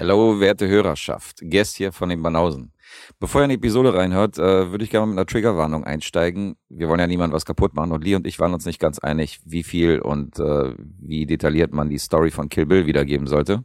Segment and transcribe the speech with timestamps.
[0.00, 1.40] Hallo, werte Hörerschaft.
[1.42, 2.72] Guest hier von den Banausen.
[3.18, 6.56] Bevor ihr in die Episode reinhört, äh, würde ich gerne mit einer Triggerwarnung einsteigen.
[6.68, 9.00] Wir wollen ja niemand was kaputt machen und Lee und ich waren uns nicht ganz
[9.00, 13.64] einig, wie viel und äh, wie detailliert man die Story von Kill Bill wiedergeben sollte.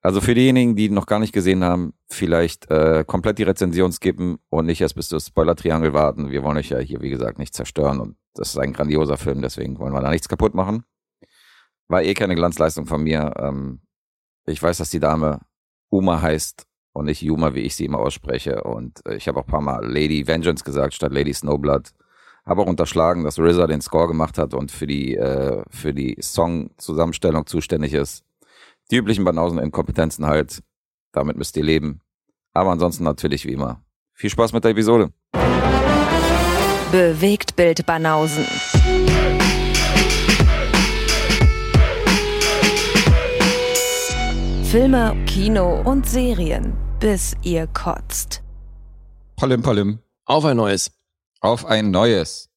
[0.00, 4.38] Also für diejenigen, die noch gar nicht gesehen haben, vielleicht äh, komplett die Rezension skippen
[4.48, 6.30] und nicht erst bis das Spoiler-Triangel warten.
[6.30, 9.42] Wir wollen euch ja hier, wie gesagt, nicht zerstören und das ist ein grandioser Film,
[9.42, 10.84] deswegen wollen wir da nichts kaputt machen.
[11.88, 13.34] War eh keine Glanzleistung von mir.
[13.40, 13.80] Ähm,
[14.46, 15.40] ich weiß, dass die Dame
[15.90, 18.62] Uma heißt und nicht Yuma, wie ich sie immer ausspreche.
[18.64, 21.90] Und äh, ich habe auch ein paar Mal Lady Vengeance gesagt statt Lady Snowblood.
[22.44, 26.16] Habe auch unterschlagen, dass RZA den Score gemacht hat und für die, äh, für die
[26.20, 28.24] Song-Zusammenstellung zuständig ist.
[28.90, 30.62] Die üblichen Banausen-Inkompetenzen halt.
[31.12, 32.00] Damit müsst ihr leben.
[32.52, 33.82] Aber ansonsten natürlich wie immer.
[34.12, 35.12] Viel Spaß mit der Episode.
[36.90, 38.44] Bewegt Bild Banausen.
[44.72, 48.42] Filme, Kino und Serien, bis ihr kotzt.
[49.36, 49.98] Palim Palim.
[50.24, 50.90] Auf ein neues.
[51.40, 52.48] Auf ein neues.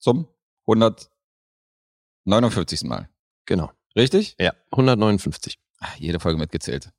[0.00, 0.26] Zum
[0.66, 2.82] 159.
[2.88, 3.08] Mal.
[3.46, 3.70] Genau.
[3.94, 4.34] Richtig?
[4.40, 5.60] Ja, 159.
[5.78, 6.90] Ach, jede Folge mitgezählt.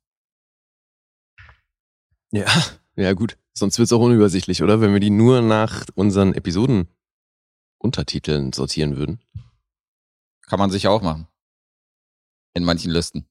[2.32, 2.46] Ja,
[2.94, 3.36] ja gut.
[3.52, 4.80] Sonst wird's auch unübersichtlich, oder?
[4.80, 6.88] Wenn wir die nur nach unseren Episoden
[7.76, 9.20] Untertiteln sortieren würden.
[10.46, 11.28] Kann man sicher auch machen.
[12.54, 13.28] In manchen Listen.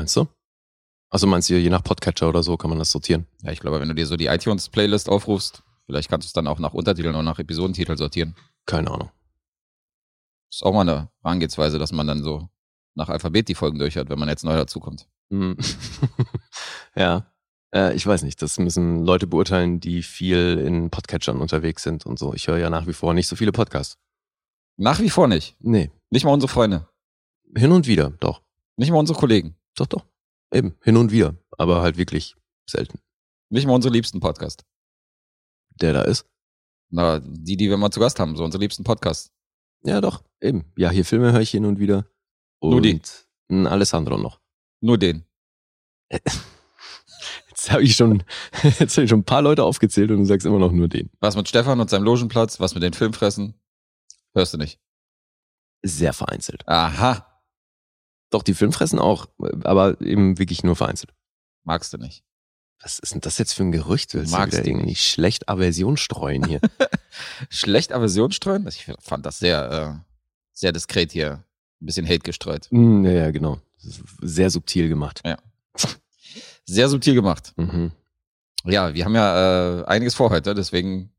[0.00, 0.26] Meinst du?
[1.10, 3.26] Also meinst du, je nach Podcatcher oder so kann man das sortieren?
[3.42, 6.46] Ja, ich glaube, wenn du dir so die iTunes-Playlist aufrufst, vielleicht kannst du es dann
[6.46, 8.34] auch nach Untertiteln oder nach Episodentitel sortieren.
[8.64, 9.10] Keine Ahnung.
[10.50, 12.48] Ist auch mal eine Herangehensweise, dass man dann so
[12.94, 15.06] nach Alphabet die Folgen durchhört, wenn man jetzt neu dazukommt.
[15.28, 15.58] Hm.
[16.96, 17.30] ja.
[17.74, 22.18] Äh, ich weiß nicht, das müssen Leute beurteilen, die viel in Podcatchern unterwegs sind und
[22.18, 22.32] so.
[22.32, 23.98] Ich höre ja nach wie vor nicht so viele Podcasts.
[24.78, 25.56] Nach wie vor nicht.
[25.60, 25.90] Nee.
[26.08, 26.88] Nicht mal unsere Freunde.
[27.54, 28.40] Hin und wieder, doch.
[28.76, 29.56] Nicht mal unsere Kollegen.
[29.80, 30.06] Doch, doch.
[30.52, 31.36] Eben, hin und wieder.
[31.56, 32.36] Aber halt wirklich
[32.68, 33.00] selten.
[33.48, 34.66] Nicht mal unsere liebsten Podcast.
[35.80, 36.28] Der da ist?
[36.90, 39.32] Na, die, die wir mal zu Gast haben, so unsere liebsten Podcasts.
[39.82, 40.22] Ja, doch.
[40.38, 40.70] Eben.
[40.76, 42.04] Ja, hier Filme höre ich hin und wieder.
[42.58, 43.00] Und Nur die?
[43.50, 44.38] ein Alessandro noch.
[44.82, 45.24] Nur den.
[47.48, 48.22] Jetzt habe ich schon,
[48.62, 51.10] jetzt habe ich schon ein paar Leute aufgezählt und du sagst immer noch nur den.
[51.20, 53.54] Was mit Stefan und seinem Logenplatz, was mit den Filmfressen?
[54.34, 54.80] Hörst du nicht.
[55.82, 56.66] Sehr vereinzelt.
[56.66, 57.29] Aha.
[58.30, 59.26] Doch, die Filmfressen auch,
[59.64, 61.12] aber eben wirklich nur vereinzelt.
[61.64, 62.22] Magst du nicht.
[62.82, 64.14] Was ist denn das jetzt für ein Gerücht?
[64.14, 65.02] Willst Magst du wieder du irgendwie nicht.
[65.06, 66.60] schlecht Aversion streuen hier?
[67.50, 68.66] Schlecht Aversion streuen?
[68.68, 70.10] Ich fand das sehr, äh,
[70.52, 71.44] sehr diskret hier.
[71.82, 72.68] Ein bisschen Hate gestreut.
[72.70, 73.58] Hm, ja, ja, genau.
[73.78, 75.22] Sehr subtil gemacht.
[76.64, 77.52] Sehr subtil gemacht.
[77.56, 77.92] Mhm.
[78.64, 81.12] Ja, wir haben ja äh, einiges vor heute, deswegen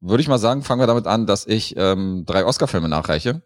[0.00, 3.42] würde ich mal sagen, fangen wir damit an, dass ich ähm, drei Oscar-Filme nachreiche,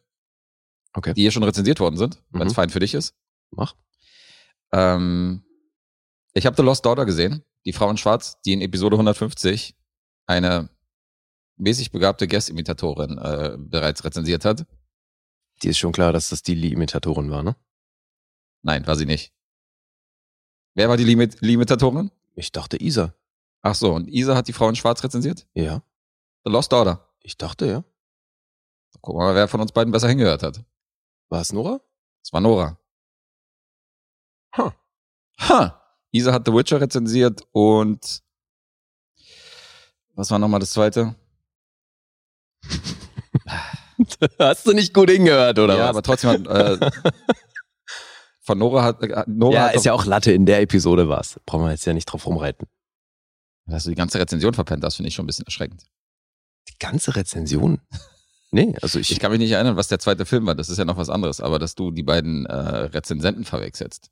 [0.97, 1.13] Okay.
[1.15, 2.57] die hier schon rezensiert worden sind, wenn es Mhm.
[2.57, 3.15] fein für dich ist.
[3.51, 3.75] Mach.
[4.73, 5.45] Ähm,
[6.33, 9.77] ich habe The Lost Daughter gesehen, die Frau in Schwarz, die in Episode 150
[10.27, 10.69] eine
[11.57, 14.67] mäßig begabte Guest-Imitatorin äh, bereits rezensiert hat.
[15.63, 17.57] Die ist schon klar, dass das die Imitatorin war, ne?
[18.63, 19.33] Nein, war sie nicht.
[20.75, 22.11] Wer war die Limit Limitatorin?
[22.35, 23.15] Ich dachte Isa.
[23.63, 25.47] Ach so, und Isa hat die Frau in Schwarz rezensiert?
[25.55, 25.83] Ja.
[26.45, 27.09] The Lost Daughter.
[27.21, 27.85] Ich dachte, ja.
[29.01, 30.65] Gucken wir mal, wer von uns beiden besser hingehört hat.
[31.35, 31.81] War es Nora?
[32.23, 32.79] Das war Nora.
[34.57, 34.71] Huh.
[35.41, 35.83] Ha!
[36.13, 38.23] Isa hat The Witcher rezensiert und
[40.15, 41.17] was war nochmal das zweite?
[44.39, 45.89] Hast du nicht gut hingehört, oder ja, was?
[45.89, 46.91] aber trotzdem hat äh,
[48.41, 51.41] von Nora hat äh, Nora ja, hat ist ja auch Latte, in der Episode war's.
[51.47, 52.69] Brauchen wir jetzt ja nicht drauf rumreiten.
[53.67, 55.85] dass du die ganze Rezension verpennt hast, finde ich schon ein bisschen erschreckend.
[56.69, 57.81] Die ganze Rezension?
[58.55, 60.55] Nee, also ich, Ich kann mich nicht erinnern, was der zweite Film war.
[60.55, 64.11] Das ist ja noch was anderes, aber dass du die beiden äh, Rezensenten verwechselst.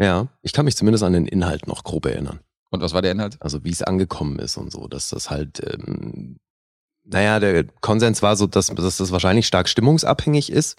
[0.00, 2.40] ja, ich kann mich zumindest an den Inhalt noch grob erinnern.
[2.70, 3.36] Und was war der Inhalt?
[3.40, 6.38] Also wie es angekommen ist und so, dass das halt, ähm,
[7.04, 10.76] naja, der Konsens war so, dass, dass das wahrscheinlich stark stimmungsabhängig ist,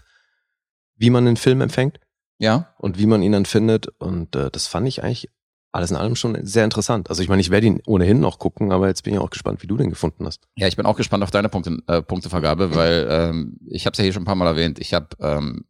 [0.97, 2.01] wie man den Film empfängt
[2.39, 3.87] Ja, und wie man ihn dann findet.
[3.99, 5.29] Und äh, das fand ich eigentlich
[5.71, 7.09] alles in allem schon sehr interessant.
[7.09, 9.61] Also ich meine, ich werde ihn ohnehin noch gucken, aber jetzt bin ich auch gespannt,
[9.61, 10.47] wie du den gefunden hast.
[10.55, 13.97] Ja, ich bin auch gespannt auf deine Punkte, äh, Punktevergabe, weil ähm, ich habe es
[13.97, 14.79] ja hier schon ein paar Mal erwähnt.
[14.79, 15.65] Ich habe ähm,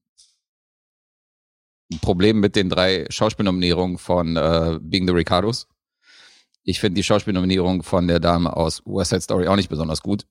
[1.91, 5.67] ein Problem mit den drei Schauspielnominierungen von äh, Being the Ricardos.
[6.63, 10.25] Ich finde die Schauspielnominierung von der Dame aus West Side Story auch nicht besonders gut.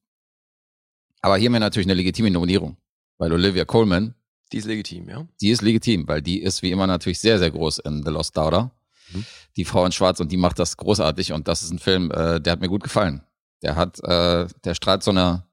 [1.22, 2.76] Aber hier haben wir natürlich eine legitime Nominierung,
[3.18, 4.14] weil Olivia Coleman,
[4.52, 5.26] Die ist legitim, ja?
[5.40, 8.36] die ist legitim, weil die ist wie immer natürlich sehr, sehr groß in The Lost
[8.36, 8.70] Daughter.
[9.12, 9.24] Mhm.
[9.56, 12.40] Die Frau in Schwarz und die macht das großartig und das ist ein Film, äh,
[12.40, 13.22] der hat mir gut gefallen.
[13.62, 15.44] Der hat, äh, der strahlt so eine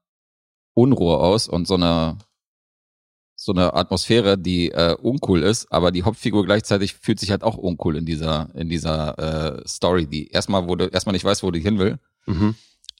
[0.74, 2.18] Unruhe aus und so eine,
[3.36, 7.56] so eine Atmosphäre, die äh, uncool ist, aber die Hauptfigur gleichzeitig fühlt sich halt auch
[7.56, 9.18] uncool in dieser in dieser
[9.62, 12.54] äh, Story, die erstmal du erstmal nicht weißt, wo die hin will, Mhm.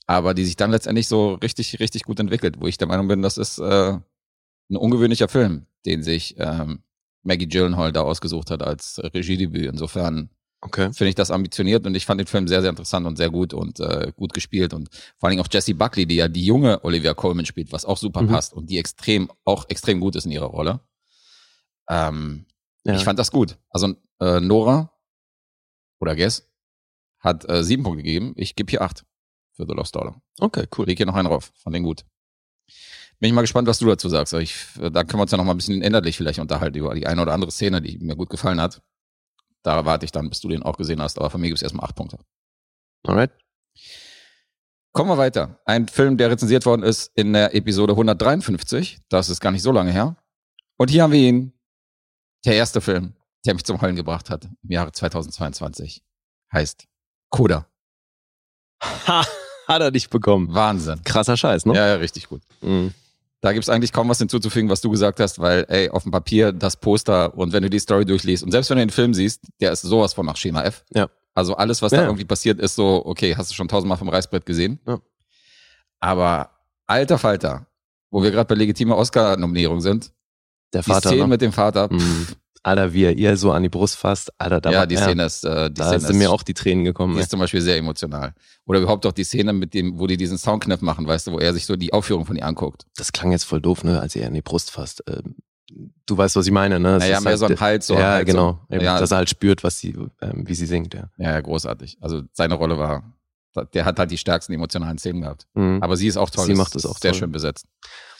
[0.07, 3.21] aber die sich dann letztendlich so richtig richtig gut entwickelt, wo ich der Meinung bin,
[3.21, 3.93] das ist äh,
[4.69, 6.79] ein ungewöhnlicher Film, den sich ähm,
[7.23, 9.65] Maggie Gyllenhaal da ausgesucht hat als Regiedebüt.
[9.65, 10.29] Insofern
[10.65, 10.91] Okay.
[10.93, 13.53] finde ich das ambitioniert und ich fand den Film sehr, sehr interessant und sehr gut
[13.53, 16.83] und äh, gut gespielt und vor allen Dingen auch Jessie Buckley, die ja die junge
[16.83, 18.27] Olivia Colman spielt, was auch super Mhm.
[18.29, 20.79] passt und die extrem, auch extrem gut ist in ihrer Rolle.
[21.89, 22.45] Ähm,
[22.83, 22.93] Ja.
[22.95, 23.57] Ich fand das gut.
[23.69, 24.91] Also äh, Nora
[25.99, 26.47] oder Guess
[27.19, 28.33] hat äh, sieben Punkte gegeben.
[28.35, 29.03] Ich gebe hier acht
[29.53, 30.21] für The Lost Dollar.
[30.39, 30.85] okay, cool.
[30.85, 31.51] Leg hier noch einen rauf.
[31.55, 32.05] Fand den gut.
[33.19, 34.33] Bin ich mal gespannt, was du dazu sagst.
[34.33, 37.07] Ich, da können wir uns ja noch mal ein bisschen inhaltlich vielleicht unterhalten über die
[37.07, 38.81] eine oder andere Szene, die mir gut gefallen hat.
[39.65, 41.17] Da warte ich dann, bis du den auch gesehen hast.
[41.17, 42.19] Aber von mir gibt es erstmal acht Punkte.
[43.03, 43.31] Alright.
[44.93, 45.59] Kommen wir weiter.
[45.65, 48.99] Ein Film, der rezensiert worden ist in der Episode 153.
[49.09, 50.15] Das ist gar nicht so lange her.
[50.77, 51.51] Und hier haben wir ihn.
[52.45, 53.15] Der erste Film,
[53.45, 56.03] der mich zum Heulen gebracht hat im Jahre 2022.
[56.53, 56.87] Heißt
[57.31, 57.67] Coda.
[58.83, 59.25] Ha,
[59.67, 60.53] hat er dich bekommen.
[60.53, 61.03] Wahnsinn.
[61.03, 61.73] Krasser Scheiß, ne?
[61.73, 62.43] Ja, ja, richtig gut.
[62.61, 62.93] Mhm.
[63.45, 66.51] Da gibt's eigentlich kaum was hinzuzufügen, was du gesagt hast, weil, ey, auf dem Papier
[66.51, 69.41] das Poster und wenn du die Story durchliest und selbst wenn du den Film siehst,
[69.61, 70.83] der ist sowas von nach Schema F.
[70.95, 71.09] Ja.
[71.35, 71.99] Also alles, was Ja.
[71.99, 74.79] da irgendwie passiert, ist so, okay, hast du schon tausendmal vom Reißbrett gesehen.
[74.87, 74.97] Ja.
[75.99, 76.49] Aber
[76.87, 77.67] alter Falter,
[78.09, 80.11] wo wir gerade bei legitimer Oscar-Nominierung sind,
[80.73, 81.09] Der die Vater.
[81.09, 81.27] Szene Ne?
[81.27, 82.27] mit dem Vater, Mhm.
[82.65, 84.31] Alter, wie er ihr so an die Brust fasst.
[84.39, 86.41] Alter, da ja, war, die Szene ist, äh, die Da Szene sind ist, mir auch
[86.41, 87.13] die Tränen gekommen.
[87.13, 87.23] die ey.
[87.23, 88.33] ist zum Beispiel sehr emotional.
[88.65, 91.39] Oder überhaupt auch die Szene mit dem, wo die diesen Soundknopf machen, weißt du, wo
[91.39, 92.85] er sich so die Aufführung von ihr anguckt.
[92.97, 95.03] Das klang jetzt voll doof, ne, als er an die Brust fasst.
[95.07, 95.35] Ähm,
[96.07, 96.93] du weißt, was ich meine, ne?
[96.93, 98.33] Das Naja, mehr halt, so ein Hals, so ja, halt so.
[98.33, 98.59] genau.
[98.71, 98.99] Eben, Ja.
[98.99, 101.09] Dass er halt spürt, was sie, ähm, wie sie singt, ja.
[101.17, 101.97] Ja, ja, großartig.
[102.01, 103.03] Also seine Rolle war,
[103.73, 105.45] der hat halt die stärksten emotionalen Szenen gehabt.
[105.53, 105.79] Mhm.
[105.81, 106.45] Aber sie ist auch toll.
[106.45, 107.19] Sie macht das auch sehr toll.
[107.19, 107.67] schön besetzt.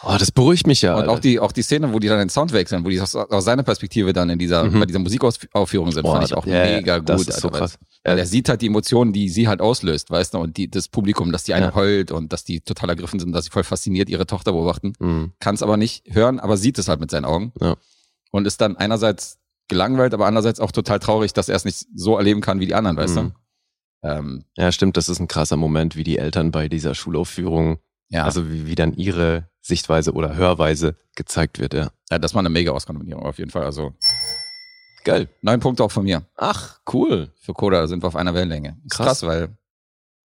[0.08, 0.94] Oh, das beruhigt mich ja.
[0.94, 1.12] Und Alter.
[1.14, 3.44] auch die, auch die Szene, wo die dann den Sound wechseln, wo die aus, aus
[3.44, 4.80] seiner Perspektive dann in dieser, Mhm.
[4.80, 7.10] bei dieser Musikaufführung sind, Boah, fand ich auch ja, mega gut.
[7.10, 7.78] Das ist so krass.
[8.04, 10.88] Weil er sieht halt die Emotionen, die sie halt auslöst, weißt du, und die, das
[10.90, 11.76] Publikum, dass die eine Ja.
[11.76, 14.94] heult und dass die total ergriffen sind, dass sie voll fasziniert ihre Tochter beobachten.
[15.00, 15.32] Mhm.
[15.40, 17.52] Kann es aber nicht hören, aber sieht es halt mit seinen Augen.
[17.60, 17.76] Ja.
[18.32, 22.16] Und ist dann einerseits gelangweilt, aber andererseits auch total traurig, dass er es nicht so
[22.18, 23.32] erleben kann wie die anderen, weißt Mhm.
[24.04, 24.08] du?
[24.08, 27.80] Ähm, Ja, stimmt, das ist ein krasser Moment, wie die Eltern bei dieser Schulaufführung,
[28.10, 31.90] ja, also wie, wie dann ihre Sichtweise oder Hörweise gezeigt wird, ja.
[32.12, 33.64] ja, das war eine mega Oscar-Nominierung auf jeden Fall.
[33.64, 33.94] Also
[35.04, 35.28] Geil.
[35.42, 36.24] neun Punkte auch von mir.
[36.36, 37.32] Ach, cool.
[37.40, 38.78] Für Coda sind wir auf einer Wellenlänge.
[38.90, 39.08] Krass.
[39.08, 39.58] krass, weil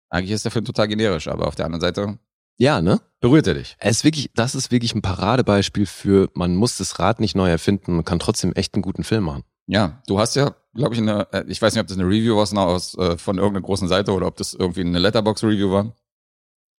[0.09, 2.19] eigentlich ist der Film total generisch, aber auf der anderen Seite
[2.56, 3.00] Ja, ne?
[3.21, 3.77] berührt er dich.
[3.79, 7.50] Es ist wirklich, das ist wirklich ein Paradebeispiel für, man muss das Rad nicht neu
[7.50, 9.44] erfinden, man kann trotzdem echt einen guten Film machen.
[9.67, 12.37] Ja, du hast ja, glaube ich, eine, äh, ich weiß nicht, ob das eine Review
[12.37, 15.93] war aus, äh, von irgendeiner großen Seite oder ob das irgendwie eine Letterbox-Review war.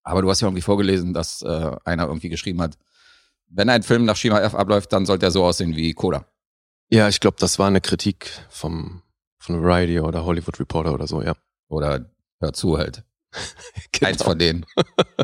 [0.07, 2.79] Aber du hast ja irgendwie vorgelesen, dass äh, einer irgendwie geschrieben hat,
[3.49, 6.27] wenn ein Film nach Schema F abläuft, dann sollte er so aussehen wie Coda.
[6.89, 9.03] Ja, ich glaube, das war eine Kritik vom,
[9.39, 11.35] von Variety oder Hollywood Reporter oder so, ja.
[11.69, 12.09] Oder
[12.41, 13.05] hör zu halt.
[13.93, 14.11] Genau.
[14.11, 14.67] Eins von denen.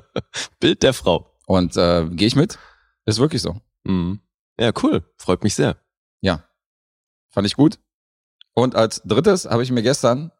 [0.61, 1.31] Bild der Frau.
[1.47, 2.59] Und äh, gehe ich mit?
[3.05, 3.61] Ist wirklich so.
[3.85, 4.21] Mhm.
[4.59, 5.05] Ja, cool.
[5.17, 5.77] Freut mich sehr.
[6.23, 6.45] Ja.
[7.29, 7.79] Fand ich gut.
[8.55, 10.33] Und als drittes habe ich mir gestern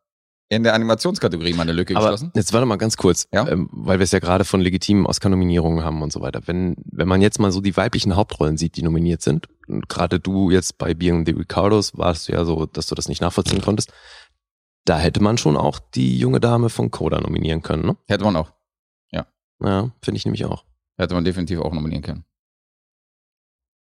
[0.57, 2.31] in der Animationskategorie meine Lücke Aber geschlossen.
[2.35, 3.49] jetzt warte mal ganz kurz, Ja?
[3.49, 6.43] ähm, weil wir es ja gerade von legitimen Oscar-Nominierungen haben und so weiter.
[6.47, 10.21] Wenn, wenn man jetzt mal so die weiblichen Hauptrollen sieht, die nominiert sind, und gerade
[10.21, 13.63] du jetzt bei Being the Ricardos warst du ja so, dass du das nicht nachvollziehen
[13.63, 13.93] konntest,
[14.85, 17.97] da hätte man schon auch die junge Dame von Coda nominieren können, ne?
[18.09, 18.53] Hätte man auch.
[19.65, 20.65] Ja, finde ich nämlich auch.
[20.99, 22.25] Hätte man definitiv auch nominieren können.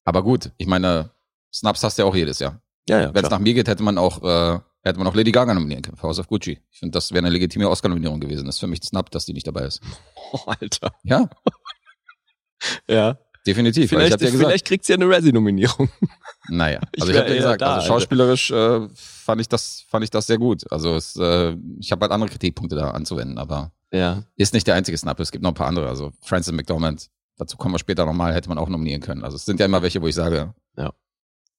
[0.04, 1.10] Aber gut, ich meine,
[1.54, 2.62] Snaps hast du ja auch jedes Jahr.
[2.88, 3.14] Ja, ja.
[3.14, 4.58] Wenn es nach mir geht, hätte man auch, äh,
[4.88, 6.60] hätte man auch Lady Gaga nominieren können für House of Gucci.
[6.70, 8.46] Ich finde, das wäre eine legitime Oscar-Nominierung gewesen.
[8.46, 9.80] Das ist für mich ein Snap, dass die nicht dabei ist.
[10.32, 10.92] Oh, Alter.
[11.04, 11.28] Ja,
[12.88, 13.18] Ja.
[13.46, 13.84] definitiv.
[13.84, 15.88] ich Vielleicht, ja gesagt, vielleicht kriegt sie ja eine Razzie-Nominierung.
[16.48, 19.84] naja, Ich also ich wär habe ja gesagt, da, also schauspielerisch äh, fand ich das,
[19.88, 20.70] fand ich das sehr gut.
[20.72, 24.24] Also es, äh, ich habe halt andere Kritikpunkte da anzuwenden, aber Ja.
[24.36, 25.18] ist nicht der einzige Snap.
[25.20, 25.88] Es gibt noch ein paar andere.
[25.88, 29.22] Also Francis McDormand, dazu kommen wir später nochmal, hätte man auch nominieren können.
[29.22, 30.92] Also es sind ja immer welche, wo ich sage, Ja.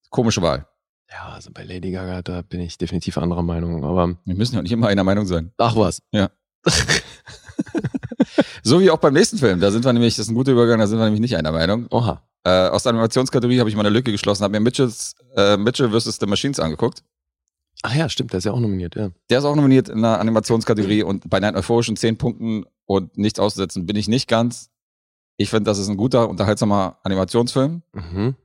[0.09, 0.67] komische Wahl.
[1.09, 3.83] Ja, also bei Lady Gaga, da bin ich definitiv anderer Meinung.
[3.85, 5.51] Aber Wir müssen ja nicht immer einer Meinung sein.
[5.57, 6.01] ach was.
[6.11, 6.29] Ja.
[8.63, 9.61] So wie auch beim nächsten Film.
[9.61, 11.51] Da sind wir nämlich, das ist ein guter Übergang, da sind wir nämlich nicht einer
[11.51, 11.87] Meinung.
[11.89, 12.21] Oha.
[12.43, 16.17] Äh, aus der Animationskategorie habe ich meine Lücke geschlossen, habe mir Mitchells, äh, Mitchell vs.
[16.19, 17.03] The Machines angeguckt.
[17.83, 19.09] Ach ja, stimmt, der ist ja auch nominiert, ja.
[19.29, 23.39] Der ist auch nominiert in der Animationskategorie und bei den euphorischen 10 Punkten und nichts
[23.39, 24.69] auszusetzen bin ich nicht ganz.
[25.37, 27.83] Ich finde, das ist ein guter, unterhaltsamer Animationsfilm.
[27.93, 28.35] Mhm.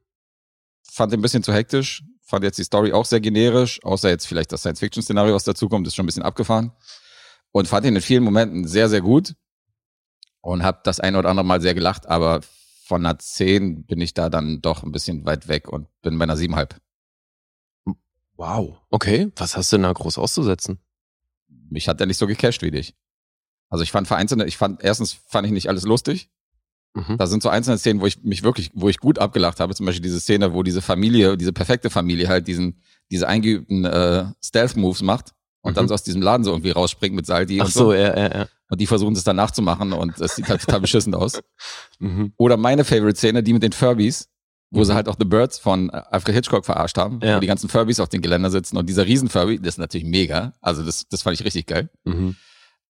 [0.85, 2.05] Fand den ein bisschen zu hektisch.
[2.33, 5.95] Fand jetzt die Story auch sehr generisch, außer jetzt vielleicht das Science-Fiction-Szenario, was dazukommt, ist
[5.95, 6.73] schon ein bisschen abgefahren.
[7.51, 9.35] Und fand ihn in vielen Momenten sehr, sehr gut.
[10.41, 12.41] Und habe das ein oder andere Mal sehr gelacht, aber
[12.87, 16.23] von einer 10 bin ich da dann doch ein bisschen weit weg und bin bei
[16.23, 16.77] einer 7,5.
[18.39, 18.79] Wow.
[18.89, 20.81] Okay, was hast du denn da groß auszusetzen?
[21.69, 22.97] Mich hat er nicht so gecasht wie dich.
[23.69, 26.31] Also ich fand vereinzelte, ich fand, erstens fand ich nicht alles lustig.
[26.95, 27.17] Mhm.
[27.17, 29.75] Da sind so einzelne Szenen, wo ich mich wirklich, wo ich gut abgelacht habe.
[29.75, 34.27] Zum Beispiel diese Szene, wo diese Familie, diese perfekte Familie halt diesen, diese eingeübten äh,
[34.45, 35.33] Stealth-Moves macht
[35.63, 35.89] und dann Mhm.
[35.89, 38.47] so aus diesem Laden so irgendwie rausspringt mit Saldi Ach und so, ja, ja, ja.
[38.69, 41.41] Und die versuchen es dann nachzumachen und es sieht halt total beschissen aus.
[41.99, 42.33] Mhm.
[42.37, 44.29] Oder meine Favorite-Szene, die mit den Furbies,
[44.71, 44.85] wo Mhm.
[44.85, 47.37] sie halt auch The Birds von äh, Alfred Hitchcock verarscht haben, Ja.
[47.37, 50.53] wo die ganzen Furbies auf den Geländer sitzen und dieser Riesen-Furby, das ist natürlich mega.
[50.61, 51.89] Also das, das fand ich richtig geil.
[52.05, 52.37] Mhm.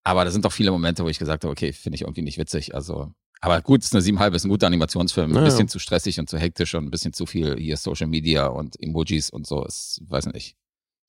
[0.05, 2.37] Aber da sind doch viele Momente, wo ich gesagt habe, okay, finde ich irgendwie nicht
[2.37, 2.75] witzig.
[2.75, 5.31] Also, aber gut, es ist eine siebenhalb, ist ein guter Animationsfilm.
[5.31, 5.45] Ein Ja, ja.
[5.45, 8.81] bisschen zu stressig und zu hektisch und ein bisschen zu viel hier Social Media und
[8.81, 9.65] Emojis und so.
[9.65, 10.55] Ist, weiß nicht.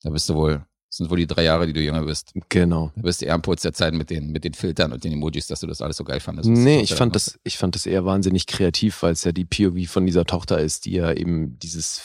[0.03, 2.33] Da bist du wohl, das sind wohl die drei Jahre, die du jünger bist.
[2.49, 2.91] Genau.
[2.95, 5.13] Da bist du eher am Puls der Zeit mit den, mit den Filtern und den
[5.13, 6.49] Emojis, dass du das alles so geil fandest.
[6.49, 9.45] Nee, ich fand da das, ich fand das eher wahnsinnig kreativ, weil es ja die
[9.45, 11.99] POV von dieser Tochter ist, die ja eben dieses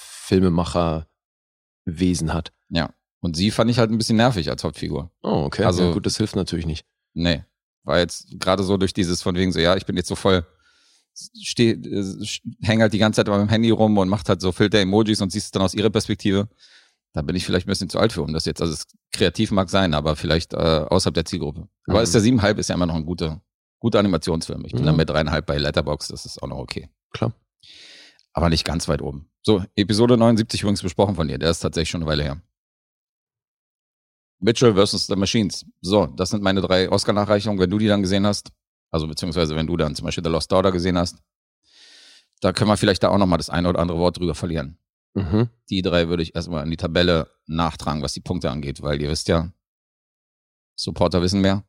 [1.86, 2.52] Filmemacher-Wesen hat.
[2.68, 2.90] Ja.
[3.20, 5.10] Und sie fand ich halt ein bisschen nervig als Hauptfigur.
[5.22, 5.64] Oh, okay.
[5.64, 6.86] Also- ja, gut, das hilft natürlich nicht.
[7.14, 7.44] Nee.
[7.84, 10.46] War jetzt gerade so durch dieses von wegen so, ja, ich bin jetzt so voll,
[11.42, 12.26] steh, äh,
[12.62, 15.46] häng halt die ganze Zeit meinem Handy rum und macht halt so Filter-Emojis und siehst
[15.46, 16.48] es dann aus ihrer Perspektive.
[17.12, 19.50] Da bin ich vielleicht ein bisschen zu alt für, um das jetzt, also es kreativ
[19.50, 21.68] mag sein, aber vielleicht äh, außerhalb der Zielgruppe.
[21.88, 22.04] Aber Mhm.
[22.04, 23.42] ist der siebenhalb ist ja immer noch ein guter,
[23.80, 24.64] guter Animationsfilm.
[24.64, 24.86] Ich bin Mhm.
[24.86, 26.88] dann bei dreieinhalb bei Letterbox, das ist auch noch okay.
[27.12, 27.34] Klar.
[28.32, 29.28] Aber nicht ganz weit oben.
[29.42, 32.42] So, Episode 79 übrigens besprochen von dir, der ist tatsächlich schon eine Weile her.
[34.40, 35.66] Mitchell versus The Machines.
[35.80, 38.52] So, das sind meine drei Oscar-Nachreichungen, wenn du die dann gesehen hast.
[38.90, 41.18] Also beziehungsweise wenn du dann zum Beispiel The Lost Daughter gesehen hast.
[42.40, 44.78] Da können wir vielleicht da auch nochmal das eine oder andere Wort drüber verlieren.
[45.14, 45.48] Mhm.
[45.68, 49.10] Die drei würde ich erstmal in die Tabelle nachtragen, was die Punkte angeht, weil ihr
[49.10, 49.52] wisst ja,
[50.76, 51.64] Supporter wissen mehr.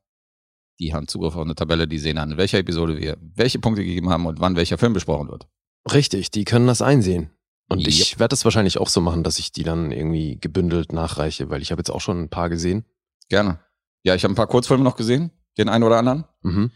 [0.80, 3.84] Die haben Zugriff auf eine Tabelle, die sehen an, in welcher Episode wir welche Punkte
[3.84, 5.48] gegeben haben und wann welcher Film besprochen wird.
[5.92, 7.32] Richtig, die können das einsehen.
[7.72, 7.88] Und Yep.
[7.88, 11.62] ich werde das wahrscheinlich auch so machen, dass ich die dann irgendwie gebündelt nachreiche, weil
[11.62, 12.86] ich habe jetzt auch schon ein paar gesehen.
[13.30, 13.60] Gerne.
[14.04, 16.25] Ja, ich habe ein paar Kurzfilme noch gesehen, den einen oder anderen.
[16.42, 16.72] Mhm.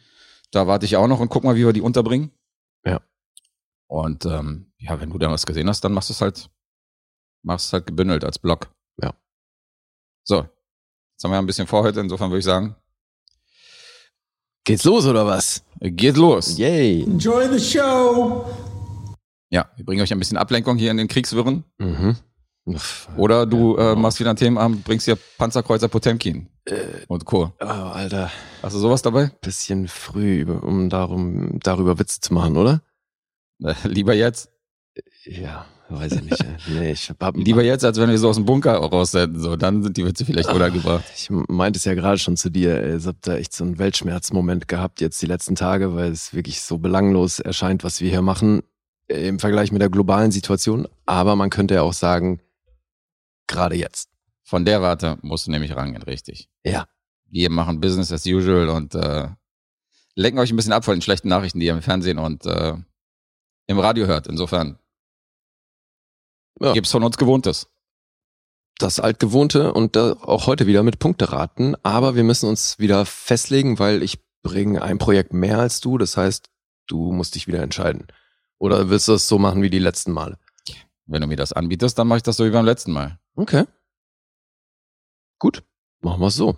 [0.51, 2.31] Da warte ich auch noch und guck mal, wie wir die unterbringen.
[2.85, 3.01] Ja.
[3.87, 6.49] Und ähm, ja, wenn du dann was gesehen hast, dann machst du es halt,
[7.43, 8.71] machst es halt gebündelt als Block.
[9.01, 9.13] Ja.
[10.23, 10.37] So.
[10.37, 12.75] Jetzt haben wir ein bisschen vor heute, insofern würde ich sagen,
[14.63, 15.63] Geht's los oder was?
[15.79, 16.57] geht los.
[16.57, 17.03] Yay.
[17.03, 18.45] Enjoy the show.
[19.55, 21.63] Ja, wir bringen euch ein bisschen Ablenkung hier in den Kriegswirren.
[21.77, 22.17] Mhm.
[23.15, 24.01] Oder du Ja, äh, genau.
[24.01, 26.75] machst wieder ein Themenabend, bringst dir Panzerkreuzer Potemkin Äh,
[27.07, 27.53] und Co.
[27.61, 28.31] oh, Alter,
[28.63, 29.31] Hast du sowas dabei?
[29.41, 32.81] bisschen früh, um darum, darüber Witze zu machen, oder?
[33.63, 34.49] Äh, lieber jetzt.
[35.25, 36.43] Ja, weiß ich nicht.
[36.67, 39.39] nee, ich hab, Lieber jetzt, als wenn wir so aus dem Bunker raussenden.
[39.39, 40.53] So, dann sind die Witze vielleicht Ah.
[40.53, 41.05] untergebracht.
[41.15, 44.67] Ich meinte es ja gerade schon zu dir, ich hab da echt so einen Weltschmerzmoment
[44.67, 48.63] gehabt jetzt die letzten Tage, weil es wirklich so belanglos erscheint, was wir hier machen
[49.07, 50.87] im Vergleich mit der globalen Situation.
[51.05, 52.41] Aber man könnte ja auch sagen,
[53.47, 54.09] gerade jetzt.
[54.43, 56.49] Von der Warte musst du nämlich rangehen, richtig.
[56.63, 56.87] Ja.
[57.25, 59.29] Wir machen Business as usual und äh,
[60.15, 62.75] lenken euch ein bisschen ab von den schlechten Nachrichten, die ihr im Fernsehen und äh,
[63.67, 64.27] im Radio hört.
[64.27, 64.77] Insofern
[66.61, 66.73] Ja.
[66.73, 67.67] gibt's von uns Gewohntes.
[68.77, 71.75] Das altgewohnte und da auch heute wieder mit Punkte raten.
[71.83, 75.97] Aber wir müssen uns wieder festlegen, weil ich bringe ein Projekt mehr als du.
[75.97, 76.49] Das heißt,
[76.87, 78.05] du musst dich wieder entscheiden.
[78.57, 80.39] Oder willst du es so machen wie die letzten Male?
[81.05, 83.19] Wenn du mir das anbietest, dann mache ich das so wie beim letzten Mal.
[83.35, 83.65] Okay.
[85.39, 85.63] Gut,
[86.01, 86.57] machen wir es so.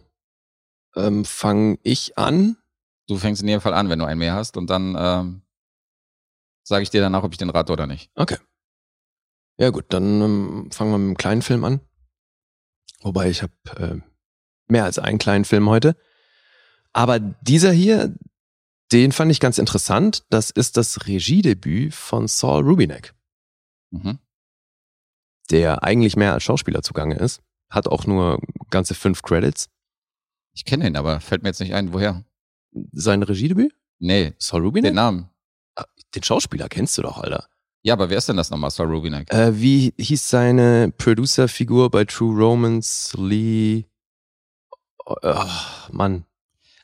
[0.95, 2.57] Ähm, Fange ich an?
[3.07, 5.41] Du fängst in jedem Fall an, wenn du einen mehr hast und dann ähm,
[6.63, 8.11] sage ich dir danach, ob ich den rate oder nicht.
[8.15, 8.37] Okay.
[9.57, 11.81] Ja gut, dann ähm, fangen wir mit einem kleinen Film an.
[13.01, 14.01] Wobei ich habe äh,
[14.67, 15.95] mehr als einen kleinen Film heute.
[16.93, 18.15] Aber dieser hier,
[18.91, 20.23] den fand ich ganz interessant.
[20.29, 23.13] Das ist das Regiedebüt von Saul Rubinek,
[23.91, 24.19] Mhm.
[25.49, 27.41] der eigentlich mehr als Schauspieler zugange ist.
[27.69, 28.39] Hat auch nur
[28.69, 29.69] ganze fünf Credits.
[30.53, 32.23] Ich kenne ihn, aber fällt mir jetzt nicht ein, woher.
[32.93, 33.73] Sein Regiedebüt?
[33.99, 34.89] Nee, Saul Rubinek?
[34.91, 35.29] den Namen.
[35.75, 37.47] Ah, Den Schauspieler kennst du doch, Alter.
[37.83, 39.31] Ja, aber wer ist denn das nochmal, Saul Rubinek?
[39.31, 43.15] Äh, wie hieß seine Producer-Figur bei True Romance?
[43.17, 43.85] Lee.
[45.05, 45.15] Oh,
[45.91, 46.25] Mann.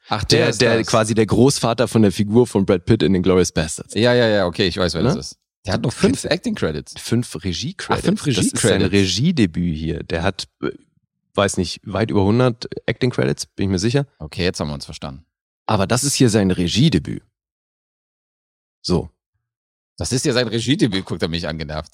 [0.10, 0.88] Ach, Der, ist der das.
[0.88, 3.94] quasi der Großvater von der Figur von Brad Pitt in den Glorious Bastards.
[3.94, 5.10] Ja, ja, ja, okay, ich weiß, wer Ne?
[5.10, 5.38] das ist.
[5.66, 6.94] Der hat nur fünf Acting Credits.
[7.00, 8.02] Fünf Regie-Credits.
[8.04, 8.82] Ach, fünf Das ist sein.
[8.82, 10.04] Regiedebüt hier.
[10.04, 10.72] Der hat, äh,
[11.36, 14.06] weiß nicht, weit über 100 Acting-Credits, bin ich mir sicher.
[14.20, 15.26] Okay, jetzt haben wir uns verstanden.
[15.66, 17.24] Aber das ist hier sein Regiedebüt.
[18.82, 19.10] So.
[19.98, 21.94] Das ist ja sein Regiedebüt, guckt er mich angenervt.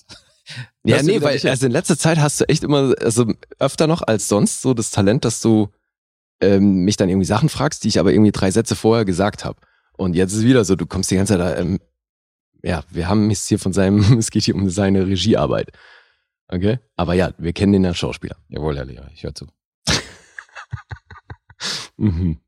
[0.84, 4.28] Ja, nee, weil also in letzter Zeit hast du echt immer, also öfter noch als
[4.28, 5.70] sonst so das Talent, dass du
[6.42, 9.60] ähm, mich dann irgendwie Sachen fragst, die ich aber irgendwie drei Sätze vorher gesagt habe.
[9.94, 11.80] Und jetzt ist es wieder so, du kommst die ganze Zeit da, ähm,
[12.64, 15.72] ja, wir haben es hier von seinem, es geht hier um seine Regiearbeit.
[16.48, 16.80] Okay?
[16.96, 18.38] Aber ja, wir kennen den als Schauspieler.
[18.48, 19.48] Jawohl, Herr Lehrer, ich höre zu.
[21.98, 22.40] Mhm.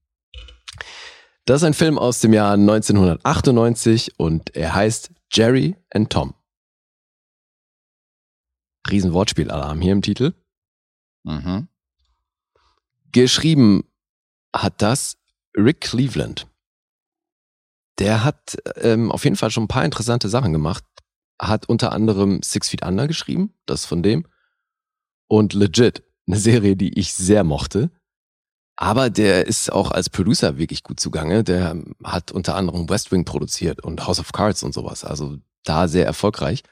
[1.44, 6.34] Das ist ein Film aus dem Jahr 1998 und er heißt Jerry and Tom.
[8.90, 10.34] Riesenwortspielalarm hier im Titel.
[11.24, 11.68] Mhm.
[13.12, 13.84] Geschrieben
[14.56, 15.18] hat das
[15.58, 16.48] Rick Cleveland.
[18.00, 20.84] Der hat ähm, auf jeden Fall schon ein paar interessante Sachen gemacht.
[21.40, 24.26] Hat unter anderem Six Feet Under geschrieben, das von dem.
[25.28, 27.92] Und Legit, eine Serie, die ich sehr mochte.
[28.76, 31.44] Aber der ist auch als Producer wirklich gut zugange.
[31.44, 35.04] Der hat unter anderem West Wing produziert und House of Cards und sowas.
[35.04, 36.64] Also da sehr erfolgreich.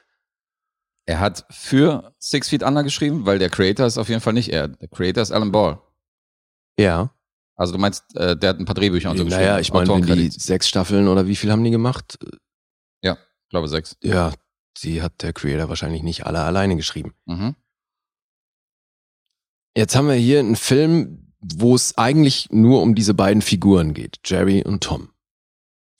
[1.06, 4.48] Er hat für Six Feet Under geschrieben, weil der Creator ist auf jeden Fall nicht
[4.48, 4.68] er.
[4.68, 5.80] Der Creator ist Alan Ball.
[6.78, 7.14] Ja.
[7.56, 9.44] Also du meinst, äh, der hat ein paar Drehbücher und so geschrieben.
[9.44, 12.18] Naja, ich meine, wenn die sechs Staffeln oder wie viel haben die gemacht?
[13.50, 13.96] Ich glaube sechs.
[14.00, 14.32] Ja,
[14.76, 17.14] die hat der Creator wahrscheinlich nicht alle alleine geschrieben.
[17.26, 17.56] Mhm.
[19.76, 24.20] Jetzt haben wir hier einen Film, wo es eigentlich nur um diese beiden Figuren geht,
[24.24, 25.12] Jerry und Tom.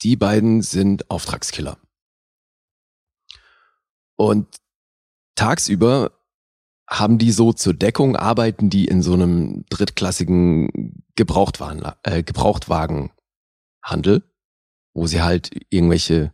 [0.01, 1.77] Die beiden sind Auftragskiller.
[4.15, 4.47] Und
[5.35, 6.17] tagsüber
[6.91, 14.23] haben die so zur Deckung, arbeiten die in so einem drittklassigen Gebrauchtwagen, äh, Gebrauchtwagenhandel,
[14.93, 16.33] wo sie halt irgendwelche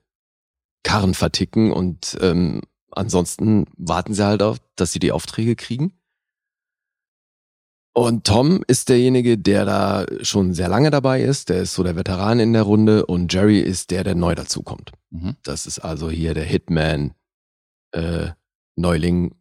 [0.84, 2.62] Karren verticken und ähm,
[2.92, 5.94] ansonsten warten sie halt auf, dass sie die Aufträge kriegen.
[7.94, 11.50] Und Tom ist derjenige, der da schon sehr lange dabei ist.
[11.50, 14.92] Der ist so der Veteran in der Runde und Jerry ist der, der neu dazukommt.
[15.10, 15.36] Mhm.
[15.44, 17.16] Das ist also hier der Hitman,
[17.92, 18.30] äh,
[18.76, 19.34] Neuling,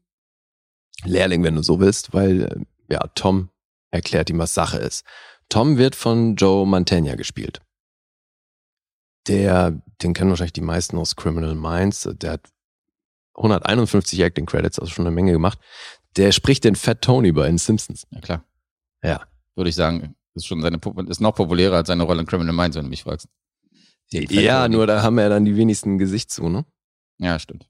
[1.04, 3.50] Lehrling, wenn du so willst, weil äh, ja Tom
[3.90, 5.04] erklärt ihm, was Sache ist.
[5.48, 7.60] Tom wird von Joe Mantegna gespielt.
[9.28, 12.08] Der, den kennen wahrscheinlich die meisten aus Criminal Minds.
[12.20, 12.48] Der hat
[13.34, 15.58] 151 Acting Credits, also schon eine Menge gemacht.
[16.16, 18.06] Der spricht den Fat Tony bei den Simpsons.
[18.10, 18.44] Ja klar.
[19.02, 19.26] Ja.
[19.54, 22.76] Würde ich sagen, ist schon seine ist noch populärer als seine Rolle in Criminal Minds,
[22.76, 23.28] wenn du mich fragst.
[24.12, 24.76] Den Fat Ja, Tony.
[24.76, 26.64] nur da haben wir ja dann die wenigsten Gesicht zu, ne?
[27.18, 27.68] Ja, stimmt.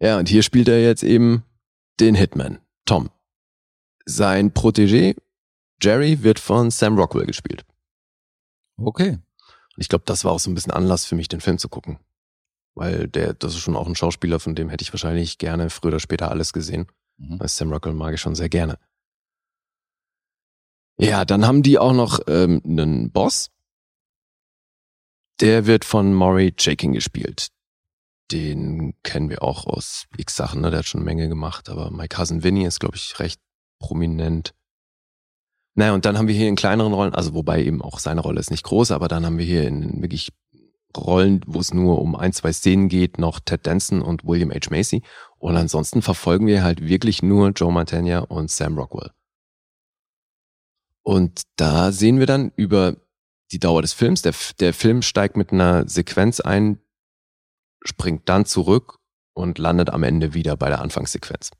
[0.00, 1.44] Ja, und hier spielt er jetzt eben
[2.00, 3.10] den Hitman, Tom.
[4.06, 5.16] Sein Protégé,
[5.80, 7.64] Jerry, wird von Sam Rockwell gespielt.
[8.76, 9.10] Okay.
[9.10, 11.68] Und ich glaube, das war auch so ein bisschen Anlass für mich, den Film zu
[11.68, 11.98] gucken.
[12.74, 15.92] Weil der, das ist schon auch ein Schauspieler, von dem hätte ich wahrscheinlich gerne früher
[15.92, 16.86] oder später alles gesehen.
[17.18, 17.40] Mhm.
[17.40, 18.78] Weil Sam Rockwell mag ich schon sehr gerne.
[20.98, 23.50] Ja, dann haben die auch noch ähm, einen Boss.
[25.40, 27.48] Der wird von Maury Jakin gespielt.
[28.30, 30.70] Den kennen wir auch aus x Sachen, ne?
[30.70, 33.40] Der hat schon eine Menge gemacht, aber My Cousin Vinny ist, glaube ich, recht
[33.78, 34.54] prominent.
[35.74, 38.40] Naja, und dann haben wir hier in kleineren Rollen, also wobei eben auch seine Rolle
[38.40, 40.32] ist nicht groß, aber dann haben wir hier in wirklich
[40.96, 44.70] Rollen, wo es nur um ein, zwei Szenen geht, noch Ted Danson und William H.
[44.70, 45.02] Macy.
[45.38, 49.10] Und ansonsten verfolgen wir halt wirklich nur Joe Mantegna und Sam Rockwell.
[51.02, 52.96] Und da sehen wir dann über
[53.52, 56.78] die Dauer des Films, der, der Film steigt mit einer Sequenz ein,
[57.84, 58.98] springt dann zurück
[59.34, 61.50] und landet am Ende wieder bei der Anfangssequenz.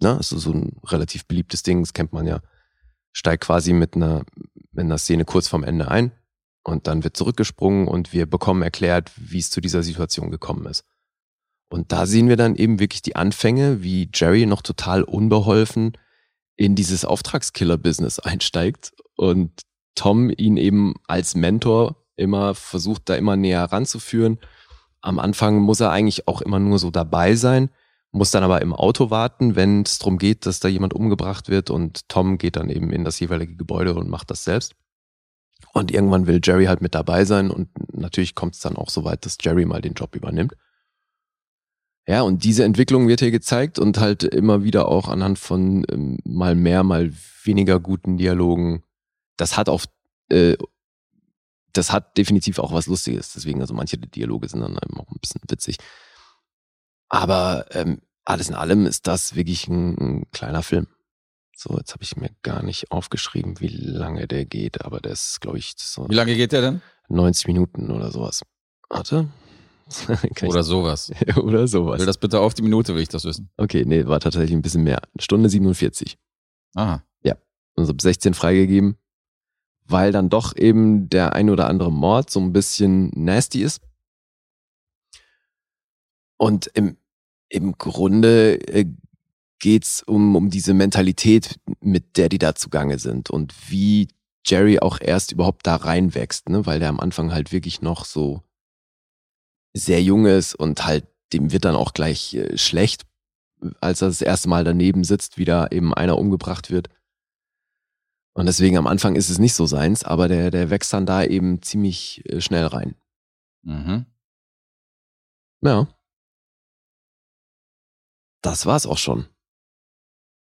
[0.00, 2.40] Na, ist so so ein relativ beliebtes Ding, das kennt man ja.
[3.12, 4.24] Steigt quasi mit einer,
[4.72, 6.12] mit einer Szene kurz vorm Ende ein
[6.64, 10.84] und dann wird zurückgesprungen und wir bekommen erklärt, wie es zu dieser Situation gekommen ist.
[11.68, 15.96] Und da sehen wir dann eben wirklich die Anfänge, wie Jerry noch total unbeholfen
[16.56, 19.62] in dieses Auftragskiller-Business einsteigt und
[19.94, 24.38] Tom ihn eben als Mentor immer versucht, da immer näher ranzuführen.
[25.06, 27.70] Am Anfang muss er eigentlich auch immer nur so dabei sein,
[28.10, 31.70] muss dann aber im Auto warten, wenn es darum geht, dass da jemand umgebracht wird
[31.70, 34.74] und Tom geht dann eben in das jeweilige Gebäude und macht das selbst.
[35.72, 39.04] Und irgendwann will Jerry halt mit dabei sein und natürlich kommt es dann auch so
[39.04, 40.54] weit, dass Jerry mal den Job übernimmt.
[42.08, 46.18] Ja, und diese Entwicklung wird hier gezeigt und halt immer wieder auch anhand von ähm,
[46.24, 47.12] mal mehr, mal
[47.44, 48.82] weniger guten Dialogen.
[49.36, 49.84] Das hat auf,
[50.30, 50.56] äh,
[51.76, 53.32] das hat definitiv auch was Lustiges.
[53.32, 55.76] Deswegen, also manche der Dialoge sind dann eben auch ein bisschen witzig.
[57.08, 60.88] Aber ähm, alles in allem ist das wirklich ein, ein kleiner Film.
[61.56, 65.40] So, jetzt habe ich mir gar nicht aufgeschrieben, wie lange der geht, aber der ist,
[65.40, 66.82] glaube ich, so Wie lange geht der denn?
[67.08, 68.42] 90 Minuten oder sowas.
[68.90, 69.28] Warte.
[70.42, 71.12] Oder sowas.
[71.36, 72.00] oder sowas.
[72.00, 73.50] Will das bitte auf die Minute, will ich das wissen.
[73.56, 75.00] Okay, nee, war tatsächlich ein bisschen mehr.
[75.00, 76.18] Eine Stunde 47.
[76.74, 77.04] Aha.
[77.76, 78.96] Also ab 16 freigegeben,
[79.88, 83.80] weil dann doch eben der ein oder andere Mord so ein bisschen nasty ist.
[86.38, 86.96] Und im,
[87.48, 88.86] im Grunde äh,
[89.58, 94.08] geht's um, um diese Mentalität, mit der die da zugange sind und wie
[94.44, 96.66] Jerry auch erst überhaupt da reinwächst, ne?
[96.66, 98.42] weil der am Anfang halt wirklich noch so
[99.74, 103.02] sehr jung ist und halt dem wird dann auch gleich äh, schlecht,
[103.80, 106.88] als er das erste Mal daneben sitzt, wieder eben einer umgebracht wird.
[108.36, 111.24] Und deswegen am Anfang ist es nicht so seins, aber der, der wächst dann da
[111.24, 112.94] eben ziemlich äh, schnell rein.
[113.62, 114.04] Mhm.
[115.62, 115.88] Ja.
[118.42, 119.26] Das war's auch schon.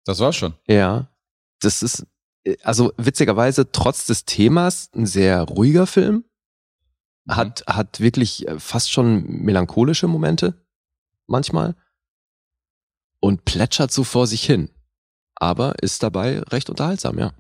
[0.07, 0.55] Das war's schon.
[0.67, 1.11] Ja.
[1.61, 2.07] Das ist,
[2.45, 6.25] äh, also witzigerweise, trotz des Themas ein sehr ruhiger Film.
[7.27, 7.37] Mhm.
[7.37, 10.55] Hat, hat wirklich äh, fast schon melancholische Momente.
[11.27, 11.77] Manchmal.
[13.21, 14.71] Und plätschert so vor sich hin.
[15.35, 17.35] Aber ist dabei recht unterhaltsam, ja.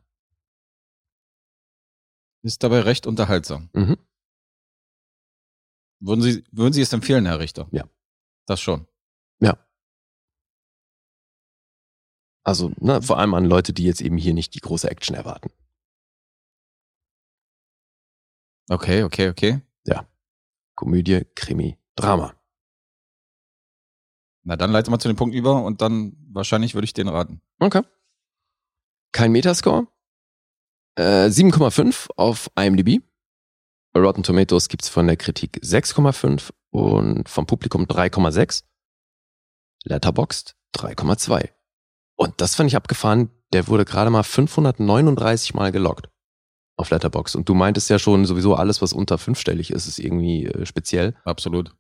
[2.45, 3.71] Ist dabei recht unterhaltsam.
[3.73, 3.97] Mhm.
[6.01, 7.69] Würden Sie, würden Sie es empfehlen, Herr Richter?
[7.73, 7.89] Ja.
[8.47, 8.87] Das schon.
[12.45, 15.51] Also, ne, vor allem an Leute, die jetzt eben hier nicht die große Action erwarten.
[18.69, 19.63] Okay, okay, okay.
[20.75, 22.35] Komödie, Krimi, Drama.
[24.43, 27.41] Na, dann leite mal zu dem Punkt über und dann wahrscheinlich würde ich den raten.
[27.59, 27.83] Okay.
[29.13, 29.87] Kein Metascore.
[30.97, 33.03] Äh, 7,5 auf IMDb.
[33.97, 38.65] Rotten Tomatoes gibt's von der Kritik 6,5 und vom Publikum 3,6.
[39.85, 41.51] Letterboxd 3,2.
[42.17, 43.31] Und das fand ich abgefahren.
[43.53, 46.09] Der wurde gerade mal 539 Mal gelockt
[46.77, 47.37] auf Letterboxd.
[47.37, 51.15] Und du meintest ja schon, sowieso alles, was unter fünfstellig ist, ist irgendwie äh, speziell.
[51.25, 51.75] Absolut.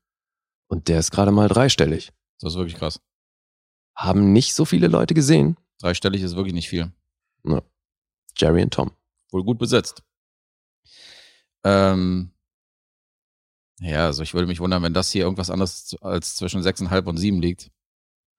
[0.69, 2.13] Und der ist gerade mal dreistellig.
[2.41, 3.01] Das ist wirklich krass.
[3.97, 5.57] Haben nicht so viele Leute gesehen.
[5.81, 6.93] Dreistellig ist wirklich nicht viel.
[8.37, 8.91] Jerry und Tom.
[9.35, 10.05] Wohl gut besetzt.
[11.65, 12.31] Ähm,
[13.81, 17.17] ja, also ich würde mich wundern, wenn das hier irgendwas anderes als zwischen 6,5 und
[17.17, 17.73] 7 liegt.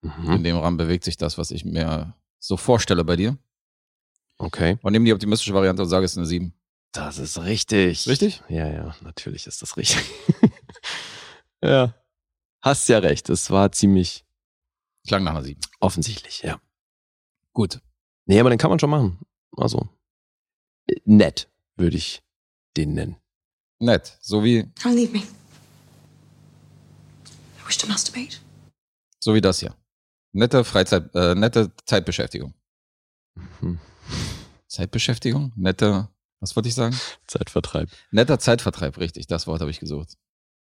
[0.02, 0.32] Mhm.
[0.32, 3.38] In dem Rahmen bewegt sich das, was ich mir so vorstelle bei dir.
[4.38, 4.78] Okay.
[4.84, 6.54] Und nehme die optimistische Variante und sage, es ist eine 7.
[6.94, 8.08] Das ist richtig.
[8.08, 8.42] Richtig?
[8.48, 10.02] Ja, ja, natürlich ist das richtig.
[11.62, 11.94] ja.
[12.62, 13.30] Hast ja recht.
[13.30, 14.26] Es war ziemlich
[15.06, 15.60] Klang nach einer 7.
[15.82, 16.62] offensichtlich, ja.
[17.52, 17.82] Gut.
[18.26, 19.20] Nee, aber den kann man schon machen.
[19.58, 19.90] Also,
[21.06, 22.24] nett würde ich
[22.78, 23.18] den nennen.
[23.80, 24.18] Nett.
[24.22, 25.20] So wie, Don't leave me.
[25.20, 25.24] I
[27.68, 28.38] wish to masturbate.
[29.20, 29.76] so wie das hier.
[30.34, 32.54] Nette Freizeit, äh, nette Zeitbeschäftigung.
[33.60, 33.80] Hm.
[34.68, 35.54] Zeitbeschäftigung?
[35.56, 36.96] Nette, was wollte ich sagen?
[37.28, 37.90] Zeitvertreib.
[38.12, 39.28] Netter Zeitvertreib, richtig.
[39.28, 40.18] Das Wort habe ich gesucht.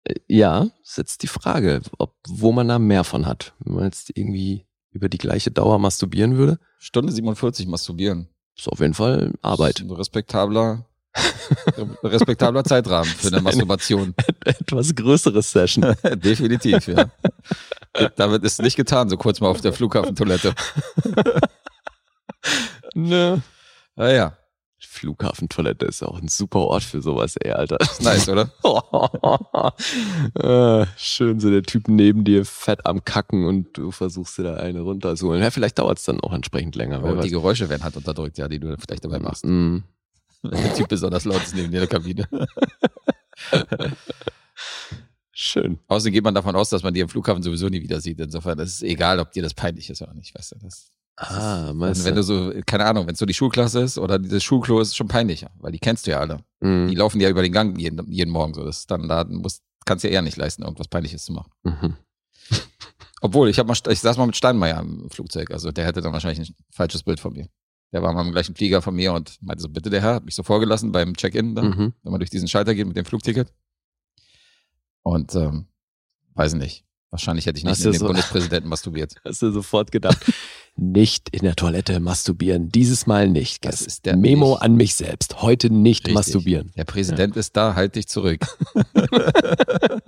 [0.04, 3.54] Äh, Ja, ist jetzt die Frage, ob, wo man da mehr von hat.
[3.60, 8.28] Wenn man jetzt irgendwie über die gleiche Dauer masturbieren würde, Stunde 47 masturbieren.
[8.56, 9.80] Ist auf jeden Fall Arbeit.
[9.80, 10.86] Ein respektabler,
[12.02, 14.14] respektabler Zeitrahmen für eine Masturbation.
[14.44, 15.94] Etwas größere Session.
[16.14, 17.10] Definitiv, ja.
[18.16, 20.54] Damit ist nicht getan, so kurz mal auf der Flughafentoilette.
[22.94, 23.42] ne.
[23.94, 24.36] Naja,
[25.02, 27.78] Flughafentoilette ist auch ein super Ort für sowas, ey, Alter.
[28.02, 28.52] nice, oder?
[30.36, 34.54] äh, schön so der Typ neben dir fett am Kacken und du versuchst dir da
[34.54, 35.42] eine runterzuholen.
[35.42, 37.02] Ja, vielleicht dauert es dann auch entsprechend länger.
[37.02, 37.30] Und die.
[37.30, 39.44] Geräusche werden halt unterdrückt, ja, die du vielleicht dabei machst.
[39.44, 39.78] Mm.
[40.42, 42.28] Wenn der Typ besonders laut ist neben dir in der Kabine.
[45.32, 45.80] Schön.
[45.88, 48.20] Außerdem geht man davon aus, dass man die im Flughafen sowieso nie wieder sieht.
[48.20, 50.58] Insofern ist es egal, ob dir das peinlich ist oder nicht, weißt du.
[50.62, 50.92] Das,
[51.30, 52.20] Ah, und meinst wenn du?
[52.20, 55.08] du so, keine Ahnung, wenn es so die Schulklasse ist oder dieses Schulklo ist schon
[55.08, 56.38] peinlicher, weil die kennst du ja alle.
[56.62, 56.88] Die Mm.
[56.96, 58.64] laufen ja über den Gang jeden, jeden Morgen so.
[58.64, 61.50] Das ist dann da musst, kannst ja eher nicht leisten, irgendwas Peinliches zu machen.
[61.64, 61.96] Mhm.
[63.20, 66.12] Obwohl, ich hab mal, ich saß mal mit Steinmeier im Flugzeug, also der hätte dann
[66.12, 67.48] wahrscheinlich ein falsches Bild von mir.
[67.92, 70.24] Der war mal im gleichen Flieger von mir und meinte so, bitte der Herr, hat
[70.24, 71.92] mich so vorgelassen beim Check-in, dann, Mhm.
[72.02, 73.52] wenn man durch diesen Schalter geht mit dem Flugticket.
[75.02, 75.66] Und ähm,
[76.34, 76.84] weiß nicht.
[77.10, 79.16] Wahrscheinlich hätte ich nicht mit du dem so- Bundespräsidenten masturbiert.
[79.24, 80.18] Hast du sofort gedacht,
[80.74, 82.70] nicht in der Toilette masturbieren.
[82.70, 83.64] Dieses Mal nicht.
[83.64, 83.86] Das Gell?
[83.88, 85.42] ist der- Memo ich- an mich selbst.
[85.42, 86.14] Heute nicht Richtig.
[86.14, 86.72] masturbieren.
[86.76, 88.40] Der Präsident ist da, halt dich zurück.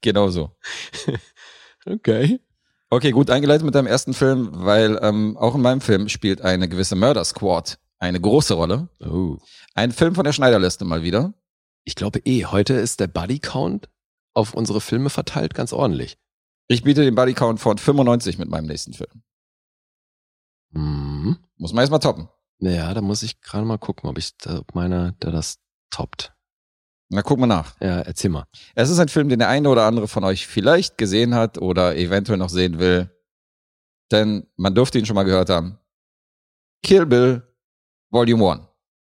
[0.00, 0.50] genau so.
[1.86, 2.40] Okay.
[2.90, 6.68] Okay, gut eingeleitet mit deinem ersten Film, weil ähm, auch in meinem Film spielt eine
[6.68, 8.88] gewisse Murder Squad eine große Rolle.
[9.00, 9.36] Oh.
[9.74, 11.34] Ein Film von der Schneiderliste mal wieder.
[11.84, 13.88] Ich glaube eh, heute ist der Buddy Count
[14.34, 16.16] auf unsere Filme verteilt ganz ordentlich.
[16.68, 19.22] Ich biete den Body Count von 95 mit meinem nächsten Film.
[20.70, 21.38] Mhm.
[21.56, 22.28] Muss man erstmal toppen.
[22.58, 25.58] Naja, da muss ich gerade mal gucken, ob ich, da, ob meiner, der das
[25.90, 26.32] toppt.
[27.10, 27.80] Na, guck mal nach.
[27.80, 28.46] Ja, erzähl mal.
[28.74, 31.96] Es ist ein Film, den der eine oder andere von euch vielleicht gesehen hat oder
[31.96, 33.10] eventuell noch sehen will.
[34.10, 35.78] Denn man dürfte ihn schon mal gehört haben.
[36.82, 37.42] Kill Bill
[38.10, 38.62] Volume 1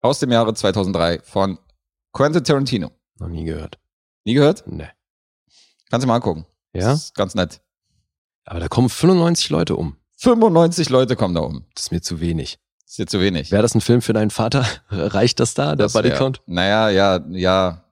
[0.01, 1.59] aus dem Jahre 2003 von
[2.13, 2.91] Quentin Tarantino.
[3.19, 3.79] Noch nie gehört.
[4.23, 4.65] Nie gehört?
[4.67, 4.91] Ne.
[5.89, 6.45] Kannst du mal angucken.
[6.73, 6.89] Ja?
[6.91, 7.62] Das ist ganz nett.
[8.45, 9.98] Aber da kommen 95 Leute um.
[10.19, 11.65] 95 Leute kommen da um.
[11.75, 12.60] Das ist mir zu wenig.
[12.84, 13.51] Das ist jetzt zu wenig.
[13.51, 14.65] Wäre das ein Film für deinen Vater?
[14.89, 16.41] Reicht das da, der Das Buddy wär- Count?
[16.45, 17.86] Naja, ja, ja.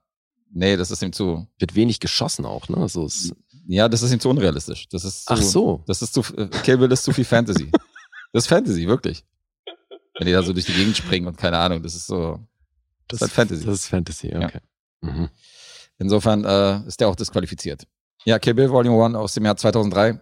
[0.50, 1.46] Nee, das ist ihm zu.
[1.58, 2.88] Wird wenig geschossen auch, ne?
[2.88, 3.34] So ist,
[3.66, 4.88] Ja, das ist ihm zu unrealistisch.
[4.88, 5.84] Das ist zu, ach so.
[5.86, 6.20] Das ist zu.
[6.36, 7.70] äh, Kill Bill ist zu viel Fantasy.
[8.32, 9.24] das ist Fantasy, wirklich.
[10.18, 12.40] Wenn die da so durch die Gegend springen und keine Ahnung, das ist so.
[13.08, 13.64] Das ist halt Fantasy.
[13.64, 14.60] Das ist Fantasy, okay.
[15.00, 15.28] Mhm.
[15.98, 17.86] Insofern äh, ist der auch disqualifiziert.
[18.24, 20.20] Ja, Kill Bill Volume 1 aus dem Jahr 2003.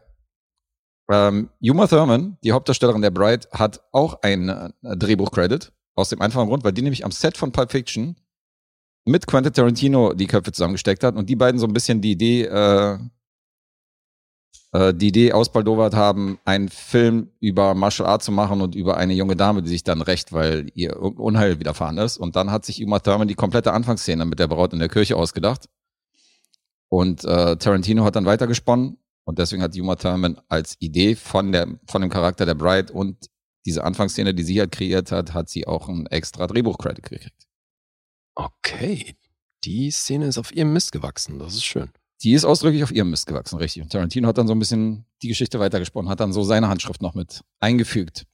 [1.08, 5.72] Ähm, Uma Thurman, die Hauptdarstellerin der Bride, hat auch ein äh, Drehbuch-Credit.
[5.94, 8.16] Aus dem einfachen Grund, weil die nämlich am Set von Pulp Fiction
[9.06, 12.42] mit Quentin Tarantino die Köpfe zusammengesteckt hat und die beiden so ein bisschen die Idee,
[12.42, 12.98] äh,
[14.72, 19.14] äh, die Idee ausbaldowert haben, einen Film über Martial Art zu machen und über eine
[19.14, 22.18] junge Dame, die sich dann rächt, weil ihr Unheil widerfahren ist.
[22.18, 25.16] Und dann hat sich Uma Thurman die komplette Anfangsszene mit der Braut in der Kirche
[25.16, 25.66] ausgedacht.
[26.88, 31.66] Und äh, Tarantino hat dann weitergesponnen und deswegen hat Uma Thurman als Idee von, der,
[31.88, 33.28] von dem Charakter der Bride und
[33.66, 37.48] diese Anfangsszene, die sie halt kreiert hat, hat sie auch ein extra Drehbuch-Credit gekriegt.
[38.36, 39.16] Okay.
[39.64, 41.40] Die Szene ist auf ihrem Mist gewachsen.
[41.40, 41.90] Das ist schön.
[42.22, 43.82] Die ist ausdrücklich auf ihrem Mist gewachsen, richtig.
[43.82, 47.02] Und Tarantino hat dann so ein bisschen die Geschichte weitergesponnen, hat dann so seine Handschrift
[47.02, 48.26] noch mit eingefügt.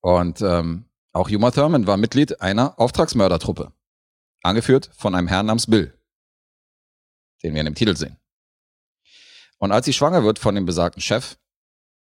[0.00, 3.72] Und ähm, auch Uma Thurman war Mitglied einer Auftragsmördertruppe,
[4.42, 5.96] angeführt von einem Herrn namens Bill,
[7.44, 8.18] den wir in dem Titel sehen.
[9.58, 11.38] Und als sie schwanger wird von dem besagten Chef,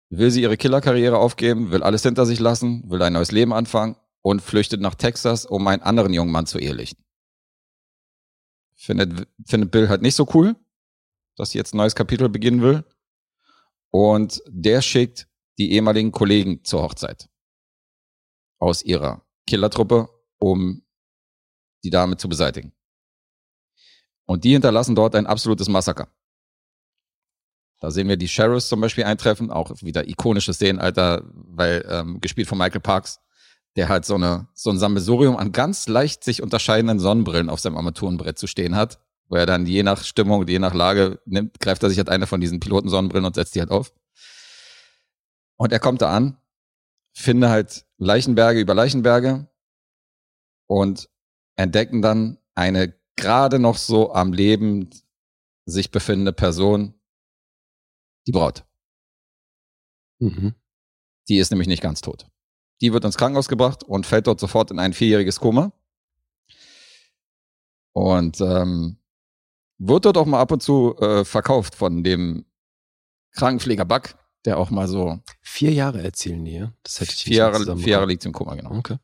[0.09, 3.95] will sie ihre Killerkarriere aufgeben, will alles hinter sich lassen, will ein neues Leben anfangen
[4.21, 7.03] und flüchtet nach Texas, um einen anderen jungen Mann zu ehelichten.
[8.75, 10.55] Findet, findet Bill halt nicht so cool,
[11.35, 12.83] dass sie jetzt ein neues Kapitel beginnen will.
[13.91, 17.29] Und der schickt die ehemaligen Kollegen zur Hochzeit
[18.59, 20.85] aus ihrer Killertruppe, um
[21.83, 22.73] die Dame zu beseitigen.
[24.25, 26.07] Und die hinterlassen dort ein absolutes Massaker.
[27.79, 32.19] Da sehen wir die Sheriffs zum Beispiel eintreffen, auch wieder ikonische Szenen, Alter, weil ähm,
[32.19, 33.19] gespielt von Michael Parks,
[33.75, 37.77] der halt so eine so ein Sammelsurium an ganz leicht sich unterscheidenden Sonnenbrillen auf seinem
[37.77, 41.83] Armaturenbrett zu stehen hat, wo er dann je nach Stimmung, je nach Lage nimmt, greift
[41.83, 43.93] er sich halt eine von diesen Pilotensonnenbrillen und setzt die halt auf.
[45.55, 46.37] Und er kommt da an,
[47.13, 49.47] finde halt Leichenberge über Leichenberge
[50.67, 51.09] und
[51.55, 54.89] entdecken dann eine gerade noch so am Leben
[55.65, 56.98] sich befindende Person,
[58.29, 58.63] die Braut.
[60.19, 60.53] Mhm.
[61.27, 62.27] Die ist nämlich nicht ganz tot.
[62.79, 65.73] Die wird ins Krankenhaus gebracht und fällt dort sofort in ein vierjähriges Koma.
[67.91, 68.97] Und ähm,
[69.79, 72.45] wird dort auch mal ab und zu äh, verkauft von dem
[73.31, 74.15] Krankenpfleger Buck,
[74.45, 76.73] der auch mal so Vier Jahre erzählen die, ja?
[76.83, 78.75] Das hätte ich vier Jahre, vier Jahre liegt im Koma, genau.
[78.75, 78.97] Okay.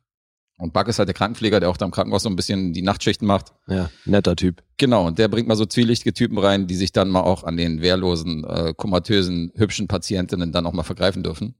[0.57, 2.81] Und Buck ist halt der Krankenpfleger, der auch da im Krankenhaus so ein bisschen die
[2.81, 3.53] Nachtschichten macht.
[3.67, 4.63] Ja, netter Typ.
[4.77, 7.57] Genau, und der bringt mal so zwielichtige Typen rein, die sich dann mal auch an
[7.57, 11.55] den wehrlosen, äh, komatösen, hübschen Patientinnen dann auch mal vergreifen dürfen.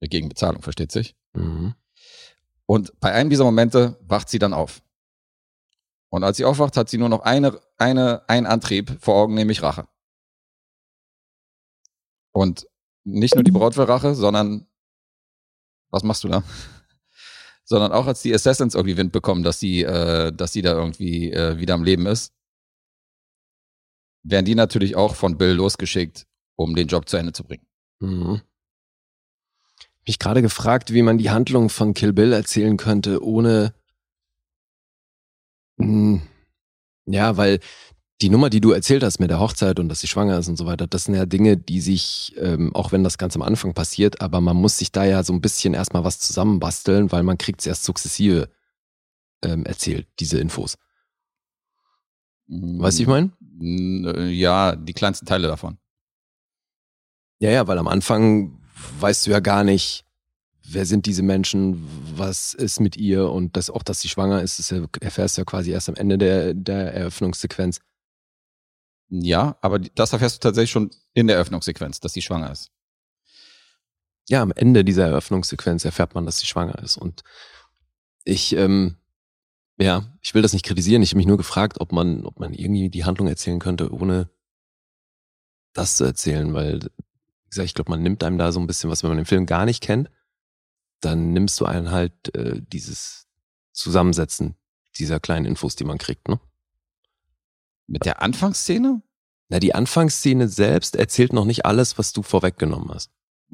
[0.00, 1.16] Gegen Bezahlung, versteht sich.
[1.32, 1.74] Mhm.
[2.66, 4.82] Und bei einem dieser Momente wacht sie dann auf.
[6.10, 9.62] Und als sie aufwacht, hat sie nur noch eine, eine, einen Antrieb vor Augen, nämlich
[9.62, 9.86] Rache.
[12.32, 12.66] Und
[13.04, 14.66] nicht nur die Braut will Rache, sondern
[15.90, 16.42] was machst du da?
[17.72, 21.32] Sondern auch als die Assassins irgendwie Wind bekommen, dass sie, äh, dass sie da irgendwie
[21.32, 22.34] äh, wieder am Leben ist,
[24.22, 27.66] werden die natürlich auch von Bill losgeschickt, um den Job zu Ende zu bringen.
[28.00, 28.42] Mhm.
[30.06, 33.72] Mich gerade gefragt, wie man die Handlung von Kill Bill erzählen könnte, ohne.
[35.78, 36.20] Hm,
[37.06, 37.60] ja, weil
[38.22, 40.56] die Nummer, die du erzählt hast mit der Hochzeit und dass sie schwanger ist und
[40.56, 43.74] so weiter, das sind ja Dinge, die sich, ähm, auch wenn das ganz am Anfang
[43.74, 47.36] passiert, aber man muss sich da ja so ein bisschen erstmal was zusammenbasteln, weil man
[47.36, 48.48] kriegt es erst sukzessive
[49.42, 50.78] ähm, erzählt, diese Infos.
[52.46, 53.32] Weißt du, ich meine?
[53.60, 55.78] Äh, Ja, die kleinsten Teile davon.
[57.40, 58.60] Ja, ja, weil am Anfang
[59.00, 60.04] weißt du ja gar nicht,
[60.62, 61.82] wer sind diese Menschen,
[62.14, 65.44] was ist mit ihr und das auch, dass sie schwanger ist, das erfährst du ja
[65.44, 67.80] quasi erst am Ende der, der Eröffnungssequenz.
[69.14, 72.70] Ja, aber das erfährst du tatsächlich schon in der Eröffnungssequenz, dass sie schwanger ist.
[74.26, 76.96] Ja, am Ende dieser Eröffnungssequenz erfährt man, dass sie schwanger ist.
[76.96, 77.22] Und
[78.24, 78.96] ich, ähm,
[79.76, 81.02] ja, ich will das nicht kritisieren.
[81.02, 84.30] Ich habe mich nur gefragt, ob man, ob man irgendwie die Handlung erzählen könnte, ohne
[85.74, 88.88] das zu erzählen, weil, wie gesagt, ich glaube, man nimmt einem da so ein bisschen
[88.88, 90.10] was, wenn man den Film gar nicht kennt,
[91.00, 93.26] dann nimmst du einen halt äh, dieses
[93.72, 94.56] Zusammensetzen
[94.96, 96.40] dieser kleinen Infos, die man kriegt, ne?
[97.86, 99.02] Mit der Anfangsszene?
[99.48, 103.10] Na, die Anfangsszene selbst erzählt noch nicht alles, was du vorweggenommen hast.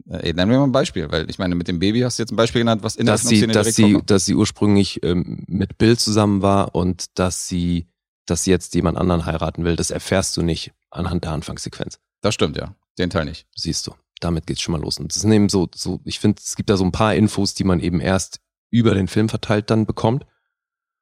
[0.09, 2.33] Äh, nennen wir mal ein Beispiel, weil ich meine, mit dem Baby hast du jetzt
[2.33, 4.11] ein Beispiel genannt, was in der dass sie, Eröffnungsszene dass sie, vorkommt.
[4.11, 7.89] dass sie ursprünglich ähm, mit Bill zusammen war und dass sie,
[8.27, 11.99] dass sie jetzt jemand anderen heiraten will, das erfährst du nicht anhand der Anfangssequenz.
[12.21, 12.75] Das stimmt, ja.
[12.99, 13.47] Den Teil nicht.
[13.57, 13.95] Siehst du.
[14.21, 14.99] Damit geht's schon mal los.
[14.99, 17.55] Und das sind eben so, so, ich finde, es gibt da so ein paar Infos,
[17.55, 20.27] die man eben erst über den Film verteilt dann bekommt.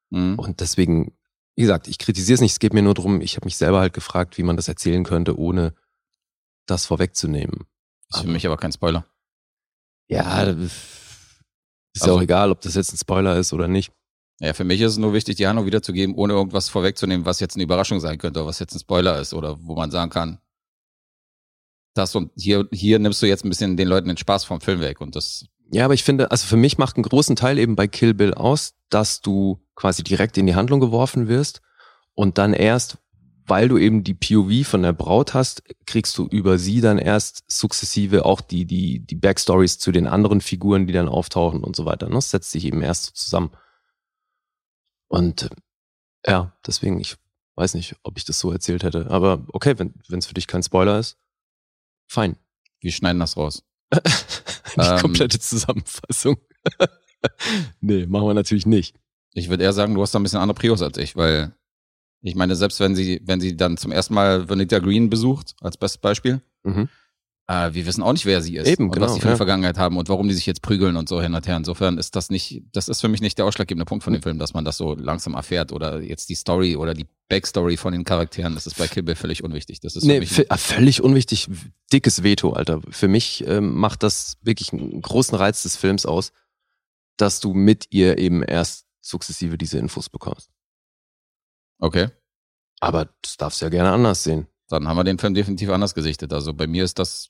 [0.09, 0.35] Mhm.
[0.37, 1.16] Und deswegen,
[1.57, 3.79] wie gesagt, ich kritisiere es nicht, es geht mir nur darum, ich habe mich selber
[3.79, 5.73] halt gefragt, wie man das erzählen könnte, ohne
[6.67, 7.65] das vorwegzunehmen.
[8.13, 9.05] Ist für mich aber kein Spoiler.
[10.07, 10.71] Ja, ist
[11.95, 13.91] ja Also- auch egal, ob das jetzt ein Spoiler ist oder nicht.
[14.39, 17.55] Ja, für mich ist es nur wichtig, die Handlung wiederzugeben, ohne irgendwas vorwegzunehmen, was jetzt
[17.55, 20.39] eine Überraschung sein könnte, oder was jetzt ein Spoiler ist, oder wo man sagen kann,
[21.95, 24.79] das und hier, hier nimmst du jetzt ein bisschen den Leuten den Spaß vom Film
[24.79, 27.75] weg und das, Ja, aber ich finde, also für mich macht einen großen Teil eben
[27.75, 31.61] bei Kill Bill aus, dass du quasi direkt in die Handlung geworfen wirst
[32.15, 32.97] und dann erst,
[33.45, 37.43] weil du eben die POV von der Braut hast, kriegst du über sie dann erst
[37.47, 41.85] sukzessive auch die, die, die Backstories zu den anderen Figuren, die dann auftauchen und so
[41.85, 42.07] weiter.
[42.09, 42.15] ne?
[42.15, 43.51] Das setzt sich eben erst so zusammen.
[45.07, 45.43] Und
[46.23, 47.15] äh, ja, deswegen, ich
[47.55, 49.09] weiß nicht, ob ich das so erzählt hätte.
[49.11, 51.17] Aber okay, wenn es für dich kein Spoiler ist,
[52.07, 52.35] fein.
[52.81, 53.63] wir schneiden das raus.
[53.93, 54.99] Die Ähm.
[54.99, 56.37] komplette Zusammenfassung.
[57.79, 58.95] nee, machen wir natürlich nicht.
[59.37, 61.53] Ich würde eher sagen, du hast da ein bisschen andere Prios als ich, weil
[62.21, 65.77] ich meine, selbst wenn sie, wenn sie dann zum ersten Mal Vanita Green besucht, als
[65.77, 66.89] bestes Beispiel, Mhm.
[67.47, 69.33] äh, wir wissen auch nicht, wer sie ist Eben, und genau, was sie für eine
[69.33, 69.37] ja.
[69.37, 71.55] Vergangenheit haben und warum die sich jetzt prügeln und so hin und her.
[71.55, 74.39] Insofern ist das nicht, das ist für mich nicht der ausschlaggebende Punkt von dem Film,
[74.39, 78.03] dass man das so langsam erfährt oder jetzt die Story oder die Backstory von den
[78.03, 78.55] Charakteren.
[78.55, 79.79] Das ist bei Kill Bill völlig unwichtig.
[79.81, 81.47] Das ist Nee, völlig unwichtig.
[81.93, 82.81] Dickes Veto, Alter.
[82.89, 86.31] Für mich ähm, macht das wirklich einen großen Reiz des Films aus,
[87.17, 90.49] dass du mit ihr eben erst sukzessive diese Infos bekommst.
[91.79, 92.09] okay.
[92.79, 94.45] Aber das darfst du ja gerne anders sehen.
[94.67, 96.31] Dann haben wir den Film definitiv anders gesichtet.
[96.31, 97.29] Also bei mir ist das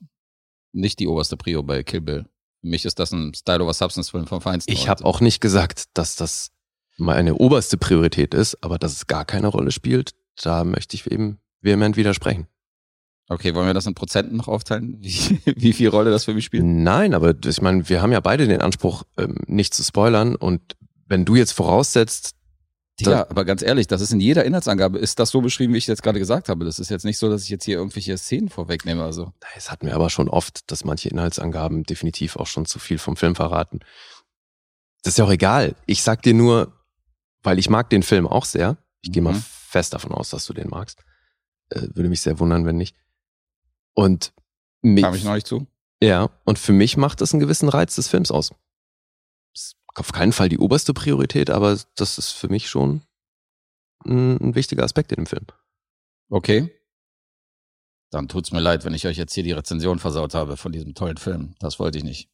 [0.74, 2.26] nicht die oberste Prio bei Kill Bill.
[2.60, 4.74] Für mich ist das ein Style over Substance Film vom Feinsten.
[4.74, 6.52] Ich habe auch nicht gesagt, dass das
[6.98, 11.40] meine oberste Priorität ist, aber dass es gar keine Rolle spielt, da möchte ich eben
[11.62, 12.48] vehement widersprechen.
[13.30, 14.98] Okay, wollen wir das in Prozenten noch aufteilen?
[15.02, 16.64] Wie, wie viel Rolle das für mich spielt?
[16.64, 20.36] Nein, aber ich meine, wir haben ja beide den Anspruch, ähm, nicht zu spoilern.
[20.36, 20.77] Und
[21.08, 22.36] wenn du jetzt voraussetzt,
[23.00, 25.86] Ja, aber ganz ehrlich, das ist in jeder Inhaltsangabe, ist das so beschrieben, wie ich
[25.86, 26.66] jetzt gerade gesagt habe.
[26.66, 29.04] Das ist jetzt nicht so, dass ich jetzt hier irgendwelche Szenen vorwegnehme.
[29.04, 32.98] Also, das hatten wir aber schon oft, dass manche Inhaltsangaben definitiv auch schon zu viel
[32.98, 33.80] vom Film verraten.
[35.04, 35.76] Das ist ja auch egal.
[35.86, 36.74] Ich sag dir nur,
[37.44, 38.78] weil ich mag den Film auch sehr.
[39.02, 39.44] Ich gehe mal Mhm.
[39.46, 41.00] fest davon aus, dass du den magst.
[41.70, 42.96] Äh, würde mich sehr wundern, wenn nicht.
[43.94, 44.34] Und
[44.82, 45.68] mi- kam ich noch nicht zu.
[46.02, 48.54] Ja, und für mich macht das einen gewissen Reiz des Films aus.
[49.98, 53.02] Auf keinen Fall die oberste Priorität, aber das ist für mich schon
[54.06, 55.48] ein, ein wichtiger Aspekt in dem Film.
[56.30, 56.72] Okay.
[58.12, 60.94] Dann tut's mir leid, wenn ich euch jetzt hier die Rezension versaut habe von diesem
[60.94, 61.56] tollen Film.
[61.60, 62.30] Das wollte ich nicht.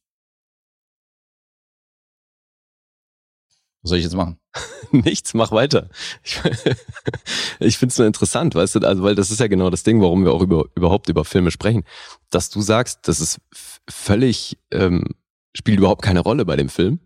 [3.80, 4.38] Was soll ich jetzt machen?
[4.92, 5.88] Nichts, mach weiter.
[6.22, 6.40] Ich,
[7.60, 10.02] ich finde es nur interessant, weißt du, also weil das ist ja genau das Ding,
[10.02, 11.84] warum wir auch über, überhaupt über Filme sprechen.
[12.28, 13.40] Dass du sagst, das ist
[13.88, 15.14] völlig, ähm,
[15.54, 17.00] spielt überhaupt keine Rolle bei dem Film,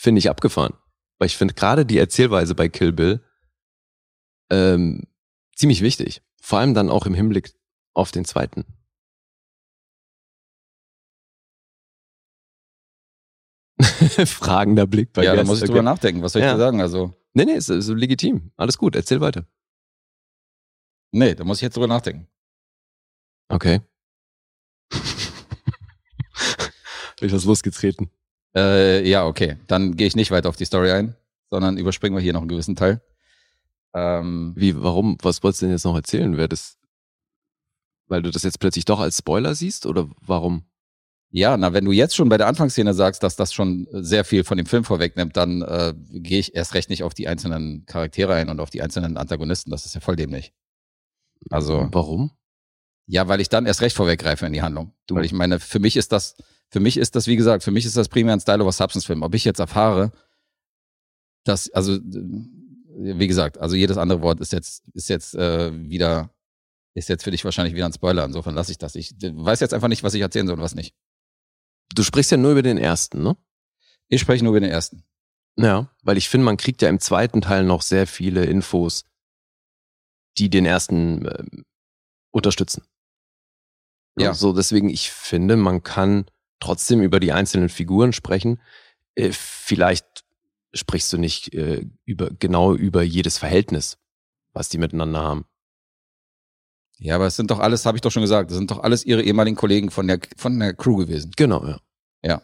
[0.00, 0.72] finde ich abgefahren.
[1.18, 3.22] Weil ich finde gerade die Erzählweise bei Kill Bill
[4.50, 5.06] ähm,
[5.54, 6.22] ziemlich wichtig.
[6.40, 7.52] Vor allem dann auch im Hinblick
[7.92, 8.64] auf den zweiten.
[14.26, 15.72] Fragender Blick bei ja, da muss ich Okay.
[15.72, 16.22] drüber nachdenken.
[16.22, 16.54] Was soll ich Ja.
[16.54, 16.80] dir sagen?
[16.80, 18.50] Also, Nee, nee, ist, ist legitim.
[18.56, 19.46] Alles gut, erzähl weiter.
[21.12, 22.26] nee, da muss ich jetzt drüber nachdenken.
[23.48, 23.80] Okay.
[24.92, 25.00] Hab
[27.22, 28.10] ich was losgetreten.
[28.54, 29.56] Äh, ja, okay.
[29.66, 31.14] Dann gehe ich nicht weiter auf die Story ein,
[31.50, 33.00] sondern überspringen wir hier noch einen gewissen Teil.
[33.94, 36.36] Ähm, Wie, warum, was wolltest du denn jetzt noch erzählen?
[36.36, 36.78] Wer das,
[38.06, 40.64] weil du das jetzt plötzlich doch als Spoiler siehst oder warum?
[41.32, 44.42] ja, na, wenn du jetzt schon bei der Anfangsszene sagst, dass das schon sehr viel
[44.42, 48.34] von dem Film vorwegnimmt, dann äh, gehe ich erst recht nicht auf die einzelnen Charaktere
[48.34, 49.70] ein und auf die einzelnen Antagonisten.
[49.70, 50.52] Das ist ja voll dämlich.
[51.48, 52.32] Also, Warum?
[53.06, 54.92] ja, weil ich dann erst recht vorweggreife in die Handlung.
[55.06, 56.34] Du- Weil ich meine, für mich ist das,
[56.70, 59.06] für mich ist das, wie gesagt, für mich ist das primär ein Style over Substance
[59.06, 59.22] Film.
[59.22, 60.12] Ob ich jetzt erfahre,
[61.44, 62.00] dass, also, äh,
[62.94, 66.32] wie gesagt, also jedes andere Wort ist jetzt, ist jetzt äh, wieder,
[66.94, 68.24] ist jetzt für dich wahrscheinlich wieder ein Spoiler.
[68.24, 68.94] Insofern lasse ich das.
[68.94, 70.94] Ich weiß jetzt einfach nicht, was ich erzählen soll und was nicht.
[71.94, 73.36] Du sprichst ja nur über den ersten, ne?
[74.08, 75.04] Ich spreche nur über den ersten.
[75.56, 79.04] Ja, weil ich finde, man kriegt ja im zweiten Teil noch sehr viele Infos,
[80.38, 81.64] die den ersten ähm,
[82.30, 82.84] unterstützen.
[84.16, 84.34] Ja.
[84.34, 86.26] So, deswegen, ich finde, man kann
[86.60, 88.60] trotzdem über die einzelnen Figuren sprechen.
[89.14, 90.24] Äh, vielleicht
[90.72, 93.98] sprichst du nicht äh, über genau über jedes Verhältnis,
[94.52, 95.44] was die miteinander haben.
[96.98, 99.04] Ja, aber es sind doch alles, habe ich doch schon gesagt, das sind doch alles
[99.04, 101.32] ihre ehemaligen Kollegen von der, von der Crew gewesen.
[101.34, 101.80] Genau, ja.
[102.22, 102.42] Ja.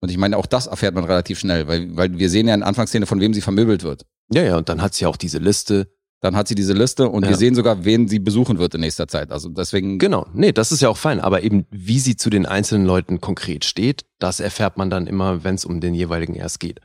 [0.00, 2.60] Und ich meine, auch das erfährt man relativ schnell, weil, weil wir sehen ja in
[2.60, 4.04] der Anfangsszene, von wem sie vermöbelt wird.
[4.30, 5.92] Ja, ja, und dann hat sie auch diese Liste.
[6.20, 7.28] Dann hat sie diese Liste und Ja.
[7.28, 9.30] wir sehen sogar, wen sie besuchen wird in nächster Zeit.
[9.30, 12.44] Also deswegen, Genau, nee, das ist ja auch fein, aber eben wie sie zu den
[12.44, 16.58] einzelnen Leuten konkret steht, das erfährt man dann immer, wenn es um den jeweiligen erst
[16.58, 16.80] geht.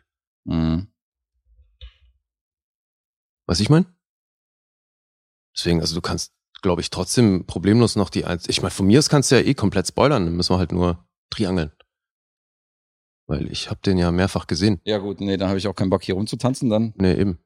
[0.46, 0.88] Mhm.
[3.48, 3.86] Was ich meine?
[5.56, 6.32] Deswegen, also du kannst,
[6.62, 8.48] glaube ich, trotzdem problemlos noch die eins.
[8.48, 10.72] Ich meine, von mir aus kannst du ja eh komplett spoilern, dann müssen wir halt
[10.72, 11.72] nur triangeln.
[13.28, 14.80] Weil ich habe den ja mehrfach gesehen.
[14.84, 17.40] Ja gut, nee, dann habe ich auch keinen Bock hier rumzutanzen, dann Nee, eben.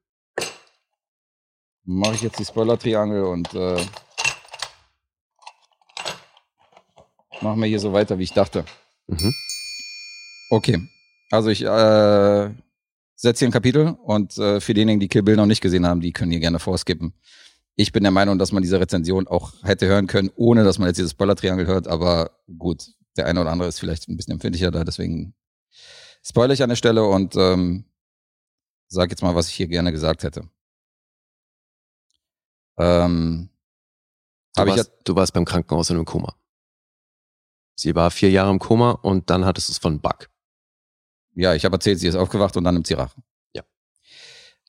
[1.88, 3.82] Mache ich jetzt die Spoiler-Triangel und äh,
[7.42, 8.66] machen wir hier so weiter, wie ich dachte.
[9.08, 9.34] Mhm.
[10.50, 10.88] Okay,
[11.32, 12.50] also ich äh,
[13.16, 16.02] setze hier ein Kapitel und äh, für diejenigen, die Kill Bill noch nicht gesehen haben,
[16.02, 17.14] die können hier gerne vorskippen.
[17.76, 20.88] Ich bin der Meinung, dass man diese Rezension auch hätte hören können, ohne dass man
[20.88, 22.86] jetzt dieses Spoiler-Triangel hört, aber gut,
[23.16, 25.36] der eine oder andere ist vielleicht ein bisschen empfindlicher da, deswegen
[26.22, 27.86] spoilere ich an der Stelle und ähm,
[28.90, 30.50] sag jetzt mal, was ich hier gerne gesagt hätte.
[32.78, 33.50] Ähm,
[34.56, 36.36] Du, habe ich ja, warst, du warst beim Krankenhaus in einem Koma.
[37.76, 40.30] Sie war vier Jahre im Koma und dann hattest du es von Bug.
[41.36, 43.22] ja, ich habe erzählt, sie ist aufgewacht und dann nimmt sie Rache.
[43.56, 43.62] Ja.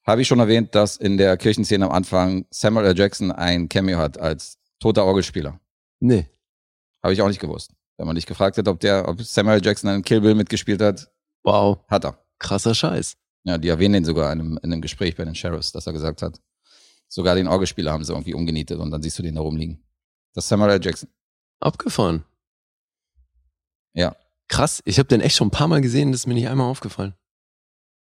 [0.06, 2.98] Habe ich schon erwähnt, dass in der Kirchenszene am Anfang Samuel L.
[2.98, 5.58] Jackson ein Cameo hat als toter Orgelspieler.
[6.00, 6.28] Nee.
[7.02, 7.72] Habe ich auch nicht gewusst.
[7.96, 9.64] Wenn man dich gefragt hat, ob der, ob Samuel L.
[9.64, 11.10] Jackson in Kill Bill mitgespielt hat,
[11.44, 11.78] Wow.
[11.88, 12.22] hat er.
[12.38, 13.16] Krasser Scheiß.
[13.44, 15.94] Ja, die erwähnen den sogar in einem, in einem Gespräch bei den Sheriffs, dass er
[15.94, 16.38] gesagt hat,
[17.08, 19.82] sogar den Orgelspieler haben sie irgendwie umgenietet und dann siehst du den da rumliegen.
[20.34, 20.80] Das ist Samuel L.
[20.84, 21.08] Jackson.
[21.60, 22.24] Abgefahren.
[23.94, 24.16] Ja.
[24.48, 24.82] Krass.
[24.84, 27.14] Ich habe den echt schon ein paar Mal gesehen, das ist mir nicht einmal aufgefallen.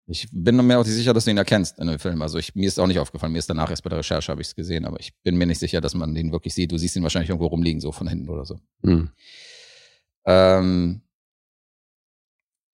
[0.08, 2.22] Ich bin mir auch nicht sicher, dass du ihn erkennst in dem Film.
[2.24, 3.32] Also ich, mir ist auch nicht aufgefallen.
[3.32, 5.46] Mir ist danach erst bei der Recherche habe ich es gesehen, aber ich bin mir
[5.46, 6.72] nicht sicher, dass man den wirklich sieht.
[6.72, 8.60] Du siehst ihn wahrscheinlich irgendwo rumliegen, so von hinten oder so.
[8.84, 9.12] Hm.
[10.26, 11.02] Ähm,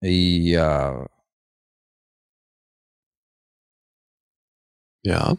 [0.03, 1.07] ja,
[5.05, 5.37] Ja.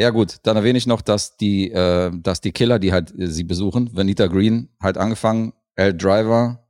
[0.00, 0.38] Ja gut.
[0.44, 3.94] Dann erwähne ich noch, dass die, äh, dass die Killer, die halt äh, sie besuchen,
[3.94, 5.94] Vanita Green, halt angefangen, L.
[5.94, 6.66] Driver,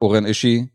[0.00, 0.70] Oren Ishii,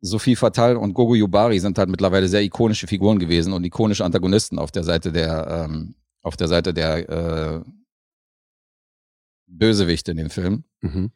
[0.00, 4.58] Sophie Fatal und Gogo Yubari sind halt mittlerweile sehr ikonische Figuren gewesen und ikonische Antagonisten
[4.58, 7.60] auf der Seite der, ähm, auf der Seite der äh,
[9.48, 10.64] Bösewichte in dem Film.
[10.80, 11.10] Mhm.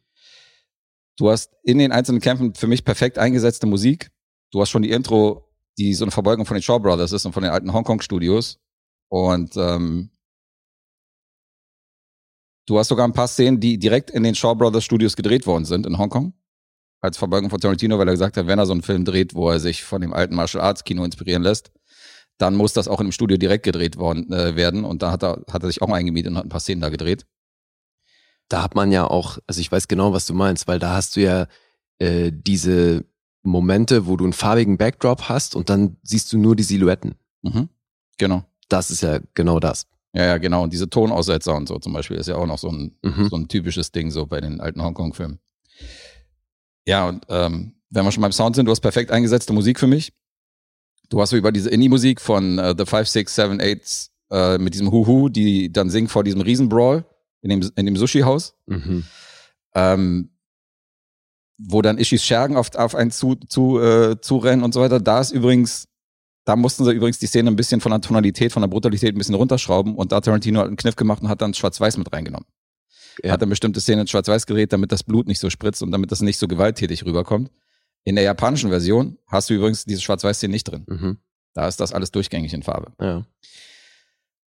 [1.17, 4.11] Du hast in den einzelnen Kämpfen für mich perfekt eingesetzte Musik.
[4.51, 7.31] Du hast schon die Intro, die so eine Verbeugung von den Shaw Brothers ist und
[7.31, 8.59] von den alten Hongkong-Studios.
[9.09, 10.09] Und ähm,
[12.65, 15.65] du hast sogar ein paar Szenen, die direkt in den Shaw Brothers Studios gedreht worden
[15.65, 16.33] sind in Hongkong.
[16.99, 19.49] Als Verbeugung von Tarantino, weil er gesagt hat, wenn er so einen Film dreht, wo
[19.49, 21.71] er sich von dem alten Martial Arts Kino inspirieren lässt,
[22.37, 24.83] dann muss das auch in dem Studio direkt gedreht worden äh, werden.
[24.83, 26.89] Und da hat er, hat er sich auch eingemietet und hat ein paar Szenen da
[26.89, 27.25] gedreht.
[28.49, 31.15] Da hat man ja auch, also ich weiß genau, was du meinst, weil da hast
[31.15, 31.47] du ja
[31.99, 33.05] äh, diese
[33.43, 37.15] Momente, wo du einen farbigen Backdrop hast und dann siehst du nur die Silhouetten.
[37.41, 37.69] Mhm.
[38.17, 38.43] Genau.
[38.69, 39.85] Das ist ja genau das.
[40.13, 40.63] Ja, ja, genau.
[40.63, 43.27] Und diese Tonaussetzer und so zum Beispiel ist ja auch noch so ein, Mhm.
[43.29, 45.39] so ein typisches Ding so bei den alten Hongkong-Filmen.
[46.85, 49.87] Ja, und ähm, wenn wir schon beim Sound sind, du hast perfekt eingesetzte Musik für
[49.87, 50.13] mich.
[51.09, 54.73] Du hast so über diese Indie-Musik von äh, The 5, 6, 7, 8 äh, mit
[54.73, 57.05] diesem Huhu, die dann singt vor diesem Riesenbrawl
[57.41, 58.55] in dem, in dem Sushi-Haus.
[58.65, 59.03] Mhm.
[59.75, 60.29] Ähm,
[61.59, 64.99] wo dann Ishis Schergen auf, auf einen zu, zu, äh, zurennen und so weiter.
[64.99, 65.87] Da ist übrigens,
[66.47, 69.17] da mussten sie übrigens die Szene ein bisschen von der Tonalität, von der Brutalität ein
[69.17, 72.13] bisschen runterschrauben und da hat Tarantino halt einen Kniff gemacht und hat dann Schwarz-Weiß mit
[72.13, 72.47] reingenommen.
[73.21, 73.33] Ja.
[73.33, 76.09] Hat dann bestimmte Szenen in Schwarz-Weiß gedreht, damit das Blut nicht so spritzt und damit
[76.13, 77.51] das nicht so gewalttätig rüberkommt.
[78.05, 80.85] In der japanischen Version hast du übrigens diese Schwarz-Weiß-Szene nicht drin.
[80.87, 81.17] Mhm.
[81.53, 82.93] Da ist das alles durchgängig in Farbe.
[83.01, 83.25] Ja.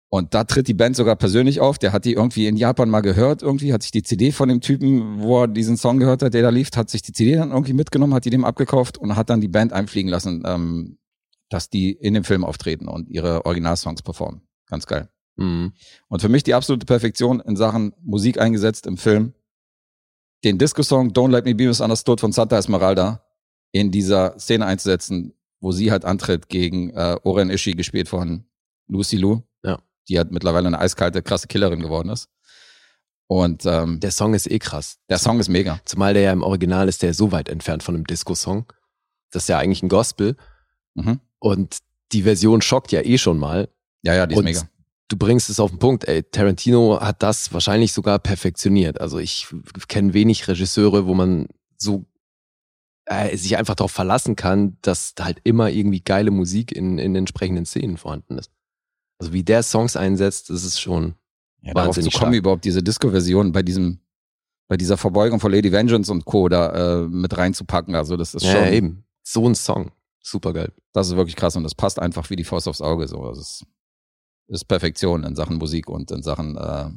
[0.07, 1.77] Und da tritt die Band sogar persönlich auf.
[1.77, 4.61] Der hat die irgendwie in Japan mal gehört, irgendwie, hat sich die CD von dem
[4.61, 7.51] Typen, wo er diesen Song gehört hat, der da lief, hat sich die CD dann
[7.51, 10.97] irgendwie mitgenommen, hat die dem abgekauft und hat dann die Band einfliegen lassen, ähm,
[11.51, 14.41] dass die in dem Film auftreten und ihre Originalsongs performen.
[14.67, 15.09] Ganz geil.
[15.35, 15.73] Mhm.
[16.07, 19.33] Und für mich die absolute Perfektion in Sachen Musik eingesetzt im Film.
[20.43, 23.23] Den Disco-Song Don't Let Me Be Misunderstood von Santa Esmeralda
[23.71, 28.45] in dieser Szene einzusetzen, wo sie halt antritt gegen äh, Oren Ishii, gespielt von
[28.87, 29.41] Lucy Liu.
[29.63, 29.79] Ja.
[30.07, 32.29] Die halt mittlerweile eine eiskalte, krasse Killerin geworden ist.
[33.27, 34.99] Und ähm, der, Der Song ist eh krass.
[35.09, 35.79] der Song ist mega.
[35.85, 38.65] Zumal der ja im Original ist, der so weit entfernt von einem Disco-Song.
[39.31, 40.35] Das ist ja eigentlich ein Gospel.
[40.95, 41.19] Mhm.
[41.41, 41.77] Und
[42.11, 43.67] die Version schockt ja eh schon mal.
[44.03, 44.61] Ja, ja, die ist Und mega.
[45.07, 46.23] du bringst es auf den Punkt, ey.
[46.23, 49.01] Tarantino hat das wahrscheinlich sogar perfektioniert.
[49.01, 49.47] Also ich
[49.87, 52.05] kenne wenig Regisseure, wo man so
[53.05, 57.15] äh, sich einfach darauf verlassen kann, dass da halt immer irgendwie geile Musik in, in
[57.15, 58.51] entsprechenden Szenen vorhanden ist.
[59.19, 61.15] Also wie der Songs einsetzt, das ist schon.
[61.63, 62.35] Ja, darauf zu wahnsinnig kommen, stark.
[62.39, 63.99] überhaupt diese Disco-Version bei diesem,
[64.67, 66.49] bei dieser Verbeugung von Lady Vengeance und Co.
[66.49, 67.93] da äh, mit reinzupacken.
[67.95, 69.03] Also das ist Ja, schon, ja, eben.
[69.23, 69.91] So ein Song.
[70.23, 70.71] Super geil.
[70.93, 73.07] das ist wirklich krass und das passt einfach wie die Faust aufs Auge.
[73.07, 73.65] So, das ist,
[74.47, 76.89] ist Perfektion in Sachen Musik und in Sachen, äh,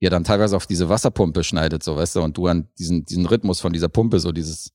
[0.00, 3.26] ja, dann teilweise auf diese Wasserpumpe schneidet, so, weißt du, und du an diesen, diesen
[3.26, 4.72] Rhythmus von dieser Pumpe, so dieses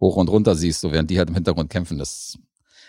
[0.00, 1.98] hoch und runter siehst, so während die halt im Hintergrund kämpfen.
[1.98, 2.38] Das,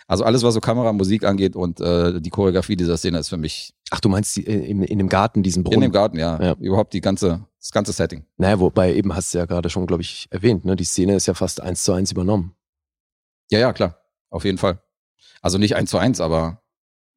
[0.07, 3.37] Also alles, was so Kamera, Musik angeht und äh, die Choreografie dieser Szene ist für
[3.37, 5.83] mich Ach, du meinst die, äh, in, in dem Garten, diesen Brunnen?
[5.83, 6.53] in dem Garten, ja, Ja.
[6.59, 8.25] überhaupt die ganze, das ganze Setting.
[8.37, 10.75] Naja, wobei eben hast du ja gerade schon, glaube ich, erwähnt, ne?
[10.75, 12.53] Die Szene ist ja fast eins zu eins übernommen.
[13.49, 14.81] Ja, ja, klar, auf jeden Fall.
[15.41, 16.61] Also nicht eins zu eins, aber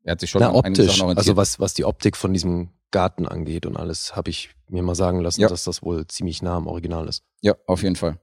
[0.05, 1.03] er hat sich schon Na, optisch.
[1.03, 4.95] Also was, was die Optik von diesem Garten angeht und alles, habe ich mir mal
[4.95, 5.49] sagen lassen, Ja.
[5.49, 7.23] dass das wohl ziemlich nah am Original ist.
[7.41, 8.19] Ja, auf jeden Fall.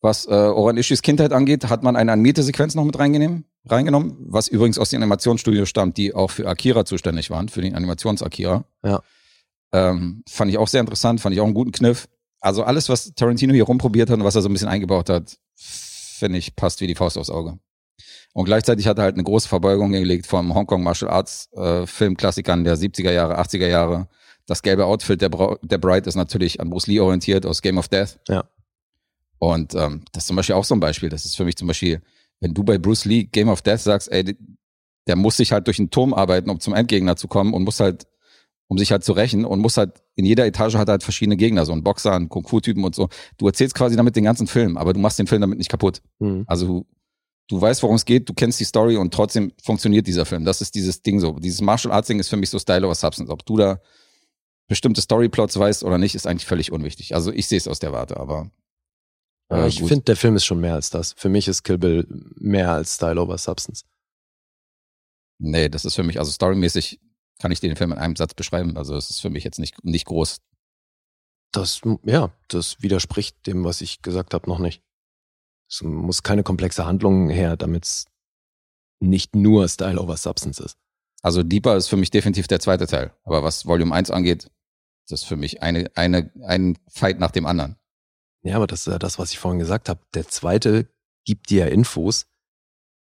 [0.00, 4.48] Was äh, Oran Ishis Kindheit angeht, hat man eine Animierte-Sequenz noch mit reingenommen, reingenommen, was
[4.48, 8.64] übrigens aus den Animationsstudios stammt, die auch für Akira zuständig waren, für den Animations-Akira.
[8.82, 9.02] Ja.
[9.72, 12.08] Ähm, fand ich auch sehr interessant, fand ich auch einen guten Kniff.
[12.40, 15.36] Also alles, was Tarantino hier rumprobiert hat und was er so ein bisschen eingebaut hat,
[16.20, 17.58] finde ich, passt wie die Faust aufs Auge.
[18.32, 22.64] Und gleichzeitig hat er halt eine große Verbeugung gelegt vom Hongkong Martial Arts äh, Filmklassikern
[22.64, 24.08] der 70er Jahre, 80er Jahre.
[24.46, 27.78] Das gelbe Outfit der, Bra der Bride ist natürlich an Bruce Lee orientiert aus Game
[27.78, 28.18] of Death.
[28.28, 28.44] Ja.
[29.38, 31.08] Und ähm, das ist zum Beispiel auch so ein Beispiel.
[31.08, 32.02] Das ist für mich zum Beispiel,
[32.40, 34.36] wenn du bei Bruce Lee Game of Death sagst, ey,
[35.06, 37.80] der muss sich halt durch einen Turm arbeiten, um zum Endgegner zu kommen und muss
[37.80, 38.06] halt,
[38.70, 41.36] um sich halt zu rächen und muss halt, in jeder Etage hat er halt verschiedene
[41.36, 43.08] Gegner, so ein Boxer, ein Kung-Fu-Typen und so.
[43.36, 46.02] Du erzählst quasi damit den ganzen Film, aber du machst den Film damit nicht kaputt.
[46.20, 46.44] Mhm.
[46.46, 46.86] Also du,
[47.48, 50.44] du weißt, worum es geht, du kennst die Story und trotzdem funktioniert dieser Film.
[50.44, 51.32] Das ist dieses Ding so.
[51.40, 53.28] Dieses Martial Arts Ding ist für mich so Style over Substance.
[53.28, 53.80] Ob du da
[54.68, 57.16] bestimmte Storyplots weißt oder nicht, ist eigentlich völlig unwichtig.
[57.16, 58.52] Also ich sehe es aus der Warte, aber
[59.50, 61.12] Ja, äh, ich finde, der Film ist schon mehr als das.
[61.16, 62.06] Für mich ist Kill Bill
[62.36, 63.82] mehr als Style over Substance.
[65.38, 67.00] nee, das ist für mich, also storymäßig
[67.40, 68.76] kann ich den Film in einem Satz beschreiben.
[68.76, 70.40] Also es ist für mich jetzt nicht, nicht groß.
[71.52, 74.82] Das, ja, das widerspricht dem, was ich gesagt habe, noch nicht.
[75.68, 78.06] Es muss keine komplexe Handlung her, damit es
[79.00, 80.76] nicht nur Style over Substance ist.
[81.22, 83.14] Also Deeper ist für mich definitiv der zweite Teil.
[83.24, 84.50] Aber was Volume 1 angeht,
[85.08, 87.76] das ist für mich eine, eine, ein Fight nach dem anderen.
[88.42, 90.00] Ja, aber das ist ja das, was ich vorhin gesagt habe.
[90.14, 90.88] Der zweite
[91.24, 92.26] gibt dir ja Infos,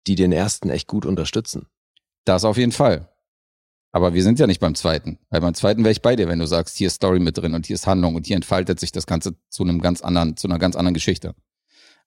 [0.08, 1.68] die den ersten echt gut unterstützen.
[2.26, 3.10] Das auf jeden Fall.
[3.92, 5.18] Aber wir sind ja nicht beim zweiten.
[5.30, 7.54] Weil beim zweiten wäre ich bei dir, wenn du sagst, hier ist Story mit drin
[7.54, 10.48] und hier ist Handlung und hier entfaltet sich das Ganze zu einem ganz anderen, zu
[10.48, 11.36] einer ganz anderen Geschichte.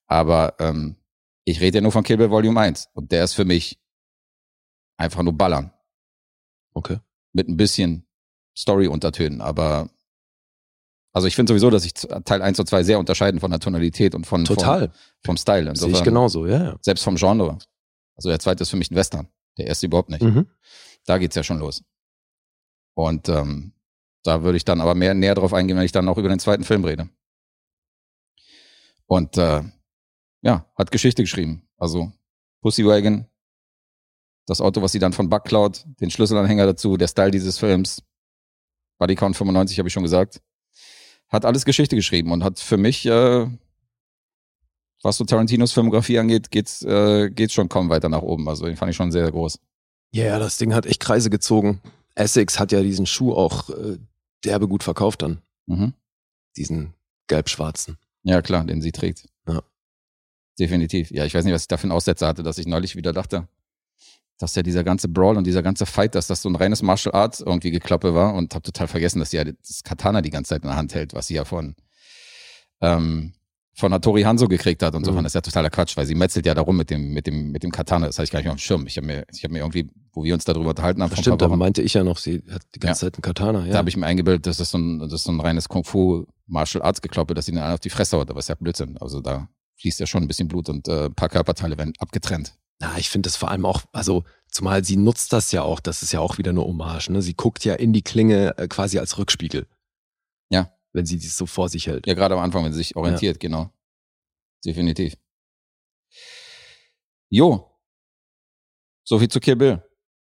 [0.06, 0.96] Aber ähm,
[1.44, 3.80] ich rede ja nur von Kill Bill Volume 1 und der ist für mich
[4.96, 5.72] einfach nur Ballern
[6.74, 6.98] Okay.
[7.32, 8.06] mit ein bisschen
[8.56, 9.40] Story-Untertönen.
[9.40, 9.88] Aber
[11.12, 14.14] also ich finde sowieso, dass sich Teil 1 und 2 sehr unterscheiden von der Tonalität
[14.14, 14.88] und von, Total.
[14.88, 14.90] vom,
[15.24, 15.74] vom Style.
[15.74, 16.62] Sehe ich genauso, ja.
[16.62, 16.76] ja.
[16.82, 17.58] Selbst vom Genre.
[18.14, 19.28] Also der zweite ist für mich ein Western.
[19.58, 20.22] Der erste überhaupt nicht.
[20.22, 20.46] Mhm.
[21.06, 21.82] Da geht's ja schon los.
[22.94, 23.72] Und ähm,
[24.22, 26.38] da würde ich dann aber mehr näher drauf eingehen, wenn ich dann auch über den
[26.38, 27.08] zweiten Film rede.
[29.06, 29.62] Und äh,
[30.42, 31.68] ja, hat Geschichte geschrieben.
[31.76, 32.12] Also
[32.60, 33.26] Pussy Wagon,
[34.46, 38.02] das Auto, was sie dann von Buck klaut, den Schlüsselanhänger dazu, der Style dieses Films,
[38.98, 40.42] Bodycount 95, habe ich schon gesagt,
[41.28, 43.46] hat alles Geschichte geschrieben und hat für mich, äh,
[45.02, 48.48] was so Tarantinos Filmografie angeht, geht's, äh, geht's schon kaum weiter nach oben.
[48.48, 49.58] Also den fand ich schon sehr groß.
[50.12, 51.80] Ja, ja, das Ding hat echt Kreise gezogen.
[52.14, 53.98] Essex hat ja diesen Schuh auch äh,
[54.44, 55.40] derbe gut verkauft dann.
[55.66, 55.94] Mhm.
[56.56, 56.94] Diesen
[57.28, 57.96] gelb-schwarzen.
[58.22, 59.28] Ja, klar, den sie trägt.
[59.46, 59.62] Ja.
[60.58, 61.10] Definitiv.
[61.10, 63.12] Ja, ich weiß nicht, was ich da für einen Aussetzer hatte, dass ich neulich wieder
[63.12, 63.48] dachte,
[64.38, 67.14] dass ja dieser ganze Brawl und dieser ganze Fight, dass das so ein reines Martial
[67.14, 70.50] Arts irgendwie Geklappe war und habe total vergessen, dass sie ja das Katana die ganze
[70.50, 71.76] Zeit in der Hand hält, was sie ja von,
[72.80, 73.34] ähm,
[73.80, 75.12] von Hattori Hanzo gekriegt hat und so.
[75.12, 75.16] Mhm.
[75.16, 77.62] Das ist ja totaler Quatsch, weil sie metzelt ja darum mit dem, mit dem, mit
[77.62, 78.06] dem Katana.
[78.06, 78.86] Das hatte ich gar nicht mehr auf dem Schirm.
[78.86, 81.48] Ich habe mir, ich habe mir irgendwie, wo wir uns darüber unterhalten haben, Stimmt, da
[81.48, 83.66] meinte ich ja noch, sie hat die ganze Zeit einen Katana.
[83.66, 83.72] Ja.
[83.72, 86.26] da habe ich mir eingebildet, das ist so ein, das ist so ein reines Kung-Fu
[86.46, 88.98] Martial Arts Gekloppe, dass sie den einen auf die Fresse haut, aber ist ja Blödsinn.
[88.98, 89.48] Also da
[89.80, 92.54] fließt ja schon ein bisschen Blut und äh, ein paar Körperteile werden abgetrennt.
[92.80, 96.02] Na, ich finde das vor allem auch, also zumal sie nutzt das ja auch, das
[96.02, 97.20] ist ja auch wieder eine Hommage, ne?
[97.20, 99.66] Sie guckt ja in die Klinge äh, quasi als Rückspiegel.
[100.50, 100.72] Ja.
[100.92, 102.06] Wenn sie dies so vor sich hält.
[102.06, 103.70] Ja, gerade am Anfang, wenn sie sich orientiert, genau.
[104.64, 105.14] Definitiv.
[107.28, 107.66] Jo.
[109.04, 109.82] So viel zu Kill Bill.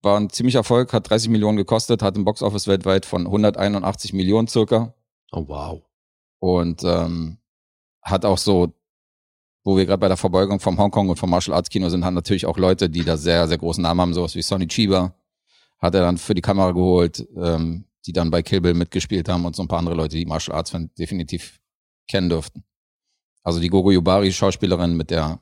[0.03, 4.47] War ein ziemlicher Erfolg, hat 30 Millionen gekostet, hat im Boxoffice weltweit von 181 Millionen
[4.47, 4.93] circa
[5.31, 5.81] Oh, wow.
[6.39, 7.37] und ähm,
[8.01, 8.73] hat auch so,
[9.63, 12.15] wo wir gerade bei der Verbeugung vom Hongkong und vom Martial Arts Kino sind, haben
[12.15, 15.13] natürlich auch Leute, die da sehr, sehr großen Namen haben, sowas wie Sonny Chiba,
[15.77, 19.45] hat er dann für die Kamera geholt, ähm, die dann bei Kill Bill mitgespielt haben
[19.45, 21.59] und so ein paar andere Leute, die Martial Arts Fan definitiv
[22.09, 22.63] kennen dürften.
[23.43, 25.39] Also die Gogo Yubari Schauspielerin mit der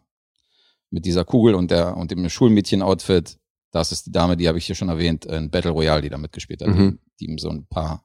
[0.92, 3.38] mit dieser Kugel und der und dem Schulmädchen-Outfit,
[3.72, 6.18] das ist die Dame, die habe ich hier schon erwähnt, in Battle Royale, die da
[6.18, 6.98] mitgespielt hat, Mhm.
[7.20, 8.04] die, die ihm so ein paar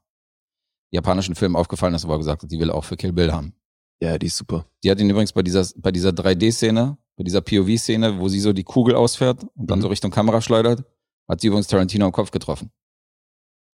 [0.90, 3.54] japanischen Filmen aufgefallen ist, wo er gesagt hat, die will auch für Kill Bill haben.
[4.00, 4.66] Ja, die ist super.
[4.82, 8.52] Die hat ihn übrigens bei dieser, bei dieser 3D-Szene, bei dieser POV-Szene, wo sie so
[8.52, 9.82] die Kugel ausfährt und dann Mhm.
[9.82, 10.84] so Richtung Kamera schleudert,
[11.26, 12.70] hat sie übrigens Tarantino im Kopf getroffen.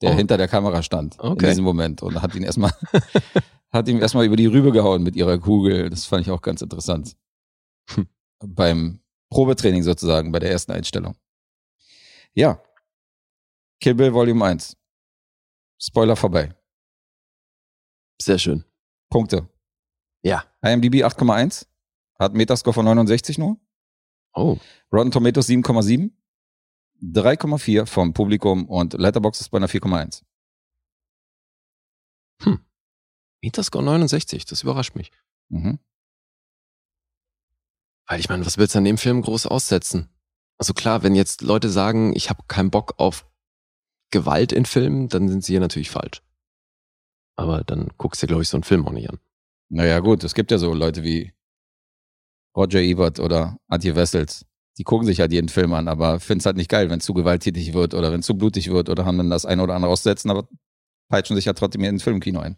[0.03, 0.15] Der Oh.
[0.15, 1.49] hinter der Kamera stand in Okay.
[1.49, 2.73] diesem Moment und hat ihn erstmal,
[3.73, 5.89] hat ihm erstmal über die Rübe gehauen mit ihrer Kugel.
[5.91, 7.17] Das fand ich auch ganz interessant.
[7.91, 8.07] Hm.
[8.45, 11.17] Beim Probetraining sozusagen bei der ersten Einstellung.
[12.35, 12.61] Ja.
[13.81, 14.77] Kill Bill Volume 1.
[15.81, 16.55] Spoiler vorbei.
[18.21, 18.65] Sehr schön.
[19.11, 19.49] Punkte.
[20.23, 20.45] Ja.
[20.63, 21.67] IMDb 8,1.
[22.19, 23.59] Hat Metascore von 69 nur.
[24.35, 24.59] Oh.
[24.93, 26.11] Rotten Tomatoes 7,7.
[27.03, 30.23] 3,4 vom Publikum und Letterboxd ist bei einer 4,1.
[33.43, 35.13] Metascore 69, das überrascht mich.
[35.49, 35.79] Mhm.
[38.07, 40.09] Weil ich meine, was willst du an dem Film groß aussetzen?
[40.59, 43.27] Also klar, wenn jetzt Leute sagen, ich habe keinen Bock auf
[44.11, 46.23] Gewalt in Filmen, dann sind sie hier natürlich falsch.
[47.37, 49.19] Aber dann guckst du dir, glaube ich, so einen Film auch nicht an.
[49.69, 51.35] Naja, gut, es gibt ja so Leute wie
[52.57, 54.47] Roger Ebert oder Antje Wessels.
[54.79, 57.05] Die gucken sich halt jeden Film an, aber finden es halt nicht geil, wenn es
[57.05, 59.75] zu gewalttätig wird oder wenn es zu blutig wird oder haben dann das eine oder
[59.75, 60.49] andere aussetzen, aber
[61.09, 62.57] peitschen sich ja trotzdem in den Filmkino ein.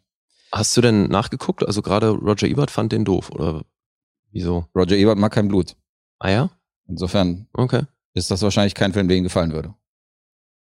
[0.50, 1.64] Hast du denn nachgeguckt?
[1.64, 3.64] Also gerade Roger Ebert fand den doof, oder
[4.32, 4.66] wieso?
[4.74, 5.76] Roger Ebert mag kein Blut.
[6.18, 6.50] Ah ja?
[6.88, 7.82] Insofern Okay.
[8.14, 9.74] ist das wahrscheinlich kein Film, der ihm gefallen würde.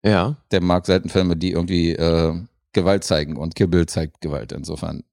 [0.03, 0.36] Ja.
[0.51, 2.36] Der mag selten Filme, die irgendwie äh,
[2.74, 4.51] Gewalt zeigen und Kill Bill zeigt Gewalt.
[4.51, 5.03] Insofern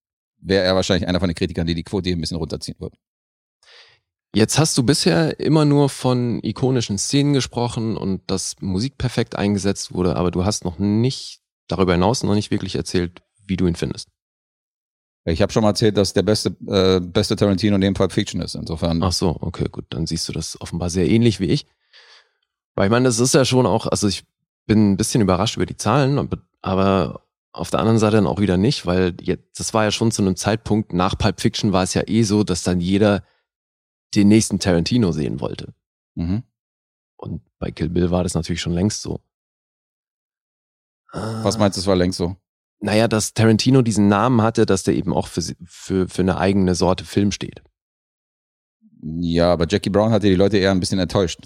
[0.40, 2.96] wäre er wahrscheinlich einer von den Kritikern, die die Quote hier ein bisschen runterziehen würden.
[4.34, 9.94] Jetzt hast du bisher immer nur von ikonischen Szenen gesprochen und dass Musik perfekt eingesetzt
[9.94, 13.76] wurde, aber du hast noch nicht, darüber hinaus noch nicht wirklich erzählt, wie du ihn
[13.76, 14.08] findest.
[15.24, 18.56] Ich habe schon mal erzählt, dass der beste, äh, beste Tarantino neben Pulp Fiction ist.
[18.56, 21.66] Insofern, Ach so, okay, gut, dann siehst du das offenbar sehr ähnlich wie ich.
[22.74, 24.24] Weil ich meine, das ist ja schon auch, also ich
[24.66, 27.20] bin ein bisschen überrascht über die Zahlen, aber- aber
[27.52, 30.22] auf der anderen Seite dann auch wieder nicht, weil jetzt, das war ja schon zu
[30.22, 33.22] einem Zeitpunkt nach Pulp Fiction war es ja eh so, dass dann jeder
[34.20, 35.74] den nächsten Tarantino sehen wollte.
[36.14, 36.42] mhm.
[37.16, 39.20] Und bei Kill Bill war das natürlich schon längst so.
[41.12, 42.36] was meinst du, es war längst so?
[42.80, 46.74] Naja, dass Tarantino diesen Namen hatte, dass der eben auch für, für, für eine eigene
[46.74, 47.62] Sorte Film steht.
[49.00, 51.40] Ja, aber Jackie Brown hatte die Leute eher ein bisschen enttäuscht.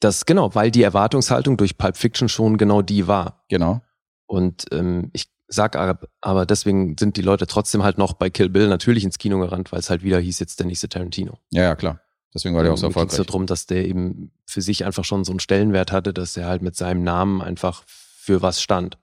[0.00, 3.44] Das genau, weil die Erwartungshaltung durch Pulp Fiction schon genau die war.
[3.48, 3.80] Genau.
[4.26, 8.48] Und ähm, ich sag aber, aber deswegen sind die Leute trotzdem halt noch bei Kill
[8.48, 11.38] Bill natürlich ins Kino gerannt, weil es halt wieder hieß jetzt der nächste Tarantino.
[11.50, 12.00] Ja, ja, klar.
[12.34, 13.26] Deswegen war der auch so Mir ging's erfolgreich.
[13.26, 16.62] darum, dass der eben für sich einfach schon so einen Stellenwert hatte, dass er halt
[16.62, 18.98] mit seinem Namen einfach für was stand.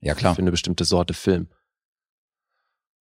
[0.00, 0.34] Ja, klar.
[0.34, 1.48] Für eine bestimmte Sorte Film.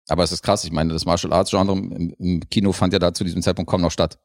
[0.07, 0.63] Aber es ist krass.
[0.63, 3.69] Ich meine, das Martial Arts Genre im, im Kino fand ja da zu diesem Zeitpunkt
[3.69, 4.19] kaum noch statt.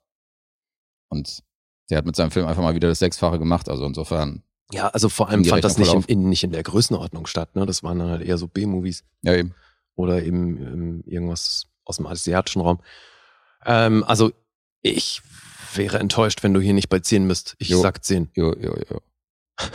[1.09, 1.43] Und
[1.91, 3.69] der hat mit seinem Film einfach mal wieder das Sechsfache gemacht.
[3.69, 6.63] Also insofern, Ja, also vor allem Ging fand das nicht in, in, nicht in der
[6.63, 7.57] Größenordnung statt.
[7.57, 7.67] Ne?
[7.67, 9.55] Das waren dann halt eher so B-Movies ja eben.
[9.97, 12.81] oder eben, ähm, irgendwas aus dem asiatischen Raum.
[13.65, 14.31] Ähm, also
[14.83, 15.23] ich
[15.75, 17.55] wäre enttäuscht, wenn du hier nicht bei 10 bist.
[17.59, 17.81] Ich Jo.
[17.81, 18.31] sag 10.
[18.35, 19.01] Jo, jo, jo.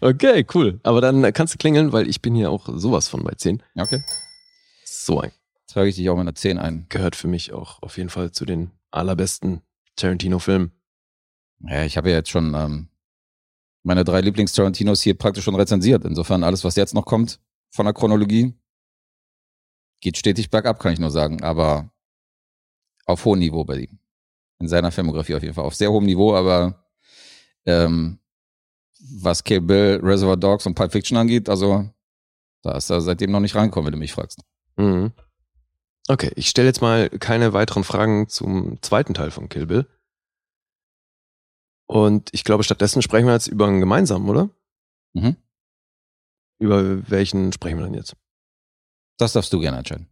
[0.00, 0.80] Okay, cool.
[0.82, 3.62] Aber dann kannst du klingeln, weil ich bin hier auch sowas von bei 10.
[3.74, 4.02] Ja, okay.
[4.84, 5.32] So ein
[5.66, 6.86] Trage ich dich auch mit einer 10 ein.
[6.90, 9.62] gehört für mich auch auf jeden Fall zu den allerbesten
[9.96, 10.72] Tarantino-Filmen.
[11.60, 12.88] Ja, ich habe ja jetzt schon ähm,
[13.82, 16.04] meine drei Lieblings-Tarantinos hier praktisch schon rezensiert.
[16.04, 17.40] Insofern alles, was jetzt noch kommt
[17.70, 18.52] von der Chronologie,
[20.00, 21.42] geht stetig bergab, kann ich nur sagen.
[21.42, 21.90] Aber
[23.12, 23.98] auf hohem Niveau bei ihm.
[24.60, 25.64] In seiner Filmografie auf jeden Fall.
[25.64, 26.84] Auf sehr hohem Niveau, aber
[27.66, 28.18] ähm,
[29.20, 31.88] was Kill Bill, Reservoir Dogs und Pulp Fiction angeht, also
[32.62, 34.40] da ist er seitdem noch nicht reingekommen, wenn du mich fragst.
[34.76, 35.12] Mhm.
[36.08, 39.86] Okay, ich stelle jetzt mal keine weiteren Fragen zum zweiten Teil von Kill Bill.
[41.86, 44.50] Und ich glaube, stattdessen sprechen wir jetzt über einen gemeinsamen, oder?
[45.12, 45.36] Mhm.
[46.58, 48.16] Über welchen sprechen wir denn jetzt?
[49.18, 50.08] Das darfst du gerne entscheiden.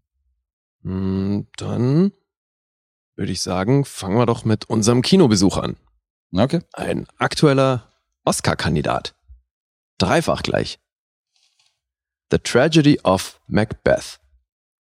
[0.83, 2.13] Hm, Dann
[3.21, 5.77] würde ich sagen, fangen wir doch mit unserem Kinobesuch an.
[6.33, 6.61] Okay.
[6.73, 7.87] Ein aktueller
[8.25, 9.15] Oscar-Kandidat.
[9.99, 10.81] Dreifach gleich.
[12.31, 14.21] The Tragedy of Macbeth.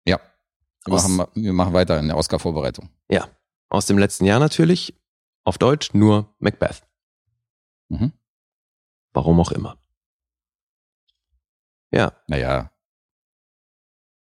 [0.04, 0.18] Ja.
[0.84, 2.88] Wir Aus- machen, wir machen weiter in der Oscar-Vorbereitung.
[3.08, 3.28] Ja,
[3.68, 4.94] aus dem letzten Jahr natürlich.
[5.44, 6.82] Auf Deutsch nur Macbeth.
[7.88, 8.12] Mhm.
[9.12, 9.78] Warum auch immer.
[11.92, 12.70] Ja, Naja.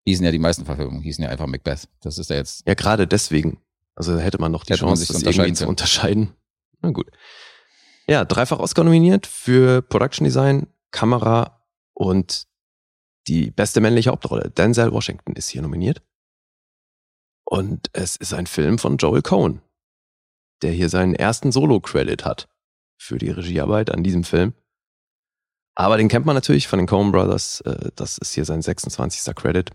[0.05, 1.89] Hießen ja die meisten Verfilmungen, hießen ja einfach Macbeth.
[2.01, 2.65] Das ist ja jetzt.
[2.67, 3.59] ja, gerade deswegen.
[3.97, 6.35] Also hätte man noch die Hätte Chance, sich das irgendwie zu unterscheiden.
[6.81, 7.09] Na gut.
[8.07, 12.47] Ja, dreifach Oscar nominiert für Production Design, Kamera und
[13.27, 14.51] die beste männliche Hauptrolle.
[14.51, 16.03] Denzel Washington ist hier nominiert.
[17.43, 19.61] Und es ist ein Film von Joel Cohen,
[20.61, 22.47] der hier seinen ersten Solo-Credit hat
[22.99, 24.53] für die Regiearbeit an diesem Film.
[25.73, 27.61] Aber den kennt man natürlich von den Coen Brothers.
[27.61, 29.35] Äh, Das ist hier sein 26.
[29.35, 29.71] Credit.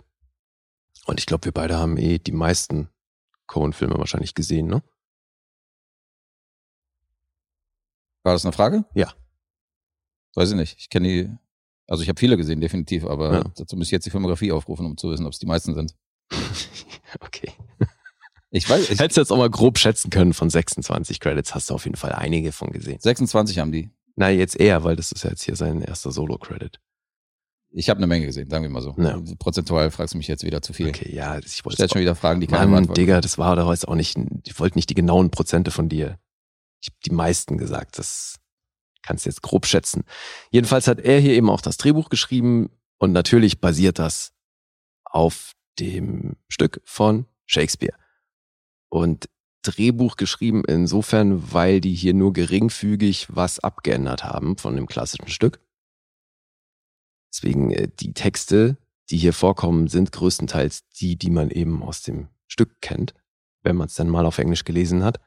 [1.06, 2.88] Und ich glaube, wir beide haben eh die meisten
[3.53, 4.82] Coen-Filme wahrscheinlich gesehen, ne?
[8.22, 8.84] War das eine Frage?
[8.94, 9.12] Ja.
[10.34, 10.76] Weiß ich nicht.
[10.78, 11.30] Ich kenne die.
[11.86, 13.44] Also ich habe viele gesehen, definitiv, aber Ja.
[13.57, 15.94] dazu müsste ich jetzt die Filmografie aufrufen, um zu wissen, ob es die meisten sind.
[17.20, 17.53] okay.
[18.50, 21.68] Ich weiß, ich, Hättest du jetzt auch mal grob schätzen können, von 26 Credits hast
[21.68, 22.98] du auf jeden Fall einige von gesehen.
[23.00, 23.90] 26 haben die.
[24.16, 26.80] Nein, jetzt eher, weil das ist ja jetzt hier sein erster Solo-Credit.
[27.74, 28.94] Ich habe eine Menge gesehen, sagen wir mal so.
[28.98, 29.18] Ja.
[29.38, 30.88] Prozentual fragst du mich jetzt wieder zu viel.
[30.88, 32.92] Okay, ja, ich wollte schon wieder Fragen, die keine Mann.
[32.92, 36.18] Digga, das war doch jetzt auch nicht, ich wollte nicht die genauen Prozente von dir.
[36.80, 38.36] Ich habe die meisten gesagt, das
[39.02, 40.04] kannst du jetzt grob schätzen.
[40.50, 44.32] Jedenfalls hat er hier eben auch das Drehbuch geschrieben und natürlich basiert das
[45.04, 47.94] auf dem Stück von Shakespeare.
[48.88, 49.28] Und
[49.62, 55.60] Drehbuch geschrieben insofern, weil die hier nur geringfügig was abgeändert haben von dem klassischen Stück.
[57.32, 58.76] Deswegen äh, die Texte,
[59.10, 63.14] die hier vorkommen, sind größtenteils die, die man eben aus dem Stück kennt,
[63.62, 65.20] wenn man es dann mal auf Englisch gelesen hat.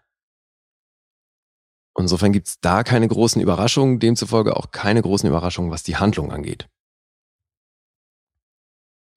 [1.97, 6.67] Insofern gibt's da keine großen Überraschungen, demzufolge auch keine großen Überraschungen, was die Handlung angeht.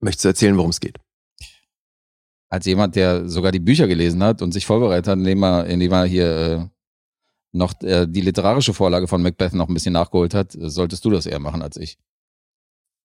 [0.00, 0.98] Möchtest du erzählen, worum es geht?
[2.50, 5.92] Als jemand, der sogar die Bücher gelesen hat und sich vorbereitet hat, indem er, indem
[5.92, 6.68] er hier äh,
[7.52, 11.26] noch äh, die literarische Vorlage von Macbeth noch ein bisschen nachgeholt hat, solltest du das
[11.26, 11.98] eher machen als ich.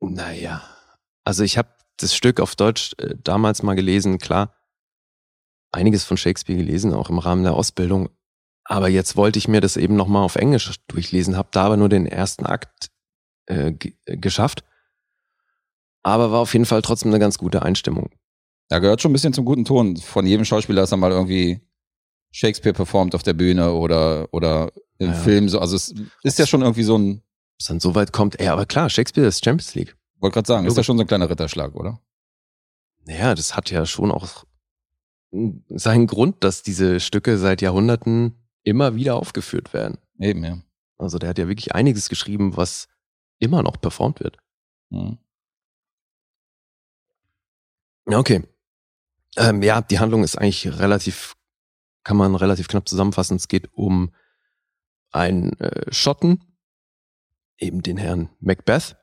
[0.10, 0.64] Naja,
[1.24, 4.56] also ich habe das Stück auf Deutsch äh, damals mal gelesen, klar,
[5.72, 8.10] einiges von Shakespeare gelesen, auch im Rahmen der Ausbildung.
[8.66, 11.90] Aber jetzt wollte ich mir das eben nochmal auf Englisch durchlesen, habe da aber nur
[11.90, 12.92] den ersten Akt
[13.48, 13.74] äh,
[14.06, 14.64] äh, geschafft.
[16.04, 18.10] Aber war auf jeden Fall trotzdem eine ganz gute Einstimmung.
[18.70, 19.98] Da gehört schon ein bisschen zum guten Ton.
[19.98, 21.62] Von jedem Schauspieler, dass er mal irgendwie
[22.32, 25.14] Shakespeare performt auf der Bühne oder, oder im Ja.
[25.14, 25.50] Film.
[25.50, 25.60] So.
[25.60, 25.94] Also es
[26.24, 27.22] ist ja schon irgendwie so ein,
[27.58, 29.96] Bis dann so weit kommt, ey, aber klar, Shakespeare ist Champions League.
[30.20, 32.02] wollte gerade sagen, ist ja schon so ein kleiner Ritterschlag, oder?
[33.06, 34.46] Naja, das hat ja schon auch
[35.70, 39.98] seinen Grund, dass diese Stücke seit Jahrhunderten immer wieder aufgeführt werden.
[40.20, 40.58] Eben, ja.
[40.98, 42.88] Also der hat ja wirklich einiges geschrieben, was
[43.40, 44.38] immer noch performt wird.
[44.90, 45.18] Mhm.
[48.10, 48.44] Ja, Okay.
[49.36, 51.36] Ähm, ja, die Handlung ist eigentlich relativ,
[52.04, 53.36] kann man relativ knapp zusammenfassen.
[53.38, 54.14] Es geht um
[55.12, 56.44] einen äh, Schotten,
[57.64, 58.96] eben den Herrn Macbeth.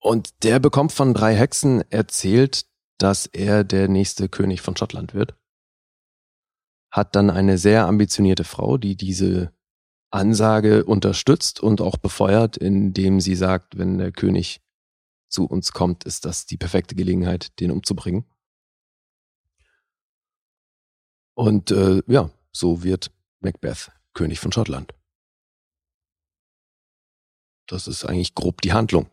[0.00, 2.66] Und der bekommt von drei Hexen erzählt,
[2.98, 5.36] dass er der nächste König von Schottland wird.
[6.90, 9.52] Hat dann eine sehr ambitionierte Frau, die diese
[10.10, 14.60] Ansage unterstützt und auch befeuert, indem sie sagt, wenn der König
[15.28, 18.24] zu uns kommt, ist das die perfekte Gelegenheit, den umzubringen.
[21.34, 24.92] Und äh, ja, so wird Macbeth König von Schottland.
[27.68, 29.08] Das ist eigentlich grob die Handlung.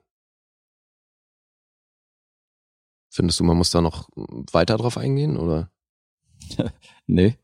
[3.11, 5.71] Findest du, man muss da noch weiter drauf eingehen oder?
[7.07, 7.37] Nee.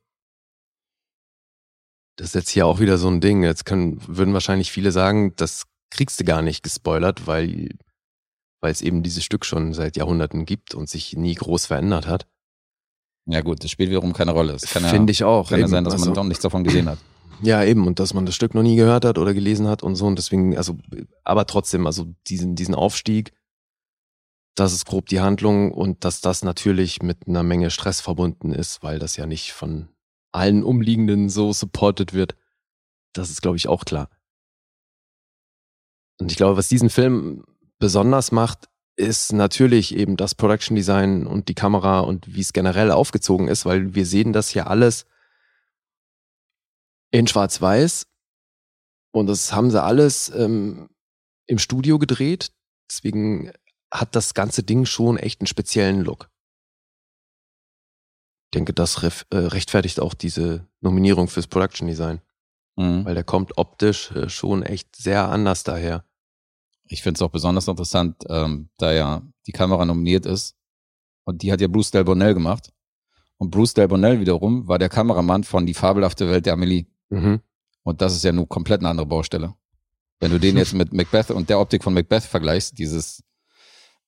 [2.17, 3.43] Das ist jetzt hier auch wieder so ein Ding.
[3.43, 7.69] Jetzt können, würden wahrscheinlich viele sagen, das kriegst du gar nicht gespoilert, weil,
[8.61, 12.27] weil es eben dieses Stück schon seit Jahrhunderten gibt und sich nie groß verändert hat.
[13.27, 14.53] Ja gut, das spielt wiederum keine Rolle.
[14.53, 15.49] Es kann ja, Finde ich auch.
[15.49, 15.71] kann ja eben.
[15.71, 16.99] sein, dass Also- man doch nichts davon gesehen hat.
[17.41, 17.85] Ja, eben.
[17.87, 20.05] Und dass man das Stück noch nie gehört hat oder gelesen hat und so.
[20.05, 20.77] Und deswegen, also,
[21.23, 23.33] aber trotzdem, also diesen, diesen Aufstieg,
[24.55, 28.83] das ist grob die Handlung und dass das natürlich mit einer Menge Stress verbunden ist,
[28.83, 29.89] weil das ja nicht von
[30.31, 32.35] allen Umliegenden so supported wird.
[33.13, 34.09] Das ist, glaube ich, auch klar.
[36.19, 37.43] Und ich glaube, was diesen Film
[37.79, 42.91] besonders macht, ist natürlich eben das Production Design und die Kamera und wie es generell
[42.91, 45.05] aufgezogen ist, weil wir sehen das hier alles
[47.19, 48.07] in Schwarz-Weiß.
[49.13, 50.89] Und das haben sie alles ähm,
[51.47, 52.51] im Studio gedreht.
[52.89, 53.51] Deswegen
[53.91, 56.29] hat das ganze Ding schon echt einen speziellen Look.
[58.47, 62.21] Ich denke, das äh, rechtfertigt auch diese Nominierung fürs Production Design,
[62.77, 63.05] Mhm.
[63.05, 66.03] weil der kommt optisch äh, schon echt sehr anders daher.
[66.87, 70.55] Ich finde es auch besonders interessant, ähm, da ja die Kamera nominiert ist.
[71.23, 72.73] Und die hat ja Bruce Del Bonnell gemacht.
[73.37, 76.85] Und Bruce Del Bonnell wiederum war der Kameramann von Die fabelhafte Welt der Amelie.
[77.15, 77.41] Mhm.
[77.83, 79.53] Und das ist ja nun komplett eine andere Baustelle.
[80.19, 83.21] Wenn du den jetzt mit Macbeth und der Optik von Macbeth vergleichst, dieses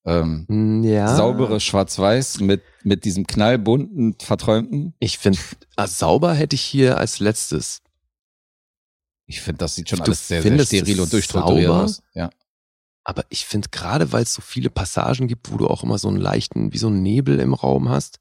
[0.05, 1.15] ähm, Mm, Ja.
[1.15, 4.93] saubere Schwarz-Weiß mit, mit diesem knallbunten, verträumten.
[4.99, 5.39] Ich finde,
[5.75, 7.81] ah, sauber hätte ich hier als letztes.
[9.25, 11.83] Ich finde, das sieht schon Du alles sehr, sehr steril und durchstrukturiert sauber?
[11.83, 12.01] aus.
[12.13, 12.29] Ja.
[13.03, 16.07] Aber ich finde gerade, weil es so viele Passagen gibt, wo du auch immer so
[16.07, 18.19] einen leichten, wie so einen Nebel im Raum hast,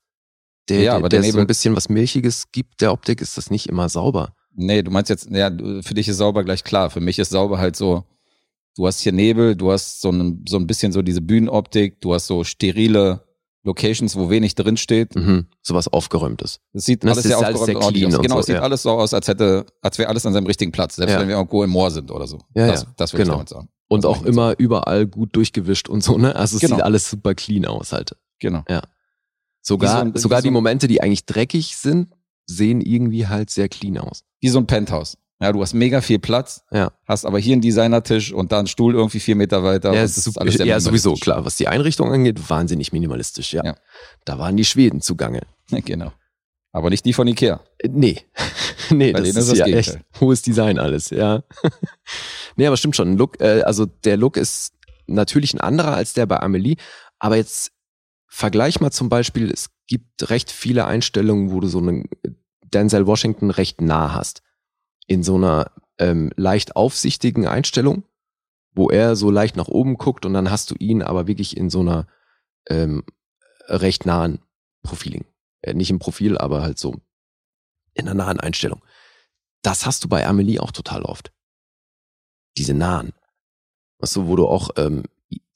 [0.69, 3.51] der, Ja, der, der der so ein bisschen was Milchiges gibt, der Optik ist das
[3.51, 4.35] nicht immer sauber.
[4.57, 5.51] Nee, du meinst jetzt, ja,
[5.83, 6.91] für dich ist sauber gleich klar.
[6.91, 8.05] Für mich ist sauber halt so,
[8.77, 12.15] du hast hier Nebel, du hast so ein, so ein bisschen so diese Bühnenoptik, du
[12.15, 13.23] hast so sterile
[13.65, 15.15] Locations, wo wenig drin steht.
[15.17, 15.47] Mhm.
[15.61, 16.61] Sowas Aufgeräumtes.
[16.73, 18.19] Es sieht Das alles ist sehr alles aufgeräumt sehr und ordentlich clean aus.
[18.19, 18.63] und Genau, so, es sieht ja.
[18.63, 21.21] alles so aus, als hätte, als wäre alles an seinem richtigen Platz, selbst Ja.
[21.21, 22.39] wenn wir irgendwo im Moor sind oder so.
[22.55, 23.35] Ja, das ja, das würde genau.
[23.35, 23.69] ich damit sagen.
[23.89, 26.35] Und Das auch immer überall gut durchgewischt und so, ne?
[26.35, 26.77] Also es Genau.
[26.77, 28.17] sieht alles super clean aus halt.
[28.41, 28.65] Genau.
[28.69, 28.83] Ja.
[29.63, 32.09] Sogar, so ein- sogar so die Momente, die eigentlich dreckig sind,
[32.47, 34.23] sehen irgendwie halt sehr clean aus.
[34.41, 35.17] Wie so ein Penthouse.
[35.41, 36.93] Ja, du hast mega viel Platz, Ja.
[37.07, 39.93] hast aber hier einen Designertisch und da einen Stuhl irgendwie vier Meter weiter.
[39.93, 41.45] Ja, es ist, alles ja sowieso, klar.
[41.45, 43.63] Was die Einrichtung angeht, wahnsinnig minimalistisch, ja.
[43.63, 43.77] Ja.
[44.25, 45.43] Da waren die Schweden zugange.
[45.85, 46.13] Genau.
[46.73, 47.61] Aber nicht die von Ikea.
[47.79, 48.21] Äh, Nee.
[48.91, 49.97] nee, Bei das ist das ja Gegenteil.
[49.97, 51.43] echt hohes Design alles, ja.
[52.57, 53.17] nee, aber stimmt schon.
[53.19, 54.73] Look, äh, also der Look ist
[55.07, 56.77] natürlich ein anderer als der bei Amelie,
[57.19, 57.73] aber jetzt
[58.29, 62.09] vergleich mal zum Beispiel, es gibt recht viele Einstellungen, wo du so einen
[62.65, 64.43] Denzel Washington recht nah hast.
[65.07, 68.05] In so einer ähm, leicht aufsichtigen Einstellung,
[68.73, 71.71] wo er so leicht nach oben guckt und dann hast du ihn aber wirklich in
[71.71, 72.07] so einer
[72.69, 73.05] ähm,
[73.69, 74.41] recht nahen
[74.83, 75.25] Profiling.
[75.63, 76.97] Äh, nicht im Profil, aber halt so
[77.95, 78.83] in einer nahen Einstellung.
[79.63, 81.33] Das hast du bei Amelie auch total oft.
[82.59, 83.13] Diese nahen.
[83.99, 85.05] Weißt du, wo du auch ähm,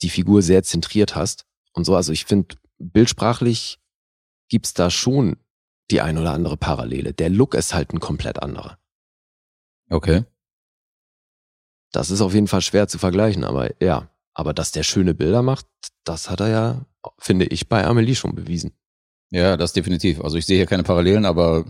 [0.03, 1.95] die Figur sehr zentriert hast und so.
[1.95, 3.80] Also ich finde, bildsprachlich
[4.51, 5.37] gibt's da schon
[5.91, 7.15] die ein oder andere Parallele.
[7.15, 8.79] Der Look ist halt ein komplett anderer.
[9.89, 10.25] Okay.
[11.93, 14.09] Das ist auf jeden Fall schwer zu vergleichen, aber ja.
[14.35, 15.67] Aber dass der schöne Bilder macht,
[16.05, 16.87] das hat er ja,
[17.19, 18.73] finde ich, bei Amelie schon bewiesen.
[19.31, 20.21] Ja, das definitiv.
[20.21, 21.65] Also ich sehe hier keine Parallelen, aber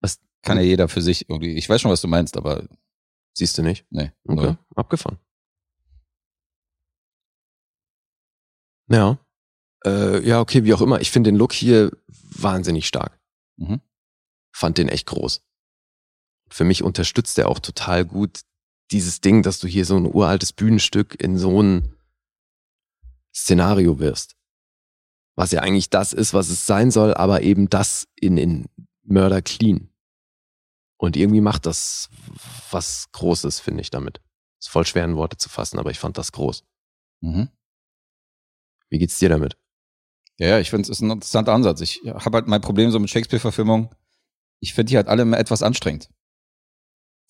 [0.00, 1.54] Was- kann ja jeder für sich irgendwie.
[1.56, 2.66] Ich weiß schon, was du meinst, aber
[3.34, 3.86] Siehst du nicht?
[3.90, 4.12] nee.
[4.26, 4.58] Okay, Null.
[4.74, 5.18] abgefahren.
[8.88, 9.18] Ja.
[9.84, 11.00] Äh, ja, okay, wie auch immer.
[11.00, 11.90] Ich finde den Look hier
[12.36, 13.18] wahnsinnig stark.
[13.56, 13.80] Mhm.
[14.52, 15.42] Fand den echt groß.
[16.50, 18.40] Für mich unterstützt er auch total gut
[18.90, 21.96] dieses Ding, dass du hier so ein uraltes Bühnenstück in so ein
[23.34, 24.36] Szenario wirst.
[25.34, 28.66] Was ja eigentlich das ist, was es sein soll, aber eben das in, in
[29.02, 29.88] Murder Clean.
[30.98, 32.10] Und irgendwie macht das
[32.70, 34.20] was Großes, finde ich damit.
[34.60, 36.64] Ist voll schwer in Worte zu fassen, aber ich fand das groß.
[37.22, 37.48] Mhm.
[38.90, 39.56] Wie geht's dir damit?
[40.38, 41.80] Ja, ja, ich finde, es ist ein interessanter Ansatz.
[41.80, 43.88] Ich habe halt mein Problem so mit Shakespeare-Verfilmungen.
[44.60, 46.08] Ich finde die halt alle immer etwas anstrengend.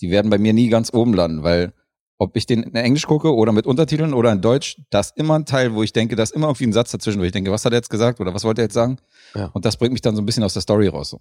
[0.00, 1.72] Die werden bei mir nie ganz oben landen, weil
[2.18, 5.36] ob ich den in Englisch gucke oder mit Untertiteln oder in Deutsch, da ist immer
[5.38, 7.50] ein Teil, wo ich denke, da ist immer irgendwie ein Satz dazwischen, wo ich denke,
[7.50, 8.98] was hat er jetzt gesagt oder was wollte er jetzt sagen?
[9.34, 9.46] Ja.
[9.46, 11.10] Und das bringt mich dann so ein bisschen aus der Story raus.
[11.10, 11.20] So.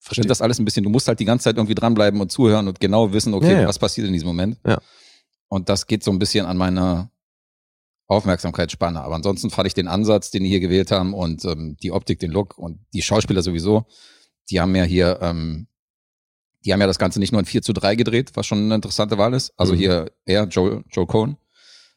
[0.00, 0.26] Verstehe.
[0.26, 2.78] das alles ein bisschen, du musst halt die ganze Zeit irgendwie dranbleiben und zuhören und
[2.80, 3.68] genau wissen, okay, Ja, ja.
[3.68, 4.58] was passiert in diesem Moment.
[4.66, 4.78] Ja.
[5.48, 7.10] Und das geht so ein bisschen an meiner
[8.14, 9.00] Aufmerksamkeitsspanne.
[9.02, 12.18] Aber ansonsten fand ich den Ansatz, den die hier gewählt haben und ähm, die Optik,
[12.20, 13.86] den Look und die Schauspieler sowieso,
[14.50, 15.66] die haben ja hier, ähm,
[16.64, 18.74] die haben ja das Ganze nicht nur in 4 zu 3 gedreht, was schon eine
[18.74, 19.52] interessante Wahl ist.
[19.56, 19.78] Also Mhm.
[19.78, 21.36] hier er, Joe, Joe Cohn,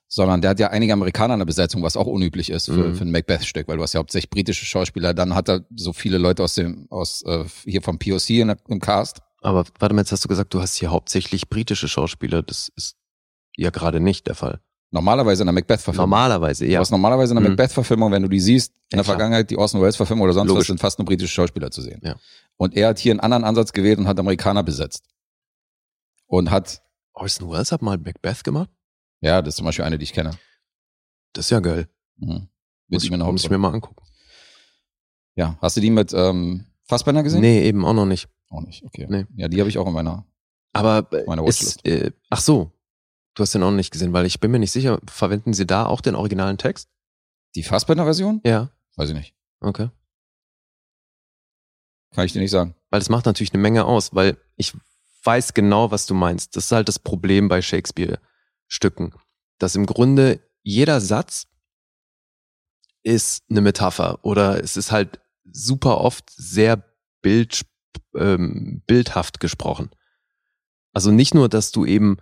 [0.09, 2.95] sondern der hat ja einige Amerikaner in der Besetzung, was auch unüblich ist für, Mhm.
[2.95, 6.18] für ein Macbeth-Stück, weil du hast ja hauptsächlich britische Schauspieler, dann hat er so viele
[6.18, 9.20] Leute aus dem, aus äh, hier vom POC in im Cast.
[9.41, 12.41] Aber warte mal, jetzt hast du gesagt, du hast hier hauptsächlich britische Schauspieler.
[12.41, 12.95] Das ist
[13.55, 14.59] ja gerade nicht der Fall.
[14.90, 16.10] Normalerweise in der Macbeth-Verfilmung.
[16.10, 16.80] Normalerweise, Du ja.
[16.80, 17.50] hast normalerweise in der Mhm.
[17.56, 19.16] Macbeth-Verfilmung, wenn du die siehst, in Ja, der klar.
[19.16, 20.62] Vergangenheit, die Orson Welles-Verfilmung oder sonst Logisch.
[20.62, 22.00] was, sind fast nur britische Schauspieler zu sehen.
[22.04, 22.16] Ja.
[22.56, 25.04] Und er hat hier einen anderen Ansatz gewählt und hat Amerikaner besetzt.
[26.26, 26.82] Und hat,
[27.14, 28.70] Orson Welles hat mal Macbeth gemacht?
[29.22, 30.32] ja, das ist zum Beispiel eine, die ich kenne.
[31.34, 31.88] Das ist ja geil.
[32.18, 32.48] Mhm.
[32.88, 34.04] Muss ich, der muss ich mir mal angucken.
[35.36, 37.42] Ja, hast du die mit ähm, Fassbender gesehen?
[37.42, 38.28] Nee, eben auch noch nicht.
[38.50, 39.06] Auch nicht, okay.
[39.10, 39.26] Nee.
[39.36, 40.26] Ja, die habe ich auch in meiner.
[40.74, 42.72] Aber äh, Meine ist, äh, ach so,
[43.38, 45.68] du hast den auch noch nicht gesehen, weil ich bin mir nicht sicher, verwenden sie
[45.68, 46.90] da auch den originalen Text?
[47.56, 48.42] Die Fassbender-Version?
[48.44, 48.72] Ja.
[48.96, 49.36] Weiß ich nicht.
[49.60, 49.90] Okay.
[52.14, 52.76] Kann ich dir nicht sagen.
[52.90, 54.74] Weil das macht natürlich eine Menge aus, weil ich
[55.24, 56.56] weiß genau, was du meinst.
[56.56, 59.14] Das ist halt das Problem bei Shakespeare-Stücken.
[59.60, 61.48] Dass im Grunde jeder Satz
[63.04, 66.84] ist eine Metapher oder es ist halt super oft sehr
[67.22, 67.66] bild,
[68.16, 69.92] ähm, bildhaft gesprochen.
[70.94, 72.18] Also nicht nur, dass du eben,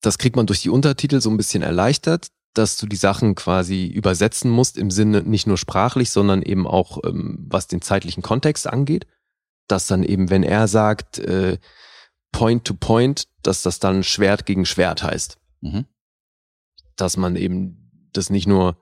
[0.00, 3.86] das kriegt man durch die Untertitel so ein bisschen erleichtert, dass du die Sachen quasi
[3.86, 8.66] übersetzen musst im Sinne nicht nur sprachlich, sondern eben auch ähm, was den zeitlichen Kontext
[8.66, 9.06] angeht
[9.68, 11.58] dass dann eben, wenn er sagt, äh,
[12.32, 15.38] Point to Point, dass das dann Schwert gegen Schwert heißt.
[15.60, 15.86] Mhm.
[16.96, 18.76] Dass man eben das nicht nur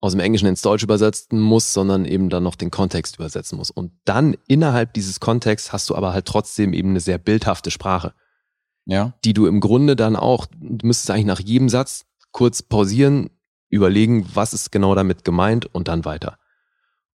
[0.00, 3.70] aus dem Englischen ins Deutsche übersetzen muss, sondern eben dann noch den Kontext übersetzen muss.
[3.70, 8.14] Und dann innerhalb dieses Kontexts hast du aber halt trotzdem eben eine sehr bildhafte Sprache,
[8.88, 9.14] Ja.
[9.24, 13.30] die du im Grunde dann auch, du müsstest eigentlich nach jedem Satz kurz pausieren,
[13.68, 16.38] überlegen, was ist genau damit gemeint und dann weiter.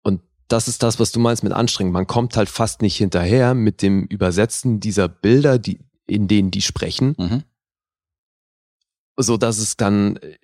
[0.02, 1.92] Und das ist das, was du meinst mit anstrengend.
[1.92, 6.62] Man kommt halt fast nicht hinterher mit dem Übersetzen dieser Bilder, die, in denen die
[6.62, 7.44] sprechen, Mhm.
[9.16, 10.38] so dass es dann äh,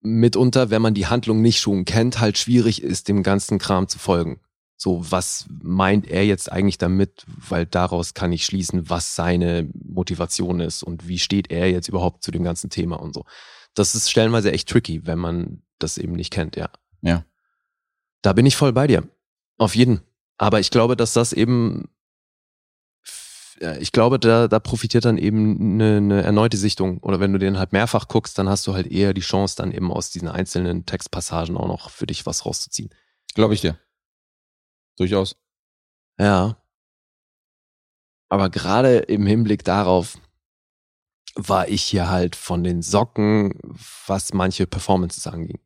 [0.00, 4.00] mitunter, wenn man die Handlung nicht schon kennt, halt schwierig ist, dem ganzen Kram zu
[4.00, 4.40] folgen.
[4.82, 7.24] So, was meint er jetzt eigentlich damit?
[7.28, 12.24] Weil daraus kann ich schließen, was seine Motivation ist und wie steht er jetzt überhaupt
[12.24, 13.24] zu dem ganzen Thema und so.
[13.74, 16.68] Das ist stellenweise echt tricky, wenn man das eben nicht kennt, ja.
[17.00, 17.24] Ja.
[18.22, 19.08] Da bin ich voll bei dir.
[19.56, 20.00] Auf jeden.
[20.36, 21.88] Aber ich glaube, dass das eben,
[23.78, 26.98] ich glaube, da, da profitiert dann eben eine, eine erneute Sichtung.
[27.04, 29.70] Oder wenn du den halt mehrfach guckst, dann hast du halt eher die Chance, dann
[29.70, 32.90] eben aus diesen einzelnen Textpassagen auch noch für dich was rauszuziehen.
[33.36, 33.78] Glaube ich dir.
[34.96, 35.36] Durchaus.
[36.18, 36.56] Ja.
[38.28, 40.18] Aber gerade im Hinblick darauf
[41.34, 43.58] war ich hier halt von den Socken,
[44.06, 45.60] was manche Performances anging.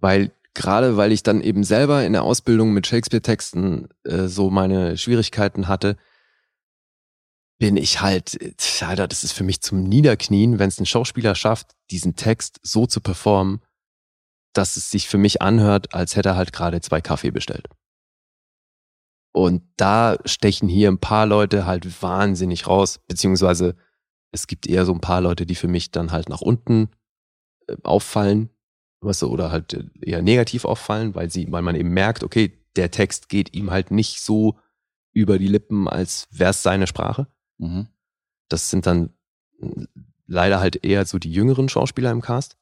[0.00, 4.96] Weil gerade weil ich dann eben selber in der Ausbildung mit Shakespeare-Texten äh, so meine
[4.96, 5.96] Schwierigkeiten hatte,
[7.58, 8.38] bin ich halt,
[8.80, 12.86] Alter, das ist für mich zum Niederknien, wenn es ein Schauspieler schafft, diesen Text so
[12.86, 13.62] zu performen,
[14.52, 17.68] dass es sich für mich anhört, als hätte er halt gerade zwei Kaffee bestellt.
[19.36, 23.76] Und da stechen hier ein paar Leute halt wahnsinnig raus, beziehungsweise
[24.32, 26.88] es gibt eher so ein paar Leute, die für mich dann halt nach unten
[27.66, 28.48] äh, auffallen,
[29.02, 32.64] weißt du, oder halt äh, eher negativ auffallen, weil sie, weil man eben merkt, okay,
[32.76, 34.56] der Text geht ihm halt nicht so
[35.12, 37.26] über die Lippen, als wäre es seine Sprache.
[37.58, 37.88] Mhm.
[38.48, 39.10] Das sind dann
[39.60, 39.84] äh,
[40.26, 42.56] leider halt eher so die jüngeren Schauspieler im Cast.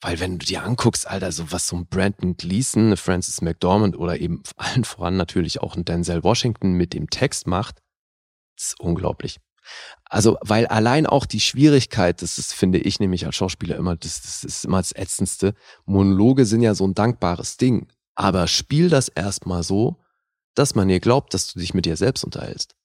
[0.00, 4.20] Weil wenn du dir anguckst, Alter, so was so ein Brandon Gleason, Francis McDormand oder
[4.20, 7.80] eben allen voran natürlich auch ein Denzel Washington mit dem Text macht,
[8.56, 9.40] ist unglaublich.
[10.04, 14.20] Also, weil allein auch die Schwierigkeit, das ist, finde ich nämlich als Schauspieler immer, das,
[14.20, 15.54] das ist immer das Ätzendste.
[15.86, 17.88] Monologe sind ja so ein dankbares Ding.
[18.14, 20.00] Aber spiel das erstmal so,
[20.54, 22.76] dass man dir glaubt, dass du dich mit dir selbst unterhältst.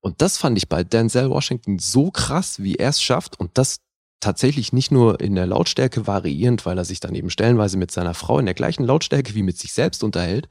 [0.00, 3.80] Und das fand ich bei Denzel Washington so krass, wie er es schafft und das
[4.22, 8.14] tatsächlich nicht nur in der Lautstärke variierend, weil er sich dann eben stellenweise mit seiner
[8.14, 10.48] Frau in der gleichen Lautstärke wie mit sich selbst unterhält,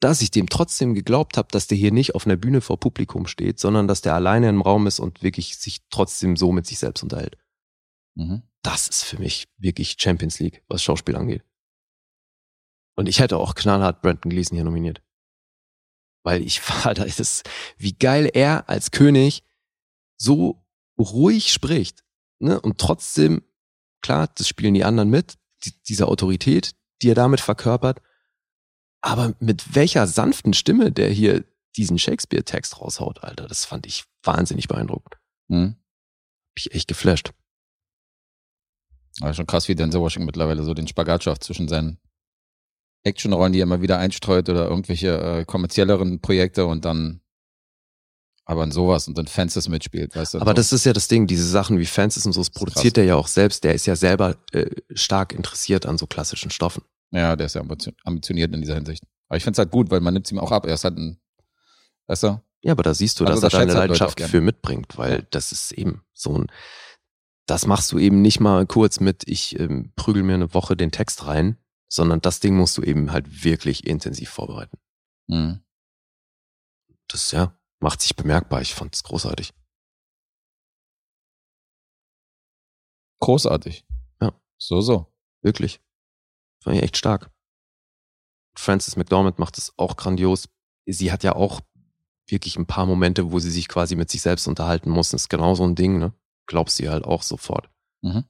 [0.00, 3.26] dass ich dem trotzdem geglaubt habe, dass der hier nicht auf einer Bühne vor Publikum
[3.26, 6.78] steht, sondern dass der alleine im Raum ist und wirklich sich trotzdem so mit sich
[6.78, 7.36] selbst unterhält.
[8.14, 8.42] Mhm.
[8.62, 11.42] Das ist für mich wirklich Champions League, was Schauspiel angeht.
[12.94, 15.02] Und ich hätte auch knallhart Brandon Gleason hier nominiert.
[16.22, 17.42] Weil ich war, da ist es,
[17.76, 19.42] wie geil er als König
[20.16, 20.64] so
[20.96, 22.04] ruhig spricht.
[22.38, 22.60] Ne?
[22.60, 23.42] Und trotzdem,
[24.02, 26.72] klar, das spielen die anderen mit, die, diese Autorität,
[27.02, 28.00] die er damit verkörpert.
[29.00, 31.44] Aber mit welcher sanften Stimme der hier
[31.76, 35.14] diesen Shakespeare-Text raushaut, Alter, das fand ich wahnsinnig beeindruckend.
[35.48, 35.76] Mhm.
[35.76, 37.32] Hab ich echt geflasht.
[39.20, 41.98] Aber schon krass, wie Denzel Washington mittlerweile so den Spagat schafft zwischen seinen
[43.04, 47.20] Actionrollen, die er immer wieder einstreut oder irgendwelche äh, kommerzielleren Projekte und dann
[48.48, 50.38] aber in sowas und dann Fences mitspielt, weißt du?
[50.38, 50.54] Aber so.
[50.54, 53.14] das ist ja das Ding, diese Sachen wie Fences und so, das produziert er ja
[53.14, 53.62] auch selbst.
[53.62, 56.82] Der ist ja selber äh, stark interessiert an so klassischen Stoffen.
[57.10, 57.62] Ja, der ist ja
[58.04, 59.04] ambitioniert in dieser Hinsicht.
[59.28, 60.64] Aber ich finde es halt gut, weil man nimmt es ihm auch ab.
[60.64, 61.20] Er ist halt ein,
[62.06, 62.40] weißt du?
[62.62, 64.96] Ja, aber da siehst du, Also dass das er da eine halt Leidenschaft für mitbringt,
[64.96, 66.46] weil das ist eben so ein,
[67.44, 70.90] das machst du eben nicht mal kurz mit, ich ähm, prügel mir eine Woche den
[70.90, 74.78] Text rein, sondern das Ding musst du eben halt wirklich intensiv vorbereiten.
[75.26, 75.60] Mhm.
[77.08, 78.60] Das, ja, macht sich bemerkbar.
[78.60, 79.52] Ich fand es großartig.
[83.20, 83.84] Großartig.
[84.20, 84.32] Ja.
[84.58, 85.12] So, so.
[85.42, 85.80] Wirklich.
[86.62, 87.30] Fand ich echt stark.
[88.56, 90.48] Frances McDormand macht es auch grandios.
[90.86, 91.60] Sie hat ja auch
[92.26, 95.10] wirklich ein paar Momente, wo sie sich quasi mit sich selbst unterhalten muss.
[95.10, 96.12] Das ist genau so ein Ding, ne?
[96.46, 97.70] Glaubst du ihr halt auch sofort.
[98.02, 98.24] Mhm.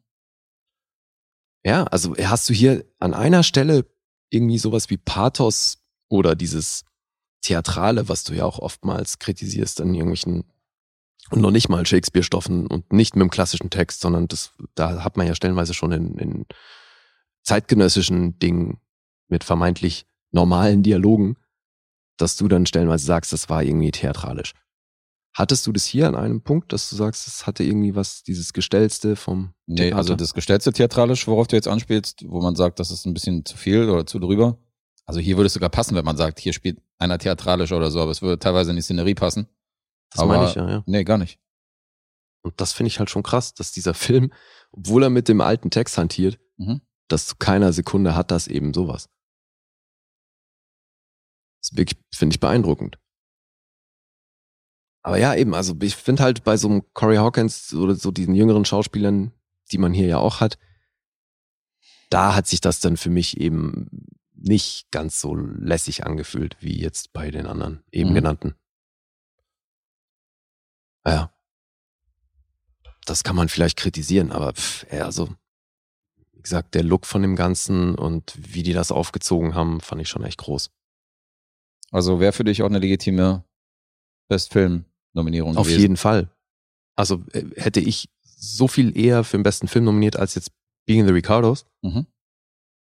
[1.64, 3.86] Ja, also hast du hier an einer Stelle
[4.30, 6.84] irgendwie sowas wie Pathos oder dieses
[7.42, 10.44] Theatrale, was du ja auch oftmals kritisierst an irgendwelchen
[11.30, 15.16] und noch nicht mal Shakespeare-Stoffen und nicht mit dem klassischen Text, sondern das, da hat
[15.16, 16.46] man ja stellenweise schon in, in
[17.42, 18.80] zeitgenössischen Dingen
[19.28, 21.36] mit vermeintlich normalen Dialogen,
[22.16, 24.52] dass du dann stellenweise sagst, das war irgendwie theatralisch.
[25.34, 28.52] Hattest du das hier an einem Punkt, dass du sagst, es hatte irgendwie was, dieses
[28.52, 29.96] Gestellste vom Nee, Theater?
[29.96, 33.44] also das gestellte theatralisch, worauf du jetzt anspielst, wo man sagt, das ist ein bisschen
[33.44, 34.58] zu viel oder zu drüber.
[35.08, 38.00] Also hier würde es sogar passen, wenn man sagt, hier spielt einer theatralisch oder so,
[38.00, 39.48] aber es würde teilweise in die Szenerie passen.
[40.10, 40.82] das aber- meine ich ja, ja.
[40.86, 41.40] Nee, gar nicht.
[42.44, 44.32] Und das finde ich halt schon krass, dass dieser Film,
[44.70, 46.80] obwohl er mit dem alten Text hantiert, Mhm.
[47.08, 49.08] dass zu keiner Sekunde hat das eben sowas.
[51.62, 51.70] Das
[52.14, 52.98] finde ich, beeindruckend.
[55.02, 58.34] Aber ja, eben, also ich finde halt bei so einem Corey Hawkins oder so diesen
[58.34, 59.32] jüngeren Schauspielern,
[59.72, 60.58] die man hier ja auch hat,
[62.10, 63.88] da hat sich das dann für mich eben
[64.40, 68.14] nicht ganz so lässig angefühlt, wie jetzt bei den anderen eben Mhm.
[68.14, 68.54] genannten.
[71.06, 71.32] Ja.
[73.06, 75.28] Das kann man vielleicht kritisieren, aber pff, ja, also,
[76.32, 80.08] wie gesagt, der Look von dem Ganzen und wie die das aufgezogen haben, fand ich
[80.08, 80.70] schon echt groß.
[81.90, 83.44] Also wäre für dich auch eine legitime
[84.28, 85.80] Bestfilm-Nominierung Auf gewesen.
[85.80, 86.30] jeden Fall.
[86.96, 90.52] Also äh, hätte ich so viel eher für den besten Film nominiert als jetzt
[90.84, 91.64] Being the Ricardos.
[91.82, 92.06] Mhm.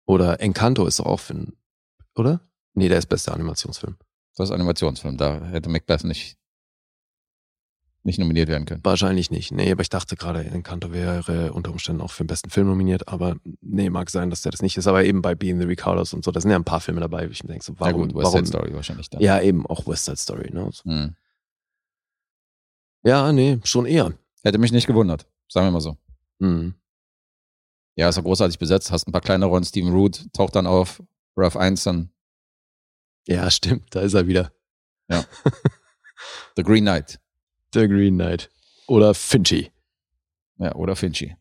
[0.06, 1.56] Oder Encanto ist doch auch für einen,
[2.14, 2.40] oder?
[2.74, 3.96] Nee, der ist bester Animationsfilm.
[4.36, 5.16] Das ist Animationsfilm.
[5.16, 6.38] Da hätte Macbeth nicht,
[8.02, 8.80] nicht nominiert werden können.
[8.82, 9.52] Wahrscheinlich nicht.
[9.52, 13.08] Nee, aber ich dachte gerade, Encanto wäre unter Umständen auch für den besten Film nominiert.
[13.08, 14.86] Aber nee, mag sein, dass der das nicht ist.
[14.86, 17.28] Aber eben bei Being the Ricardos und so, da sind ja ein paar Filme dabei,
[17.28, 18.00] wo ich mir denke, so, warum?
[18.00, 18.44] ja gut, West warum?
[18.44, 19.20] Side Story wahrscheinlich dann.
[19.20, 20.50] Ja, eben, auch West Side Story.
[20.52, 20.68] Ne?
[20.72, 20.84] So.
[20.84, 21.14] Hm.
[23.04, 24.14] Ja, nee, schon eher.
[24.42, 25.26] Hätte mich nicht gewundert.
[25.48, 25.96] Sagen wir mal so.
[26.38, 26.74] Mhm.
[27.96, 28.90] Ja, ist ja großartig besetzt.
[28.90, 29.64] Hast ein paar kleine Rollen.
[29.64, 31.02] Steven Root taucht dann auf.
[31.36, 32.10] Ralph Einstein.
[33.26, 34.52] Ja, stimmt, da ist er wieder.
[36.56, 37.20] The Green Knight.
[37.74, 38.50] Der Green Knight.
[38.86, 39.70] Oder Finchy.
[40.58, 41.36] Ja, oder Finchi.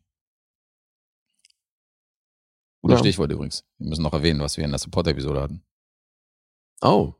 [2.81, 2.99] Guter Ja.
[2.99, 3.63] Stichwort übrigens.
[3.77, 5.63] Wir müssen noch erwähnen, was wir in der Support-Episode hatten.
[6.81, 7.13] Oh.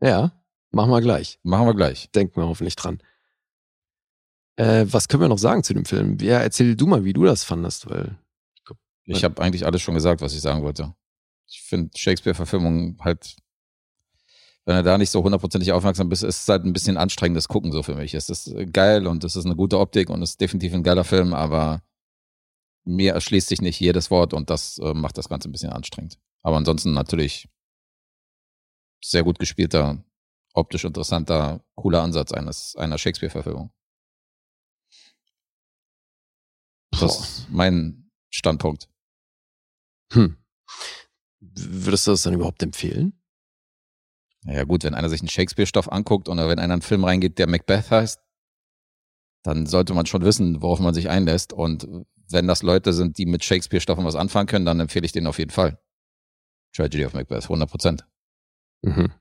[0.00, 0.32] Ja,
[0.70, 1.38] machen wir gleich.
[1.42, 2.10] Machen wir gleich.
[2.12, 3.02] Denken wir hoffentlich dran.
[4.56, 6.18] Äh, was können wir noch sagen zu dem Film?
[6.20, 8.18] Ja, erzähl du mal, wie du das fandest, weil.
[9.06, 10.94] Ich habe eigentlich alles schon gesagt, was ich sagen wollte.
[11.46, 13.36] Ich finde Shakespeare-Verfilmungen halt,
[14.64, 17.70] wenn du da nicht so hundertprozentig aufmerksam bist, ist es halt ein bisschen anstrengendes Gucken
[17.70, 18.14] so für mich.
[18.14, 20.82] Es ist äh, geil und es ist eine gute Optik und es ist definitiv ein
[20.82, 21.82] geiler Film, aber
[22.84, 26.18] mir erschließt sich nicht jedes Wort und das äh, macht das Ganze ein bisschen anstrengend.
[26.42, 27.48] Aber ansonsten natürlich
[29.02, 30.02] sehr gut gespielter,
[30.54, 33.70] optisch interessanter, cooler Ansatz eines einer Shakespeare-Verfilmung.
[36.90, 38.88] Das ist mein Standpunkt.
[40.12, 40.36] Hm.
[41.40, 43.20] Würdest du das dann überhaupt empfehlen?
[44.42, 47.48] Naja gut, wenn einer sich einen Shakespeare-Stoff anguckt oder wenn einer einen Film reingeht, der
[47.48, 48.20] Macbeth heißt,
[49.42, 51.52] dann sollte man schon wissen, worauf man sich einlässt.
[51.52, 51.88] Und
[52.28, 55.38] wenn das Leute sind, die mit Shakespeare-Stoffen was anfangen können, dann empfehle ich den auf
[55.38, 55.78] jeden Fall.
[56.74, 58.06] Tragedy of Macbeth, 100 Prozent.
[58.82, 59.12] Mhm.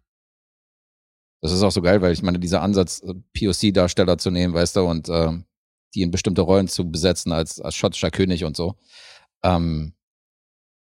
[1.42, 4.78] Das ist auch so geil, weil ich meine, dieser Ansatz, äh, POC-Darsteller zu nehmen, weißt
[4.78, 5.46] du, und ähm,
[5.94, 8.76] die in bestimmte Rollen zu besetzen als, als schottischer König und so,
[9.44, 9.94] ähm,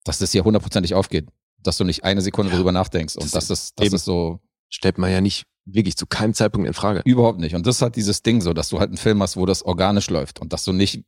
[0.04, 1.28] dass das hier hundertprozentig aufgeht.
[1.62, 4.04] Dass du nicht eine Sekunde Ja, darüber nachdenkst und das dass das, das eben- ist
[4.04, 4.40] so
[4.72, 7.02] Stellt man ja nicht wirklich zu keinem Zeitpunkt in Frage.
[7.04, 7.56] überhaupt nicht.
[7.56, 9.62] Und das ist halt dieses Ding so, dass du halt einen Film hast, wo das
[9.62, 11.04] organisch läuft und dass du nicht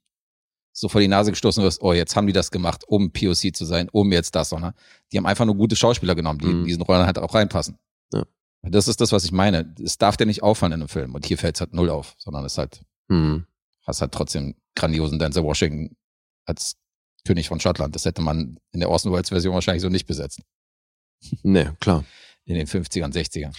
[0.72, 3.64] so vor die Nase gestoßen wirst, oh, jetzt haben die das gemacht, um POC zu
[3.64, 4.72] sein, um jetzt das, sondern
[5.12, 6.64] die haben einfach nur gute Schauspieler genommen, die in Mhm.
[6.64, 7.76] diesen Rollen halt auch reinpassen.
[8.12, 8.24] Ja.
[8.62, 9.74] Das ist das, was ich meine.
[9.82, 11.14] Es darf dir nicht auffallen in einem Film.
[11.14, 13.46] Und hier fällt es halt null auf, sondern es halt, Hm.
[13.86, 15.94] hast halt trotzdem grandiosen Denzel Washington
[16.46, 16.76] als
[17.26, 17.94] König von Schottland.
[17.94, 20.40] Das hätte man in der Orson Welles Version wahrscheinlich so nicht besetzt.
[21.42, 22.04] Nee, klar.
[22.44, 23.54] In den 50ern, 60ern.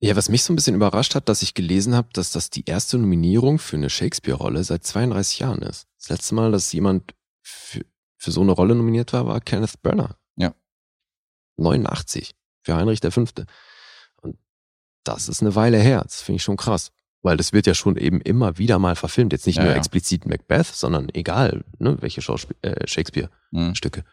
[0.00, 2.64] Ja, was mich so ein bisschen überrascht hat, dass ich gelesen habe, dass das die
[2.66, 5.86] erste Nominierung für eine Shakespeare-Rolle seit 32 Jahren ist.
[5.98, 7.86] Das letzte Mal, dass jemand für,
[8.18, 10.16] für so eine Rolle nominiert war, war Kenneth Branagh.
[10.36, 10.54] Ja.
[11.56, 13.24] 89 für Heinrich V.
[14.22, 14.36] Und
[15.04, 16.02] das ist eine Weile her.
[16.02, 16.90] Das finde ich schon krass.
[17.24, 19.32] Weil das wird ja schon eben immer wieder mal verfilmt.
[19.32, 19.78] Jetzt nicht Ja, nur ja.
[19.78, 22.20] explizit Macbeth, sondern egal, ne, welche
[22.60, 24.00] äh, Shakespeare-Stücke.
[24.00, 24.06] Mhm.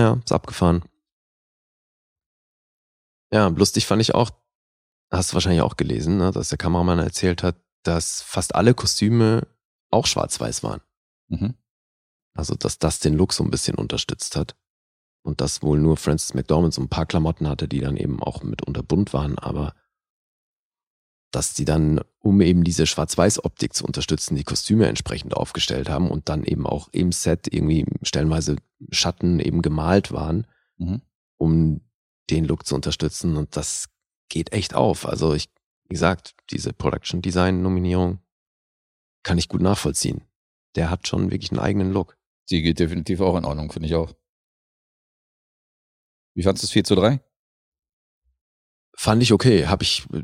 [0.00, 0.82] Ja, ist abgefahren.
[3.32, 4.30] Ja, lustig fand ich auch,
[5.12, 9.46] hast du wahrscheinlich auch gelesen, ne, dass der Kameramann erzählt hat, dass fast alle Kostüme
[9.90, 10.80] auch schwarz-weiß waren.
[11.28, 11.54] Mhm.
[12.34, 14.56] Also, dass das den Look so ein bisschen unterstützt hat.
[15.22, 18.42] Und dass wohl nur Francis McDormand so ein paar Klamotten hatte, die dann eben auch
[18.42, 19.74] mitunter bunt waren, aber
[21.30, 26.28] dass die dann, um eben diese Schwarz-Weiß-Optik zu unterstützen, die Kostüme entsprechend aufgestellt haben und
[26.28, 28.56] dann eben auch im Set irgendwie stellenweise
[28.90, 30.46] Schatten eben gemalt waren,
[30.78, 31.02] Mhm.
[31.36, 31.80] um
[32.30, 33.36] den Look zu unterstützen.
[33.36, 33.90] Und das
[34.28, 35.06] geht echt auf.
[35.06, 35.48] Also ich,
[35.84, 38.20] wie gesagt, diese Production Design Nominierung
[39.22, 40.22] kann ich gut nachvollziehen.
[40.76, 42.16] Der hat schon wirklich einen eigenen Look.
[42.48, 44.14] Die geht definitiv auch in Ordnung, finde ich auch.
[46.34, 47.20] Wie fandest du es 4 zu 3?
[48.96, 49.66] Fand ich okay.
[49.66, 50.22] Habe ich äh,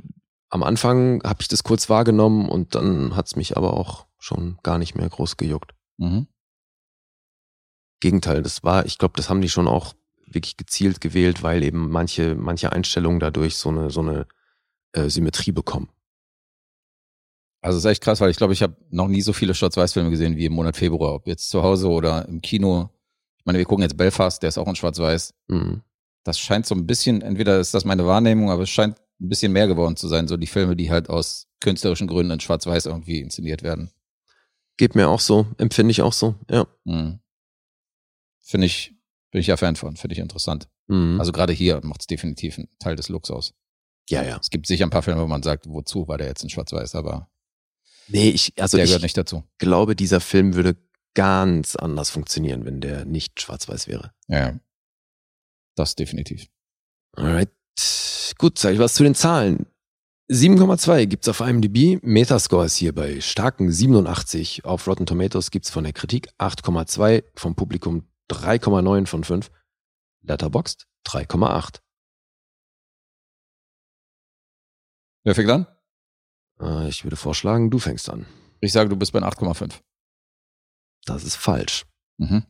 [0.56, 4.78] am Anfang habe ich das kurz wahrgenommen und dann hat's mich aber auch schon gar
[4.78, 5.74] nicht mehr groß gejuckt.
[5.98, 6.26] Mhm.
[8.00, 9.92] Gegenteil, das war, ich glaube, das haben die schon auch
[10.26, 14.26] wirklich gezielt gewählt, weil eben manche, manche Einstellungen dadurch so eine, so eine
[14.92, 15.90] äh, Symmetrie bekommen.
[17.60, 20.10] Also es ist echt krass, weil ich glaube, ich habe noch nie so viele Schwarz-Weiß-Filme
[20.10, 22.88] gesehen wie im Monat Februar, ob jetzt zu Hause oder im Kino.
[23.38, 25.34] Ich meine, wir gucken jetzt Belfast, der ist auch in Schwarz-Weiß.
[25.48, 25.82] Mhm.
[26.24, 29.52] Das scheint so ein bisschen, entweder ist das meine Wahrnehmung, aber es scheint ein bisschen
[29.52, 33.20] mehr geworden zu sein, so die Filme, die halt aus künstlerischen Gründen in Schwarz-Weiß irgendwie
[33.20, 33.90] inszeniert werden.
[34.76, 36.66] Geht mir auch so, empfinde ich auch so, ja.
[36.84, 37.20] Mhm.
[38.40, 38.94] Finde ich,
[39.30, 40.68] bin ich ja Fan von, finde ich interessant.
[40.86, 41.18] Mhm.
[41.18, 43.54] Also gerade hier macht es definitiv einen Teil des Looks aus.
[44.08, 44.38] ja, ja.
[44.40, 46.94] Es gibt sicher ein paar Filme, wo man sagt, wozu war der jetzt in Schwarz-Weiß,
[46.94, 47.30] aber
[48.08, 49.42] Nee, ich, also der ich gehört nicht dazu.
[49.58, 50.76] glaube, dieser Film würde
[51.14, 54.12] ganz anders funktionieren, wenn der nicht schwarz-weiß wäre.
[54.28, 54.60] Ja, ja.
[55.74, 56.46] Das definitiv.
[57.12, 57.50] Alright.
[58.38, 59.66] Gut, sag ich was zu den Zahlen.
[60.28, 62.02] 7,2 gibt's auf IMDb.
[62.02, 64.64] Metascore ist hier bei starken 87.
[64.64, 69.50] Auf Rotten Tomatoes gibt's von der Kritik 8,2, vom Publikum 3,9 von 5.
[70.22, 71.80] Letterboxd 3,8.
[75.22, 75.66] Wer fängt an?
[76.60, 78.26] Äh, ich würde vorschlagen, du fängst an.
[78.60, 79.80] Ich sage, du bist bei 8,5.
[81.04, 81.84] Das ist falsch.
[82.18, 82.44] Mhm.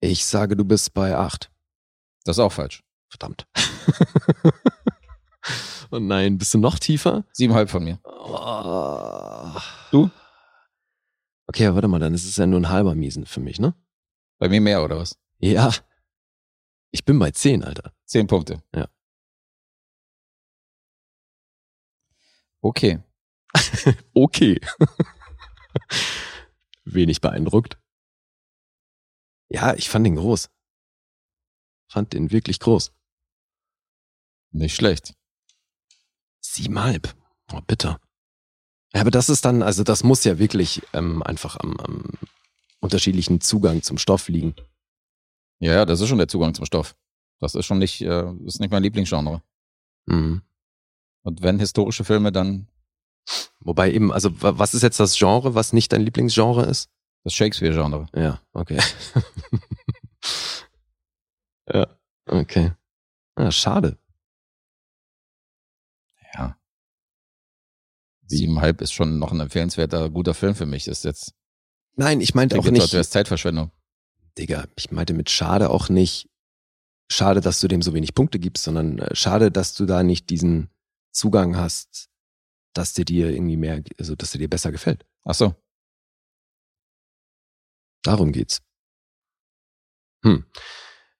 [0.00, 1.50] Ich sage, du bist bei 8.
[2.24, 2.85] Das ist auch falsch.
[3.08, 3.46] Verdammt.
[5.90, 7.24] oh nein, bist du noch tiefer?
[7.32, 8.00] Siebenhalb von mir.
[8.04, 9.52] Oh.
[9.90, 10.10] Du?
[11.48, 13.74] Okay, warte mal, dann ist es ja nur ein halber Miesen für mich, ne?
[14.38, 15.18] Bei mir mehr oder was?
[15.38, 15.70] Ja.
[16.90, 17.92] Ich bin bei 10, Alter.
[18.04, 18.62] Zehn Punkte.
[18.74, 18.88] Ja.
[22.60, 23.00] Okay.
[24.14, 24.60] Okay.
[26.84, 27.78] Wenig beeindruckt.
[29.48, 30.50] Ja, ich fand den groß.
[31.88, 32.92] Fand den wirklich groß.
[34.52, 35.14] Nicht schlecht.
[36.40, 37.14] Siebenhalb.
[37.52, 38.00] Oh, bitter.
[38.94, 42.04] Ja, aber das ist dann, also das muss ja wirklich ähm, einfach am, am
[42.80, 44.54] unterschiedlichen Zugang zum Stoff liegen.
[45.60, 46.96] Ja, ja, das ist schon der Zugang zum Stoff.
[47.40, 49.42] Das ist schon nicht, äh, ist nicht mein Lieblingsgenre.
[50.06, 50.42] Mhm.
[51.22, 52.68] Und wenn historische Filme, dann
[53.58, 56.88] Wobei eben, also wa- was ist jetzt das Genre, was nicht dein Lieblingsgenre ist?
[57.24, 58.06] das Shakespeare-Genre.
[58.14, 58.78] Ja, okay.
[62.26, 62.72] okay.
[63.38, 63.98] Ja, schade.
[66.34, 66.58] Ja.
[68.26, 70.88] Siebenhalb ist schon noch ein empfehlenswerter, guter Film für mich.
[70.88, 71.34] Ist jetzt,
[71.96, 73.70] Nein, ich meinte auch nicht, es Zeitverschwendung.
[74.38, 76.28] Digga, ich meinte mit schade auch nicht,
[77.10, 80.28] schade, dass du dem so wenig Punkte gibst, sondern äh, schade, dass du da nicht
[80.28, 80.70] diesen
[81.12, 82.10] Zugang hast,
[82.74, 85.06] dass der dir irgendwie mehr, also dass der dir besser gefällt.
[85.24, 85.54] Ach so.
[88.02, 88.60] Darum geht's.
[90.22, 90.44] Hm.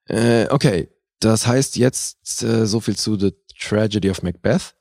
[0.09, 0.89] Äh, okay,
[1.21, 4.75] das heißt jetzt äh, so viel zu The Tragedy of Macbeth.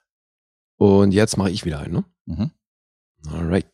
[0.78, 2.06] Und jetzt mache ich wieder einen, ne?
[2.26, 2.52] Mhm.
[3.28, 3.68] Alright.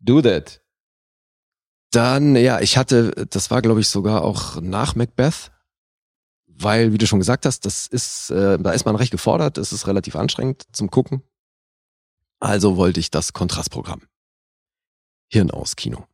[0.00, 0.62] Do that.
[1.90, 5.50] Dann, ja, ich hatte, das war glaube ich sogar auch nach Macbeth,
[6.46, 9.72] weil, wie du schon gesagt hast, das ist, äh, da ist man recht gefordert, es
[9.72, 11.22] ist relativ anstrengend zum Gucken.
[12.38, 14.02] Also wollte ich das Kontrastprogramm.
[15.28, 16.06] Hirn aus Kino.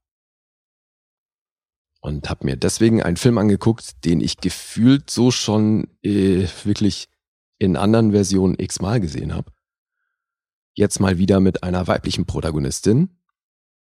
[2.04, 7.08] Und habe mir deswegen einen Film angeguckt, den ich gefühlt so schon äh, wirklich
[7.58, 9.52] in anderen Versionen x-mal gesehen habe.
[10.74, 13.16] Jetzt mal wieder mit einer weiblichen Protagonistin,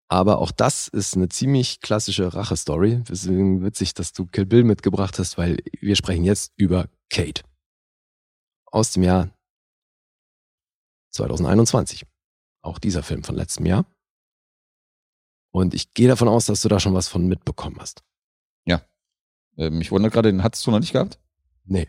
[0.08, 3.04] aber auch das ist eine ziemlich klassische Rache-Story.
[3.08, 7.42] Deswegen witzig, dass du Kill Bill mitgebracht hast, weil wir sprechen jetzt über Kate.
[8.66, 9.30] Aus dem Jahr
[11.12, 12.06] 2021.
[12.62, 13.86] Auch dieser Film von letztem Jahr.
[15.52, 18.02] Und ich gehe davon aus, dass du da schon was von mitbekommen hast.
[19.56, 21.18] Äh, mich wundert gerade, den hattest du noch nicht gehabt?
[21.66, 21.88] Nee.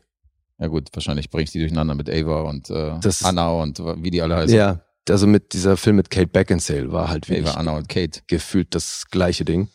[0.57, 4.11] Ja gut, wahrscheinlich bringe ich die durcheinander mit Ava und äh, Das- Anna und wie
[4.11, 4.55] die alle heißen.
[4.55, 8.21] Ja, also mit dieser Film mit Kate Beckinsale war halt wirklich Ava, Anna und Kate.
[8.27, 9.69] gefühlt das gleiche Ding.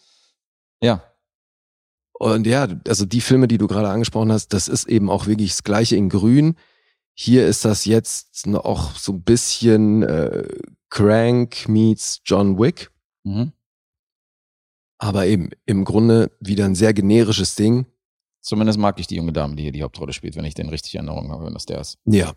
[0.80, 1.02] Ja.
[2.18, 5.50] Und ja, also die Filme, die du gerade angesprochen hast, das ist eben auch wirklich
[5.50, 6.54] das gleiche in Grün.
[7.14, 10.46] Hier ist das jetzt noch auch so ein bisschen äh,
[10.90, 12.90] Crank meets John Wick,
[13.24, 13.52] Mhm.
[14.98, 17.86] Aber eben im Grunde wieder ein sehr generisches Ding.
[18.40, 20.94] Zumindest mag ich die junge Dame, die hier die Hauptrolle spielt, wenn ich den richtig
[20.94, 21.98] in Erinnerung habe, wenn das der ist.
[22.04, 22.34] Ja,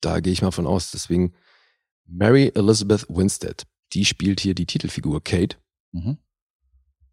[0.00, 0.90] da gehe ich mal von aus.
[0.90, 1.34] Deswegen
[2.06, 5.56] Mary Elizabeth Winstead, die spielt hier die Titelfigur Kate.
[5.92, 6.18] Mhm.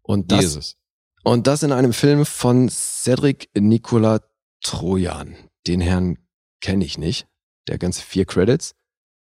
[0.02, 0.76] Und das, es.
[1.24, 4.20] Und das in einem Film von Cedric Nicola
[4.62, 5.36] Trojan.
[5.66, 6.18] Den Herrn
[6.60, 7.26] kenne ich nicht.
[7.68, 8.74] Der ganze vier Credits.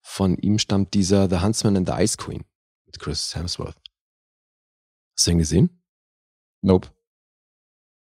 [0.02, 2.44] Von ihm stammt dieser The Huntsman and the Ice Queen
[2.86, 3.76] mit Chris Hemsworth.
[5.20, 5.82] Hast du ihn gesehen?
[6.62, 6.88] Nope.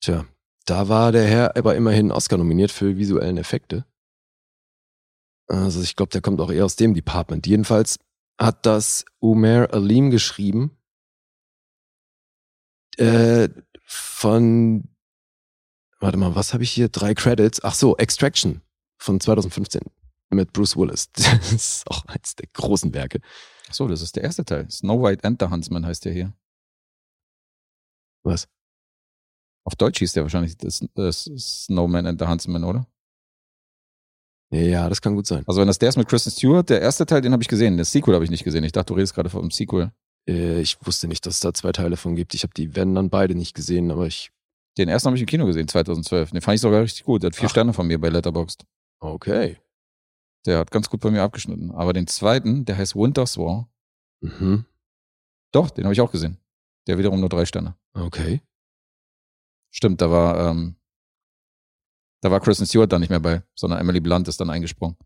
[0.00, 0.24] Tja,
[0.64, 3.84] da war der Herr aber immerhin Oscar nominiert für visuellen Effekte.
[5.46, 7.46] Also ich glaube, der kommt auch eher aus dem Department.
[7.46, 7.98] Jedenfalls
[8.40, 10.78] hat das Umer Alim geschrieben.
[12.96, 13.50] Äh,
[13.84, 14.88] von,
[16.00, 16.88] warte mal, was habe ich hier?
[16.88, 17.62] Drei Credits.
[17.62, 18.62] Ach so, Extraction
[18.96, 19.82] von 2015
[20.30, 21.10] mit Bruce Willis.
[21.16, 23.20] Das ist auch eins der großen Werke.
[23.68, 24.70] Ach so, das ist der erste Teil.
[24.70, 26.32] Snow White and the Huntsman heißt der hier.
[28.24, 28.48] Was?
[29.64, 32.86] Auf Deutsch hieß der wahrscheinlich das, das Snowman and the Huntsman, oder?
[34.52, 35.44] Ja, das kann gut sein.
[35.46, 37.78] Also wenn das der ist mit Kristen Stewart, der erste Teil, den habe ich gesehen.
[37.78, 38.64] Das Sequel habe ich nicht gesehen.
[38.64, 39.92] Ich dachte, du redest gerade vom Sequel.
[40.28, 42.34] Äh, ich wusste nicht, dass es da zwei Teile von gibt.
[42.34, 44.30] Ich habe die werden dann beide nicht gesehen, aber ich.
[44.78, 46.32] Den ersten habe ich im Kino gesehen, 2012.
[46.32, 47.22] Den fand ich sogar richtig gut.
[47.22, 47.50] Der hat vier Ach.
[47.50, 48.64] Sterne von mir bei Letterboxd.
[49.00, 49.58] Okay.
[50.46, 51.70] Der hat ganz gut bei mir abgeschnitten.
[51.70, 53.70] Aber den zweiten, der heißt Winter's War.
[54.20, 54.64] Mhm.
[55.52, 56.38] Doch, den habe ich auch gesehen.
[56.86, 57.76] Der wiederum nur drei Sterne.
[57.94, 58.40] Okay.
[59.70, 60.76] Stimmt, da war, ähm,
[62.20, 64.96] da war Kristen Stewart dann nicht mehr bei, sondern Emily Blunt ist dann eingesprungen.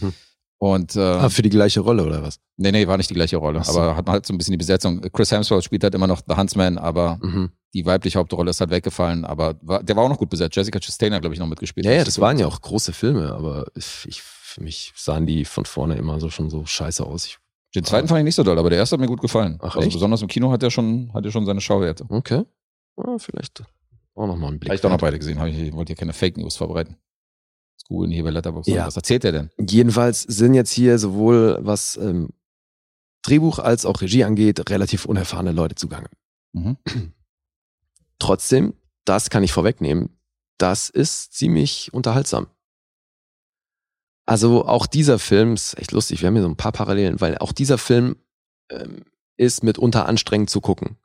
[0.00, 0.12] Hm.
[0.58, 2.40] Und äh, Ah, für die gleiche Rolle oder was?
[2.56, 3.78] nee, nee, war nicht die gleiche Rolle, so.
[3.78, 5.00] aber hat man halt so ein bisschen die Besetzung.
[5.12, 7.50] Chris Hemsworth spielt halt immer noch The Huntsman, aber Mhm.
[7.74, 10.56] die weibliche Hauptrolle ist halt weggefallen, aber war, der war auch noch gut besetzt.
[10.56, 11.84] Jessica Chastain hat, glaube ich, noch mitgespielt.
[11.84, 15.44] Ja, ja, das waren ja auch große Filme, aber ich, ich, für mich sahen die
[15.44, 17.26] von vorne immer so schon so scheiße aus.
[17.26, 17.38] Ich,
[17.76, 19.58] Den zweiten fand ich nicht so doll, aber der erste hat mir gut gefallen.
[19.60, 19.92] Ach, also echt?
[19.92, 22.04] besonders im Kino hat er schon, hat er schon seine Schauwerte.
[22.08, 22.44] okay.
[22.98, 23.62] Ja, vielleicht
[24.16, 24.70] auch nochmal einen Blick.
[24.70, 25.38] Habe ich doch noch beide gesehen.
[25.46, 26.96] Ich wollte hier keine Fake News verbreiten.
[27.76, 28.70] Das googeln hier bei Letterboxd.
[28.70, 28.86] Ja.
[28.86, 29.50] Was erzählt er denn?
[29.58, 32.30] Jedenfalls sind jetzt hier sowohl was ähm,
[33.22, 36.08] Drehbuch als auch Regie angeht, relativ unerfahrene Leute zugange.
[36.52, 36.76] Mhm.
[38.18, 38.74] Trotzdem,
[39.04, 40.18] das kann ich vorwegnehmen,
[40.58, 42.46] das ist ziemlich unterhaltsam.
[44.26, 46.20] Also auch dieser Film ist echt lustig.
[46.20, 48.16] Wir haben hier so ein paar Parallelen, weil auch dieser Film
[48.70, 49.04] ähm,
[49.36, 50.96] ist mitunter anstrengend zu gucken.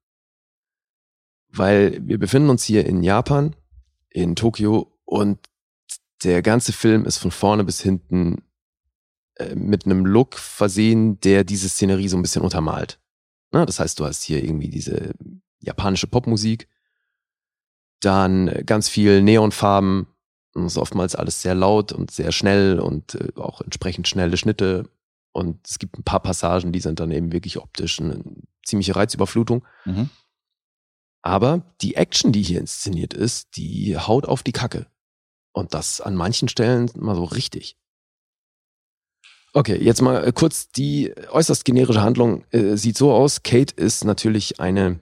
[1.49, 3.55] Weil wir befinden uns hier in Japan,
[4.09, 5.37] in Tokio und
[6.23, 8.43] der ganze Film ist von vorne bis hinten
[9.35, 12.99] äh, mit einem Look versehen, der diese Szenerie so ein bisschen untermalt.
[13.51, 15.13] Na, das heißt, du hast hier irgendwie diese
[15.59, 16.67] japanische Popmusik,
[17.99, 20.07] dann äh, ganz viel Neonfarben,
[20.53, 24.37] und es ist oftmals alles sehr laut und sehr schnell und äh, auch entsprechend schnelle
[24.37, 24.89] Schnitte.
[25.33, 28.21] Und es gibt ein paar Passagen, die sind dann eben wirklich optisch eine
[28.65, 29.65] ziemliche Reizüberflutung.
[29.85, 30.09] Mhm.
[31.21, 34.87] Aber die Action, die hier inszeniert ist, die haut auf die Kacke.
[35.53, 37.77] Und das an manchen Stellen mal so richtig.
[39.53, 43.43] Okay, jetzt mal äh, kurz die äußerst generische Handlung äh, sieht so aus.
[43.43, 44.99] Kate ist natürlich eine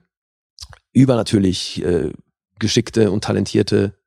[0.92, 2.12] übernatürlich äh,
[2.58, 3.99] geschickte und talentierte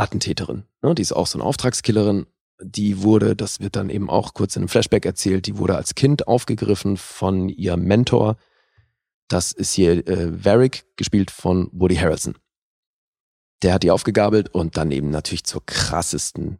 [0.00, 0.64] Attentäterin.
[0.82, 0.94] Ne?
[0.94, 2.26] Die ist auch so eine Auftragskillerin.
[2.62, 5.94] Die wurde, das wird dann eben auch kurz in einem Flashback erzählt, die wurde als
[5.94, 8.36] Kind aufgegriffen von ihrem Mentor.
[9.28, 12.34] Das ist hier äh, Varric, gespielt von Woody Harrelson.
[13.62, 16.58] Der hat die aufgegabelt und dann eben natürlich zur krassesten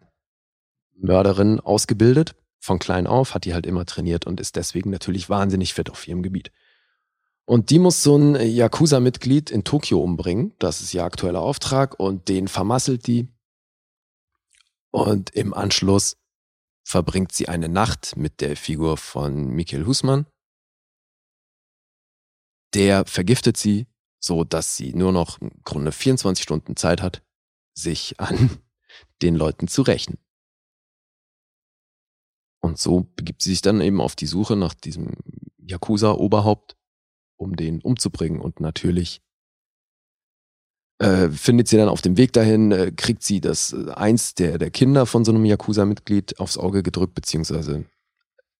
[0.96, 2.34] Mörderin ausgebildet.
[2.60, 6.06] Von klein auf hat die halt immer trainiert und ist deswegen natürlich wahnsinnig fit auf
[6.06, 6.50] ihrem Gebiet.
[7.50, 10.54] Und die muss so ein Yakuza-Mitglied in Tokio umbringen.
[10.60, 13.26] Das ist ihr aktueller Auftrag und den vermasselt die.
[14.92, 16.16] Und im Anschluss
[16.84, 20.26] verbringt sie eine Nacht mit der Figur von Michael Husmann.
[22.72, 23.88] Der vergiftet sie,
[24.20, 27.20] so dass sie nur noch im Grunde 24 Stunden Zeit hat,
[27.74, 28.62] sich an
[29.22, 30.18] den Leuten zu rächen.
[32.60, 35.14] Und so begibt sie sich dann eben auf die Suche nach diesem
[35.58, 36.76] Yakuza-Oberhaupt,
[37.40, 38.40] um den umzubringen.
[38.40, 39.20] Und natürlich
[40.98, 44.58] äh, findet sie dann auf dem Weg dahin, äh, kriegt sie das äh, eins der,
[44.58, 47.86] der Kinder von so einem Yakuza-Mitglied aufs Auge gedrückt, beziehungsweise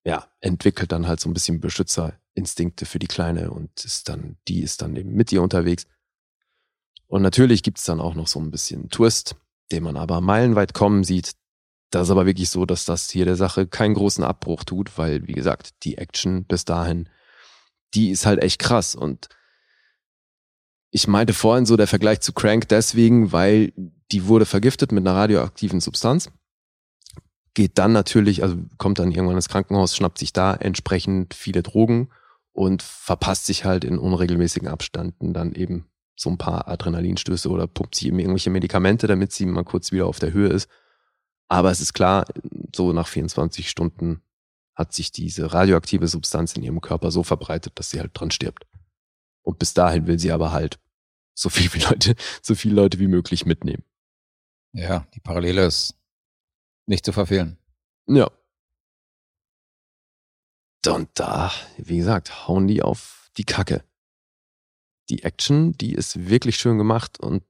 [0.04, 4.62] ja, entwickelt dann halt so ein bisschen Beschützerinstinkte für die Kleine und ist dann, die
[4.62, 5.86] ist dann eben mit ihr unterwegs.
[7.06, 9.36] Und natürlich gibt's dann auch noch so ein bisschen Twist,
[9.72, 11.32] den man aber meilenweit kommen sieht.
[11.90, 15.26] Das ist aber wirklich so, dass das hier der Sache keinen großen Abbruch tut, weil,
[15.26, 17.08] wie gesagt, die Action bis dahin,
[17.94, 18.94] die ist halt echt krass.
[18.94, 19.28] Und
[20.90, 23.72] ich meinte vorhin so der Vergleich zu Crank deswegen, weil
[24.12, 26.30] die wurde vergiftet mit einer radioaktiven Substanz.
[27.54, 32.10] Geht dann natürlich, also kommt dann irgendwann ins Krankenhaus, schnappt sich da entsprechend viele Drogen
[32.52, 35.86] und verpasst sich halt in unregelmäßigen Abständen dann eben
[36.16, 40.06] so ein paar Adrenalinstöße oder pumpt sich eben irgendwelche Medikamente, damit sie mal kurz wieder
[40.06, 40.68] auf der Höhe ist.
[41.48, 42.26] Aber es ist klar,
[42.74, 44.22] so nach 24 Stunden
[44.80, 48.66] hat sich diese radioaktive Substanz in ihrem Körper so verbreitet, dass sie halt dran stirbt.
[49.42, 50.80] Und bis dahin will sie aber halt
[51.34, 53.84] so viel wie Leute, so viele Leute wie möglich mitnehmen.
[54.72, 55.94] Ja, die Parallele ist
[56.86, 57.58] nicht zu verfehlen.
[58.06, 58.30] Ja.
[60.86, 63.84] Und da, wie gesagt, hauen die auf die Kacke.
[65.10, 67.44] Die Action, die ist wirklich schön gemacht und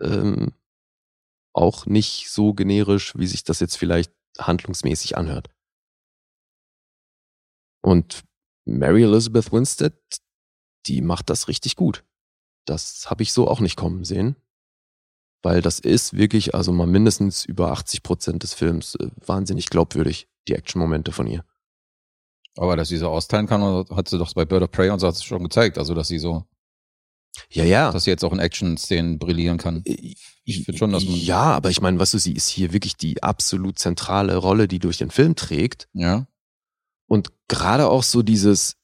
[0.00, 0.52] ähm,
[1.54, 5.48] auch nicht so generisch, wie sich das jetzt vielleicht handlungsmäßig anhört.
[7.86, 8.24] Und
[8.64, 9.94] Mary Elizabeth Winstead,
[10.86, 12.04] die macht das richtig gut.
[12.64, 14.34] Das habe ich so auch nicht kommen sehen.
[15.42, 20.26] Weil das ist wirklich, also mal mindestens über 80 Prozent des Films äh, wahnsinnig glaubwürdig,
[20.48, 21.44] die Action-Momente von ihr.
[22.56, 23.62] Aber dass sie so austeilen kann,
[23.94, 25.78] hat sie doch bei Bird of Prey und so hat sie schon gezeigt.
[25.78, 26.44] Also, dass sie so,
[27.50, 27.92] Ja, ja.
[27.92, 29.82] dass sie jetzt auch in Action-Szenen brillieren kann.
[29.84, 32.96] Ich finde schon, dass man- Ja, aber ich meine, weißt du, sie ist hier wirklich
[32.96, 35.88] die absolut zentrale Rolle, die durch den Film trägt.
[35.92, 36.26] Ja.
[37.06, 38.76] Und gerade auch so dieses,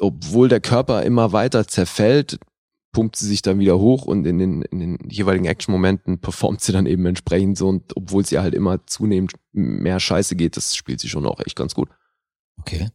[0.00, 2.38] obwohl der Körper immer weiter zerfällt,
[2.92, 6.72] pumpt sie sich dann wieder hoch und in den, in den jeweiligen Action-Momenten performt sie
[6.72, 10.74] dann eben entsprechend so und obwohl es ihr halt immer zunehmend mehr Scheiße geht, das
[10.74, 11.90] spielt sie schon auch echt ganz gut.
[12.58, 12.88] Okay.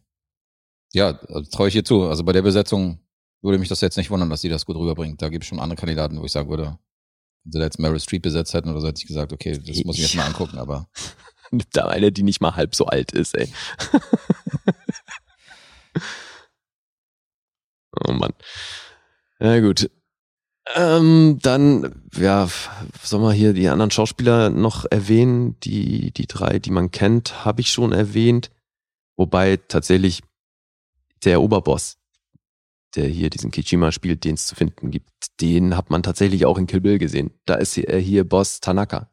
[0.92, 2.02] Ja, also traue ich ihr zu.
[2.02, 2.98] Also bei der Besetzung
[3.42, 5.22] würde mich das jetzt nicht wundern, dass sie das gut rüberbringt.
[5.22, 6.78] Da gibt es schon andere Kandidaten, wo ich sagen würde,
[7.44, 9.84] wenn sie da jetzt Meryl Streep besetzt hätten oder so, hätte ich gesagt, okay, das
[9.84, 10.88] muss ich mir jetzt mal angucken, aber
[11.52, 13.48] Nimmt da eine, die nicht mal halb so alt ist, ey.
[18.06, 18.32] oh Mann.
[19.40, 19.90] Ja, gut.
[20.74, 22.48] Ähm, dann, ja,
[23.02, 25.58] soll man hier die anderen Schauspieler noch erwähnen?
[25.60, 28.50] Die, die drei, die man kennt, habe ich schon erwähnt.
[29.16, 30.22] Wobei tatsächlich
[31.24, 31.98] der Oberboss,
[32.94, 35.10] der hier diesen Kichima spielt, den es zu finden gibt,
[35.40, 37.32] den hat man tatsächlich auch in Kill Bill gesehen.
[37.44, 39.10] Da ist er hier Boss Tanaka.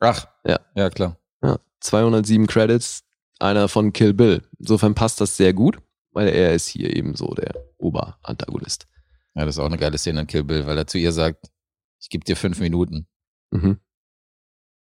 [0.00, 0.60] Ach, Ja.
[0.74, 1.18] ja klar.
[1.42, 3.02] Ja, 207 Credits,
[3.38, 4.42] einer von Kill Bill.
[4.58, 5.78] Insofern passt das sehr gut,
[6.20, 8.86] weil er ist hier eben so der Oberantagonist.
[9.34, 11.50] Ja, das ist auch eine geile Szene in Kill Bill, weil er zu ihr sagt,
[11.98, 13.08] ich gebe dir fünf Minuten.
[13.50, 13.80] Mhm.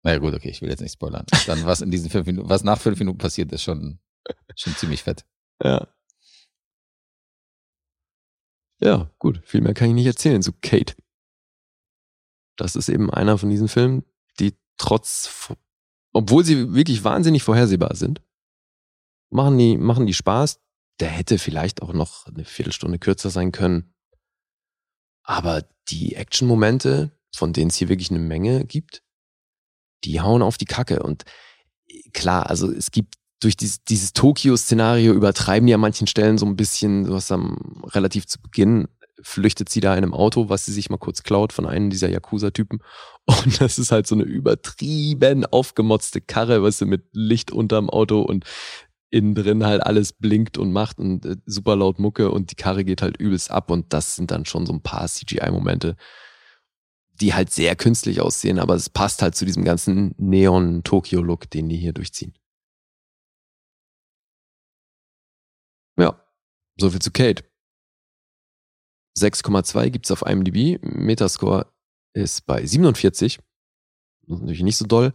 [0.04, 1.26] Naja gut, okay, ich will jetzt nicht spoilern.
[1.46, 4.00] Dann was in diesen fünf Minuten, was nach fünf Minuten passiert, ist schon,
[4.56, 5.26] schon ziemlich fett.
[5.62, 5.86] Ja.
[8.80, 9.42] Ja, gut.
[9.44, 10.96] Viel mehr kann ich nicht erzählen zu Kate.
[12.56, 14.06] Das ist eben einer von diesen Filmen,
[14.40, 15.54] die trotz,
[16.14, 18.22] obwohl sie wirklich wahnsinnig vorhersehbar sind,
[19.30, 20.62] machen die, machen die Spaß.
[21.00, 23.94] Der hätte vielleicht auch noch eine Viertelstunde kürzer sein können.
[25.24, 29.04] Aber die Action-Momente, von denen es hier wirklich eine Menge gibt,
[30.04, 31.04] die hauen auf die Kacke.
[31.04, 31.26] Und
[32.14, 36.56] klar, also es gibt durch dieses, dieses Tokio-Szenario übertreiben die an manchen Stellen so ein
[36.56, 38.88] bisschen, du hast am relativ zu Beginn
[39.22, 42.10] flüchtet sie da in einem Auto, was sie sich mal kurz klaut von einem dieser
[42.10, 42.80] Yakuza-Typen.
[43.26, 48.22] Und das ist halt so eine übertrieben aufgemotzte Karre, weißt du, mit Licht unterm Auto
[48.22, 48.46] und
[49.10, 52.84] innen drin halt alles blinkt und macht und äh, super laut Mucke und die Karre
[52.84, 55.96] geht halt übelst ab und das sind dann schon so ein paar CGI-Momente,
[57.22, 61.78] die halt sehr künstlich aussehen, aber es passt halt zu diesem ganzen Neon-Tokio-Look, den die
[61.78, 62.34] hier durchziehen.
[65.98, 66.22] Ja,
[66.80, 67.44] soviel zu Kate.
[69.18, 70.80] 6,2 gibt's auf IMDb.
[70.84, 71.72] Metascore
[72.14, 73.40] ist bei 47.
[74.28, 75.14] Das ist natürlich nicht so doll.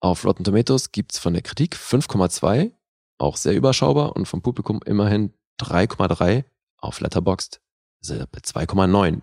[0.00, 2.72] Auf Rotten Tomatoes gibt's von der Kritik 5,2,
[3.18, 6.44] auch sehr überschaubar und vom Publikum immerhin 3,3.
[6.78, 7.60] Auf Letterboxd
[8.00, 9.22] ist er bei 2,9.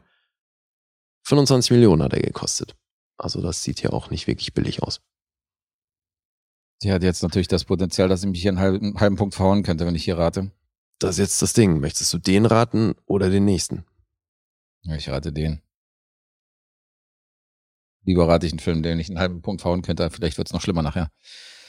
[1.24, 2.76] 25 Millionen hat er gekostet.
[3.18, 5.02] Also das sieht ja auch nicht wirklich billig aus.
[6.82, 9.36] Sie hat jetzt natürlich das Potenzial, dass ich mich hier einen halben, einen halben Punkt
[9.36, 10.52] verhauen könnte, wenn ich hier rate.
[11.00, 11.80] Das ist jetzt das Ding.
[11.80, 13.86] Möchtest du den raten oder den nächsten?
[14.82, 15.62] Ja, ich rate den.
[18.06, 20.10] Lieber rate ich einen Film, den ich einen halben Punkt verhauen könnte.
[20.10, 21.10] Vielleicht wird's noch schlimmer nachher.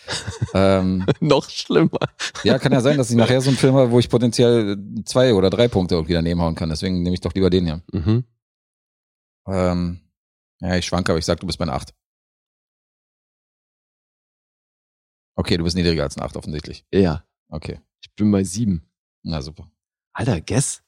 [0.54, 1.98] ähm, Noch schlimmer.
[2.42, 5.34] ja, kann ja sein, dass ich nachher so einen Film habe, wo ich potenziell zwei
[5.34, 6.68] oder drei Punkte irgendwie daneben hauen kann.
[6.68, 7.82] Deswegen nehme ich doch lieber den hier.
[7.92, 8.24] Mhm.
[9.46, 10.00] Ähm,
[10.60, 11.94] ja, ich schwanke, aber ich sag, du bist bei einer 8.
[15.36, 16.84] Okay, du bist niedriger als eine 8 offensichtlich.
[16.92, 18.90] Ja, Okay, ich bin bei sieben.
[19.22, 19.70] na super.
[20.12, 20.82] Alter, guess?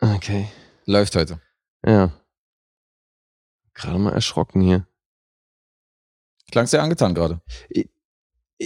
[0.00, 0.48] Okay.
[0.86, 1.40] Läuft heute.
[1.84, 2.10] Ja.
[3.74, 4.86] Gerade mal erschrocken hier.
[6.50, 7.40] Klang sehr angetan gerade.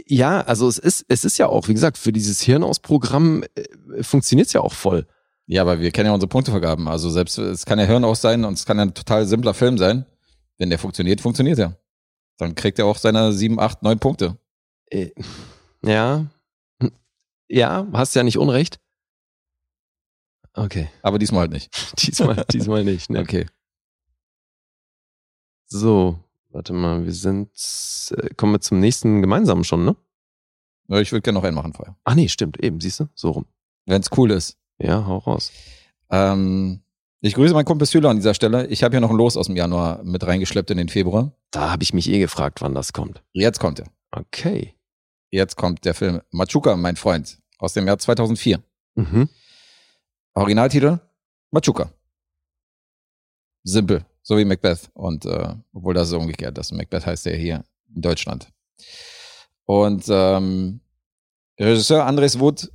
[0.07, 4.49] Ja, also es ist, es ist ja auch, wie gesagt, für dieses Hirnausprogramm äh, funktioniert
[4.49, 5.07] es ja auch voll.
[5.47, 6.89] Ja, aber wir kennen ja unsere Punktevergaben.
[6.89, 9.55] Also selbst, es kann ja Hirn aus sein und es kann ja ein total simpler
[9.55, 10.07] Film sein.
[10.59, 11.79] Wenn der funktioniert, funktioniert er.
[12.39, 14.39] Dann kriegt er auch seine sieben, acht, neun Punkte.
[14.91, 15.11] Äh,
[15.83, 16.27] Ja.
[17.49, 18.81] Ja, hast ja nicht unrecht.
[20.55, 20.89] Okay.
[21.03, 21.71] Aber diesmal halt nicht.
[22.01, 23.21] Diesmal, diesmal nicht, ne?
[23.21, 23.47] Okay.
[25.67, 26.24] So,
[26.55, 27.51] warte mal, wir sind,
[28.17, 29.97] äh, kommen wir zum nächsten gemeinsamen schon, ne?
[30.89, 31.97] Ja, Ich würde gerne noch einen machen vorher.
[32.05, 33.09] Ach nee, stimmt, eben, siehst du?
[33.15, 33.47] So rum.
[33.87, 34.57] Wenn's cool ist.
[34.79, 35.53] Ja, hau raus.
[36.11, 36.81] Ähm,
[37.21, 38.67] ich grüße meinen Kumpel Süler an dieser Stelle.
[38.67, 41.33] Ich habe hier noch ein Los aus dem Januar mit reingeschleppt in den Februar.
[41.51, 43.23] Da habe ich mich eh gefragt, wann das kommt.
[43.33, 43.87] Jetzt kommt er.
[44.11, 44.75] Okay.
[45.31, 48.63] Jetzt kommt der Film Machuca, mein Freund, aus dem Jahr 2004.
[48.95, 49.29] Mhm.
[50.35, 51.01] Originaltitel
[51.51, 51.91] Machuca.
[53.65, 54.91] Simpel, so wie Macbeth.
[54.95, 57.65] Und äh, obwohl das ist umgekehrt, das Macbeth heißt ja hier
[57.95, 58.49] in Deutschland.
[59.67, 60.81] Und ähm,
[61.61, 62.71] Regisseur Andres Wood,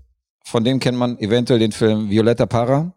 [0.45, 2.95] von dem kennt man eventuell den Film Violetta Para.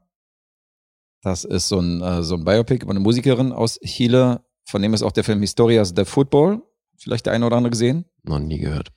[1.23, 4.45] Das ist so ein, äh, so ein Biopic über eine Musikerin aus Chile.
[4.65, 6.62] Von dem ist auch der Film Historias de Football.
[6.97, 8.05] Vielleicht der eine oder andere gesehen.
[8.23, 8.93] Noch nie gehört.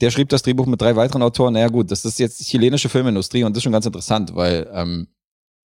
[0.00, 1.54] Der schrieb das Drehbuch mit drei weiteren Autoren.
[1.54, 5.08] Naja gut, das ist jetzt chilenische Filmindustrie und das ist schon ganz interessant, weil ähm,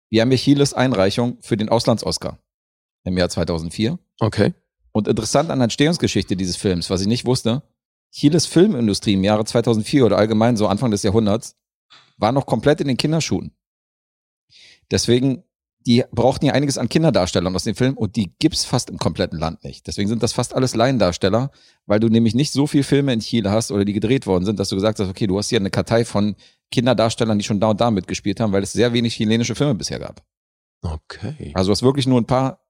[0.09, 2.39] wir haben hier Chiles Einreichung für den Auslands-Oscar
[3.05, 3.97] im Jahr 2004.
[4.19, 4.53] Okay.
[4.91, 7.63] Und interessant an der Entstehungsgeschichte dieses Films, was ich nicht wusste,
[8.11, 11.57] Chiles Filmindustrie im Jahre 2004 oder allgemein so Anfang des Jahrhunderts
[12.17, 13.51] war noch komplett in den Kinderschuhen.
[14.89, 15.43] Deswegen,
[15.85, 19.37] die brauchten ja einiges an Kinderdarstellern aus dem Film und die gibt's fast im kompletten
[19.37, 19.85] Land nicht.
[19.85, 21.51] Deswegen sind das fast alles Laiendarsteller,
[21.85, 24.59] weil du nämlich nicht so viel Filme in Chile hast oder die gedreht worden sind,
[24.59, 26.35] dass du gesagt hast, okay, du hast hier eine Kartei von
[26.71, 29.99] Kinderdarstellern, die schon da und da mitgespielt haben, weil es sehr wenig chilenische Filme bisher
[29.99, 30.23] gab.
[30.81, 31.51] Okay.
[31.53, 32.64] Also du hast wirklich nur ein paar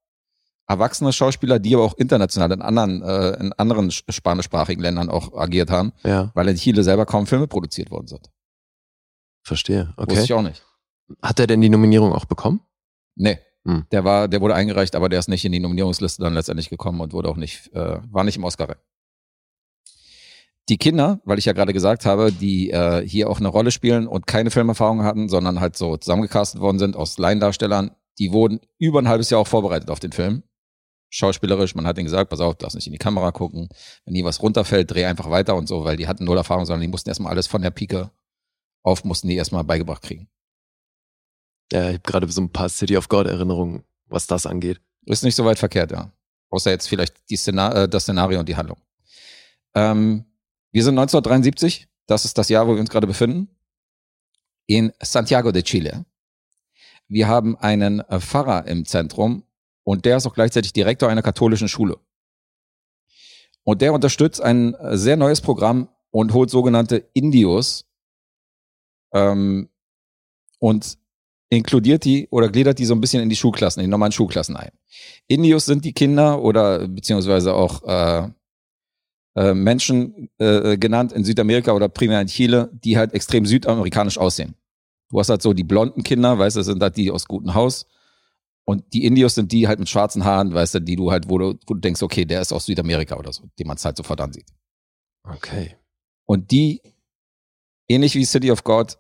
[0.68, 5.70] erwachsene Schauspieler, die aber auch international in anderen, äh, in anderen spanischsprachigen Ländern auch agiert
[5.70, 8.30] haben, Ja, weil in Chile selber kaum Filme produziert worden sind.
[9.44, 9.94] verstehe.
[9.98, 10.24] Wusste Okay.
[10.24, 10.64] ich auch nicht.
[11.22, 12.62] Hat er denn die Nominierung auch bekommen?
[13.16, 13.38] Nee.
[13.64, 13.86] Hm.
[13.92, 17.00] Der war, der wurde eingereicht, aber der ist nicht in die Nominierungsliste dann letztendlich gekommen
[17.02, 18.76] und wurde auch nicht, äh, war nicht im Oscar.
[20.68, 24.08] Die Kinder, weil ich ja gerade gesagt habe, die äh, hier auch eine Rolle spielen
[24.08, 28.98] und keine Filmerfahrung hatten, sondern halt so zusammengecastet worden sind aus Laiendarstellern, die wurden über
[29.00, 30.42] ein halbes Jahr auch vorbereitet auf den Film.
[31.16, 33.70] Schauspielerisch, man hat ihnen gesagt, pass auf, darfst nicht in die Kamera gucken.
[34.04, 36.82] Wenn hier was runterfällt, dreh einfach weiter und so, weil die hatten null Erfahrung, sondern
[36.82, 38.12] die mussten erstmal alles von der Pike
[38.84, 40.28] auf, mussten die erstmal beigebracht kriegen.
[41.72, 44.82] Ja, ich habe gerade so ein paar City of God Erinnerungen, was das angeht.
[45.06, 46.12] Ist nicht so weit verkehrt, ja.
[46.50, 48.78] Außer jetzt vielleicht die Szenar äh, das Szenario und die Handlung.
[49.74, 50.26] Ähm,
[50.74, 53.48] wir sind 1973, das ist das Jahr, wo wir uns gerade befinden,
[54.68, 56.06] in Santiago de Chile.
[57.08, 59.44] Wir haben einen äh, Pfarrer im Zentrum
[59.86, 61.98] und der ist auch gleichzeitig Direktor einer katholischen Schule.
[63.64, 67.86] Und der unterstützt ein äh, sehr neues Programm und holt sogenannte Indios
[69.14, 69.70] ähm,
[70.60, 70.98] und
[71.50, 74.58] inkludiert die oder gliedert die so ein bisschen in die Schulklassen, in die normalen Schulklassen
[74.58, 74.72] ein.
[75.28, 78.30] Indios sind die Kinder oder beziehungsweise auch äh,
[79.36, 84.56] äh, Menschen äh, genannt in Südamerika oder primär in Chile, die halt extrem südamerikanisch aussehen.
[85.10, 87.54] Du hast halt so die blonden Kinder, weißt du, das sind halt die aus gutem
[87.54, 87.86] Haus.
[88.68, 91.38] Und die Indios sind die halt mit schwarzen Haaren, weißt du, die du halt, wo
[91.38, 94.20] du, wo du denkst, okay, der ist aus Südamerika oder so, den man halt sofort
[94.22, 94.48] ansieht.
[95.24, 95.76] Okay.
[96.26, 96.82] Und die,
[97.88, 98.98] ähnlich wie City of God,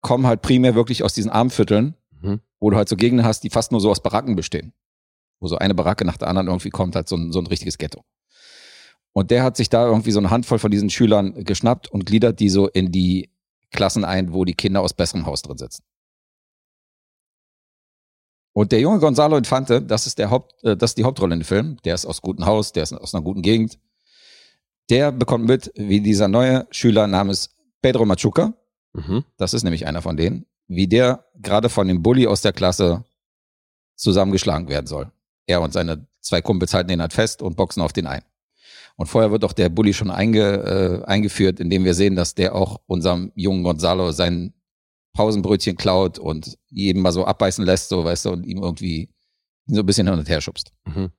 [0.00, 2.40] kommen halt primär wirklich aus diesen Armvierteln, Mhm.
[2.60, 4.72] wo du halt so Gegenden hast, die fast nur so aus Baracken bestehen.
[5.38, 7.76] Wo so eine Baracke nach der anderen irgendwie kommt, halt so ein, so ein richtiges
[7.76, 8.04] Ghetto.
[9.12, 12.40] Und der hat sich da irgendwie so eine Handvoll von diesen Schülern geschnappt und gliedert
[12.40, 13.30] die so in die
[13.70, 15.84] Klassen ein, wo die Kinder aus besserem Haus drin sitzen.
[18.56, 21.40] Und der junge Gonzalo Infante, das ist der Haupt, äh, das ist die Hauptrolle in
[21.40, 21.76] dem Film.
[21.84, 23.78] Der ist aus gutem Haus, der ist aus einer guten Gegend.
[24.88, 27.50] Der bekommt mit, wie dieser neue Schüler namens
[27.82, 28.54] Pedro Machuca,
[28.94, 29.24] Mhm.
[29.36, 33.04] das ist nämlich einer von denen, wie der gerade von dem Bully aus der Klasse
[33.94, 35.12] zusammengeschlagen werden soll.
[35.46, 38.22] Er und seine zwei Kumpels halten ihn halt fest und boxen auf den ein.
[38.96, 42.54] Und vorher wird auch der Bully schon einge, äh, eingeführt, indem wir sehen, dass der
[42.54, 44.54] auch unserem jungen Gonzalo sein
[45.16, 49.08] Pausenbrötchen klaut und jedem mal so abbeißen lässt, so weißt du, und ihm irgendwie
[49.66, 50.72] so ein bisschen hin und her schubst.
[50.84, 51.10] Mhm.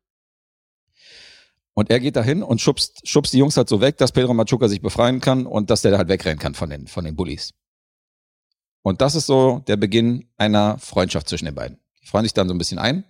[1.73, 4.67] Und er geht dahin und schubst, schubst die Jungs halt so weg, dass Pedro Machuca
[4.67, 7.53] sich befreien kann und dass der halt wegrennen kann von den, von den Bullies.
[8.81, 11.79] Und das ist so der Beginn einer Freundschaft zwischen den beiden.
[12.01, 13.03] Die freuen sich dann so ein bisschen ein.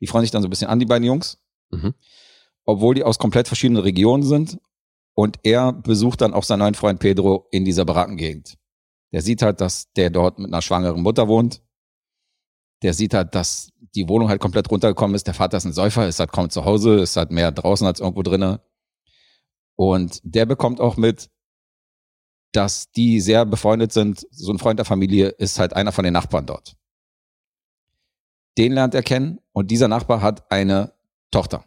[0.00, 1.38] Die freuen sich dann so ein bisschen an, die beiden Jungs.
[1.70, 1.94] Mhm.
[2.64, 4.58] Obwohl die aus komplett verschiedenen Regionen sind.
[5.14, 8.58] Und er besucht dann auch seinen neuen Freund Pedro in dieser Barackengegend.
[9.12, 11.62] Der sieht halt, dass der dort mit einer schwangeren Mutter wohnt.
[12.82, 15.26] Der sieht halt, dass die Wohnung halt komplett runtergekommen ist.
[15.26, 18.00] Der Vater ist ein Säufer, ist halt kaum zu Hause, ist halt mehr draußen als
[18.00, 18.60] irgendwo drinne.
[19.76, 21.30] Und der bekommt auch mit,
[22.52, 24.26] dass die sehr befreundet sind.
[24.30, 26.76] So ein Freund der Familie ist halt einer von den Nachbarn dort.
[28.58, 30.92] Den lernt er kennen und dieser Nachbar hat eine
[31.30, 31.64] Tochter.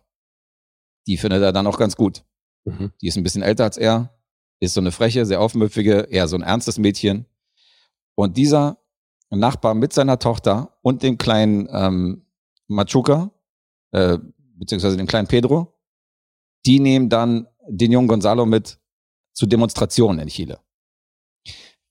[1.07, 2.23] Die findet er dann auch ganz gut.
[2.65, 2.91] Mhm.
[3.01, 4.17] Die ist ein bisschen älter als er,
[4.59, 7.25] ist so eine freche, sehr aufmüpfige, eher so ein ernstes Mädchen.
[8.15, 8.77] Und dieser
[9.29, 12.25] Nachbar mit seiner Tochter und dem kleinen ähm,
[12.67, 13.31] Machuca,
[13.91, 14.19] äh,
[14.55, 15.73] beziehungsweise dem kleinen Pedro,
[16.65, 18.79] die nehmen dann den jungen Gonzalo mit
[19.33, 20.59] zu Demonstrationen in Chile.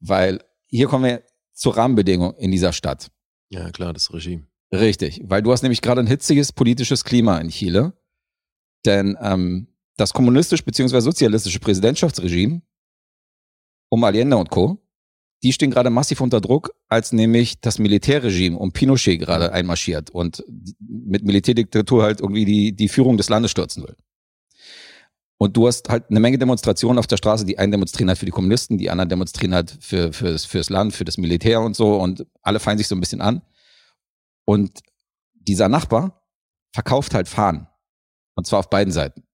[0.00, 1.22] Weil hier kommen wir
[1.52, 3.10] zur Rahmenbedingung in dieser Stadt.
[3.50, 4.46] Ja, klar, das Regime.
[4.72, 7.92] Richtig, weil du hast nämlich gerade ein hitziges politisches Klima in Chile.
[8.86, 11.00] Denn ähm, das kommunistisch bzw.
[11.00, 12.62] sozialistische Präsidentschaftsregime
[13.90, 14.81] um Allende und Co.,
[15.42, 20.44] die stehen gerade massiv unter Druck, als nämlich das Militärregime um Pinochet gerade einmarschiert und
[20.78, 23.96] mit Militärdiktatur halt irgendwie die, die Führung des Landes stürzen will.
[25.38, 28.26] Und du hast halt eine Menge Demonstrationen auf der Straße, die einen demonstrieren halt für
[28.26, 31.96] die Kommunisten, die anderen demonstrieren halt für, fürs, fürs Land, für das Militär und so
[31.96, 33.42] und alle feiern sich so ein bisschen an.
[34.44, 34.78] Und
[35.34, 36.22] dieser Nachbar
[36.72, 37.66] verkauft halt Fahnen.
[38.36, 39.24] Und zwar auf beiden Seiten.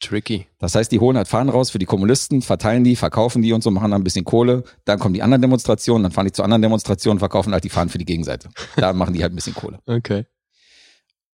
[0.00, 0.46] Tricky.
[0.58, 3.62] Das heißt, die holen halt Fahnen raus für die Kommunisten, verteilen die, verkaufen die und
[3.62, 4.62] so, machen dann ein bisschen Kohle.
[4.84, 7.88] Dann kommen die anderen Demonstrationen, dann fahren die zu anderen Demonstrationen, verkaufen halt die Fahnen
[7.88, 8.48] für die Gegenseite.
[8.76, 9.78] Da machen die halt ein bisschen Kohle.
[9.86, 10.26] Okay.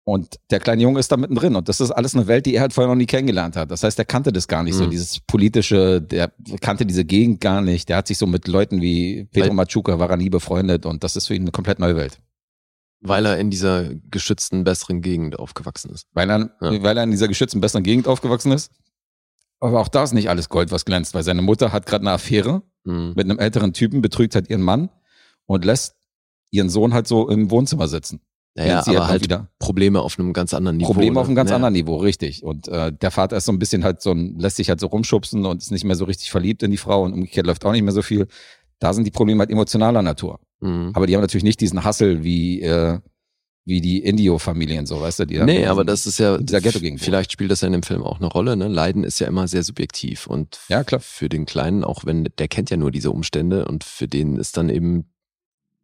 [0.04, 1.54] Und der kleine Junge ist da mittendrin.
[1.56, 3.70] Und das ist alles eine Welt, die er halt vorher noch nie kennengelernt hat.
[3.70, 4.90] Das heißt, er kannte das gar nicht so, Mhm.
[4.90, 7.88] dieses politische, der kannte diese Gegend gar nicht.
[7.88, 11.16] Der hat sich so mit Leuten wie Pedro Machuca war er nie befreundet und das
[11.16, 12.18] ist für ihn eine komplett neue Welt.
[13.02, 16.06] Weil er in dieser geschützten, besseren Gegend aufgewachsen ist.
[16.12, 16.82] Weil er, Ja.
[16.82, 18.70] weil er in dieser geschützten, besseren Gegend aufgewachsen ist.
[19.58, 22.12] Aber auch da ist nicht alles Gold, was glänzt, weil seine Mutter hat gerade eine
[22.12, 23.12] Affäre Mhm.
[23.16, 24.88] mit einem älteren Typen, betrügt halt ihren Mann
[25.46, 25.96] und lässt
[26.50, 28.20] ihren Sohn halt so im Wohnzimmer sitzen.
[28.56, 30.88] Naja, sie aber halt wieder- Probleme auf einem ganz anderen Niveau.
[30.92, 31.20] Probleme ne?
[31.20, 31.56] auf einem ganz Ja.
[31.56, 32.42] anderen Niveau, richtig.
[32.42, 34.88] Und äh, der Vater ist so ein bisschen halt so ein, lässt sich halt so
[34.88, 37.72] rumschubsen und ist nicht mehr so richtig verliebt in die Frau und umgekehrt läuft auch
[37.72, 38.26] nicht mehr so viel.
[38.80, 40.40] Da sind die Probleme halt emotionaler Natur.
[40.60, 40.90] Mhm.
[40.94, 42.98] Aber die haben natürlich nicht diesen Hassel wie, äh,
[43.66, 45.26] wie die Indio-Familien, so, weißt du?
[45.26, 46.98] Die Nee, aber das ist ja, dieser wohnen.
[46.98, 48.68] vielleicht spielt das ja in dem Film auch eine Rolle, ne?
[48.68, 51.00] Leiden ist ja immer sehr subjektiv und Ja, klar.
[51.00, 54.56] für den Kleinen, auch wenn, der kennt ja nur diese Umstände und für den ist
[54.56, 55.04] dann eben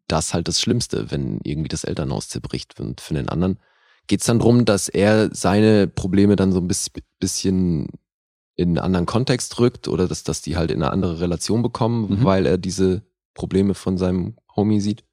[0.09, 3.59] das halt das Schlimmste, wenn irgendwie das Elternhaus zerbricht und für den anderen
[4.07, 7.89] geht's dann drum, dass er seine Probleme dann so ein bis- bisschen
[8.55, 12.21] in einen anderen Kontext rückt oder dass, dass die halt in eine andere Relation bekommen,
[12.21, 12.25] Mhm.
[12.25, 13.03] weil er diese
[13.35, 15.05] Probleme von seinem Homie sieht?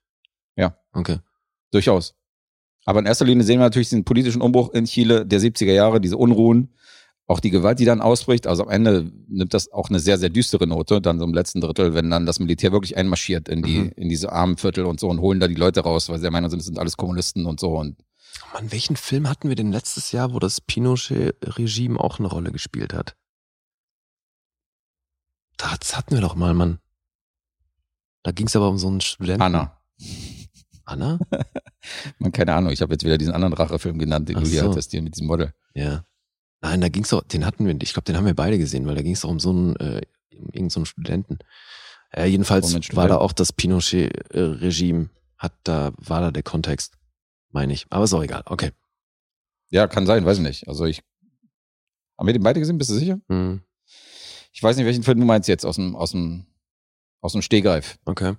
[0.56, 0.78] Ja.
[0.94, 1.20] Okay.
[1.72, 2.16] Durchaus.
[2.86, 6.02] Aber in erster Linie sehen wir natürlich den politischen Umbruch in Chile der 70er Jahre,
[6.02, 6.74] diese Unruhen,
[7.28, 8.46] auch die Gewalt, die dann ausbricht.
[8.48, 11.62] Also am Ende nimmt das auch eine sehr, sehr düstere Note, dann so im letzten
[11.62, 13.92] Drittel, wenn dann das Militär wirklich einmarschiert in die, Mhm.
[13.96, 16.32] in diese armen Viertel und so und holen da die Leute raus, weil sie der
[16.32, 17.78] Meinung sind, das sind alles Kommunisten und so.
[17.78, 17.98] Und
[18.54, 22.94] Mann, welchen Film hatten wir denn letztes Jahr, wo das Pinochet-Regime auch eine Rolle gespielt
[22.94, 23.16] hat?
[25.58, 26.80] Das hatten wir doch mal, Mann.
[28.24, 29.42] Da ging es aber um so einen Studenten.
[29.42, 29.78] Anna.
[30.86, 31.20] Anna?
[32.20, 34.62] Man, keine Ahnung, ich habe jetzt wieder diesen anderen Rachefilm genannt, den Ach du hier
[34.64, 34.72] so.
[34.72, 35.54] hattest, mit diesem Model.
[35.74, 36.06] Ja.
[36.62, 38.86] Nein, da ging es doch, den hatten wir, ich glaube, den haben wir beide gesehen,
[38.88, 40.02] weil da ging es doch um so einen, äh,
[40.34, 41.40] um irgendeinen so Studenten.
[42.12, 46.94] Äh, jedenfalls einen war da auch das Pinochet-Regime, hat da, war da der Kontext,
[47.52, 47.86] meine ich.
[47.90, 48.72] Aber ist auch egal, okay.
[49.70, 50.68] Ja, kann sein, weiß ich nicht.
[50.68, 51.02] Also ich.
[52.18, 53.20] Haben wir den beide gesehen, bist du sicher?
[53.28, 53.62] Hm,
[54.54, 56.46] Ich weiß nicht, welchen Film du meinst jetzt aus dem, aus dem,
[57.24, 57.98] aus dem Stehgreif.
[58.06, 58.36] okay.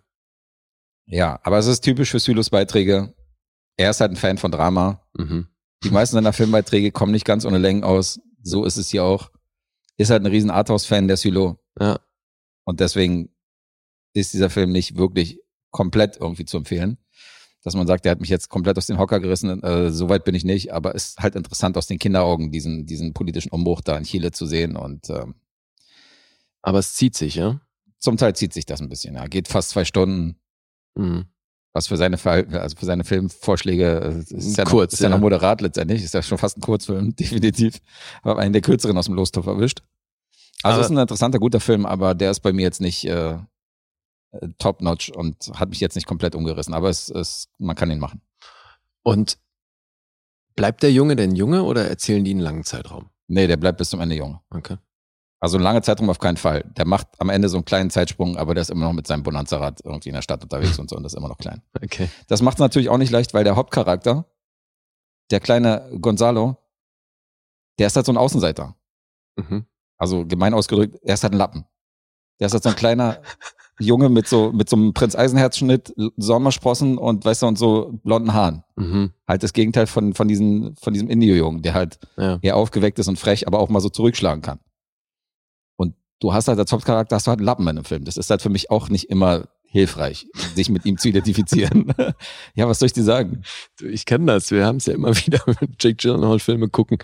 [1.06, 3.14] Ja, aber es ist typisch für Sylos Beiträge.
[3.76, 5.06] Er ist halt ein Fan von Drama.
[5.14, 5.48] Mhm.
[5.82, 8.20] Die meisten seiner Filmbeiträge kommen nicht ganz ohne Längen aus.
[8.42, 9.30] So ist es hier auch.
[9.98, 11.58] Ist halt ein riesen Arthouse-Fan der Sylo.
[11.78, 12.00] Ja.
[12.64, 13.28] Und deswegen
[14.14, 15.40] ist dieser Film nicht wirklich
[15.70, 16.96] komplett irgendwie zu empfehlen.
[17.62, 19.62] Dass man sagt, der hat mich jetzt komplett aus den Hocker gerissen.
[19.62, 20.72] Äh, so weit bin ich nicht.
[20.72, 24.46] Aber ist halt interessant aus den Kinderaugen, diesen, diesen politischen Umbruch da in Chile zu
[24.46, 24.74] sehen.
[24.76, 25.34] Und ähm,
[26.62, 27.60] Aber es zieht sich, ja?
[27.98, 29.14] Zum Teil zieht sich das ein bisschen.
[29.14, 29.26] Ja.
[29.26, 30.36] Geht fast zwei Stunden.
[30.96, 31.26] Mhm.
[31.72, 35.08] Was für seine, Verhal- also für seine Filmvorschläge äh, ist ja, Kurz, noch, ist ja.
[35.08, 35.14] ja.
[35.16, 36.02] noch moderat letztendlich.
[36.04, 37.80] Ist ja schon fast ein Kurzfilm, definitiv.
[38.22, 39.82] Aber einen der kürzeren aus dem Lostopf erwischt.
[40.62, 43.32] Also Aber- ist ein interessanter, guter Film, aber der ist bei mir jetzt nicht äh,
[43.32, 46.74] äh, top-notch und hat mich jetzt nicht komplett umgerissen.
[46.74, 48.20] Aber es, es, man kann ihn machen.
[49.02, 49.38] Und
[50.54, 53.10] bleibt der Junge denn Junge oder erzählen die einen langen Zeitraum?
[53.26, 54.38] Nee, der bleibt bis zum Ende jung.
[54.50, 54.76] Okay.
[55.44, 56.64] Also ein langer Zeitraum auf keinen Fall.
[56.74, 59.24] Der macht am Ende so einen kleinen Zeitsprung, aber der ist immer noch mit seinem
[59.24, 61.60] Bonanza-Rad irgendwie in der Stadt unterwegs und so und das ist immer noch klein.
[61.84, 62.08] Okay.
[62.28, 64.24] Das macht es natürlich auch nicht leicht, weil der Hauptcharakter,
[65.30, 66.56] der kleine Gonzalo,
[67.78, 68.74] der ist halt so ein Außenseiter.
[69.36, 69.66] Mhm.
[69.98, 71.66] Also gemein ausgedrückt, er ist halt ein Lappen.
[72.40, 73.20] Der ist halt so ein kleiner
[73.78, 78.32] Junge mit so, mit so einem Prinz Eisenherz-Schnitt, Sommersprossen und weißt du, und so blonden
[78.32, 78.64] Haaren.
[78.76, 79.12] Mhm.
[79.28, 82.38] Halt das Gegenteil von, von, diesen, von diesem Indio-Jungen, der halt Ja.
[82.40, 84.58] eher aufgeweckt ist und frech, aber auch mal so zurückschlagen kann.
[86.24, 88.04] Du hast halt als Hauptcharakter hast du halt einen Lappen in einem Film.
[88.06, 91.92] Das ist halt für mich auch nicht immer hilfreich, sich mit ihm zu identifizieren.
[92.54, 93.42] ja, was soll ich dir sagen?
[93.78, 94.50] Du, Ich kenne das.
[94.50, 96.96] Wir haben es ja immer wieder mit Jake Gyllenhaal Filme gucken.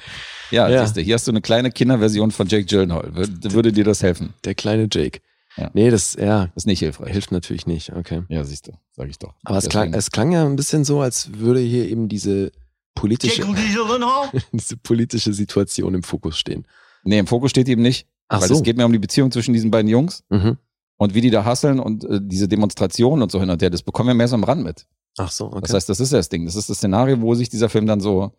[0.51, 0.87] Ja, Ja.
[0.87, 3.15] siehst du, hier hast du eine kleine Kinderversion von Jake Gyllenhaal.
[3.15, 4.33] Würde, würde dir das helfen?
[4.45, 5.21] Der kleine Jake.
[5.59, 5.71] Ja.
[5.75, 7.13] Nee, das, ja, ist nicht hilfreich.
[7.13, 7.93] hilft natürlich nicht.
[7.93, 8.23] Okay.
[8.31, 9.35] Ja, siehst du, sag ich doch.
[9.45, 12.53] Aber es klang, es klang ja ein bisschen so, als würde hier eben diese
[12.95, 13.43] politische,
[14.53, 16.67] diese politische Situation im Fokus stehen.
[17.05, 18.07] nee, im Fokus steht eben nicht.
[18.33, 18.55] Ach weil so.
[18.55, 20.57] es geht mir um die Beziehung zwischen diesen beiden Jungs Mhm.
[20.97, 23.71] und wie die da hasseln und äh, diese Demonstrationen und so hin und her.
[23.71, 24.87] Das bekommen wir mehr so am Rand mit.
[25.19, 25.61] Ach so, okay.
[25.63, 26.45] Das heißt, das ist ja das Ding.
[26.47, 28.33] Das ist das Szenario, wo sich dieser Film dann so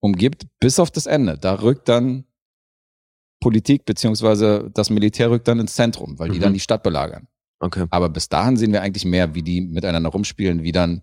[0.00, 1.38] umgibt, bis auf das Ende.
[1.38, 2.24] Da rückt dann
[3.40, 6.42] Politik beziehungsweise das Militär rückt dann ins Zentrum, weil die Mhm.
[6.42, 7.28] dann die Stadt belagern.
[7.60, 7.86] okay.
[7.90, 11.02] Aber bis dahin sehen wir eigentlich mehr, wie die miteinander rumspielen, wie dann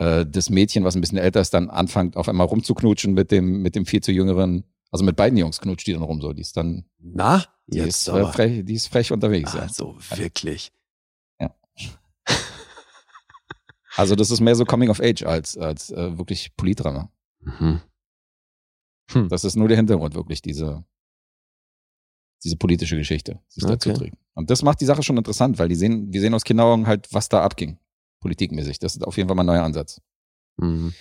[0.00, 3.62] äh, das Mädchen, was ein bisschen älter ist, dann anfängt auf einmal rumzuknutschen mit dem,
[3.62, 4.62] mit dem viel zu jüngeren,
[4.92, 6.32] also mit beiden Jungs knutscht die dann rum so.
[6.32, 9.54] Die ist dann, Na, die jetzt ist, äh, frech, die ist frech unterwegs.
[9.54, 9.60] ja.
[9.60, 10.72] Also wirklich.
[13.96, 17.10] Also das ist mehr so Coming of Age als, als äh, wirklich Politdrama.
[17.40, 17.80] Mhm.
[19.28, 20.84] Das ist nur der Hintergrund, wirklich, diese,
[22.44, 23.98] diese politische Geschichte, die es dazu Okay.
[23.98, 24.16] trägt.
[24.34, 27.12] Und das macht die Sache schon interessant, weil die sehen, wir sehen aus Kinderaugen halt,
[27.12, 27.78] was da abging,
[28.20, 28.78] politikmäßig.
[28.78, 30.00] Das ist auf jeden Fall mal ein neuer Ansatz.
[30.58, 30.94] Mhm.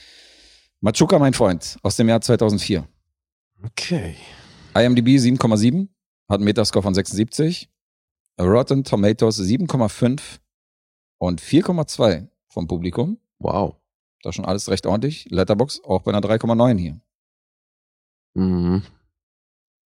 [0.80, 2.88] Machuca, mein Freund, aus dem Jahr 2004.
[3.64, 4.16] Okay.
[4.74, 5.88] IMDb 7,7,
[6.28, 7.70] hat einen Metascore von 76.
[8.40, 10.40] Rotten Tomatoes 7,5
[11.18, 13.20] und 4,2 vom Publikum.
[13.40, 13.76] Wow.
[14.22, 15.26] Das ist schon alles recht ordentlich.
[15.30, 17.02] Letterbox auch bei einer 3,9 hier.
[18.36, 18.84] Mhm.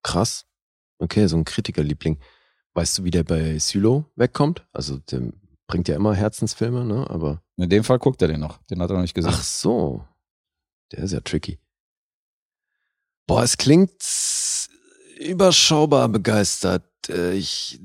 [0.02, 0.46] Krass.
[1.00, 2.20] Okay, so ein Kritikerliebling.
[2.74, 4.66] Weißt du, wie der bei Sylo wegkommt?
[4.74, 5.32] Also, der
[5.68, 7.10] bringt ja immer Herzensfilme, ne?
[7.10, 7.42] Aber.
[7.58, 8.58] In dem Fall guckt er den noch.
[8.64, 9.32] Den hat er noch nicht gesehen.
[9.34, 10.06] Ach so.
[10.92, 11.60] Der ist ja tricky.
[13.28, 13.92] Boah, es klingt
[15.26, 16.84] überschaubar begeistert.
[17.10, 17.80] Äh, Ich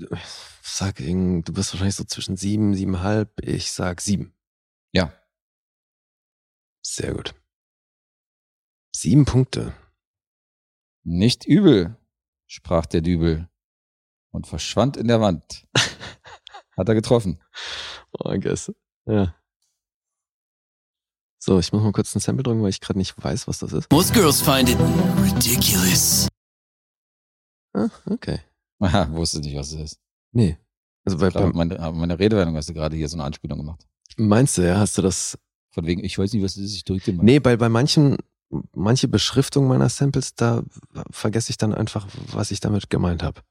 [0.62, 3.40] sag, irgend- du bist wahrscheinlich so zwischen sieben, siebenhalb.
[3.42, 4.34] Ich sag sieben.
[4.92, 5.12] Ja.
[6.82, 7.34] Sehr gut.
[8.94, 9.74] Sieben Punkte.
[11.04, 11.96] Nicht übel,
[12.46, 13.48] sprach der Dübel
[14.30, 15.66] und verschwand in der Wand.
[16.76, 17.42] Hat er getroffen.
[18.12, 18.72] Oh, I guess.
[19.06, 19.34] Ja.
[21.40, 23.72] So, ich muss mal kurz ein Sample drücken, weil ich gerade nicht weiß, was das
[23.72, 23.90] ist.
[23.90, 24.78] Most girls find it
[25.22, 26.28] ridiculous.
[27.78, 28.40] Ah, okay.
[28.80, 30.00] Aha, wusste nicht, was es ist.
[30.32, 30.58] Nee.
[31.04, 33.86] Also bei, glaube, bei, meine, meine Redewendung hast du gerade hier so eine Anspielung gemacht.
[34.16, 35.38] meinst du, ja, hast du das?
[35.70, 37.22] Von wegen, ich weiß nicht, was es ist, ich drücke mal.
[37.22, 38.16] Nee, bei, bei manchen,
[38.74, 40.64] manche Beschriftung meiner Samples, da
[41.10, 43.42] vergesse ich dann einfach, was ich damit gemeint habe.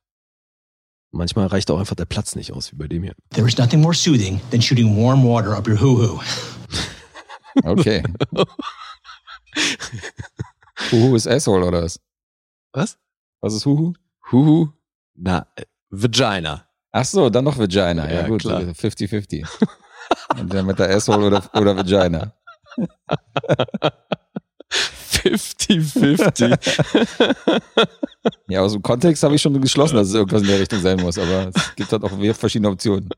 [1.11, 3.15] Manchmal reicht auch einfach der Platz nicht aus, wie bei dem hier.
[3.29, 6.19] There is nothing more soothing than shooting warm water up your hoo-hoo.
[7.63, 8.03] Okay.
[10.91, 11.99] Huhu ist Asshole oder was?
[12.71, 12.99] Was?
[13.41, 13.93] Was ist Huhu?
[14.31, 14.69] Huhu.
[15.15, 16.67] Na, äh, Vagina.
[16.91, 18.07] Ach so, dann noch Vagina.
[18.09, 18.61] Ja, Ja, gut, klar.
[18.61, 19.45] 50-50.
[20.37, 22.33] Entweder mit der Asshole oder, oder Vagina.
[25.11, 26.57] 50-50.
[28.47, 30.99] Ja, aus dem Kontext habe ich schon geschlossen, dass es irgendwas in der Richtung sein
[30.99, 33.09] muss, aber es gibt halt auch verschiedene Optionen.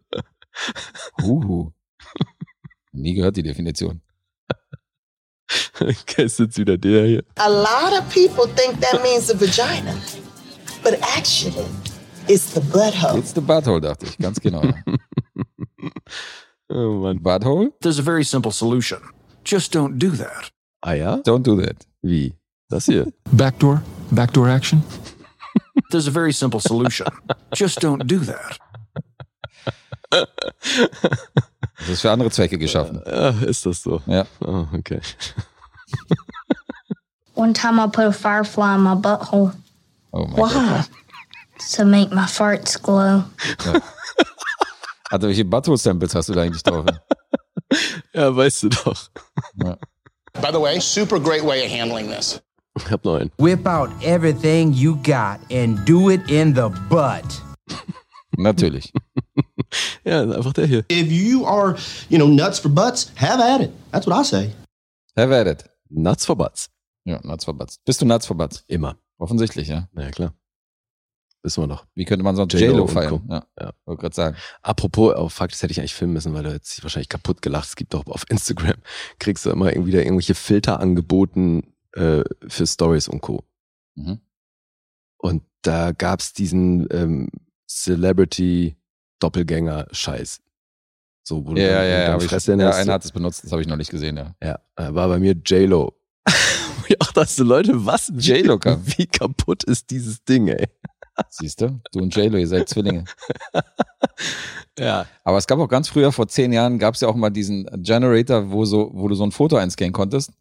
[1.21, 1.71] Huhu.
[2.91, 4.01] Nie gehört die Definition.
[5.79, 7.23] okay, ist jetzt wieder der hier.
[7.35, 9.93] A lot of people think that means a vagina,
[10.83, 11.65] but actually,
[12.27, 13.17] it's the butthole.
[13.17, 14.61] It's the Butthole, dachte ich, ganz genau.
[16.71, 17.17] Oh Mann.
[17.19, 17.71] Butthole?
[17.81, 18.99] There's a very simple solution.
[19.43, 20.51] Just don't do that.
[20.83, 21.17] Ah ja?
[21.23, 21.85] Don't do that.
[22.03, 22.35] Wie?
[22.69, 23.07] Das hier.
[23.33, 23.81] Backdoor?
[24.11, 24.83] Backdoor action?
[25.89, 27.07] There's a very simple solution.
[27.55, 28.59] Just don't do that.
[30.11, 33.01] Das ist für andere Zwecke geschaffen.
[33.05, 34.01] Ja, ist das so?
[34.05, 34.25] Ja.
[34.41, 35.01] Oh, okay.
[37.33, 39.53] One time I put a firefly in my butthole
[40.11, 40.53] Oh mein Gott.
[40.53, 40.83] Why?
[41.75, 43.23] to make my farts glow.
[45.11, 46.85] Also, welche Butthole-Samples hast du da eigentlich drauf?
[48.13, 49.09] Ja, weißt du doch.
[50.33, 52.41] By the way, super great way of handling this.
[52.75, 53.31] Ich hab noch einen.
[53.37, 57.41] Whip out everything you got and do it in the butt.
[58.37, 58.91] Natürlich.
[60.03, 60.83] Ja, einfach der hier.
[60.89, 61.75] If you are,
[62.09, 63.71] you know, nuts for butts, have at it.
[63.91, 64.55] That's what I say.
[65.15, 65.63] Have at it.
[65.91, 66.69] Nuts for Butts.
[67.05, 67.77] Ja, Nuts for Butts.
[67.85, 68.63] Bist du Nuts for Butts?
[68.67, 68.95] Immer.
[69.19, 69.87] Offensichtlich, ja.
[69.91, 70.33] Na ja, klar.
[71.43, 71.85] Wissen wir noch.
[71.95, 73.23] Wie könnte man sonst J-Lo feiern?
[73.29, 73.71] Ja, Ja.
[73.85, 74.35] wollte gerade sagen.
[74.61, 77.67] Apropos, auf Fakt, das hätte ich eigentlich filmen müssen, weil du jetzt wahrscheinlich kaputt gelacht.
[77.69, 78.75] Es gibt doch auf Instagram,
[79.19, 83.43] kriegst du immer irgendwie da irgendwelche Filter angeboten äh, für Stories und Co.
[83.95, 84.19] Mhm.
[85.17, 87.29] Und da gab's diesen ähm,
[89.21, 90.41] Celebrity-Doppelgänger-Scheiß.
[91.23, 92.17] So, wo du Ja, dann- ja, ja.
[92.17, 94.35] ich- Fresse Ja, einer hat es benutzt, das habe ich noch nicht gesehen, ja.
[94.41, 95.93] Ja, äh, war bei mir J-Lo.
[97.09, 98.11] Auch dachte, Leute, was?
[98.13, 98.81] Wie- J-Lo kam.
[98.85, 100.67] Wie kaputt ist dieses Ding, ey?
[101.29, 101.81] Siehst du?
[101.91, 103.05] Du und J-Lo, ihr seid Zwillinge.
[104.77, 105.07] Ja.
[105.25, 107.65] Aber es gab auch ganz früher, vor zehn Jahren, gab es ja auch mal diesen
[107.83, 110.31] Generator, wo, so, wo du so ein Foto einscannen konntest.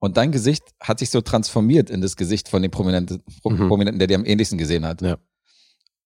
[0.00, 3.68] Und dein Gesicht hat sich so transformiert in das Gesicht von dem Prominenten, Pro Mhm.
[3.68, 5.00] Prominenten der dir am ähnlichsten gesehen hat.
[5.00, 5.16] Ja.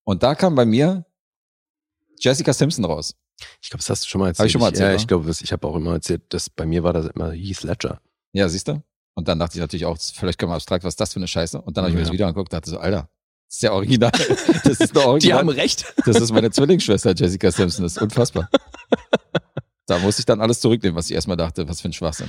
[0.04, 1.06] Und da kam bei mir
[2.20, 3.14] Jessica Simpson raus.
[3.62, 4.40] Ich glaube, das hast du schon mal erzählt.
[4.40, 4.96] Hab ich schon mal erzählt, Ja, oder?
[5.00, 8.00] ich glaube, ich habe auch immer erzählt, dass bei mir war das immer Heath Ledger.
[8.32, 8.82] Ja, siehst du?
[9.18, 11.26] Und dann dachte ich natürlich auch, vielleicht können wir abstrakt, was ist das für eine
[11.26, 11.60] Scheiße?
[11.60, 12.04] Und dann habe ich mir Ja.
[12.04, 13.08] das Video angeguckt und dachte so, Alter,
[13.48, 14.12] das ist ja original.
[14.62, 15.48] Das ist eine original.
[15.48, 15.92] recht.
[16.06, 17.82] Das ist meine Zwillingsschwester Jessica Simpson.
[17.82, 18.48] Das ist unfassbar.
[19.86, 22.28] Da muss ich dann alles zurücknehmen, was ich erstmal dachte, was für ein Schwachsinn.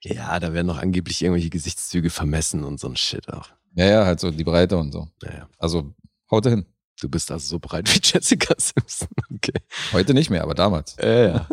[0.00, 3.50] Ja, da werden noch angeblich irgendwelche Gesichtszüge vermessen und so ein Shit auch.
[3.74, 5.08] Ja, ja, halt so die Breite und so.
[5.22, 5.92] Naja, Also
[6.30, 6.64] haut hin.
[7.00, 9.08] du bist also so breit wie Jessica Simpson.
[9.34, 9.60] Okay.
[9.92, 10.96] Heute nicht mehr, aber damals.
[10.98, 11.48] Ja, ja.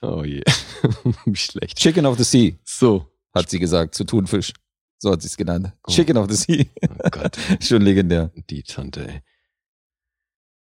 [0.00, 0.42] Oh je.
[1.26, 1.76] Wie schlecht.
[1.78, 3.06] Chicken of the Sea, So.
[3.34, 4.52] Hat sie gesagt, zu Thunfisch.
[4.98, 5.72] So hat sie es genannt.
[5.86, 5.90] Oh.
[5.92, 6.66] Chicken of the Sea.
[6.88, 8.30] Oh Gott, Schon legendär.
[8.48, 9.22] die Tante, ey.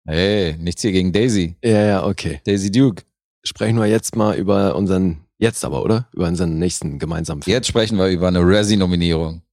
[0.05, 1.55] Hey, nichts hier gegen Daisy.
[1.63, 2.41] Ja, ja, okay.
[2.45, 3.03] Daisy Duke.
[3.45, 6.09] Sprechen wir jetzt mal über unseren, jetzt aber, oder?
[6.13, 7.53] Über unseren nächsten gemeinsamen Film.
[7.53, 9.43] Jetzt sprechen wir über eine Razzie-Nominierung.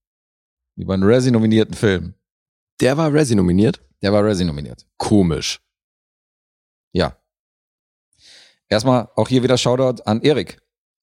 [0.75, 2.15] Über einen Razzie-nominierten Film.
[2.81, 3.81] Der war Razzie nominiert.
[4.01, 4.85] Der war Razzie nominiert.
[4.97, 5.61] Komisch.
[6.93, 7.15] Ja.
[8.67, 10.61] Erstmal auch hier wieder Shoutout an Erik.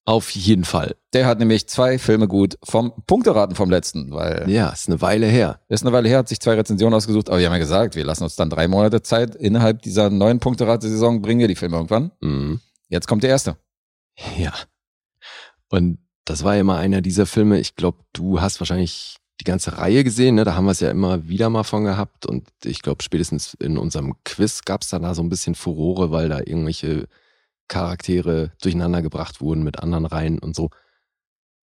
[0.09, 0.97] Auf jeden Fall.
[1.13, 5.27] Der hat nämlich zwei Filme gut vom Punkteraten vom letzten, weil Ja, ist eine Weile
[5.27, 5.61] her.
[5.69, 8.07] ist eine Weile her, hat sich zwei Rezensionen ausgesucht, aber wir haben ja gesagt, wir
[8.07, 9.35] lassen uns dann drei Monate Zeit.
[9.35, 12.11] Innerhalb dieser neuen Punkterate-Saison bringen wir die Filme irgendwann.
[12.23, 12.59] Mhm.
[12.89, 13.59] Jetzt kommt der erste.
[14.39, 14.55] Ja.
[15.69, 19.77] Und das war ja immer einer dieser Filme, ich glaube, du hast wahrscheinlich die ganze
[19.77, 20.45] Reihe gesehen, ne?
[20.45, 23.77] da haben wir es ja immer wieder mal von gehabt und ich glaube, spätestens in
[23.77, 27.09] unserem Quiz gab es dann da so ein bisschen Furore, weil da irgendwelche
[27.69, 30.71] Charaktere durcheinander gebracht wurden mit anderen Reihen und so.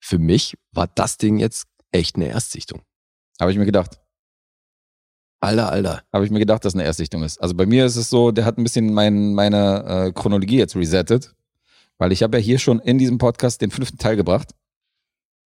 [0.00, 2.82] für mich war das Ding jetzt echt eine Erstsichtung.
[3.40, 4.00] Habe ich mir gedacht.
[5.40, 6.02] Alter, Alter.
[6.12, 7.40] Habe ich mir gedacht, dass eine Erstsichtung ist.
[7.40, 10.76] Also bei mir ist es so, der hat ein bisschen mein, meine äh, Chronologie jetzt
[10.76, 11.34] resettet,
[11.98, 14.54] weil ich habe ja hier schon in diesem Podcast den fünften Teil gebracht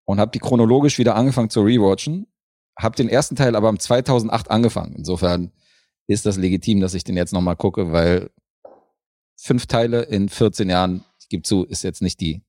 [0.04, 2.26] und habe die chronologisch wieder angefangen zu rewatchen.
[2.78, 4.94] Habe den ersten Teil aber im 2008 angefangen.
[4.96, 5.52] Insofern
[6.06, 8.30] ist das legitim, dass ich den jetzt nochmal gucke, weil
[9.40, 12.42] fünf Teile in 14 Jahren, ich gebe zu, ist jetzt nicht die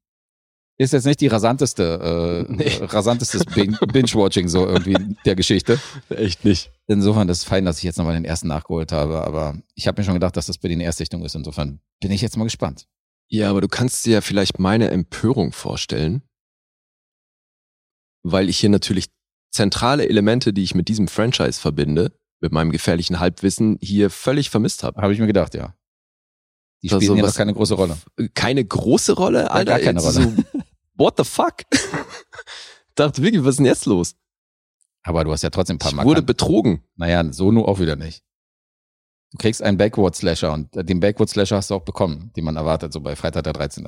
[0.82, 2.72] ist jetzt nicht die rasanteste, äh, Nee.
[2.86, 4.96] rasantestes Bin- Binge-Watching so irgendwie
[5.26, 5.78] der Geschichte.
[6.10, 6.72] Echt nicht.
[6.88, 10.00] Insofern ist es fein, dass ich jetzt nochmal den ersten nachgeholt habe, aber ich habe
[10.00, 11.36] mir schon gedacht, dass das bei den Erstsichtung ist.
[11.36, 12.88] Insofern bin ich jetzt mal gespannt.
[13.28, 16.22] Ja, aber du kannst dir ja vielleicht meine Empörung vorstellen,
[18.24, 19.08] weil ich hier natürlich
[19.52, 24.84] zentrale Elemente, die ich mit diesem Franchise verbinde, mit meinem gefährlichen Halbwissen, hier völlig vermisst
[24.84, 25.02] habe.
[25.02, 25.76] Habe ich mir gedacht, ja.
[26.82, 27.98] Die Also spielen was- noch keine große Rolle.
[28.34, 29.72] Keine große Rolle, Alter.
[29.72, 30.14] gar keine Rolle.
[30.14, 30.44] So,
[30.96, 31.56] what the fuck?
[32.96, 34.16] Dachte wirklich, was ist denn jetzt los?
[35.04, 36.06] Aber du hast ja trotzdem ein paar Ich Mal.
[36.06, 36.84] wurde betrogen.
[36.96, 38.24] Naja, so nur auch wieder nicht.
[39.32, 42.92] Du kriegst einen Backward-Slasher und äh, den Backward-Slasher hast du auch bekommen, den man erwartet,
[42.94, 43.88] so bei Freitag der 13.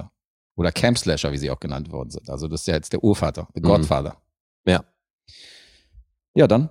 [0.55, 2.29] Oder Camp-Slasher, wie sie auch genannt worden sind.
[2.29, 3.67] Also das ist ja jetzt der Urvater, der Mhm.
[3.67, 4.21] Godfather.
[4.65, 4.83] Ja.
[6.35, 6.69] Ja, dann.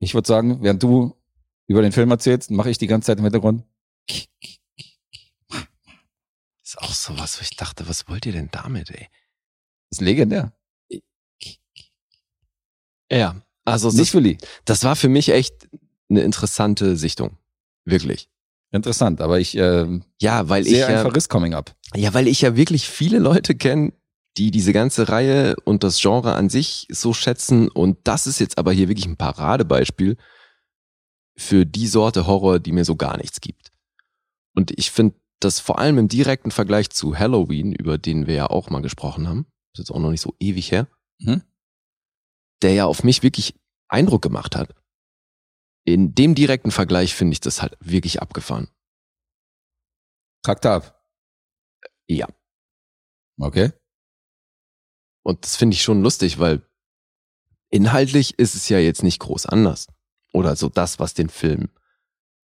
[0.00, 1.16] Ich würde sagen, während du
[1.66, 3.64] über den Film erzählst, mache ich die ganze Zeit im Hintergrund.
[6.80, 9.08] Ist auch sowas, wo ich dachte, was wollt ihr denn damit, ey?
[9.90, 10.52] ist legendär.
[13.10, 14.36] Ja, also Nicht Lee.
[14.66, 15.68] das war für mich echt
[16.10, 17.38] eine interessante Sichtung.
[17.84, 18.28] Wirklich.
[18.70, 21.74] Interessant, aber ich äh, Ja, weil ich ein Verriss coming up.
[21.94, 23.94] Ja, weil ich ja wirklich viele Leute kenne,
[24.36, 27.68] die diese ganze Reihe und das Genre an sich so schätzen.
[27.68, 30.18] Und das ist jetzt aber hier wirklich ein Paradebeispiel
[31.36, 33.72] für die Sorte Horror, die mir so gar nichts gibt.
[34.54, 38.46] Und ich finde das vor allem im direkten Vergleich zu Halloween, über den wir ja
[38.50, 40.88] auch mal gesprochen haben, das ist jetzt auch noch nicht so ewig her,
[41.20, 41.42] Mhm.
[42.62, 43.54] der ja auf mich wirklich
[43.88, 44.74] Eindruck gemacht hat.
[45.84, 48.68] In dem direkten Vergleich finde ich das halt wirklich abgefahren.
[50.44, 50.94] Traktat.
[52.06, 52.26] Ja.
[53.38, 53.72] Okay.
[55.24, 56.62] Und das finde ich schon lustig, weil
[57.70, 59.88] inhaltlich ist es ja jetzt nicht groß anders.
[60.32, 61.70] Oder so das, was den Film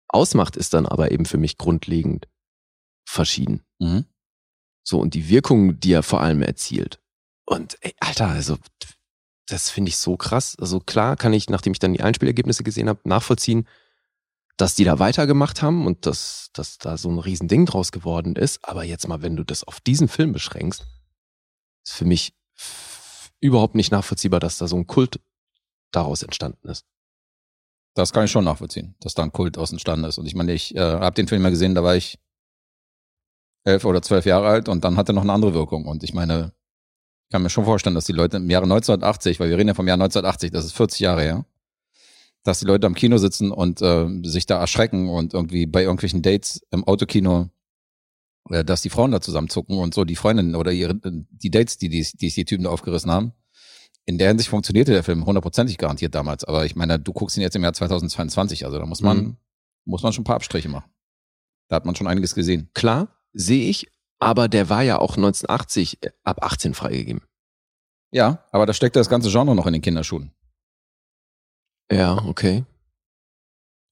[0.07, 2.27] ausmacht, ist dann aber eben für mich grundlegend
[3.05, 3.61] verschieden.
[3.79, 4.05] Mhm.
[4.83, 6.99] So, und die Wirkung, die er vor allem erzielt.
[7.45, 8.57] Und ey, Alter, also
[9.47, 10.55] das finde ich so krass.
[10.59, 13.67] Also klar kann ich, nachdem ich dann die Einspielergebnisse gesehen habe, nachvollziehen,
[14.57, 18.63] dass die da weitergemacht haben und dass, dass da so ein Riesending draus geworden ist.
[18.67, 20.85] Aber jetzt mal, wenn du das auf diesen Film beschränkst,
[21.85, 22.33] ist für mich
[23.39, 25.19] überhaupt nicht nachvollziehbar, dass da so ein Kult
[25.91, 26.85] daraus entstanden ist.
[27.95, 30.17] Das kann ich schon nachvollziehen, dass da ein Kult aus entstanden ist.
[30.17, 32.19] Und ich meine, ich äh, habe den Film mal gesehen, da war ich
[33.63, 35.85] elf oder zwölf Jahre alt und dann hat er noch eine andere Wirkung.
[35.85, 36.53] Und ich meine,
[37.25, 39.73] ich kann mir schon vorstellen, dass die Leute im Jahre 1980, weil wir reden ja
[39.73, 41.45] vom Jahr 1980, das ist 40 Jahre her,
[42.43, 46.21] dass die Leute am Kino sitzen und äh, sich da erschrecken und irgendwie bei irgendwelchen
[46.21, 47.49] Dates im Autokino,
[48.49, 51.89] äh, dass die Frauen da zusammenzucken und so die Freundinnen oder ihre, die Dates, die
[51.89, 53.31] die, die, die Typen da aufgerissen haben.
[54.05, 56.43] In der Hinsicht funktionierte der Film hundertprozentig garantiert damals.
[56.43, 59.37] Aber ich meine, du guckst ihn jetzt im Jahr 2022, also da muss man, Mhm.
[59.85, 60.91] muss man schon ein paar Abstriche machen.
[61.69, 62.69] Da hat man schon einiges gesehen.
[62.73, 67.21] Klar, sehe ich, aber der war ja auch 1980 ab 18 freigegeben.
[68.11, 70.31] Ja, aber da steckt das ganze Genre noch in den Kinderschuhen.
[71.91, 72.63] Ja, okay.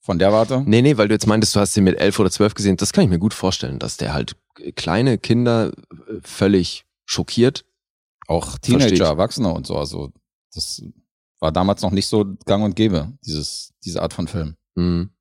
[0.03, 0.63] Von der Warte.
[0.65, 2.77] Nee, nee, weil du jetzt meintest, du hast den mit elf oder zwölf gesehen.
[2.77, 4.35] Das kann ich mir gut vorstellen, dass der halt
[4.75, 7.65] kleine Kinder äh, völlig schockiert.
[8.27, 8.57] Auch.
[8.59, 9.77] Teenager, Erwachsene und so.
[9.77, 10.11] Also
[10.53, 10.81] das
[11.39, 14.55] war damals noch nicht so gang und gäbe, dieses, diese Art von Film.
[14.75, 15.11] Mhm.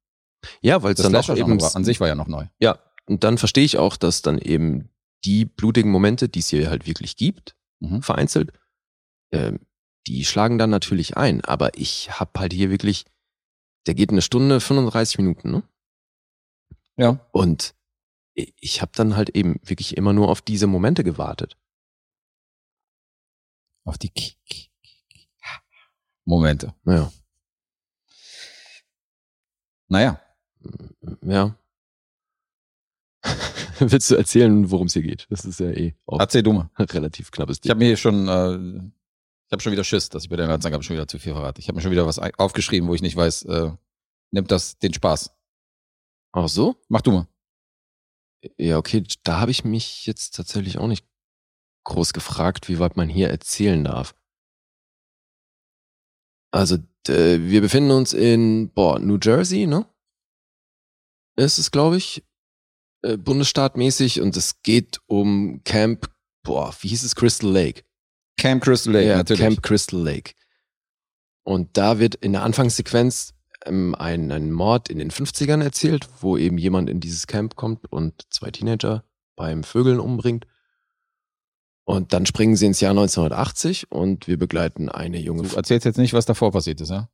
[0.62, 2.46] Ja, weil es Das dann auch eben war, an sich war ja noch neu.
[2.58, 2.78] Ja,
[3.10, 4.88] und dann verstehe ich auch, dass dann eben
[5.24, 8.02] die blutigen Momente, die es hier halt wirklich gibt, Mhm.
[8.02, 8.52] vereinzelt,
[9.32, 9.60] ähm,
[10.06, 11.44] die schlagen dann natürlich ein.
[11.44, 13.04] Aber ich hab halt hier wirklich,
[13.86, 15.62] der geht eine Stunde 35 Minuten, ne?
[16.96, 17.18] Ja.
[17.32, 17.74] Und
[18.34, 21.56] ich habe dann halt eben wirklich immer nur auf diese Momente gewartet.
[23.84, 24.36] Auf die Ki-
[26.24, 26.74] Momente.
[26.84, 27.10] Ja,
[29.88, 30.20] Naja,
[31.22, 31.56] ja.
[33.80, 35.26] Willst du erzählen, worum es hier geht?
[35.30, 36.70] Das ist ja eh auch erzähl du mal.
[36.78, 37.70] relativ knappes Ich Ding.
[37.70, 38.84] habe mir hier schon, äh,
[39.46, 41.60] ich habe schon wieder Schiss, dass ich bei der Anzeige schon wieder zu viel verrate.
[41.60, 43.72] Ich habe mir schon wieder was aufgeschrieben, wo ich nicht weiß, äh,
[44.32, 45.32] nimmt das den Spaß.
[46.32, 46.76] Ach so?
[46.88, 47.28] Mach du mal.
[48.58, 51.04] Ja, okay, da habe ich mich jetzt tatsächlich auch nicht
[51.84, 54.14] groß gefragt, wie weit man hier erzählen darf.
[56.52, 59.86] Also, d- wir befinden uns in, boah, New Jersey, ne?
[61.36, 62.24] Ist es, glaube ich,
[63.02, 66.10] äh, bundesstaatmäßig und es geht um Camp,
[66.42, 67.82] boah, wie hieß es, Crystal Lake.
[68.36, 69.40] Camp Crystal Lake, ja, natürlich.
[69.40, 70.32] Camp Crystal Lake.
[71.42, 76.36] Und da wird in der Anfangssequenz ähm, ein, ein Mord in den 50ern erzählt, wo
[76.36, 79.04] eben jemand in dieses Camp kommt und zwei Teenager
[79.36, 80.46] beim Vögeln umbringt.
[81.84, 85.98] Und dann springen sie ins Jahr 1980 und wir begleiten eine junge Du erzählst jetzt
[85.98, 87.08] nicht, was davor passiert ist, ja?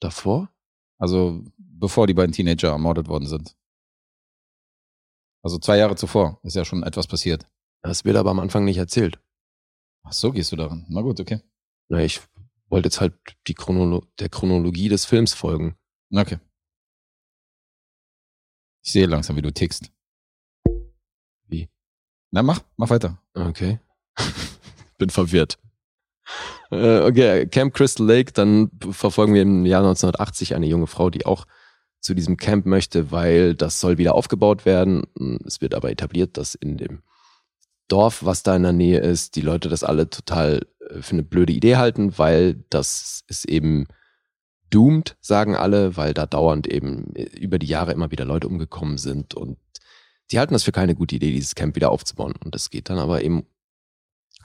[0.00, 0.50] Davor?
[0.98, 3.56] Also bevor die beiden Teenager ermordet worden sind.
[5.44, 7.46] Also zwei Jahre zuvor ist ja schon etwas passiert.
[7.82, 9.20] Das wird aber am Anfang nicht erzählt.
[10.02, 10.86] Ach so, gehst du daran.
[10.88, 11.42] Na gut, okay.
[11.88, 12.22] Na, ich
[12.68, 13.12] wollte jetzt halt
[13.46, 15.76] die Chronolo der Chronologie des Films folgen.
[16.10, 16.38] Okay.
[18.82, 19.92] Ich sehe langsam, wie du tickst.
[21.46, 21.68] Wie?
[22.30, 23.18] Na, mach, mach weiter.
[23.34, 23.80] Okay.
[24.98, 25.58] Bin verwirrt.
[26.70, 31.26] Äh, okay, Camp Crystal Lake, dann verfolgen wir im Jahr 1980 eine junge Frau, die
[31.26, 31.46] auch
[32.04, 35.04] zu diesem Camp möchte, weil das soll wieder aufgebaut werden.
[35.46, 37.02] Es wird aber etabliert, dass in dem
[37.88, 41.22] Dorf, was da in der Nähe ist, die Leute das alle total äh, für eine
[41.22, 43.86] blöde Idee halten, weil das ist eben
[44.70, 48.98] doomed, sagen alle, weil da dauernd eben äh, über die Jahre immer wieder Leute umgekommen
[48.98, 49.58] sind und
[50.30, 52.34] die halten das für keine gute Idee, dieses Camp wieder aufzubauen.
[52.42, 53.46] Und es geht dann aber eben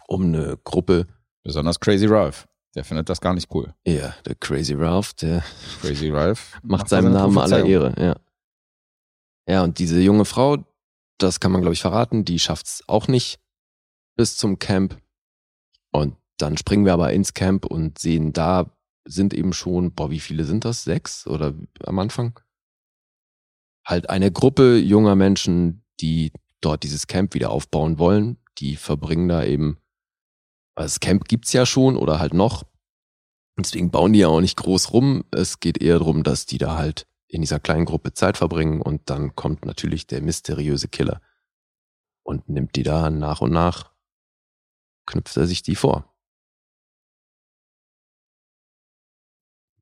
[0.08, 1.08] um eine Gruppe,
[1.44, 2.49] Besonders Crazy Ralph.
[2.76, 3.74] Der findet das gar nicht cool.
[3.86, 5.44] ja, der Crazy Ralph, der
[5.82, 7.66] Crazy Ralph macht da seinem seine Namen aller.
[7.66, 8.16] Ehre, ja.
[9.48, 10.58] Ja, und diese junge Frau,
[11.18, 13.40] das kann man glaube ich verraten, die schafft's auch nicht
[14.16, 15.02] bis zum Camp.
[15.92, 18.72] Und dann springen wir aber ins Camp und sehen, da
[19.06, 20.84] sind eben schon, boah, wie viele sind das?
[20.84, 22.40] Sechs oder am Anfang?
[23.86, 26.32] Halt eine Gruppe junger Menschen, die
[26.62, 28.38] dort dieses Camp wieder aufbauen wollen.
[28.60, 29.78] Die verbringen da eben,
[30.80, 32.64] also das Camp gibt's ja schon oder halt noch.
[33.58, 35.26] Und Deswegen bauen die ja auch nicht groß rum.
[35.32, 39.10] Es geht eher darum, dass die da halt in dieser kleinen Gruppe Zeit verbringen und
[39.10, 41.22] dann kommt natürlich der mysteriöse Killer
[42.24, 43.92] und nimmt die da nach und nach,
[45.06, 46.16] knüpft er sich die vor.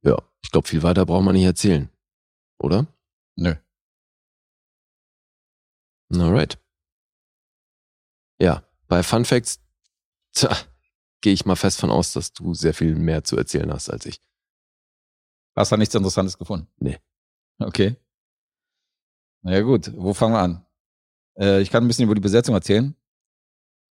[0.02, 1.90] Ja, ich glaube, viel weiter braucht man nicht erzählen.
[2.58, 2.88] Oder?
[3.36, 3.54] Nö.
[6.12, 6.58] Alright.
[8.40, 9.60] Ja, bei Fun Facts
[10.34, 10.58] tja,
[11.22, 14.06] gehe ich mal fest von aus, dass du sehr viel mehr zu erzählen hast als
[14.06, 14.22] ich.
[15.56, 16.68] Hast du nichts Interessantes gefunden?
[16.80, 16.98] Nee.
[17.60, 17.96] Okay.
[19.42, 19.92] Na ja, gut.
[19.96, 20.66] Wo fangen wir an?
[21.40, 22.96] Äh, ich kann ein bisschen über die Besetzung erzählen.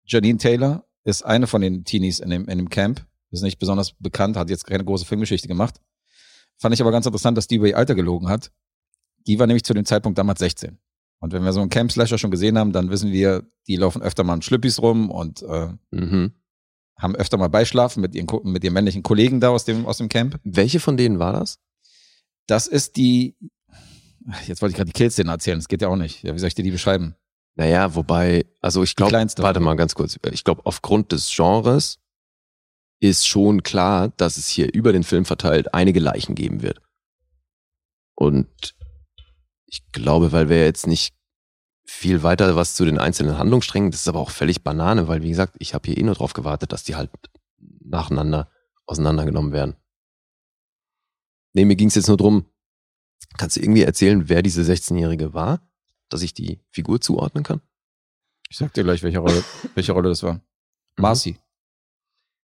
[0.05, 3.07] Janine Taylor ist eine von den Teenies in dem, in dem Camp.
[3.31, 5.81] Ist nicht besonders bekannt, hat jetzt keine große Filmgeschichte gemacht.
[6.57, 8.51] Fand ich aber ganz interessant, dass die über ihr Alter gelogen hat.
[9.27, 10.79] Die war nämlich zu dem Zeitpunkt damals 16.
[11.21, 14.25] Und wenn wir so einen Camp-Slasher schon gesehen haben, dann wissen wir, die laufen öfter
[14.25, 16.33] mal in Schlüppis rum und äh, Mhm.
[17.01, 20.09] Haben öfter mal Beischlafen mit ihren, mit ihren männlichen Kollegen da aus dem, aus dem
[20.09, 20.39] Camp.
[20.45, 21.59] Welche von denen war das?
[22.47, 23.37] Das ist die,
[24.47, 26.23] jetzt wollte ich gerade die Killszene erzählen, das geht ja auch nicht.
[26.23, 27.15] Ja, wie soll ich dir die beschreiben?
[27.57, 30.19] Naja, wobei, also ich glaube, warte mal ganz kurz.
[30.33, 31.99] Ich glaube, aufgrund des Genres
[33.01, 36.81] ist schon klar, dass es hier über den Film verteilt einige Leichen geben wird.
[38.15, 38.75] Und
[39.67, 41.15] ich glaube, weil wir jetzt nicht
[41.91, 45.29] viel weiter was zu den einzelnen Handlungssträngen, das ist aber auch völlig Banane, weil wie
[45.29, 47.11] gesagt, ich habe hier eh nur drauf gewartet, dass die halt
[47.59, 48.49] nacheinander
[48.87, 49.77] auseinandergenommen werden.
[51.53, 52.47] Nee, mir ging es jetzt nur drum,
[53.37, 55.61] kannst du irgendwie erzählen, wer diese 16-Jährige war,
[56.09, 57.61] dass ich die Figur zuordnen kann?
[58.49, 59.45] Ich sag dir gleich, welche Rolle,
[59.75, 60.35] welche Rolle das war.
[60.35, 60.41] Mhm.
[60.97, 61.39] Marcy.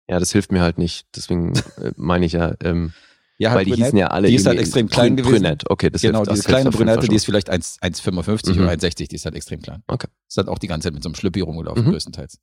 [0.09, 1.07] Ja, das hilft mir halt nicht.
[1.17, 2.93] Deswegen äh, meine ich ja, ähm,
[3.41, 5.33] Ja, weil die hießen ja alle Die ist halt extrem klein brün- gewesen.
[5.43, 5.63] brünett.
[5.71, 8.63] Okay, das genau, hilft, diese kleine Brünette, die ist vielleicht 1 1,55 Mhm.
[8.65, 9.83] oder 1,60, die ist halt extrem klein.
[9.87, 10.09] Okay.
[10.29, 11.91] Ist halt auch die ganze Zeit mit so einem Schlüppi rumgelaufen, Mhm.
[11.93, 12.39] größtenteils.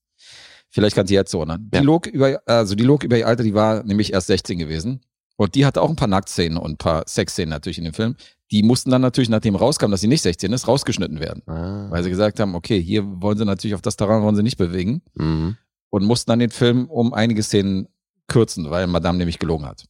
[0.69, 1.57] Vielleicht kann sie jetzt so, ne?
[1.59, 1.83] Die Ja.
[1.83, 5.01] log über, also die log über ihr Alter, die war nämlich erst 16 gewesen.
[5.35, 8.15] Und die hatte auch ein paar Nacktszenen und ein paar Sexszenen natürlich in dem Film.
[8.49, 11.43] Die mussten dann natürlich, nachdem rauskam, dass sie nicht 16 ist, rausgeschnitten werden.
[11.45, 11.91] Ah.
[11.91, 14.57] Weil sie gesagt haben, okay, hier wollen sie natürlich auf das Terrain wollen sie nicht
[14.57, 15.01] bewegen.
[15.13, 15.57] Mhm.
[15.89, 17.87] und mussten dann den Film um einige Szenen
[18.27, 19.85] kürzen, weil Madame nämlich gelogen hat.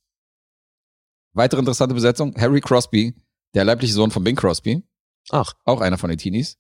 [1.38, 3.14] Weitere interessante Besetzung, Harry Crosby,
[3.53, 4.84] der leibliche Sohn von Bing Crosby,
[5.30, 6.57] Ach, auch einer von den Teenies.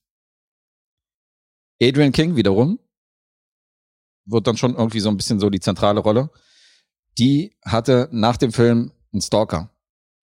[1.81, 2.77] Adrian King wiederum,
[4.25, 6.29] wird dann schon irgendwie so ein bisschen so die zentrale Rolle.
[7.17, 9.71] Die hatte nach dem Film einen Stalker,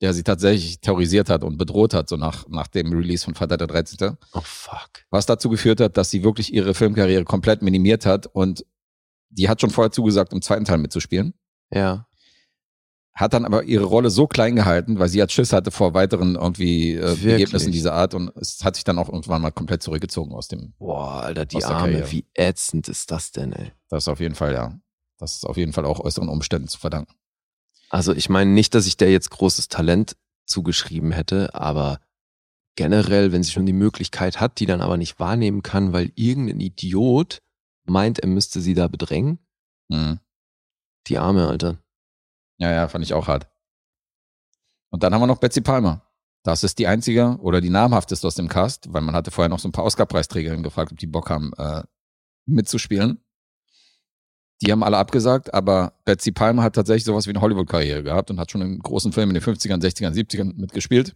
[0.00, 3.58] der sie tatsächlich terrorisiert hat und bedroht hat, so nach, nach dem Release von Vater
[3.58, 4.16] der 13.
[4.32, 5.04] oh fuck.
[5.10, 8.64] Was dazu geführt hat, dass sie wirklich ihre Filmkarriere komplett minimiert hat und
[9.28, 11.34] die hat schon vorher zugesagt, im zweiten Teil mitzuspielen.
[11.70, 12.07] Ja.
[13.18, 16.36] Hat dann aber ihre Rolle so klein gehalten, weil sie halt Schiss hatte vor weiteren
[16.36, 17.30] irgendwie äh?
[17.30, 20.72] Ergebnissen dieser Art und es hat sich dann auch irgendwann mal komplett zurückgezogen aus dem.
[20.78, 22.12] Boah, Alter, die Arme, Karriere.
[22.12, 23.72] wie ätzend ist das denn, ey?
[23.88, 24.78] Das ist auf jeden Fall, ja.
[25.18, 27.12] Das ist auf jeden Fall auch äußeren Umständen zu verdanken.
[27.90, 30.16] Also ich meine nicht, dass ich der jetzt großes Talent
[30.46, 32.00] zugeschrieben hätte, aber
[32.76, 36.60] generell, wenn sie schon die Möglichkeit hat, die dann aber nicht wahrnehmen kann, weil irgendein
[36.60, 37.42] Idiot
[37.84, 39.40] meint, er müsste sie da bedrängen,
[39.88, 40.20] Mhm.
[41.06, 41.78] Die Arme, Alter.
[42.58, 43.48] Ja, ja, fand ich auch hart.
[44.90, 46.02] Und dann haben wir noch Betsy Palmer.
[46.42, 49.58] Das ist die einzige oder die namhafteste aus dem Cast, weil man hatte vorher noch
[49.58, 51.82] so ein paar Oscar-Preisträgerinnen gefragt, ob die Bock haben, äh,
[52.46, 53.22] mitzuspielen.
[54.60, 58.40] Die haben alle abgesagt, aber Betsy Palmer hat tatsächlich sowas wie eine Hollywood-Karriere gehabt und
[58.40, 61.14] hat schon in großen Filmen in den 50ern, 60ern, 70ern mitgespielt.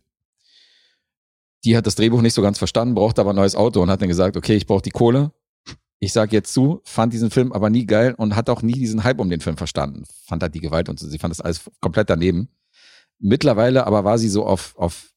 [1.64, 4.00] Die hat das Drehbuch nicht so ganz verstanden, brauchte aber ein neues Auto und hat
[4.00, 5.32] dann gesagt, okay, ich brauche die Kohle.
[6.04, 9.04] Ich sag jetzt zu, fand diesen Film aber nie geil und hat auch nie diesen
[9.04, 10.02] Hype um den Film verstanden.
[10.26, 11.08] Fand halt die Gewalt und so.
[11.08, 12.48] Sie fand das alles komplett daneben.
[13.20, 15.12] Mittlerweile aber war sie so auf, auf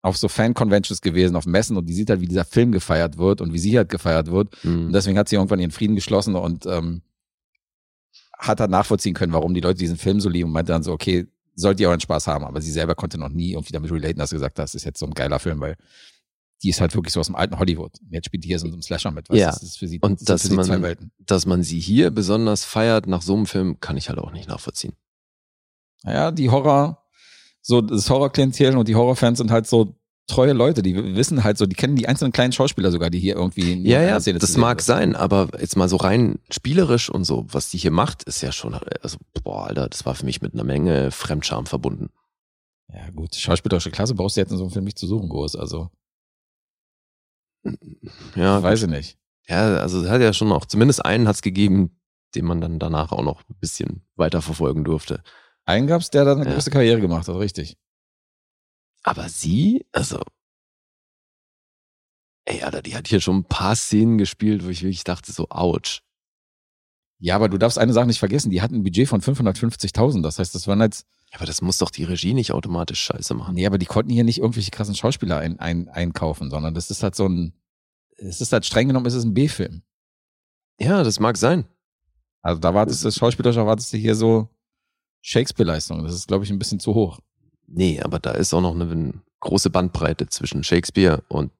[0.00, 3.42] auf so Fan-Conventions gewesen, auf Messen und die sieht halt, wie dieser Film gefeiert wird
[3.42, 4.48] und wie sie halt gefeiert wird.
[4.64, 4.86] Mhm.
[4.86, 7.02] Und deswegen hat sie irgendwann ihren Frieden geschlossen und ähm,
[8.38, 10.92] hat halt nachvollziehen können, warum die Leute diesen Film so lieben und meinte dann so,
[10.92, 12.46] okay, sollt ihr euren Spaß haben.
[12.46, 14.84] Aber sie selber konnte noch nie irgendwie damit relaten, dass sie gesagt hat, das ist
[14.84, 15.76] jetzt so ein geiler Film, weil
[16.62, 17.92] die ist halt wirklich so aus dem alten Hollywood.
[18.10, 19.28] Jetzt spielt die hier so in so einem Slasher mit.
[19.32, 19.46] Ja.
[19.50, 21.12] Das ist für sie, Und das dass für sie zwei man, Welten.
[21.18, 24.48] dass man sie hier besonders feiert nach so einem Film, kann ich halt auch nicht
[24.48, 24.94] nachvollziehen.
[26.02, 27.04] Naja, die Horror,
[27.62, 29.94] so das Horror-Klientel und die Horrorfans sind halt so
[30.26, 33.34] treue Leute, die wissen halt so, die kennen die einzelnen kleinen Schauspieler sogar, die hier
[33.34, 37.24] irgendwie in Ja, ja, Szene das mag sein, aber jetzt mal so rein spielerisch und
[37.24, 40.42] so, was die hier macht, ist ja schon, also, boah, Alter, das war für mich
[40.42, 42.10] mit einer Menge Fremdscham verbunden.
[42.92, 45.56] Ja, gut, schauspielerische Klasse brauchst du jetzt in so einem Film nicht zu suchen, groß.
[45.56, 45.90] Also,
[48.34, 49.18] Ja, weiß ich nicht.
[49.46, 52.00] ja, also es hat ja schon auch, zumindest einen hat's gegeben,
[52.34, 55.22] den man dann danach auch noch ein bisschen weiter verfolgen durfte.
[55.64, 56.54] Einen gab's, der dann eine Ja.
[56.54, 57.76] große Karriere gemacht hat, richtig.
[59.02, 60.20] Aber sie, also,
[62.46, 65.46] ey, Alter, die hat hier schon ein paar Szenen gespielt, wo ich wirklich dachte, so,
[65.50, 66.00] ouch.
[67.20, 70.22] Ja, aber du darfst eine Sache nicht vergessen, die hatten ein Budget von 550.000.
[70.22, 73.54] Das heißt, das waren jetzt, Aber das muss doch die Regie nicht automatisch scheiße machen.
[73.54, 77.02] nee, aber die konnten hier nicht irgendwelche krassen Schauspieler ein, ein, einkaufen, sondern das ist
[77.02, 77.52] halt so ein,
[78.16, 79.82] es ist halt streng genommen, es ist ein B-Film.
[80.80, 81.66] Ja, das mag sein.
[82.40, 84.48] Also da wartest du, schauspielerisch erwartest du hier so
[85.22, 86.02] Shakespeare-Leistung.
[86.04, 87.20] Das ist, glaube ich, ein bisschen zu hoch.
[87.66, 91.52] Nee, aber da ist auch noch eine große Bandbreite zwischen Shakespeare und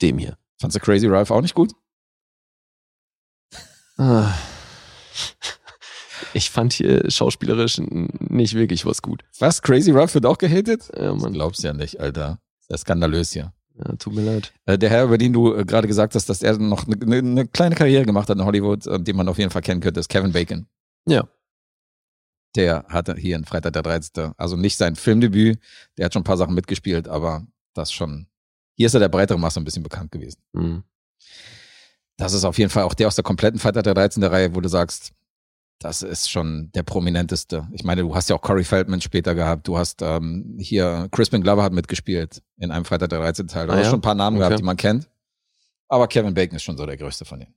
[0.00, 0.38] dem hier.
[0.58, 1.72] Fandst du Crazy Ralph auch nicht gut?
[3.98, 4.34] Ah.
[6.34, 9.22] Ich fand hier schauspielerisch nicht wirklich was gut.
[9.38, 9.62] Was?
[9.62, 10.90] Crazy Ralph wird auch gehatet?
[10.96, 11.32] Ja, Das Mann.
[11.32, 12.38] glaubst du ja nicht, Alter.
[12.68, 13.52] Das ist skandalös hier.
[13.76, 14.52] Ja, tut mir leid.
[14.66, 17.16] Äh, Der Herr, über den du äh, gerade gesagt hast, dass er noch eine, eine,
[17.18, 20.00] eine kleine Karriere gemacht hat in Hollywood, äh, den man auf jeden Fall kennen könnte,
[20.00, 20.66] ist Kevin Bacon.
[21.06, 21.26] Ja.
[22.56, 24.32] Der hatte hier in Freitag der 13.
[24.36, 25.58] Also nicht sein Filmdebüt,
[25.96, 28.26] der hat schon ein paar Sachen mitgespielt, aber das schon.
[28.74, 30.40] Hier ist er der breitere Masse ein bisschen bekannt gewesen.
[30.52, 30.82] Mhm.
[32.16, 34.22] Das ist auf jeden Fall auch der aus der kompletten Freitag der 13.
[34.24, 35.12] Reihe, wo du sagst,
[35.80, 37.66] das ist schon der prominenteste.
[37.72, 39.66] Ich meine, du hast ja auch Corey Feldman später gehabt.
[39.66, 43.48] Du hast ähm, hier Crispin Glover hat mitgespielt in einem Freitag der 13.
[43.48, 43.66] Teil.
[43.66, 43.90] Du Ah, hast ja?
[43.90, 44.46] schon ein paar Namen Okay.
[44.46, 45.08] gehabt, die man kennt.
[45.88, 47.54] Aber Kevin Bacon ist schon so der größte von denen.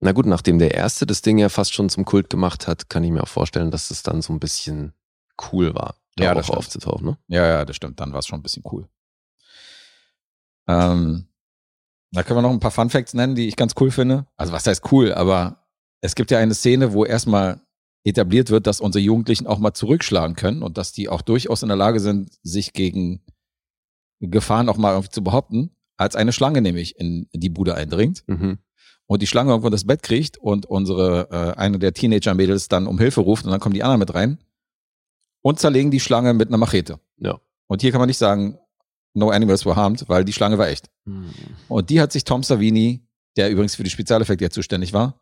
[0.00, 3.02] Na gut, nachdem der erste das Ding ja fast schon zum Kult gemacht hat, kann
[3.04, 4.92] ich mir auch vorstellen, dass es dann so ein bisschen
[5.50, 6.58] cool war, da Ja, auch stimmt.
[6.58, 7.06] aufzutauchen.
[7.06, 7.18] Ne?
[7.28, 8.00] Ja, ja, das stimmt.
[8.00, 8.86] Dann war es schon ein bisschen cool.
[10.68, 11.26] Ähm,
[12.12, 14.26] da können wir noch ein paar Fun Facts nennen, die ich ganz cool finde.
[14.36, 15.59] Also was heißt cool, aber
[16.00, 17.60] es gibt ja eine Szene, wo erstmal
[18.04, 21.68] etabliert wird, dass unsere Jugendlichen auch mal zurückschlagen können und dass die auch durchaus in
[21.68, 23.20] der Lage sind, sich gegen
[24.20, 28.58] Gefahren auch mal irgendwie zu behaupten, als eine Schlange nämlich in die Bude eindringt Mhm.
[29.06, 32.98] und die Schlange irgendwo das Bett kriegt und unsere äh, eine der Teenager-Mädels dann um
[32.98, 34.38] Hilfe ruft und dann kommen die anderen mit rein
[35.42, 37.00] und zerlegen die Schlange mit einer Machete.
[37.18, 37.38] Ja.
[37.66, 38.58] Und hier kann man nicht sagen,
[39.14, 40.90] no animals were harmed, weil die Schlange war echt.
[41.04, 41.30] Mhm.
[41.68, 43.06] Und die hat sich Tom Savini,
[43.36, 45.18] der übrigens für die Spezialeffekte zuständig war,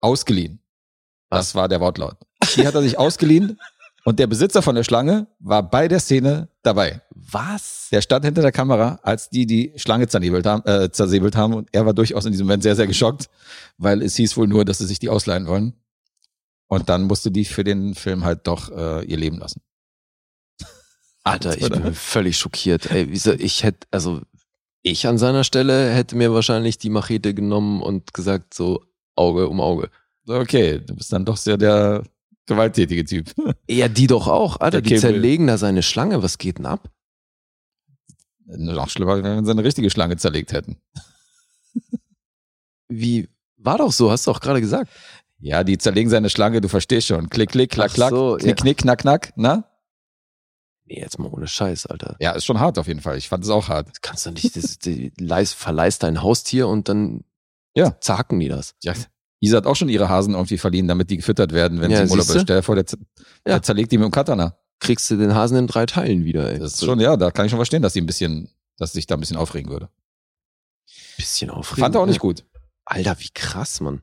[0.00, 0.60] ausgeliehen.
[1.30, 2.16] Das war der Wortlaut.
[2.56, 3.58] Die hat er sich ausgeliehen
[4.04, 7.02] und der Besitzer von der Schlange war bei der Szene dabei.
[7.10, 7.88] Was?
[7.92, 11.68] Der stand hinter der Kamera, als die die Schlange zernebelt haben, äh, zersäbelt haben und
[11.72, 13.28] er war durchaus in diesem Moment sehr, sehr geschockt,
[13.76, 15.74] weil es hieß wohl nur, dass sie sich die ausleihen wollen.
[16.68, 19.62] Und dann musste die für den Film halt doch äh, ihr Leben lassen.
[21.24, 22.90] Alter, ich bin völlig schockiert.
[22.90, 24.22] Ey, wieso, ich hätte, also
[24.82, 28.82] ich an seiner Stelle hätte mir wahrscheinlich die Machete genommen und gesagt, so
[29.18, 29.90] Auge um Auge.
[30.26, 32.02] Okay, du bist dann doch sehr der
[32.46, 33.32] gewalttätige Typ.
[33.70, 34.60] Ja, die doch auch.
[34.60, 35.00] Alter, Der die Bill.
[35.00, 36.22] zerlegen da seine Schlange.
[36.22, 36.90] Was geht denn ab?
[38.46, 40.80] Noch schlimmer, wenn sie eine richtige Schlange zerlegt hätten.
[42.88, 43.28] Wie,
[43.58, 44.90] war doch so, hast du auch gerade gesagt.
[45.38, 47.28] Ja, die zerlegen seine Schlange, du verstehst schon.
[47.28, 48.54] Klick, klick, klack, klack, so, knick, ja.
[48.54, 49.64] knick, knack, knack, na?
[50.86, 52.16] Nee, jetzt mal ohne Scheiß, Alter.
[52.18, 53.18] Ja, ist schon hart auf jeden Fall.
[53.18, 53.90] Ich fand es auch hart.
[53.90, 55.12] Das kannst du nicht, das, die,
[55.44, 57.24] verleihst dein Haustier und dann
[57.78, 58.00] Ja.
[58.00, 58.74] zacken die das.
[58.82, 58.94] Ja,
[59.40, 62.02] Isa hat auch schon ihre Hasen irgendwie verliehen, damit die gefüttert werden, wenn Ja, sie
[62.04, 62.42] im Urlaub ist.
[62.42, 62.84] Stell dir vor, der,
[63.46, 64.56] der zerlegt die mit dem Katana.
[64.80, 66.58] Kriegst du den Hasen in drei Teilen wieder, ey.
[66.58, 68.48] Das ist schon, ja, da kann ich schon verstehen, dass sie ein bisschen,
[68.78, 69.88] dass sich da ein bisschen aufregen würde.
[71.16, 71.80] bisschen aufregend.
[71.80, 72.20] Fand er auch nicht ne?
[72.20, 72.44] gut.
[72.84, 74.02] Alter, wie krass, Mann.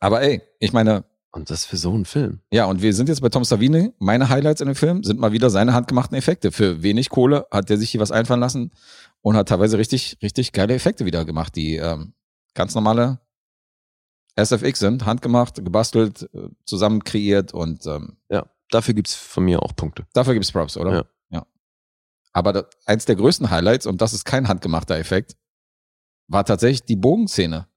[0.00, 2.40] Aber ey, ich meine, Und das für so einen Film.
[2.52, 3.92] Ja, und wir sind jetzt bei Tom Savini.
[3.98, 6.52] Meine Highlights in dem Film sind mal wieder seine handgemachten Effekte.
[6.52, 8.70] Für wenig Kohle hat er sich hier was einfallen lassen
[9.20, 12.12] und hat teilweise richtig, richtig geile Effekte wieder gemacht, die ähm,
[12.54, 13.20] ganz normale
[14.36, 19.76] SFX sind, handgemacht, gebastelt, äh, zusammen kreiert und ähm, Ja, dafür gibt's von mir auch
[19.76, 20.06] Punkte.
[20.12, 20.92] dafür gibt's Props, oder?
[20.92, 21.04] Ja.
[21.30, 21.46] ja.
[22.32, 25.36] Aber da, eins der größten Highlights, und das ist kein handgemachter Effekt,
[26.26, 27.68] war tatsächlich die Bogenszene.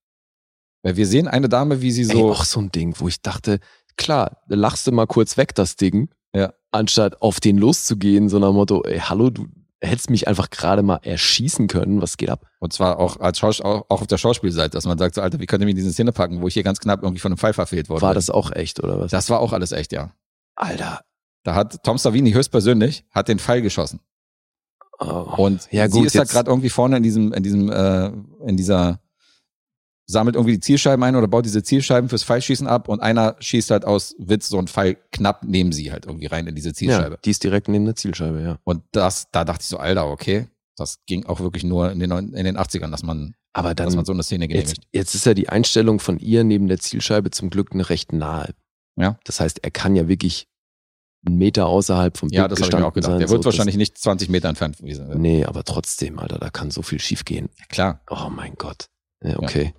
[0.84, 2.32] Weil wir sehen eine Dame, wie sie Ey, so.
[2.32, 3.60] auch so ein Ding, wo ich dachte,
[3.98, 6.10] klar, lachst du mal kurz weg, das Ding.
[6.34, 6.54] Ja.
[6.72, 9.48] Anstatt auf den loszugehen, so nach dem Motto, ey, hallo, du
[9.82, 12.46] hättest mich einfach gerade mal erschießen können, was geht ab?
[12.60, 15.40] Und zwar auch als Schaus auch, auch auf der Schauspielseite, dass man sagt, so, Alter,
[15.40, 17.38] wie könnt ihr mir diese Szene packen, wo ich hier ganz knapp irgendwie von einem
[17.38, 18.02] Pfeil verfehlt wurde.
[18.02, 19.12] War das auch echt, oder was?
[19.12, 20.12] Das war auch alles echt, ja.
[20.56, 21.02] Alter.
[21.44, 24.00] Da hat Tom Savini höchstpersönlich hat den Pfeil geschossen.
[25.00, 25.34] Oh.
[25.38, 28.08] Und Ja, sie gut, ist da gerade irgendwie vorne in diesem, in diesem, äh,
[28.46, 29.00] in dieser,
[30.10, 33.72] sammelt irgendwie die Zielscheiben ein oder baut diese Zielscheiben fürs Pfeilschießen ab und einer schießt
[33.72, 37.16] halt aus Witz so einen Pfeil knapp neben sie halt irgendwie rein in diese Zielscheibe.
[37.16, 38.58] ja, die ist direkt neben der Zielscheibe, ja.
[38.64, 40.48] Und das, da dachte ich so, Alter, okay,
[40.78, 43.96] das ging auch wirklich nur in den, in den 80ern, dass man, Aber dann, dass
[43.98, 44.88] man so eine Szene jetzt, genehmigt.
[44.94, 48.54] jetzt ist ja die Einstellung von ihr neben der Zielscheibe zum Glück eine recht nahe.
[48.96, 49.20] Ja.
[49.26, 50.48] Das heißt, er kann ja wirklich
[51.26, 53.12] einen Meter außerhalb vom Ja, Bild das habe ich mir auch gedacht.
[53.12, 55.10] sein, Der so, wird das- wahrscheinlich nicht 20 Meter entfernt gewesen.
[55.20, 57.50] Nee, aber trotzdem, Alter, da kann so viel schief gehen.
[57.70, 58.86] Klar, Oh mein Gott.
[59.24, 59.74] Ja, okay.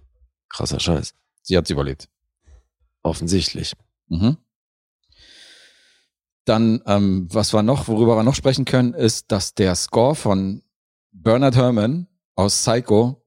[0.49, 1.15] Krasser Scheiß.
[1.43, 2.09] sie hat's überlebt.
[3.03, 3.73] Offensichtlich.
[4.09, 4.37] Mhm.
[6.45, 10.63] Dann, ähm, was wir noch, worüber wir noch sprechen können, ist, dass der Score von
[11.13, 13.23] Bernard Herrmann aus Psycho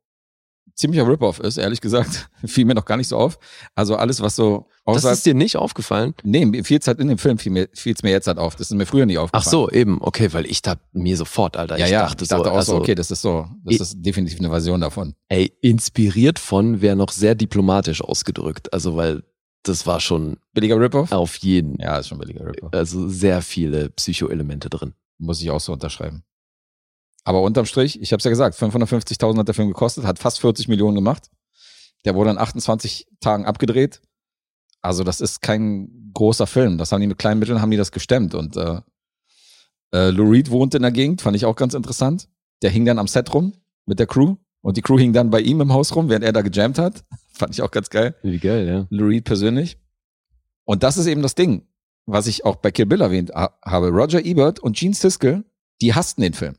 [0.81, 2.29] ziemlicher Rip-Off ist, ehrlich gesagt.
[2.45, 3.39] Fiel mir noch gar nicht so auf.
[3.75, 5.15] Also alles, was so Das außerhalb.
[5.17, 6.13] ist dir nicht aufgefallen?
[6.23, 8.55] nee, mir fiel's halt in dem Film, fiel fiel's mir jetzt halt auf.
[8.55, 9.51] Das ist mir früher nie Ach aufgefallen.
[9.51, 9.99] so, eben.
[10.01, 11.77] Okay, weil ich dachte mir sofort, Alter.
[11.77, 13.79] Ja, ich ja, dachte, ich dachte so, auch also, so, okay, das ist so, das
[13.79, 15.15] ist definitiv eine Version davon.
[15.29, 18.73] ey, inspiriert von wäre noch sehr diplomatisch ausgedrückt.
[18.73, 19.23] Also, weil
[19.63, 21.11] das war schon Billiger Rip-Off?
[21.11, 22.73] auf jeden, Ja, ist schon billiger Rip-Off.
[22.73, 24.93] also sehr viele Psycho-Elemente drin.
[25.19, 26.23] Muss ich auch so unterschreiben.
[27.23, 30.39] Aber unterm Strich, ich habe es ja gesagt, 550.000 hat der Film gekostet, hat fast
[30.41, 31.29] 40 Millionen gemacht.
[32.05, 34.01] Der wurde in 28 Tagen abgedreht.
[34.81, 36.77] Also das ist kein großer Film.
[36.79, 38.33] Das haben die mit kleinen Mitteln haben die das gestemmt.
[38.33, 38.81] Und äh,
[39.93, 42.27] äh, Lou Reed wohnte in der Gegend, fand ich auch ganz interessant.
[42.63, 43.53] Der hing dann am Set rum
[43.85, 44.37] mit der Crew.
[44.61, 47.03] Und die Crew hing dann bei ihm im Haus rum, während er da gejammt hat.
[47.33, 48.15] Fand ich auch ganz geil.
[48.21, 48.87] Wie geil, ja.
[48.91, 49.77] Lou Reed persönlich.
[50.65, 51.67] Und das ist eben das Ding,
[52.05, 53.89] was ich auch bei Kill Bill erwähnt ha- habe.
[53.89, 55.43] Roger Ebert und Gene Siskel,
[55.81, 56.55] die hassten den Film.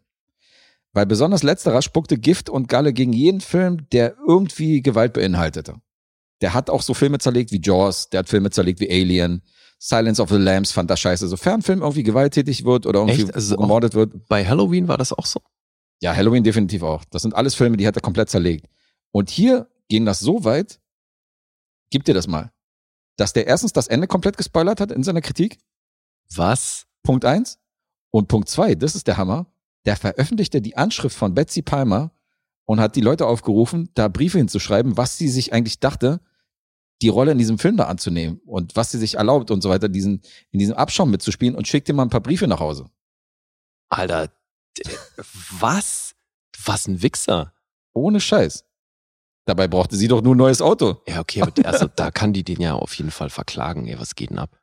[0.92, 5.76] Weil besonders letzterer spuckte Gift und Galle gegen jeden Film, der irgendwie Gewalt beinhaltete.
[6.42, 9.42] Der hat auch so Filme zerlegt wie Jaws, der hat Filme zerlegt wie Alien,
[9.78, 11.26] Silence of the Lambs fand das scheiße.
[11.28, 13.32] Sofern ein Film irgendwie gewalttätig wird oder irgendwie?
[13.32, 14.28] Also gemordet wird.
[14.28, 15.40] Bei Halloween war das auch so?
[16.00, 17.04] Ja, Halloween definitiv auch.
[17.06, 18.68] Das sind alles Filme, die hat er komplett zerlegt.
[19.12, 20.80] Und hier ging das so weit,
[21.90, 22.52] gib dir das mal,
[23.16, 25.58] dass der erstens das Ende komplett gespoilert hat in seiner Kritik,
[26.34, 26.86] Was?
[27.02, 27.58] Punkt eins.
[28.10, 29.51] Und Punkt zwei, das ist der Hammer,
[29.84, 32.12] der veröffentlichte die Anschrift von Betsy Palmer
[32.64, 36.20] und hat die Leute aufgerufen, da Briefe hinzuschreiben, was sie sich eigentlich dachte,
[37.02, 39.88] die Rolle in diesem Film da anzunehmen und was sie sich erlaubt und so weiter,
[39.88, 42.88] diesen, in diesem Abschaum mitzuspielen und schickt dir mal ein paar Briefe nach Hause.
[43.88, 44.30] Alter,
[45.58, 46.14] was?
[46.64, 47.52] Was ein Wichser.
[47.92, 48.64] Ohne Scheiß.
[49.44, 51.02] Dabei brauchte sie doch nur ein neues Auto.
[51.08, 53.88] Ja, okay, also da kann die den ja auf jeden Fall verklagen.
[53.88, 54.56] Ey, was geht denn ab?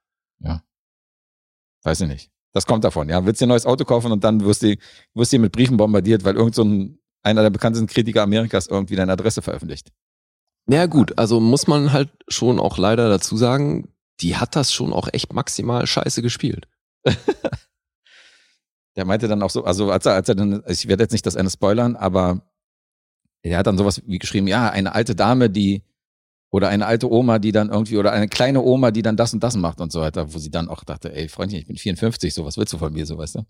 [1.83, 2.31] Weiß ich nicht.
[2.59, 3.25] Das kommt davon, ja.
[3.25, 4.75] Willst dir ein neues Auto kaufen und dann wirst du,
[5.13, 8.97] wirst du mit Briefen bombardiert, weil irgend so ein, einer der bekanntesten Kritiker Amerikas irgendwie
[8.97, 9.93] deine Adresse veröffentlicht.
[10.67, 14.91] Ja, gut, also muss man halt schon auch leider dazu sagen, die hat das schon
[14.91, 16.67] auch echt maximal scheiße gespielt.
[18.97, 21.25] Der meinte dann auch so, also als er, als er dann, ich werde jetzt nicht
[21.25, 22.41] das Ende spoilern, aber
[23.41, 25.83] er hat dann sowas wie geschrieben, ja, eine alte Dame, die,
[26.51, 29.43] oder eine alte Oma, die dann irgendwie, oder eine kleine Oma, die dann das und
[29.43, 32.33] das macht und so weiter, wo sie dann auch dachte, ey, Freundchen, ich bin 54,
[32.33, 33.45] so, was willst du von mir, so, weißt du?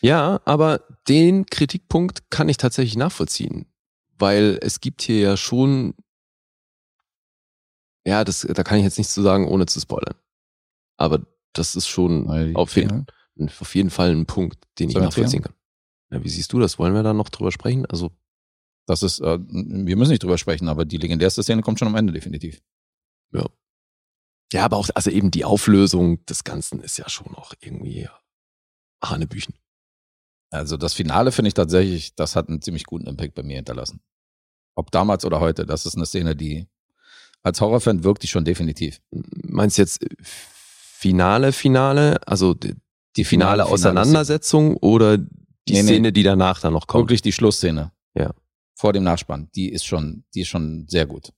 [0.00, 3.66] Ja, aber den Kritikpunkt kann ich tatsächlich nachvollziehen,
[4.18, 5.94] weil es gibt hier ja schon,
[8.04, 10.14] ja, das, da kann ich jetzt nichts zu sagen, ohne zu spoilern.
[10.96, 11.20] Aber
[11.52, 13.06] das ist schon auf jeden,
[13.58, 15.54] auf jeden Fall ein Punkt, den ich Sollen wir nachvollziehen kann.
[16.10, 16.78] Ja, wie siehst du das?
[16.78, 17.86] Wollen wir da noch drüber sprechen?
[17.86, 18.10] Also,
[18.86, 21.96] Das ist, äh, wir müssen nicht drüber sprechen, aber die legendärste Szene kommt schon am
[21.96, 22.62] Ende, definitiv.
[24.52, 28.08] ja, aber auch, also eben die Auflösung des Ganzen ist ja schon auch irgendwie
[29.02, 29.54] Hanebüchen.
[30.50, 34.00] Also das Finale finde ich tatsächlich, das hat einen ziemlich guten Impact bei mir hinterlassen.
[34.76, 36.68] Ob damals oder heute, das ist eine Szene, die
[37.42, 39.00] als Horrorfan wirkt die schon definitiv.
[39.10, 42.74] Meinst du jetzt äh, Finale, Finale, also die,
[43.16, 45.26] die finale, finale Auseinandersetzung oder die
[45.68, 45.88] Nee, nee.
[45.88, 47.02] Szene, die danach dann noch kommt?
[47.04, 47.92] Wirklich die Schlussszene.
[48.14, 48.32] Ja.
[48.78, 51.32] Vor dem Nachspann, die ist schon, die ist schon sehr gut.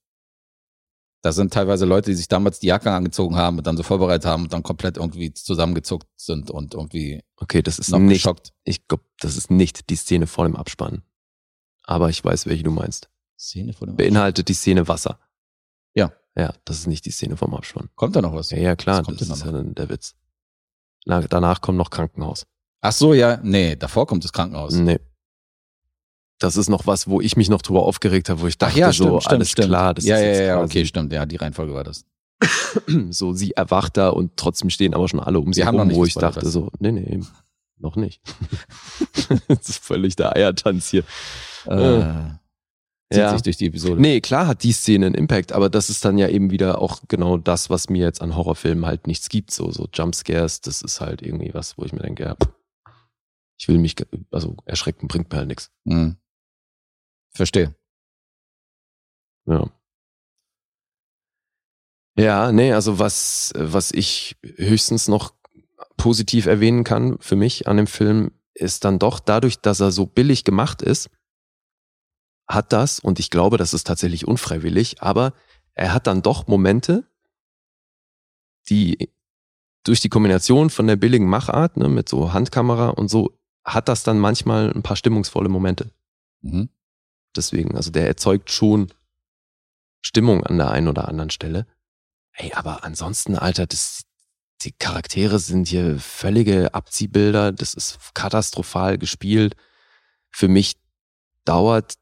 [1.22, 4.24] Da sind teilweise Leute, die sich damals die Jacke angezogen haben und dann so vorbereitet
[4.24, 8.52] haben und dann komplett irgendwie zusammengezuckt sind und irgendwie Okay, das ist noch nicht, geschockt.
[8.64, 11.02] ich glaube, das ist nicht die Szene vor dem Abspann.
[11.84, 13.08] Aber ich weiß, welche du meinst.
[13.38, 15.18] Szene vor dem Beinhaltet die Szene Wasser.
[15.94, 16.12] Ja.
[16.36, 17.88] Ja, das ist nicht die Szene vom Abspann.
[17.96, 18.50] Kommt da noch was?
[18.50, 20.14] Ja, ja, klar, das ist ja dann der Witz.
[21.04, 22.46] Na, danach kommt noch Krankenhaus.
[22.80, 24.74] Ach so, ja, nee, davor kommt das Krankenhaus.
[24.74, 25.00] Nee.
[26.38, 28.78] Das ist noch was, wo ich mich noch drüber aufgeregt habe, wo ich Ach dachte,
[28.78, 29.68] ja, so, stimmt, stimmt, alles stimmt.
[29.68, 32.04] klar, das ja, ist ja, jetzt ja, okay, stimmt, ja, die Reihenfolge war das.
[33.10, 35.82] so, sie erwacht da und trotzdem stehen aber schon alle um sie Wir haben noch
[35.82, 36.52] rum, nicht wo ich dachte das.
[36.52, 37.20] so, nee, nee,
[37.78, 38.20] noch nicht.
[39.48, 41.02] das ist völlig der Eiertanz hier.
[41.66, 42.00] Äh,
[43.10, 43.32] zieht Ja.
[43.32, 44.00] sich durch die Episode.
[44.00, 47.00] Nee, klar hat die Szene einen Impact, aber das ist dann ja eben wieder auch
[47.08, 49.50] genau das, was mir jetzt an Horrorfilmen halt nichts gibt.
[49.50, 52.36] So, so Jumpscares, das ist halt irgendwie was, wo ich mir denke, ja,
[53.58, 53.96] ich will mich,
[54.30, 55.70] also erschrecken bringt mir halt nichts.
[55.88, 56.16] Hm.
[57.34, 57.74] Verstehe.
[59.46, 59.68] Ja.
[62.18, 65.34] Ja, nee, also was, was ich höchstens noch
[65.96, 70.06] positiv erwähnen kann für mich an dem Film, ist dann doch dadurch, dass er so
[70.06, 71.10] billig gemacht ist,
[72.48, 75.32] hat das, und ich glaube, das ist tatsächlich unfreiwillig, aber
[75.74, 77.04] er hat dann doch Momente,
[78.68, 79.10] die
[79.84, 84.02] durch die Kombination von der billigen Machart, ne, mit so Handkamera und so, hat das
[84.02, 85.92] dann manchmal ein paar stimmungsvolle Momente.
[86.42, 86.68] Mhm.
[87.36, 88.92] Deswegen, also der erzeugt schon
[90.00, 91.66] Stimmung an der einen oder anderen Stelle.
[92.32, 94.02] Ey, aber ansonsten, Alter, das,
[94.62, 97.52] die Charaktere sind hier völlige Abziehbilder.
[97.52, 99.56] Das ist katastrophal gespielt.
[100.30, 100.76] Für mich
[101.44, 101.94] dauert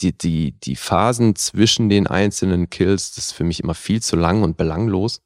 [0.00, 4.16] die, die, die Phasen zwischen den einzelnen Kills, das ist für mich immer viel zu
[4.16, 5.20] lang und belanglos.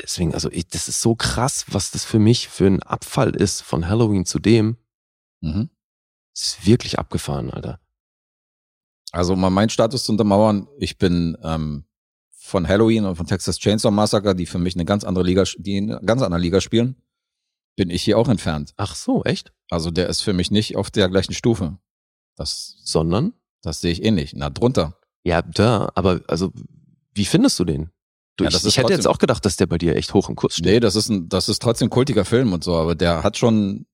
[0.00, 3.62] Deswegen, also ich, das ist so krass, was das für mich für ein Abfall ist
[3.62, 4.76] von Halloween zu dem.
[5.40, 5.70] Mhm.
[6.36, 7.80] Ist wirklich abgefahren, Alter.
[9.12, 11.84] Also um mal meinen Status zu untermauern, ich bin ähm,
[12.36, 15.78] von Halloween und von Texas Chainsaw Massacre, die für mich eine ganz andere Liga, die
[15.78, 16.96] in einer ganz anderen Liga spielen,
[17.76, 18.74] bin ich hier auch entfernt.
[18.76, 19.52] Ach so, echt?
[19.70, 21.78] Also der ist für mich nicht auf der gleichen Stufe.
[22.36, 23.32] Das, Sondern?
[23.62, 24.32] das sehe ich ähnlich.
[24.34, 24.98] Na, drunter.
[25.24, 26.52] Ja, da, aber also,
[27.14, 27.90] wie findest du den?
[28.36, 30.36] Du, Ja, ich ich hätte jetzt auch gedacht, dass der bei dir echt hoch im
[30.36, 30.66] Kurs steht.
[30.66, 33.36] Nee, das ist ein, das ist trotzdem ein kultiger Film und so, aber der hat
[33.38, 33.86] schon,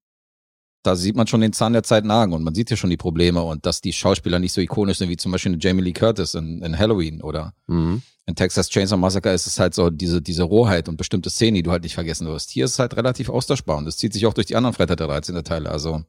[0.82, 2.96] da sieht man schon den Zahn der Zeit nagen und man sieht hier schon die
[2.96, 6.34] Probleme und dass die Schauspieler nicht so ikonisch sind wie zum Beispiel Jamie Lee Curtis
[6.34, 8.02] in, in Halloween oder Mhm.
[8.26, 11.62] in Texas Chainsaw Massacre ist es halt so diese, diese Rohheit und bestimmte Szenen, die
[11.62, 12.50] du halt nicht vergessen wirst.
[12.50, 14.96] Hier ist es halt relativ austauschbar und das zieht sich auch durch die anderen Freitag
[14.96, 15.42] der 13.
[15.44, 15.70] Teile.
[15.70, 16.04] Also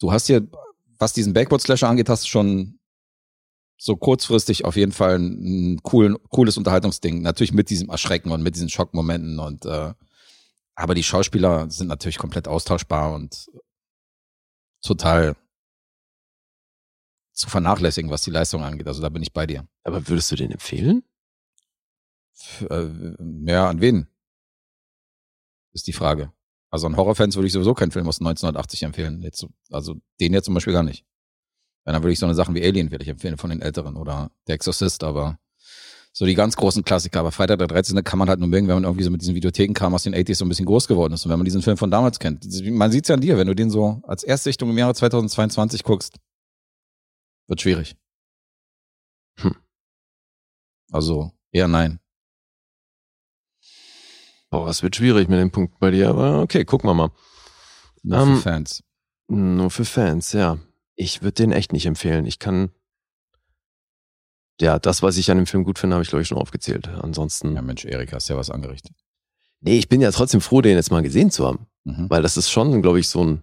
[0.00, 0.46] du hast hier,
[0.98, 2.78] was diesen Backward Slasher angeht, hast du schon
[3.76, 7.22] so kurzfristig auf jeden Fall ein, ein coolen, cooles Unterhaltungsding.
[7.22, 9.92] Natürlich mit diesem Erschrecken und mit diesen Schockmomenten und äh,
[10.82, 13.46] aber die Schauspieler sind natürlich komplett austauschbar und
[14.82, 15.36] total
[17.32, 18.86] zu vernachlässigen, was die Leistung angeht.
[18.88, 19.66] Also da bin ich bei dir.
[19.84, 21.02] Aber würdest du den empfehlen?
[22.68, 22.88] Äh,
[23.46, 24.08] ja, an wen?
[25.72, 26.32] Ist die Frage.
[26.70, 29.22] Also an Horrorfans würde ich sowieso keinen Film aus 1980 empfehlen.
[29.22, 31.04] Jetzt, so- also den jetzt zum Beispiel gar nicht.
[31.84, 34.30] Dann würde ich so eine Sachen wie Alien würde ich empfehlen von den Älteren oder
[34.46, 35.38] Der Exorcist, aber
[36.12, 37.20] so die ganz großen Klassiker.
[37.20, 38.02] Aber Freitag der 13.
[38.04, 40.14] kann man halt nur mögen, wenn man irgendwie so mit diesen Videotheken kam aus den
[40.14, 42.44] 80s so ein bisschen groß geworden ist und wenn man diesen Film von damals kennt.
[42.70, 46.18] Man sieht's ja an dir, wenn du den so als Erstsichtung im Jahre 2022 guckst,
[47.46, 47.96] wird schwierig.
[49.38, 49.54] Hm.
[50.90, 52.00] Also eher nein.
[54.50, 57.10] Boah, es wird schwierig mit dem Punkt bei dir, aber okay, gucken wir mal.
[58.02, 58.82] Nur Ähm, für Fans.
[59.28, 60.58] Nur für Fans, ja.
[60.96, 62.26] Ich würde den echt nicht empfehlen.
[62.26, 62.72] Ich kann.
[64.60, 66.88] Ja, das, was ich an dem Film gut finde, habe ich, glaube ich, schon aufgezählt.
[66.88, 67.54] Ansonsten.
[67.54, 68.92] Ja, Mensch, Erik, hast ja was angerichtet.
[69.60, 71.66] Nee, ich bin ja trotzdem froh, den jetzt mal gesehen zu haben.
[71.84, 72.08] Mhm.
[72.10, 73.42] Weil das ist schon, glaube ich, so ein,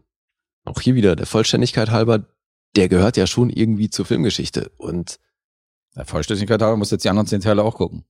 [0.65, 2.26] auch hier wieder der Vollständigkeit halber,
[2.76, 4.72] der gehört ja schon irgendwie zur Filmgeschichte.
[4.77, 5.19] Und
[5.95, 8.03] Der Vollständigkeit halber muss jetzt die anderen zehn Teile auch gucken.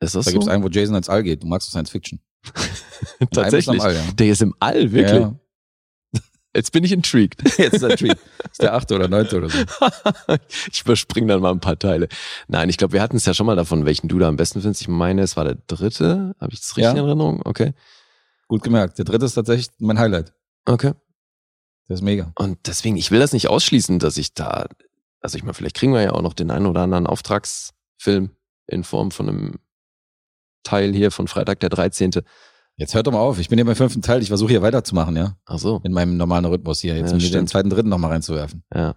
[0.00, 0.34] ist das Da so?
[0.38, 1.42] gibt's einen, wo Jason ins All geht.
[1.42, 2.20] Du magst Science Fiction.
[3.32, 3.76] Tatsächlich.
[3.78, 4.12] Ist All, ja.
[4.12, 5.20] Der ist im All, wirklich.
[5.20, 5.34] Ja.
[6.54, 7.42] Jetzt bin ich intrigued.
[7.58, 8.18] Jetzt ist der Treat.
[8.50, 9.58] ist der achte oder neunte oder so.
[10.70, 12.08] ich überspringe dann mal ein paar Teile.
[12.46, 14.60] Nein, ich glaube, wir hatten es ja schon mal davon, welchen du da am besten
[14.60, 14.82] findest.
[14.82, 16.34] Ich meine, es war der dritte.
[16.40, 16.90] Habe ich das richtig Ja.
[16.90, 17.40] in Erinnerung?
[17.44, 17.72] Okay.
[18.48, 18.98] Gut gemerkt.
[18.98, 20.34] Der dritte ist tatsächlich mein Highlight.
[20.66, 20.92] Okay.
[21.88, 22.32] Der ist mega.
[22.36, 24.66] Und deswegen, ich will das nicht ausschließen, dass ich da,
[25.20, 28.30] also ich meine, vielleicht kriegen wir ja auch noch den einen oder anderen Auftragsfilm
[28.66, 29.54] in Form von einem
[30.64, 32.12] Teil hier von Freitag der 13.
[32.82, 33.38] Jetzt hört doch mal auf.
[33.38, 34.22] Ich bin hier beim fünften Teil.
[34.22, 35.36] Ich versuche hier weiterzumachen, ja.
[35.46, 35.80] Ach so.
[35.84, 36.96] In meinem normalen Rhythmus hier.
[36.96, 38.64] Jetzt Ja, um den zweiten, dritten nochmal reinzuwerfen.
[38.74, 38.96] Ja.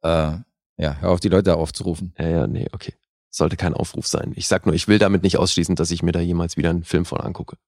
[0.00, 0.38] Äh,
[0.78, 2.14] ja, hör auf, die Leute aufzurufen.
[2.18, 2.94] Ja, ja, nee, okay.
[3.28, 4.32] Sollte kein Aufruf sein.
[4.36, 6.82] Ich sag nur, ich will damit nicht ausschließen, dass ich mir da jemals wieder einen
[6.82, 7.58] Film von angucke.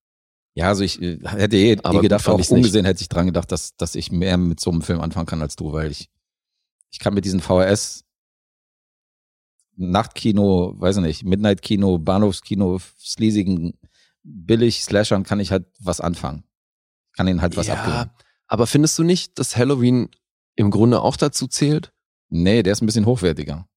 [0.54, 2.56] Ja, also ich äh, hätte eh, Aber eh gedacht, auch ich's nicht.
[2.56, 5.42] ungesehen hätte ich dran gedacht, dass, dass ich mehr mit so einem Film anfangen kann
[5.42, 6.08] als du, weil ich,
[6.90, 8.04] ich kann mit diesen VHS
[9.76, 13.74] Nachtkino, weiß ich nicht, Midnight-Kino, Bahnhofskino, sleasigen
[14.26, 16.44] Billig-Slashern kann ich halt was anfangen.
[17.16, 18.10] Kann ihnen halt was ja, abgewinnen.
[18.46, 20.10] aber findest du nicht, dass Halloween
[20.56, 21.92] im Grunde auch dazu zählt?
[22.28, 23.68] Nee, der ist ein bisschen hochwertiger.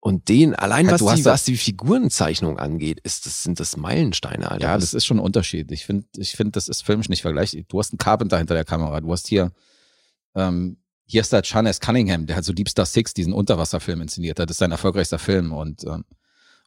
[0.00, 4.50] Und den, allein Ja, was die, was die Figurenzeichnung angeht, ist das, sind das Meilensteine,
[4.50, 4.66] Alter.
[4.66, 5.70] Ja, das ist schon ein Unterschied.
[5.70, 7.62] Ich finde, ich finde, das ist filmisch nicht vergleichbar.
[7.68, 9.00] Du hast einen Carpenter hinter der Kamera.
[9.00, 9.52] Du hast hier,
[10.34, 11.78] ähm, hier ist der S.
[11.78, 14.50] Cunningham, der hat so Deep Star Six, diesen Unterwasserfilm inszeniert hat.
[14.50, 15.52] Das ist sein erfolgreichster Film.
[15.52, 16.04] Und, ähm,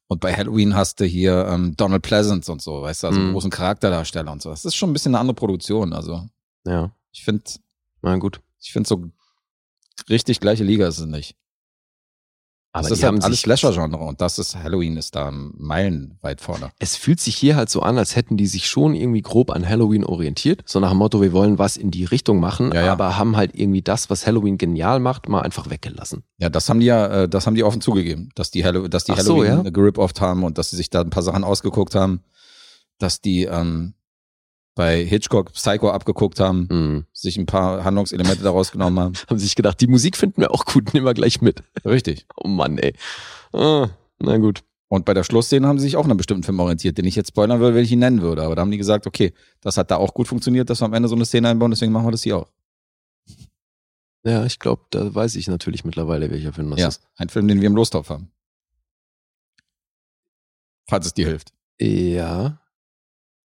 [0.08, 3.26] und bei Halloween hast du hier ähm, Donald Pleasance und so, weißt du, also Mhm.
[3.26, 4.50] einen großen Charakterdarsteller und so.
[4.50, 5.94] Das ist schon ein bisschen eine andere Produktion.
[5.94, 6.28] Also
[6.66, 7.44] ja, ich finde,
[8.02, 8.40] na gut.
[8.62, 9.04] ich finde so
[10.10, 11.36] richtig gleiche Liga ist es nicht.
[12.76, 16.72] Aber das ist haben alles Slasher-Genre und das ist Halloween ist da meilenweit vorne.
[16.78, 19.68] Es fühlt sich hier halt so an, als hätten die sich schon irgendwie grob an
[19.68, 20.62] Halloween orientiert.
[20.66, 22.92] So nach dem Motto, wir wollen was in die Richtung machen, Ja, ja.
[22.92, 26.24] aber haben halt irgendwie das, was Halloween genial macht, mal einfach weggelassen.
[26.38, 29.06] Ja, das haben die ja, äh, das haben die offen zugegeben, dass die, Hallo dass
[29.06, 29.72] die Ach so, Halloween ja?
[29.72, 32.20] gerip-oft haben und dass sie sich da ein paar Sachen ausgeguckt haben,
[33.00, 33.94] dass die ähm,
[34.76, 37.06] bei Hitchcock Psycho abgeguckt haben, Mhm.
[37.14, 39.14] sich ein paar Handlungselemente daraus genommen haben.
[39.30, 41.64] Haben sich gedacht, die Musik finden wir auch gut, nehmen wir gleich mit.
[41.86, 42.26] Richtig.
[42.44, 42.94] Oh Mann, ey.
[43.54, 43.90] Ah,
[44.20, 44.64] na gut.
[44.88, 47.16] Und bei der Schlussszene haben sie sich auch an einem bestimmten Film orientiert, den ich
[47.16, 48.44] jetzt spoilern will, wenn ich ihn nennen würde.
[48.44, 50.94] Aber da haben die gesagt, okay, das hat da auch gut funktioniert, dass wir am
[50.94, 52.52] Ende so eine Szene einbauen, deswegen machen wir das hier auch.
[54.24, 57.02] Ja, ich glaube, da weiß ich natürlich mittlerweile, welcher Film das ja, ist.
[57.16, 58.32] ein Film, den wir im Lostopf haben.
[60.88, 61.52] Falls es dir hilft.
[61.80, 62.60] Ja.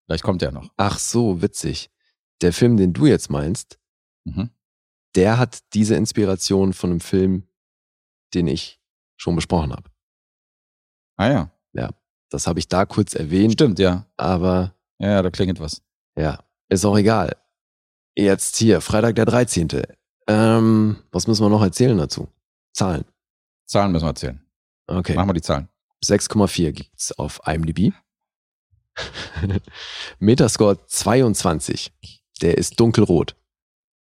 [0.08, 0.72] Vielleicht kommt der noch.
[0.78, 1.92] Ach so, witzig.
[2.42, 3.78] Der Film, den du jetzt meinst,
[4.26, 4.50] Mhm.
[5.16, 7.48] der hat diese Inspiration von einem Film,
[8.34, 8.80] den ich
[9.18, 9.90] schon besprochen habe.
[11.18, 11.90] Ah ja, Ja,
[12.30, 14.06] das habe ich da kurz erwähnt, stimmt, ja.
[14.18, 15.82] aber Ja, ja, da klingelt was.
[16.18, 17.36] ja, ist auch egal.
[18.16, 19.70] Jetzt hier, Freitag der 13.
[20.28, 22.28] Ähm, was müssen wir noch erzählen dazu?
[22.74, 23.06] Zahlen.
[23.66, 24.42] Zahlen müssen wir erzählen.
[24.88, 25.16] Okay.
[25.16, 25.70] Machen wir die Zahlen.
[26.04, 27.94] 6,4 gibt's auf IMDb.
[30.19, 31.91] Metascore 22.
[32.41, 33.36] Der ist dunkelrot.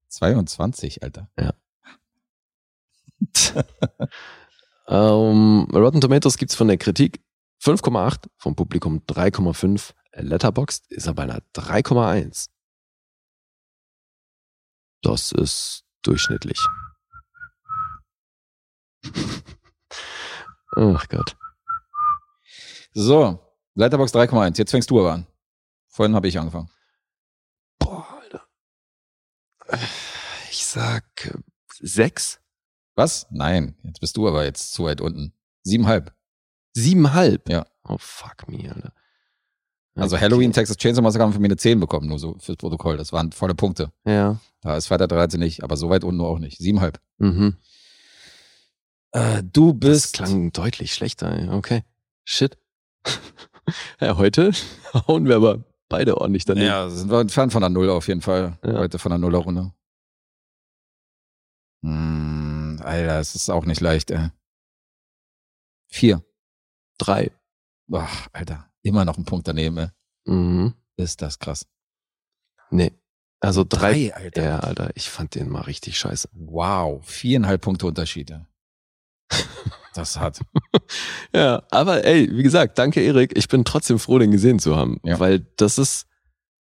[0.09, 1.29] 22, Alter.
[4.91, 7.23] Ähm, Rotten Tomatoes gibt's von der Kritik
[7.63, 9.93] 5,8, vom Publikum 3,5.
[10.13, 12.49] Letterboxd ist er bei einer 3,1.
[15.01, 16.59] Das ist durchschnittlich.
[20.75, 21.37] Ach Gott.
[22.93, 23.39] So,
[23.75, 24.57] Letterbox 3,1.
[24.57, 25.27] Jetzt fängst du aber an.
[25.87, 26.69] Vorhin habe ich angefangen.
[27.79, 28.43] Boah, Alter.
[30.51, 31.33] Ich sag äh,
[31.79, 32.39] sechs,
[32.95, 33.27] Was?
[33.31, 35.33] Nein, jetzt bist du aber jetzt zu weit unten.
[35.63, 36.13] Siebenhalb.
[36.73, 37.47] siebenhalb.
[37.49, 37.65] Ja.
[37.83, 38.93] Oh fuck me, Alter.
[39.95, 40.23] Also Okay.
[40.25, 42.95] Halloween, Texas Chainsaw Massacre haben von mir eine 10 bekommen, nur so fürs Protokoll.
[42.97, 43.91] Das waren volle Punkte.
[44.05, 44.39] Ja.
[44.61, 46.57] Da ist Freitag 13 nicht, aber so weit unten nur auch nicht.
[46.59, 47.01] Siebenhalb.
[47.17, 47.57] Mhm.
[49.11, 50.13] Äh, du Das bist.
[50.13, 51.31] klang deutlich schlechter.
[51.31, 51.49] ey.
[51.49, 51.83] Okay.
[52.23, 52.57] Shit.
[53.99, 54.51] ja, heute
[55.07, 56.67] hauen wir aber beide ordentlich daneben.
[56.67, 58.57] Ja, sind wir entfernt von der Null auf jeden Fall.
[58.63, 58.79] Ja.
[58.79, 59.73] Heute von der Nullerrunde.
[61.83, 64.29] Hm, Alter, es ist auch nicht leicht, ey.
[65.87, 66.23] Vier.
[66.97, 67.31] Drei.
[67.91, 68.71] Ach, Alter.
[68.83, 69.87] Immer noch ein Punkt daneben, ey.
[70.25, 70.73] Mhm.
[70.97, 71.65] Ist das krass.
[72.69, 72.93] Nee.
[73.39, 74.09] Also drei.
[74.09, 74.43] Drei, Alter.
[74.43, 76.29] Ja, Alter, ich fand den mal richtig scheiße.
[76.33, 77.03] Wow.
[77.03, 78.47] Viereinhalb Punkte Unterschiede.
[79.95, 80.39] Das hat.
[81.33, 83.37] Ja, aber ey, wie gesagt, danke Erik.
[83.37, 84.99] Ich bin trotzdem froh, den gesehen zu haben.
[85.03, 85.19] Ja.
[85.19, 86.05] Weil das ist,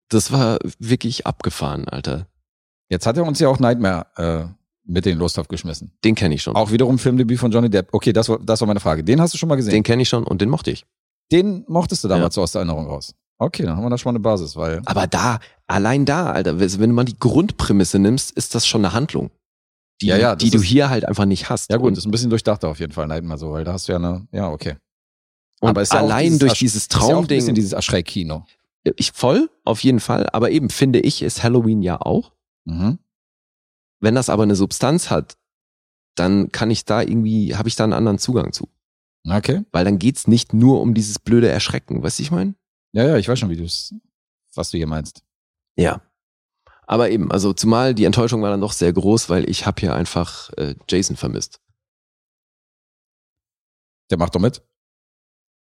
[0.09, 2.29] das war wirklich abgefahren, Alter.
[2.89, 4.45] Jetzt hat er uns ja auch Nightmare äh,
[4.85, 5.93] mit den Losthoff geschmissen.
[6.05, 6.55] Den kenne ich schon.
[6.55, 7.89] Auch wiederum Filmdebüt von Johnny Depp.
[7.93, 9.03] Okay, das war, das war meine Frage.
[9.03, 9.73] Den hast du schon mal gesehen?
[9.73, 10.85] Den kenne ich schon und den mochte ich.
[11.33, 12.41] Den mochtest du damals Ja.
[12.41, 13.15] so aus der Erinnerung raus.
[13.39, 14.83] Okay, dann haben wir da schon mal eine Basis, weil.
[14.85, 18.95] Aber da, allein da, Alter, wenn du mal die Grundprämisse nimmst, ist das schon eine
[18.95, 19.31] Handlung.
[20.03, 21.71] Die, Ja, ja, die du ist- hier halt einfach nicht hast.
[21.71, 23.89] Ja gut, Und, ist ein bisschen durchdachter auf jeden Fall, Nightmare so, weil da hast
[23.89, 24.77] du ja eine, ja, okay.
[25.61, 28.45] und ist ja auch allein durch dieses Ist ja Traumding, dieses Erschreck-Kino.
[28.97, 32.33] ich voll, auf jeden Fall, aber eben finde ich, ist Halloween ja auch.
[32.65, 32.99] Mhm.
[34.01, 35.37] Wenn das aber eine Substanz hat,
[36.17, 38.69] dann kann ich da irgendwie, habe ich da einen anderen Zugang zu.
[39.29, 39.63] Okay.
[39.71, 42.55] Weil dann geht's nicht nur um dieses blöde Erschrecken, weißt du, ich meine?
[42.93, 43.95] Ja, ja, ich weiß schon, wie du es,
[44.55, 45.23] was du hier meinst.
[45.77, 46.03] Ja.
[46.93, 49.95] Aber eben, also zumal die Enttäuschung war dann doch sehr groß, weil ich habe hier
[49.95, 51.59] einfach äh, Jason vermisst.
[54.11, 54.61] Der macht doch mit.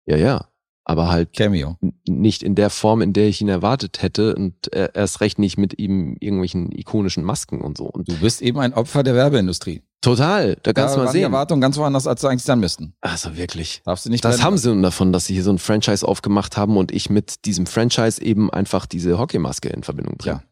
[0.06, 0.48] Ja, ja.
[0.84, 1.76] Aber halt Cameo.
[2.08, 5.58] nicht in der Form, in der ich ihn erwartet hätte und äh, erst recht nicht
[5.58, 7.84] mit ihm irgendwelchen ikonischen Masken und so.
[7.84, 9.82] Und Du bist eben ein Opfer der Werbeindustrie.
[10.00, 11.24] total, da kannst du da mal waren die sehen.
[11.24, 12.94] Erwartungen ganz woanders, als sie eigentlich sein müssten.
[13.02, 13.82] Also wirklich.
[13.84, 14.46] Darfst du nicht Das blenden.
[14.46, 17.44] haben sie nun davon, dass sie hier so ein Franchise aufgemacht haben und ich mit
[17.44, 20.38] diesem Franchise eben einfach diese Hockeymaske in Verbindung bringe.
[20.38, 20.47] Tja.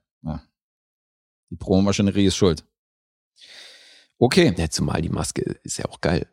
[1.51, 2.65] Die Promomaschinerie ist schuld.
[4.19, 4.55] Okay.
[4.57, 6.27] Ja, zumal die Maske ist ja auch geil.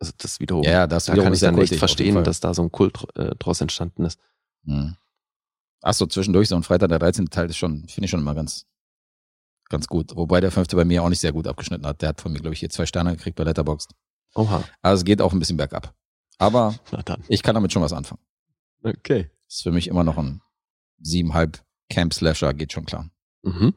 [0.00, 2.62] Also das wiederum, Ja, das da wiederum kann ich dann jeden verstehen, dass da so
[2.62, 4.18] ein Kult äh, draus entstanden ist.
[4.64, 4.96] Hm.
[5.82, 7.28] Ach so, zwischendurch so ein Freitag der 13.
[7.30, 8.66] Teil ist schon, finde ich schon immer ganz,
[9.68, 10.16] ganz gut.
[10.16, 12.00] Wobei der fünfte bei mir auch nicht sehr gut abgeschnitten hat.
[12.00, 13.94] Der hat von mir, glaube ich, hier zwei Sterne gekriegt bei Letterboxd.
[14.34, 15.94] Oha, Also es geht auch ein bisschen bergab.
[16.38, 16.74] Aber
[17.28, 18.22] ich kann damit schon was anfangen.
[18.82, 19.30] Okay.
[19.46, 20.40] Ist für mich immer noch ein
[21.00, 23.10] siebenhalb Camp Slasher, geht schon klar.
[23.42, 23.74] Mhm.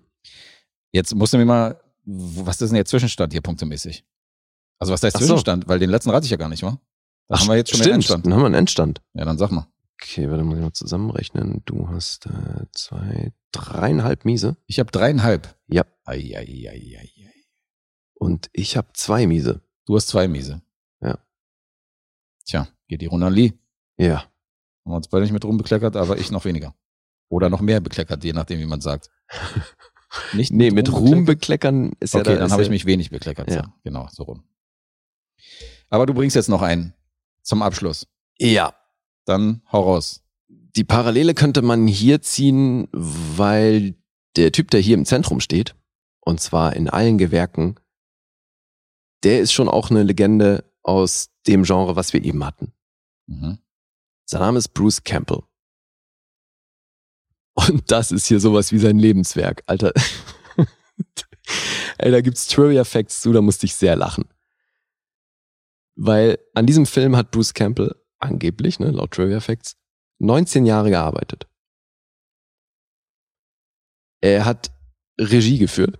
[0.91, 4.06] Jetzt musst du mir mal, was ist denn der Zwischenstand hier punktemäßig?
[4.80, 5.28] Also was heißt Ach so.
[5.28, 5.68] Zwischenstand?
[5.68, 6.80] Weil den letzten rate ich ja gar nicht, wa?
[7.28, 8.26] Da haben wir jetzt schon den stimmt, Endstand.
[8.26, 9.02] Dann haben wir einen Endstand.
[9.14, 9.68] Ja, dann sag mal.
[10.02, 11.64] Okay, warte, muss ich mal zusammenrechnen.
[11.66, 14.56] Du hast äh, zwei, dreieinhalb Miese.
[14.68, 15.58] Ich habe dreieinhalb.
[15.68, 15.84] Ja.
[16.06, 17.28] Ei, ei, ei, ei, ei.
[18.20, 19.62] Und ich habe zwei Miese.
[19.86, 20.62] Du hast zwei Miese.
[21.02, 21.18] Ja.
[22.45, 23.54] Tja, geht die Runde an Lee.
[23.98, 24.22] Ja.
[24.86, 26.74] Haben wir uns beide nicht mit rumbekleckert, aber ich noch weniger.
[27.30, 29.10] Oder noch mehr bekleckert, je nachdem, wie man sagt.
[30.34, 31.26] Nicht Nee, mit Ruhm bekleckert?
[31.26, 33.50] bekleckern ist ja Okay, da, dann habe ja, ich mich wenig bekleckert.
[33.50, 33.64] Ja.
[33.64, 33.70] So.
[33.84, 34.44] Genau, so rum.
[35.90, 36.94] Aber du bringst jetzt noch einen
[37.42, 38.08] zum Abschluss.
[38.38, 38.74] Ja.
[39.26, 40.24] Dann hau raus.
[40.48, 43.96] Die Parallele könnte man hier ziehen, weil
[44.36, 45.76] der Typ, der hier im Zentrum steht,
[46.22, 47.76] und zwar in allen Gewerken,
[49.24, 52.74] der ist schon auch eine Legende aus dem Genre, was wir eben hatten.
[53.26, 53.58] Mhm.
[54.26, 55.44] Sein Name ist Bruce Campbell.
[57.58, 59.64] Und das ist hier sowas wie sein Lebenswerk.
[59.66, 59.92] Alter.
[61.98, 64.26] Ey, da gibt's Trivia Facts zu, da musste ich sehr lachen.
[65.96, 69.76] Weil an diesem Film hat Bruce Campbell angeblich, ne, laut Trivia Facts,
[70.20, 71.48] 19 Jahre gearbeitet.
[74.22, 74.72] Er hat
[75.20, 76.00] Regie geführt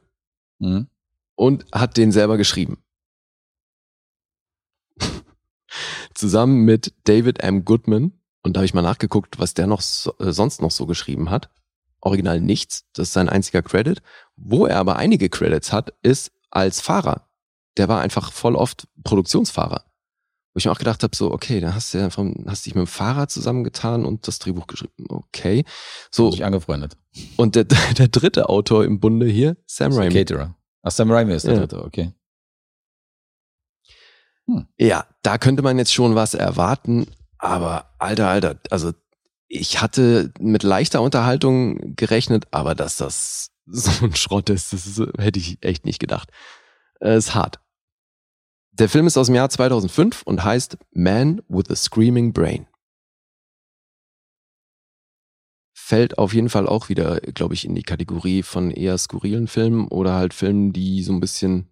[0.60, 0.88] Mhm.
[1.36, 2.84] und hat den selber geschrieben.
[6.14, 7.66] Zusammen mit David M.
[7.66, 8.17] Goodman.
[8.44, 11.30] Und da habe ich mal nachgeguckt, was der noch so, äh, sonst noch so geschrieben
[11.30, 11.50] hat.
[12.02, 14.02] Original nichts, das ist sein einziger Credit.
[14.36, 17.28] Wo er aber einige Credits hat, ist als Fahrer.
[17.78, 19.84] Der war einfach voll oft Produktionsfahrer.
[20.54, 22.74] Wo ich mir auch gedacht habe, so, okay, da hast du ja vom, hast dich
[22.76, 25.06] mit dem Fahrer zusammengetan und das Drehbuch geschrieben.
[25.10, 25.66] Okay.
[26.12, 26.96] So, Sich angefreundet.
[27.36, 27.64] und der,
[27.98, 30.14] der dritte Autor im Bunde hier, Sam Raimi.
[30.14, 30.56] Caterer.
[30.84, 31.60] Ach, Sam Raimi ist der Ja.
[31.60, 32.14] dritte, okay.
[34.80, 37.06] Ja, da könnte man jetzt schon was erwarten,
[37.38, 38.94] aber alter, alter, also
[39.48, 45.00] ich hatte mit leichter Unterhaltung gerechnet, aber dass das so ein Schrott ist, das ist,
[45.18, 46.32] hätte ich echt nicht gedacht.
[47.00, 47.60] Äh, ist hart.
[48.72, 52.68] Der Film ist aus dem Jahr 2005 und heißt Man with a Screaming Brain.
[55.74, 59.88] Fällt auf jeden Fall auch wieder, glaube ich, in die Kategorie von eher skurrilen Filmen
[59.88, 61.70] oder halt Filmen, die so ein bisschen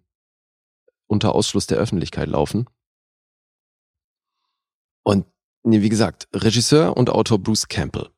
[1.06, 2.66] unter Ausschluss der Öffentlichkeit laufen.
[5.04, 5.26] Und
[5.66, 8.08] nee, wie gesagt, Regisseur und Autor Bruce Campbell.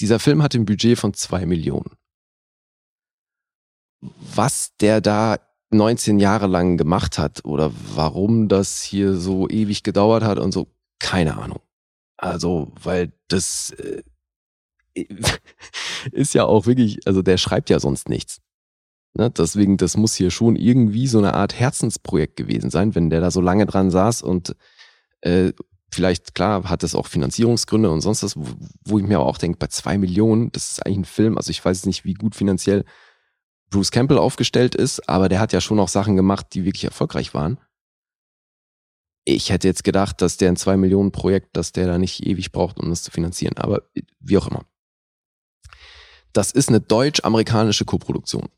[0.00, 1.96] Dieser Film hat ein Budget von zwei Millionen.
[4.00, 5.38] Was der da
[5.70, 10.68] 19 Jahre lang gemacht hat oder warum das hier so ewig gedauert hat und so,
[11.00, 11.60] keine Ahnung.
[12.16, 14.02] Also, weil das äh,
[16.12, 18.40] ist ja auch wirklich, also der schreibt ja sonst nichts.
[19.14, 19.30] Ne?
[19.30, 23.30] Deswegen, das muss hier schon irgendwie so eine Art Herzensprojekt gewesen sein, wenn der da
[23.30, 24.56] so lange dran saß und
[25.22, 25.52] äh,
[25.94, 28.44] vielleicht, klar, hat es auch Finanzierungsgründe und sonst was, wo,
[28.84, 31.50] wo ich mir aber auch denke, bei zwei Millionen, das ist eigentlich ein Film, also
[31.50, 32.84] ich weiß nicht, wie gut finanziell
[33.70, 37.34] Bruce Campbell aufgestellt ist, aber der hat ja schon auch Sachen gemacht, die wirklich erfolgreich
[37.34, 37.58] waren.
[39.24, 42.52] Ich hätte jetzt gedacht, dass der ein zwei Millionen Projekt, dass der da nicht ewig
[42.52, 43.82] braucht, um das zu finanzieren, aber
[44.20, 44.66] wie auch immer.
[46.32, 48.48] Das ist eine deutsch-amerikanische Koproduktion.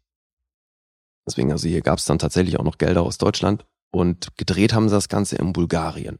[1.26, 4.88] Deswegen, also hier gab es dann tatsächlich auch noch Gelder aus Deutschland und gedreht haben
[4.88, 6.18] sie das Ganze in Bulgarien.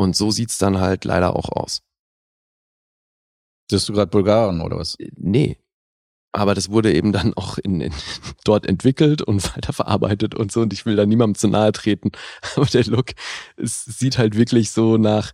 [0.00, 1.82] Und so sieht's dann halt leider auch aus.
[3.70, 4.94] Bist du gerade Bulgaren oder was?
[4.94, 5.58] Äh, Nee.
[6.32, 7.92] Aber das wurde eben dann auch in, in,
[8.44, 10.62] dort entwickelt und weiterverarbeitet und so.
[10.62, 12.12] Und ich will da niemandem zu nahe treten.
[12.56, 13.08] Aber der Look,
[13.58, 15.32] es sieht halt wirklich so nach,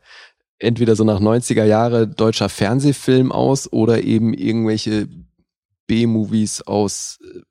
[0.59, 5.06] entweder so nach 90er Jahre deutscher Fernsehfilm aus oder eben irgendwelche
[5.86, 7.43] B-Movies aus, äh,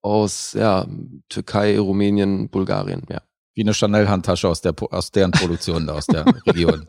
[0.00, 0.88] aus, ja,
[1.28, 3.20] Türkei, Rumänien, Bulgarien, ja.
[3.58, 6.86] Wie eine Chanel-Handtasche aus, der, aus deren Produktion da, aus der Region.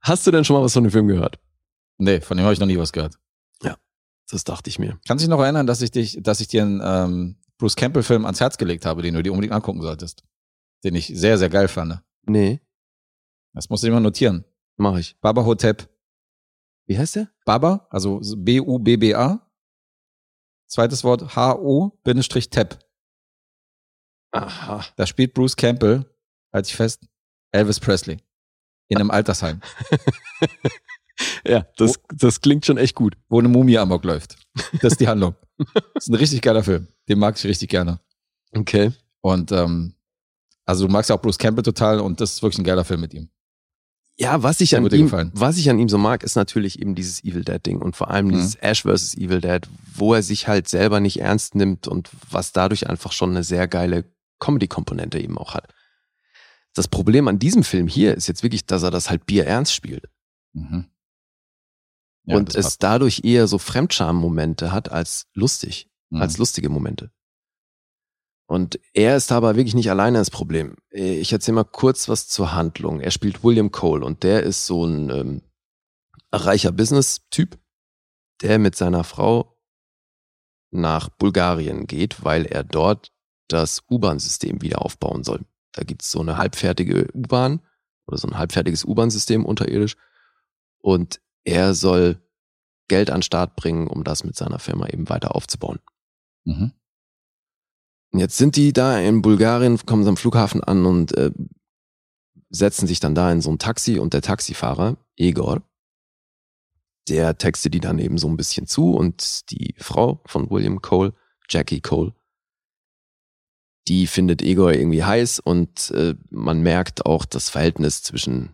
[0.00, 1.38] Hast du denn schon mal was von dem Film gehört?
[1.98, 3.18] Nee, von dem habe ich noch nie was gehört.
[4.30, 4.98] Das dachte ich mir.
[5.06, 8.24] Kannst du dich noch erinnern, dass ich dich, dass ich dir einen ähm, Bruce Campbell-Film
[8.24, 10.24] ans Herz gelegt habe, den du dir unbedingt angucken solltest?
[10.84, 12.00] Den ich sehr, sehr geil fand.
[12.22, 12.62] Nee,
[13.52, 14.46] Das musst du mal notieren.
[14.78, 15.20] mach ich.
[15.20, 15.86] Baba Hotep.
[16.86, 17.28] Wie heißt der?
[17.44, 19.46] Baba, also B-U-B-B-A.
[20.66, 22.78] Zweites Wort H-O-Tep.
[24.32, 24.84] Aha.
[24.96, 26.04] Da spielt Bruce Campbell,
[26.52, 27.06] halte ich fest,
[27.52, 28.18] Elvis Presley.
[28.88, 29.60] In einem Altersheim,
[31.46, 33.16] Ja, das, das klingt schon echt gut.
[33.28, 34.36] wo eine Mumie amok läuft.
[34.80, 35.34] Das ist die Handlung.
[35.94, 36.88] Das ist ein richtig geiler Film.
[37.08, 38.00] Den mag ich richtig gerne.
[38.52, 38.90] Okay.
[39.20, 39.94] Und ähm,
[40.64, 43.00] also du magst ja auch Bruce Campbell total und das ist wirklich ein geiler Film
[43.00, 43.28] mit ihm.
[44.18, 45.30] Ja, was ich an ihm, gefallen.
[45.34, 48.10] was ich an ihm so mag, ist natürlich eben dieses Evil Dead Ding und vor
[48.10, 48.32] allem Mhm.
[48.32, 49.14] dieses Ash vs.
[49.16, 49.60] Evil Dead,
[49.94, 53.68] wo er sich halt selber nicht ernst nimmt und was dadurch einfach schon eine sehr
[53.68, 54.04] geile
[54.42, 55.72] Comedy-Komponente eben auch hat.
[56.74, 60.04] Das Problem an diesem Film hier ist jetzt wirklich, dass er das halt bierernst spielt
[60.54, 60.86] Mhm.
[62.24, 66.20] Ja, und es dadurch eher so Fremdscham-Momente hat als lustig, Mhm.
[66.22, 67.10] als lustige Momente.
[68.46, 70.76] Und er ist aber wirklich nicht alleine das Problem.
[70.90, 73.00] Äh, Ich erzähle mal kurz was zur Handlung.
[73.00, 75.42] Er spielt William Cole und der ist so ein ähm,
[76.32, 77.58] reicher Business-Typ,
[78.42, 79.58] der mit seiner Frau
[80.70, 83.11] nach Bulgarien geht, weil er dort
[83.52, 85.40] das U-Bahn-System wieder aufbauen soll.
[85.72, 87.60] Da gibt's so eine halbfertige U-Bahn
[88.06, 89.96] oder so ein halbfertiges U-Bahn-System unterirdisch
[90.78, 92.20] und er soll
[92.88, 95.78] Geld an den Start bringen, um das mit seiner Firma eben weiter aufzubauen.
[96.44, 96.72] Mhm.
[98.12, 101.30] Und Jetzt sind die da in Bulgarien, kommen sie am Flughafen an und äh,
[102.50, 105.62] setzen sich dann da in so ein Taxi und der Taxifahrer, Egor,
[107.08, 111.14] der textet die dann eben so ein bisschen zu und die Frau von William Cole,
[111.48, 112.14] Jackie Cole,
[113.88, 118.50] die findet Egor irgendwie heiß und äh, man merkt auch, das Verhältnis zwischen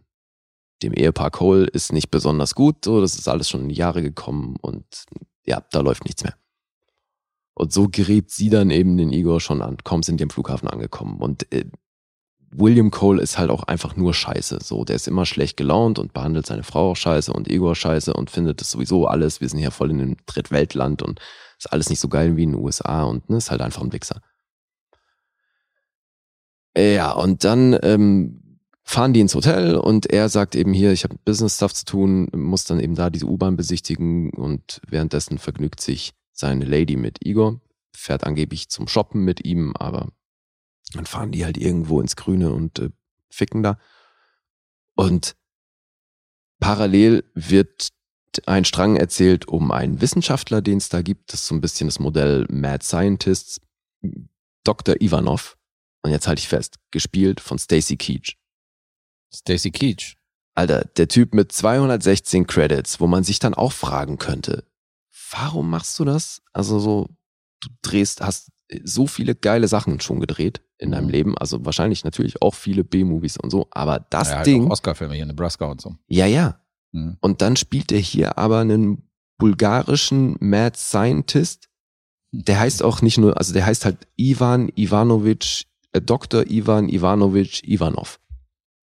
[0.82, 2.84] dem Ehepaar Cole ist nicht besonders gut.
[2.84, 4.84] So, das ist alles schon in die Jahre gekommen und
[5.44, 6.34] ja, da läuft nichts mehr.
[7.54, 10.68] Und so gerät sie dann eben den Igor schon an, kaum sind die am Flughafen
[10.68, 11.18] angekommen.
[11.18, 11.64] Und äh,
[12.50, 14.60] William Cole ist halt auch einfach nur scheiße.
[14.62, 18.14] So, der ist immer schlecht gelaunt und behandelt seine Frau auch scheiße und Igor scheiße
[18.14, 19.40] und findet das sowieso alles.
[19.40, 21.20] Wir sind hier voll in einem Drittweltland und
[21.58, 23.92] ist alles nicht so geil wie in den USA und ne, ist halt einfach ein
[23.92, 24.22] Wichser.
[26.78, 31.16] Ja, und dann ähm, fahren die ins Hotel und er sagt eben hier, ich habe
[31.24, 36.64] Business-Stuff zu tun, muss dann eben da diese U-Bahn besichtigen und währenddessen vergnügt sich seine
[36.64, 37.60] Lady mit Igor,
[37.92, 40.12] fährt angeblich zum Shoppen mit ihm, aber
[40.94, 42.90] dann fahren die halt irgendwo ins Grüne und äh,
[43.28, 43.78] ficken da.
[44.94, 45.36] Und
[46.60, 47.88] parallel wird
[48.46, 51.32] ein Strang erzählt um einen Wissenschaftler, den es da gibt.
[51.32, 53.60] Das ist so ein bisschen das Modell Mad Scientist,
[54.62, 55.00] Dr.
[55.00, 55.56] Ivanov.
[56.02, 58.36] Und jetzt halte ich fest, gespielt von Stacy Keach.
[59.34, 60.16] Stacy Keach.
[60.54, 64.64] Alter, der Typ mit 216 Credits, wo man sich dann auch fragen könnte,
[65.30, 66.42] warum machst du das?
[66.52, 67.08] Also so,
[67.60, 68.50] du drehst, hast
[68.84, 71.10] so viele geile Sachen schon gedreht in deinem Mhm.
[71.10, 71.38] Leben.
[71.38, 74.70] Also wahrscheinlich natürlich auch viele B-Movies und so, aber das ja, halt Ding.
[74.70, 75.96] Oscar-Filme hier Nebraska und so.
[76.08, 76.60] Ja, ja.
[76.92, 77.16] Mhm.
[77.20, 81.68] Und dann spielt er hier aber einen bulgarischen Mad Scientist.
[82.32, 85.64] Der heißt auch nicht nur, also der heißt halt Ivan Ivanovic,
[85.98, 86.46] äh, Dr.
[86.46, 88.20] Ivan Ivanovic Ivanov.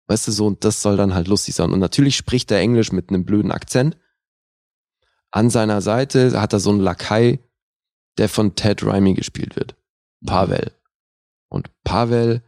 [0.06, 1.72] Weißt du so, und das soll dann halt lustig sein.
[1.72, 3.96] Und natürlich spricht er Englisch mit einem blöden Akzent.
[5.30, 7.40] An seiner Seite hat er so einen Lakai,
[8.16, 9.76] der von Ted Raimi gespielt wird.
[10.24, 10.72] Pavel.
[11.50, 12.42] Und Pavel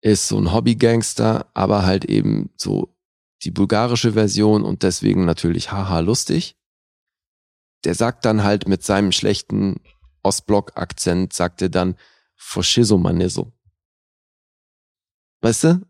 [0.00, 2.94] ist so ein Hobbygangster, aber halt eben so
[3.42, 6.56] die bulgarische Version und deswegen natürlich haha lustig.
[7.84, 9.80] Der sagt dann halt mit seinem schlechten
[10.22, 11.96] Ostblock-Akzent, sagt er dann
[12.36, 13.52] Faschisomaneso.
[15.40, 15.86] Weißt du?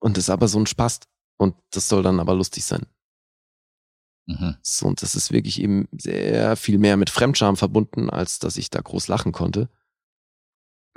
[0.00, 1.00] Und das ist aber so ein Spaß.
[1.38, 2.86] Und das soll dann aber lustig sein.
[4.26, 4.56] Mhm.
[4.60, 8.70] So, und das ist wirklich eben sehr viel mehr mit Fremdscham verbunden, als dass ich
[8.70, 9.68] da groß lachen konnte.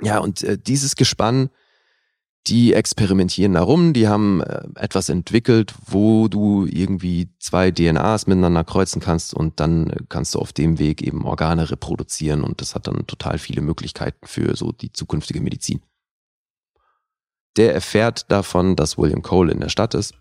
[0.02, 1.48] Ja, und äh, dieses Gespann,
[2.48, 8.64] die experimentieren da rum, die haben äh, etwas entwickelt, wo du irgendwie zwei DNAs miteinander
[8.64, 12.74] kreuzen kannst und dann äh, kannst du auf dem Weg eben Organe reproduzieren und das
[12.74, 15.82] hat dann total viele Möglichkeiten für so die zukünftige Medizin.
[17.56, 20.14] Der erfährt davon, dass William Cole in der Stadt ist.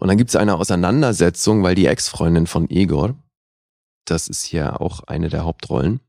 [0.00, 3.14] Und dann gibt es eine Auseinandersetzung, weil die Ex-Freundin von Egor,
[4.04, 6.00] das ist hier auch eine der Hauptrollen,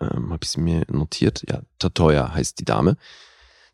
[0.00, 2.96] ähm, habe ich sie mir notiert, ja, Tatoya heißt die Dame.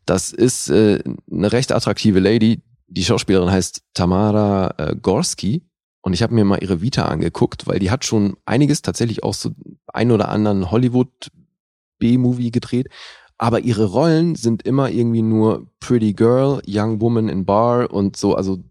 [0.07, 2.61] Das ist äh, eine recht attraktive Lady.
[2.87, 5.63] Die Schauspielerin heißt Tamara äh, Gorski.
[6.01, 9.33] Und ich habe mir mal ihre Vita angeguckt, weil die hat schon einiges tatsächlich auch
[9.33, 9.51] so
[9.87, 11.29] ein oder anderen Hollywood
[11.99, 12.87] B-Movie gedreht.
[13.37, 18.35] Aber ihre Rollen sind immer irgendwie nur Pretty Girl, Young Woman in Bar und so,
[18.35, 18.63] also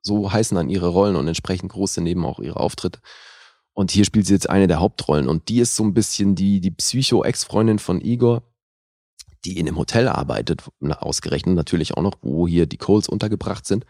[0.00, 3.00] so heißen dann ihre Rollen und entsprechend groß sind eben auch ihre Auftritte.
[3.74, 6.60] Und hier spielt sie jetzt eine der Hauptrollen und die ist so ein bisschen die,
[6.60, 8.44] die Psycho-Ex-Freundin von Igor,
[9.46, 13.86] die in einem Hotel arbeitet, ausgerechnet natürlich auch noch, wo hier die Coles untergebracht sind.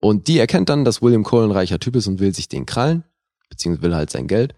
[0.00, 2.66] Und die erkennt dann, dass William Cole ein reicher Typ ist und will sich den
[2.66, 3.04] krallen,
[3.50, 4.54] beziehungsweise will halt sein Geld.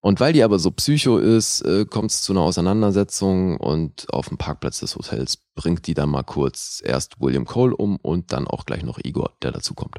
[0.00, 4.28] Und weil die aber so psycho ist, äh, kommt es zu einer Auseinandersetzung und auf
[4.28, 8.46] dem Parkplatz des Hotels bringt die dann mal kurz erst William Cole um und dann
[8.46, 9.96] auch gleich noch Igor, der dazu kommt.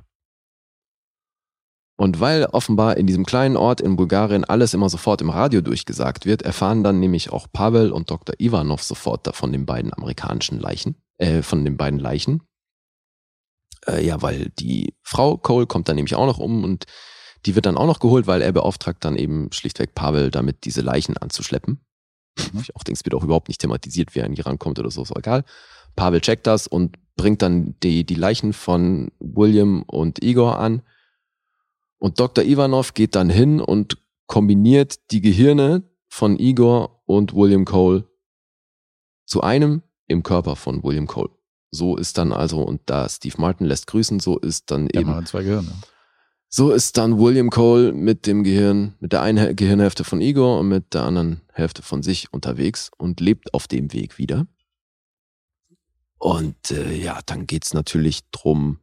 [1.99, 6.25] Und weil offenbar in diesem kleinen Ort in Bulgarien alles immer sofort im Radio durchgesagt
[6.25, 8.35] wird, erfahren dann nämlich auch Pavel und Dr.
[8.39, 12.41] Ivanov sofort davon den beiden amerikanischen Leichen, äh, von den beiden Leichen.
[13.85, 16.85] Äh, ja, weil die Frau Cole kommt dann nämlich auch noch um und
[17.45, 20.79] die wird dann auch noch geholt, weil er beauftragt dann eben schlichtweg Pavel damit, diese
[20.79, 21.81] Leichen anzuschleppen.
[22.37, 22.61] Mhm.
[22.61, 25.03] Ich auch denke, es wird auch überhaupt nicht thematisiert, wer an die rankommt oder so,
[25.03, 25.43] ist auch egal.
[25.97, 30.81] Pavel checkt das und bringt dann die, die Leichen von William und Igor an
[31.99, 32.43] und Dr.
[32.43, 33.97] Ivanov geht dann hin und
[34.27, 38.07] kombiniert die Gehirne von Igor und William Cole
[39.25, 41.29] zu einem im Körper von William Cole.
[41.71, 45.09] So ist dann also, und da Steve Martin lässt grüßen, so ist dann Ja, eben,
[45.09, 45.71] man hat zwei Gehirne.
[46.47, 50.67] so ist dann William Cole mit dem Gehirn, mit der einen Gehirnhälfte von Igor und
[50.67, 54.47] mit der anderen Hälfte von sich unterwegs und lebt auf dem Weg wieder.
[56.17, 58.79] Und äh, ja, dann geht's natürlich drum,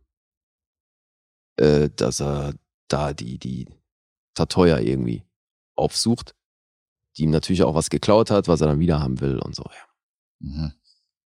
[1.56, 2.54] äh, dass er
[2.88, 3.66] da die, die
[4.34, 5.24] Tatoya irgendwie
[5.76, 6.34] aufsucht,
[7.16, 9.64] die ihm natürlich auch was geklaut hat, was er dann wieder haben will und so,
[9.64, 9.86] ja.
[10.40, 10.72] Mhm.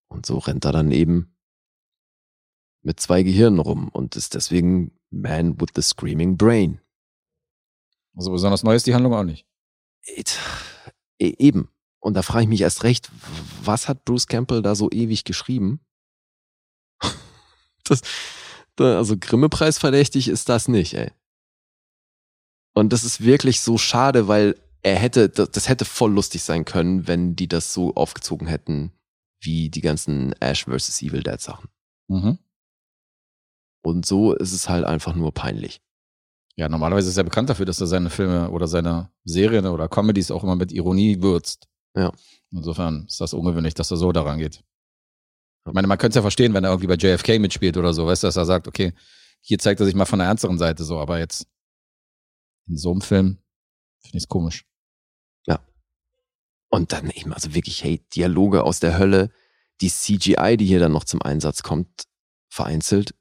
[0.07, 1.37] Und so rennt er dann eben
[2.83, 6.81] mit zwei Gehirnen rum und ist deswegen Man with the Screaming Brain.
[8.15, 9.45] Also besonders neu ist die Handlung auch nicht.
[10.05, 10.37] Et-
[11.19, 11.69] e- Eben.
[11.99, 13.11] Und da frage ich mich erst recht,
[13.63, 15.79] was hat Bruce Campbell da so ewig geschrieben?
[17.83, 18.01] Das,
[18.75, 21.11] da, also Grimme-Preis verdächtig ist das nicht, ey.
[22.73, 26.65] Und das ist wirklich so schade, weil er hätte, das, das hätte voll lustig sein
[26.65, 28.91] können, wenn die das so aufgezogen hätten,
[29.39, 31.01] wie die ganzen Ash vs.
[31.01, 31.69] Evil Dead Sachen.
[32.07, 32.39] Mhm.
[33.83, 35.81] Und so ist es halt einfach nur peinlich.
[36.55, 40.31] Ja, normalerweise ist er bekannt dafür, dass er seine Filme oder seine Serien oder Comedies
[40.31, 41.67] auch immer mit Ironie würzt.
[41.95, 42.11] Ja.
[42.51, 44.63] Insofern ist das ungewöhnlich, dass er so daran geht.
[45.67, 48.05] Ich meine, man könnte es ja verstehen, wenn er irgendwie bei JFK mitspielt oder so,
[48.05, 48.93] weißt du, dass er sagt, okay,
[49.41, 51.47] hier zeigt er sich mal von der ernsteren Seite so, aber jetzt
[52.67, 53.37] in so einem Film
[53.99, 54.65] finde ich es komisch.
[56.71, 59.29] Und dann eben, also wirklich, hey, Dialoge aus der Hölle,
[59.81, 62.05] die CGI, die hier dann noch zum Einsatz kommt,
[62.47, 63.13] vereinzelt.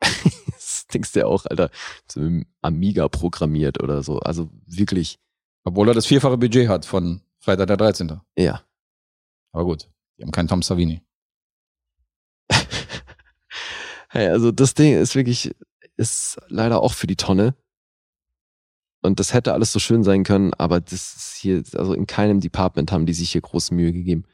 [0.00, 1.70] das denkst du ja auch, Alter,
[2.14, 4.20] dem Amiga programmiert oder so.
[4.20, 5.18] Also wirklich,
[5.64, 8.20] Obwohl er das vierfache Budget hat von Freitag der 13.
[8.36, 8.62] ja.
[9.50, 11.02] Aber gut, die haben keinen Tom Savini.
[14.10, 15.54] Hey, also das Ding ist wirklich,
[15.98, 17.54] ist leider auch für die Tonne.
[19.00, 22.40] Und das hätte alles so schön sein können, aber das ist hier, also in keinem
[22.40, 24.24] Department haben die sich hier große Mühe gegeben.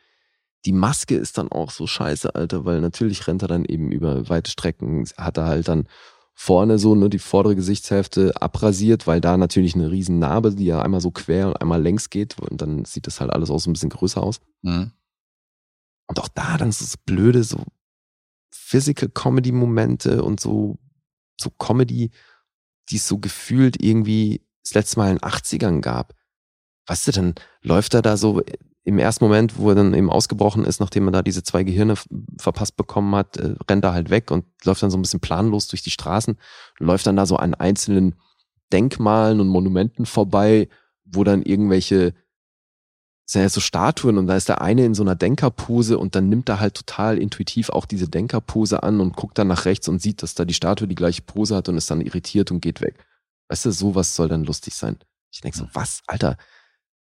[0.65, 4.29] Die Maske ist dann auch so scheiße, Alter, weil natürlich rennt er dann eben über
[4.31, 5.87] weite Strecken, hat er halt dann
[6.35, 10.83] vorne so ne, die vordere Gesichtshälfte abrasiert, weil da natürlich eine riesen Narbe, die ja
[10.83, 13.71] einmal so quer und einmal längs geht und dann sieht das halt alles auch so
[13.71, 14.41] ein bisschen größer aus.
[14.63, 14.93] Mhm.
[16.07, 17.65] Und auch da dann so, so blöde, so
[18.51, 20.79] Physical Comedy Momente und so,
[21.41, 22.11] so Comedy,
[22.91, 26.15] die es so gefühlt irgendwie das letzte Mal in den 80ern gab.
[26.87, 28.43] Weißt du, dann läuft er da so
[28.85, 31.95] im ersten Moment, wo er dann eben ausgebrochen ist, nachdem er da diese zwei Gehirne
[32.39, 35.69] verpasst bekommen hat, äh, rennt er halt weg und läuft dann so ein bisschen planlos
[35.69, 36.37] durch die Straßen,
[36.79, 38.17] läuft dann da so an einzelnen
[38.73, 40.69] Denkmalen und Monumenten vorbei,
[41.05, 42.13] wo dann irgendwelche
[43.27, 46.29] sind ja so Statuen und da ist der eine in so einer Denkerpose und dann
[46.29, 50.03] nimmt er halt total intuitiv auch diese Denkerpose an und guckt dann nach rechts und
[50.03, 52.83] sieht, dass da die Statue die gleiche Pose hat und ist dann irritiert und geht
[52.83, 52.97] weg.
[53.49, 54.99] Weißt du, sowas soll dann lustig sein.
[55.33, 56.37] Ich denke so, was, Alter,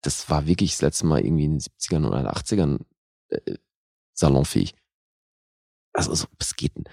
[0.02, 2.80] das war wirklich das letzte Mal irgendwie in den 70ern oder 80ern
[3.30, 3.56] äh,
[4.14, 4.76] salonfähig.
[5.94, 6.86] Also, so, was geht denn?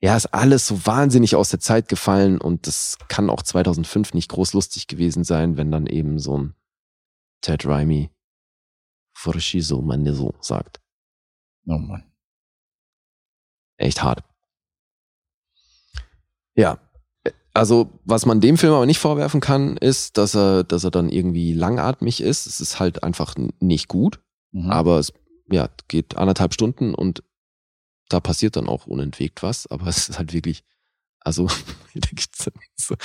[0.00, 4.28] Ja, ist alles so wahnsinnig aus der Zeit gefallen und das kann auch 2005 nicht
[4.28, 6.54] groß lustig gewesen sein, wenn dann eben so ein
[7.40, 8.10] Ted Raimi
[9.14, 10.82] Furchiso Maneso sagt.
[11.66, 12.12] Oh Mann.
[13.76, 14.22] Echt hart.
[16.54, 16.78] Ja.
[17.54, 21.08] Also, was man dem Film aber nicht vorwerfen kann, ist, dass er, dass er dann
[21.08, 22.46] irgendwie langatmig ist.
[22.46, 24.18] Es ist halt einfach nicht gut.
[24.50, 24.70] Mhm.
[24.70, 25.12] Aber es
[25.50, 27.22] ja, geht anderthalb Stunden und
[28.08, 29.68] da passiert dann auch unentwegt was.
[29.68, 30.64] Aber es ist halt wirklich,
[31.20, 31.46] also,
[31.94, 32.96] da gibt's dann so,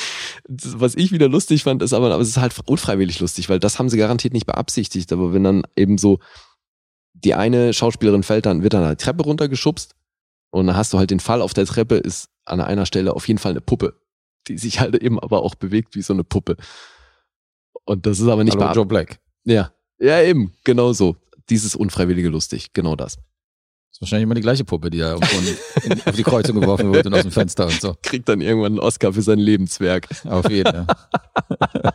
[0.47, 3.59] das, was ich wieder lustig fand, ist aber, aber es ist halt unfreiwillig lustig, weil
[3.59, 5.13] das haben sie garantiert nicht beabsichtigt.
[5.13, 6.19] Aber wenn dann eben so
[7.13, 9.93] die eine Schauspielerin fällt dann, wird dann eine Treppe runtergeschubst
[10.49, 13.27] und dann hast du halt den Fall auf der Treppe, ist an einer Stelle auf
[13.27, 13.99] jeden Fall eine Puppe,
[14.49, 16.57] die sich halt eben aber auch bewegt wie so eine Puppe.
[17.85, 19.19] Und das ist aber nicht Hallo, Joe Black.
[19.45, 21.15] Ja, ja eben, genau so.
[21.49, 23.17] Dieses unfreiwillige lustig, genau das.
[23.91, 26.93] ist wahrscheinlich immer die gleiche Puppe, die da irgendwo in, in, auf die Kreuzung geworfen
[26.93, 27.95] wird und aus dem Fenster und so.
[28.01, 30.07] Kriegt dann irgendwann einen Oscar für sein Lebenswerk.
[30.25, 30.87] Auf jeden Fall.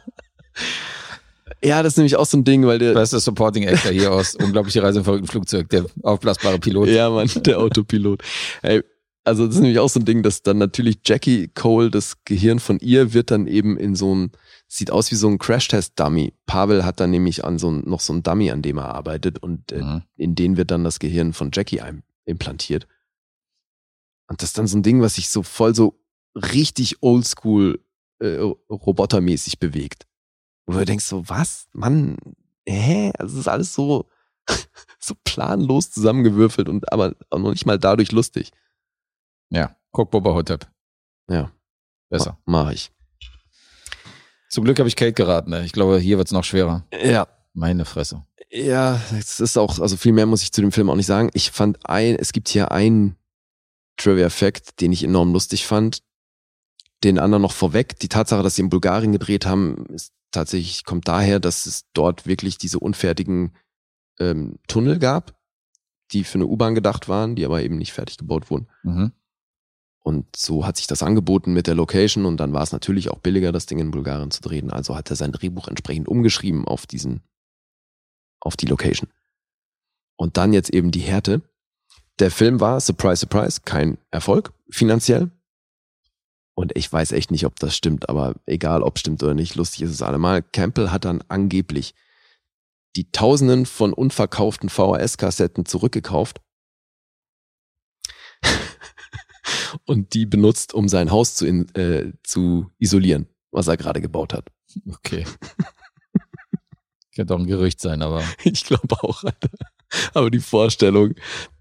[1.65, 4.35] Ja, das ist nämlich auch so ein Ding, weil der, Bester Supporting Actor hier aus
[4.35, 6.89] Unglaubliche Reise im verrückten Flugzeug, der aufblasbare Pilot.
[6.89, 8.23] ja, Mann, der Autopilot.
[8.61, 8.83] Ey,
[9.27, 12.59] Also das ist nämlich auch so ein Ding, dass dann natürlich Jackie Cole, das Gehirn
[12.61, 14.33] von ihr, wird dann eben in so ein,
[14.69, 16.35] sieht aus wie so ein Crash-Test-Dummy.
[16.45, 19.39] Pavel hat dann nämlich an so ein, noch so ein Dummy, an dem er arbeitet
[19.39, 20.03] und äh, Mhm.
[20.17, 21.81] in den wird dann das Gehirn von Jackie
[22.27, 22.87] implantiert.
[24.29, 25.99] Und das ist dann so ein Ding, was sich so voll so
[26.35, 27.81] richtig oldschool
[28.21, 28.37] äh,
[28.71, 30.07] robotermäßig bewegt.
[30.67, 31.67] Wo du denkst so, was?
[31.73, 32.17] Mann,
[32.67, 33.11] hä?
[33.19, 34.07] Also es ist alles so,
[34.99, 38.51] so planlos zusammengewürfelt und aber auch noch nicht mal dadurch lustig.
[39.51, 40.67] Ja, guck Boba Hotep.
[41.29, 41.51] Ja.
[42.09, 42.39] Besser.
[42.45, 42.91] Mach ich.
[44.51, 45.51] Zum Glück habe ich Kate geraten.
[45.51, 45.65] Ne?
[45.65, 46.87] Ich glaube, hier wird's noch schwerer.
[46.93, 47.27] Ja.
[47.55, 48.25] Meine Fresse.
[48.51, 51.31] Ja, es ist auch, also viel mehr muss ich zu dem Film auch nicht sagen.
[51.35, 53.17] Ich fand ein, es gibt hier einen
[53.97, 56.03] Trivia-Fact, den ich enorm lustig fand.
[57.05, 57.99] Den anderen noch vorweg.
[58.01, 62.27] Die Tatsache, dass sie in Bulgarien gedreht haben, ist tatsächlich, kommt daher, dass es dort
[62.27, 63.55] wirklich diese unfertigen
[64.19, 65.39] ähm, Tunnel gab,
[66.13, 68.69] die für eine U-Bahn gedacht waren, die aber eben nicht fertig gebaut wurden.
[68.83, 69.13] Mhm.
[70.05, 73.21] Und so hat sich das angeboten mit der Location und dann war es natürlich auch
[73.21, 74.71] billiger, das Ding in Bulgarien zu drehen.
[74.71, 77.23] Also hat er sein Drehbuch entsprechend umgeschrieben auf diesen,
[78.39, 79.09] auf die Location.
[80.17, 81.41] Und dann jetzt eben die Härte.
[82.19, 85.31] Der Film war, surprise, surprise, kein Erfolg finanziell.
[86.55, 89.83] Und ich weiß echt nicht, ob das stimmt, aber egal, ob stimmt oder nicht, lustig
[89.83, 90.43] ist es allemal.
[90.43, 91.95] Campbell hat dann angeblich
[92.95, 96.43] die Tausenden von unverkauften VHS-Kassetten zurückgekauft
[99.87, 104.33] und die benutzt, um sein Haus zu, in, äh, zu isolieren, was er gerade gebaut
[104.35, 104.51] hat.
[104.89, 105.25] Okay.
[107.15, 109.49] Könnte auch ein Gerücht sein, aber Ich glaube auch, Alter.
[110.15, 111.15] Aber die Vorstellung,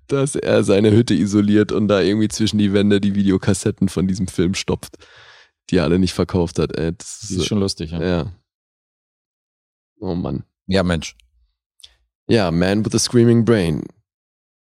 [0.07, 4.27] dass er seine Hütte isoliert und da irgendwie zwischen die Wände die Videokassetten von diesem
[4.27, 4.97] Film stopft,
[5.69, 7.91] die er alle nicht verkauft hat, ey, das das ist schon lustig.
[7.91, 8.33] Ja, ja.
[9.99, 10.43] Oh Mann.
[10.67, 11.15] ja Mensch.
[12.27, 13.83] Ja, Man with a Screaming Brain.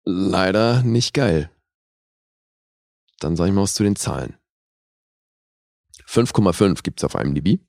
[0.05, 1.51] Leider nicht geil.
[3.21, 4.37] Dann sag ich mal was zu den Zahlen.
[6.07, 7.61] 5,5 gibt's auf IMDb.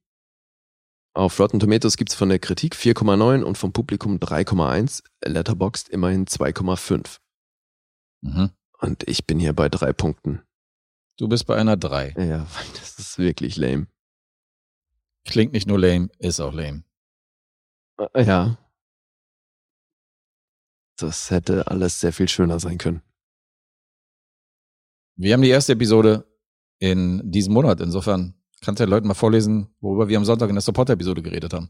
[1.14, 5.03] Auf Rotten Tomatoes gibt's von der Kritik 4,9 und vom Publikum 3,1.
[5.26, 7.19] Letterboxd immerhin 2,5.
[8.22, 8.52] Mhm.
[8.80, 10.42] Und ich bin hier bei drei Punkten.
[11.18, 12.14] Du bist bei einer 3.
[12.18, 12.48] Ja,
[12.80, 13.88] das ist wirklich lame.
[15.26, 16.84] Klingt nicht nur lame, ist auch lame.
[18.14, 18.58] Äh, Ja.
[20.98, 23.02] Das hätte alles sehr viel schöner sein können.
[25.22, 26.25] Wir haben die erste Episode
[26.80, 27.81] in diesem Monat.
[27.81, 31.53] Insofern kannst du den Leuten mal vorlesen, worüber wir am Sonntag in der Support-Episode geredet
[31.53, 31.69] haben.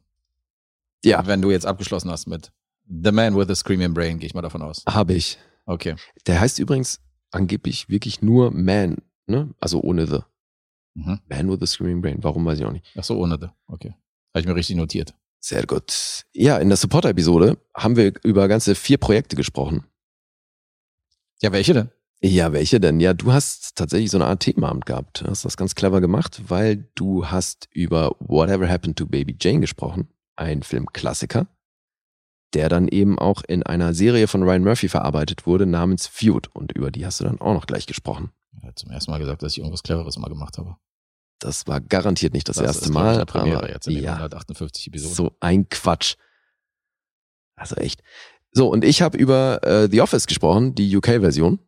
[1.03, 2.51] Ja, Wenn du jetzt abgeschlossen hast mit
[2.85, 4.83] The Man with a Screaming Brain, gehe ich mal davon aus.
[4.87, 5.39] habe ich.
[5.65, 5.95] Okay.
[6.27, 6.99] Der heißt übrigens
[7.31, 9.49] angeblich wirklich nur Man, ne?
[9.59, 10.19] Also ohne The.
[10.93, 11.19] Mhm.
[11.27, 12.17] Man with a Screaming Brain.
[12.21, 12.85] Warum weiß ich auch nicht.
[12.95, 13.47] Ach so, ohne The.
[13.65, 13.95] Okay.
[14.33, 15.15] Habe ich mir richtig notiert.
[15.39, 16.25] Sehr gut.
[16.33, 19.85] Ja, in der Supporter-Episode haben wir über ganze vier Projekte gesprochen.
[21.41, 21.89] Ja, welche denn?
[22.21, 22.99] Ja, welche denn?
[22.99, 25.21] Ja, du hast tatsächlich so eine Art Themenabend gehabt.
[25.21, 29.61] Du hast das ganz clever gemacht, weil du hast über Whatever Happened to Baby Jane
[29.61, 30.09] gesprochen.
[30.35, 31.47] Ein Filmklassiker,
[32.53, 36.49] der dann eben auch in einer Serie von Ryan Murphy verarbeitet wurde, namens Feud.
[36.53, 38.31] Und über die hast du dann auch noch gleich gesprochen.
[38.61, 40.75] Er hat zum ersten Mal gesagt, dass ich irgendwas Cleveres mal gemacht habe.
[41.39, 43.15] Das war garantiert nicht das, erste ist, ich, Mal.
[43.15, 45.15] der Premiere aber jetzt in ja, 158 Episoden.
[45.15, 46.15] so ein Quatsch.
[47.55, 48.03] Also echt.
[48.51, 51.59] So, und ich habe über äh, The Office gesprochen, die UK-Version,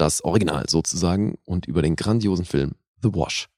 [0.00, 3.48] das Original sozusagen, und über den grandiosen Film The Wash.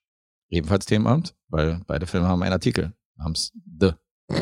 [0.49, 3.93] Ebenfalls Themenabend, weil beide Filme haben einen Artikel namens The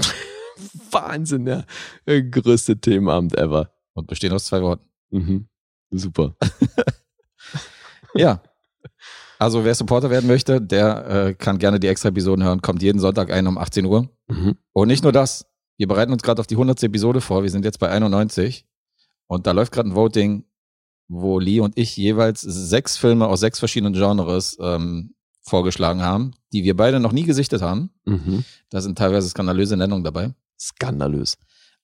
[0.91, 1.67] Wahnsinn, der
[2.07, 3.71] äh, größte Themenabend ever.
[3.93, 4.89] und bestehen aus zwei Worten.
[5.11, 5.49] Mhm.
[5.91, 6.37] Super.
[8.15, 8.43] Ja.
[9.39, 12.61] Also wer Supporter werden möchte, der äh, kann gerne die extra Episoden hören.
[12.61, 14.11] Kommt jeden Sonntag ein um 18 Uhr.
[14.27, 14.57] Mhm.
[14.73, 15.47] Und nicht nur das.
[15.77, 16.83] Wir bereiten uns gerade auf die 100.
[16.83, 17.45] Episode vor.
[17.45, 18.67] Wir sind jetzt bei 91.
[19.29, 20.45] Und da läuft gerade ein Voting,
[21.09, 26.65] wo Lee und ich jeweils sechs Filme aus sechs verschiedenen Genres ähm, vorgeschlagen haben, die
[26.65, 27.91] wir beide noch nie gesichtet haben.
[28.05, 28.45] Mhm.
[28.71, 30.35] Da sind teilweise skandalöse Nennungen dabei.
[30.61, 31.39] Skandalös.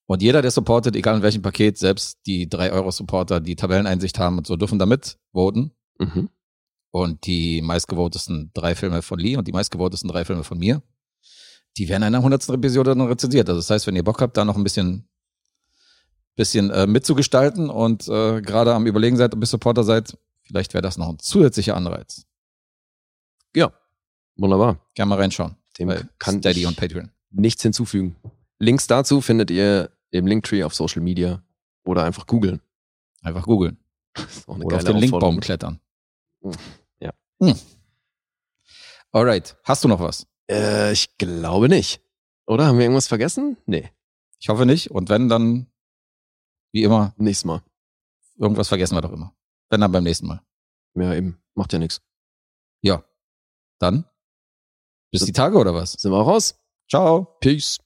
[0.07, 4.47] Und jeder, der supportet, egal in welchem Paket, selbst die 3-Euro-Supporter, die Tabelleneinsicht haben und
[4.47, 5.73] so, dürfen damit voten.
[5.99, 6.29] Mhm.
[6.91, 10.83] Und die meistgevotesten drei Filme von Lee und die meistgevotesten drei Filme von mir,
[11.77, 12.51] die werden in einer 100.
[12.51, 13.49] Episode dann rezensiert.
[13.49, 15.09] Also das heißt, wenn ihr Bock habt, da noch ein bisschen,
[16.37, 20.83] bisschen äh, mitzugestalten und äh, gerade am Überlegen seid, ob ihr Supporter seid, vielleicht wäre
[20.83, 22.27] das noch ein zusätzlicher Anreiz.
[23.55, 23.73] Ja,
[24.37, 24.79] wunderbar.
[24.95, 25.57] Gerne mal reinschauen.
[25.79, 27.11] Dem kann Steady und Patreon.
[27.31, 28.17] nichts hinzufügen.
[28.59, 31.43] Links dazu findet ihr im Linktree auf Social Media
[31.85, 32.61] oder einfach googeln.
[33.23, 33.79] Einfach googeln.
[34.47, 35.81] Oder auf den Linkbaum klettern.
[37.01, 37.11] Ja.
[37.41, 37.55] Hm.
[39.11, 39.57] Alright.
[39.65, 40.27] Hast du noch was?
[40.49, 42.01] Äh, ich glaube nicht.
[42.47, 43.57] Oder haben wir irgendwas vergessen?
[43.67, 43.91] Nee,
[44.39, 44.91] Ich hoffe nicht.
[44.93, 45.67] Und wenn, dann,
[46.75, 47.63] wie immer, nächstes Mal.
[48.37, 49.33] irgendwas vergessen wir doch immer.
[49.71, 50.41] Wenn dann beim nächsten Mal.
[50.95, 51.41] Ja, eben.
[51.55, 52.03] Macht ja nichts.
[52.83, 53.05] Ja.
[53.79, 54.05] Dann?
[55.13, 55.93] Bis die Tage oder was?
[55.93, 56.59] Sind wir auch raus?
[56.91, 57.37] Ciao.
[57.41, 57.79] Peace.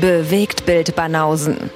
[0.00, 1.70] Bewegt Bild Banausen.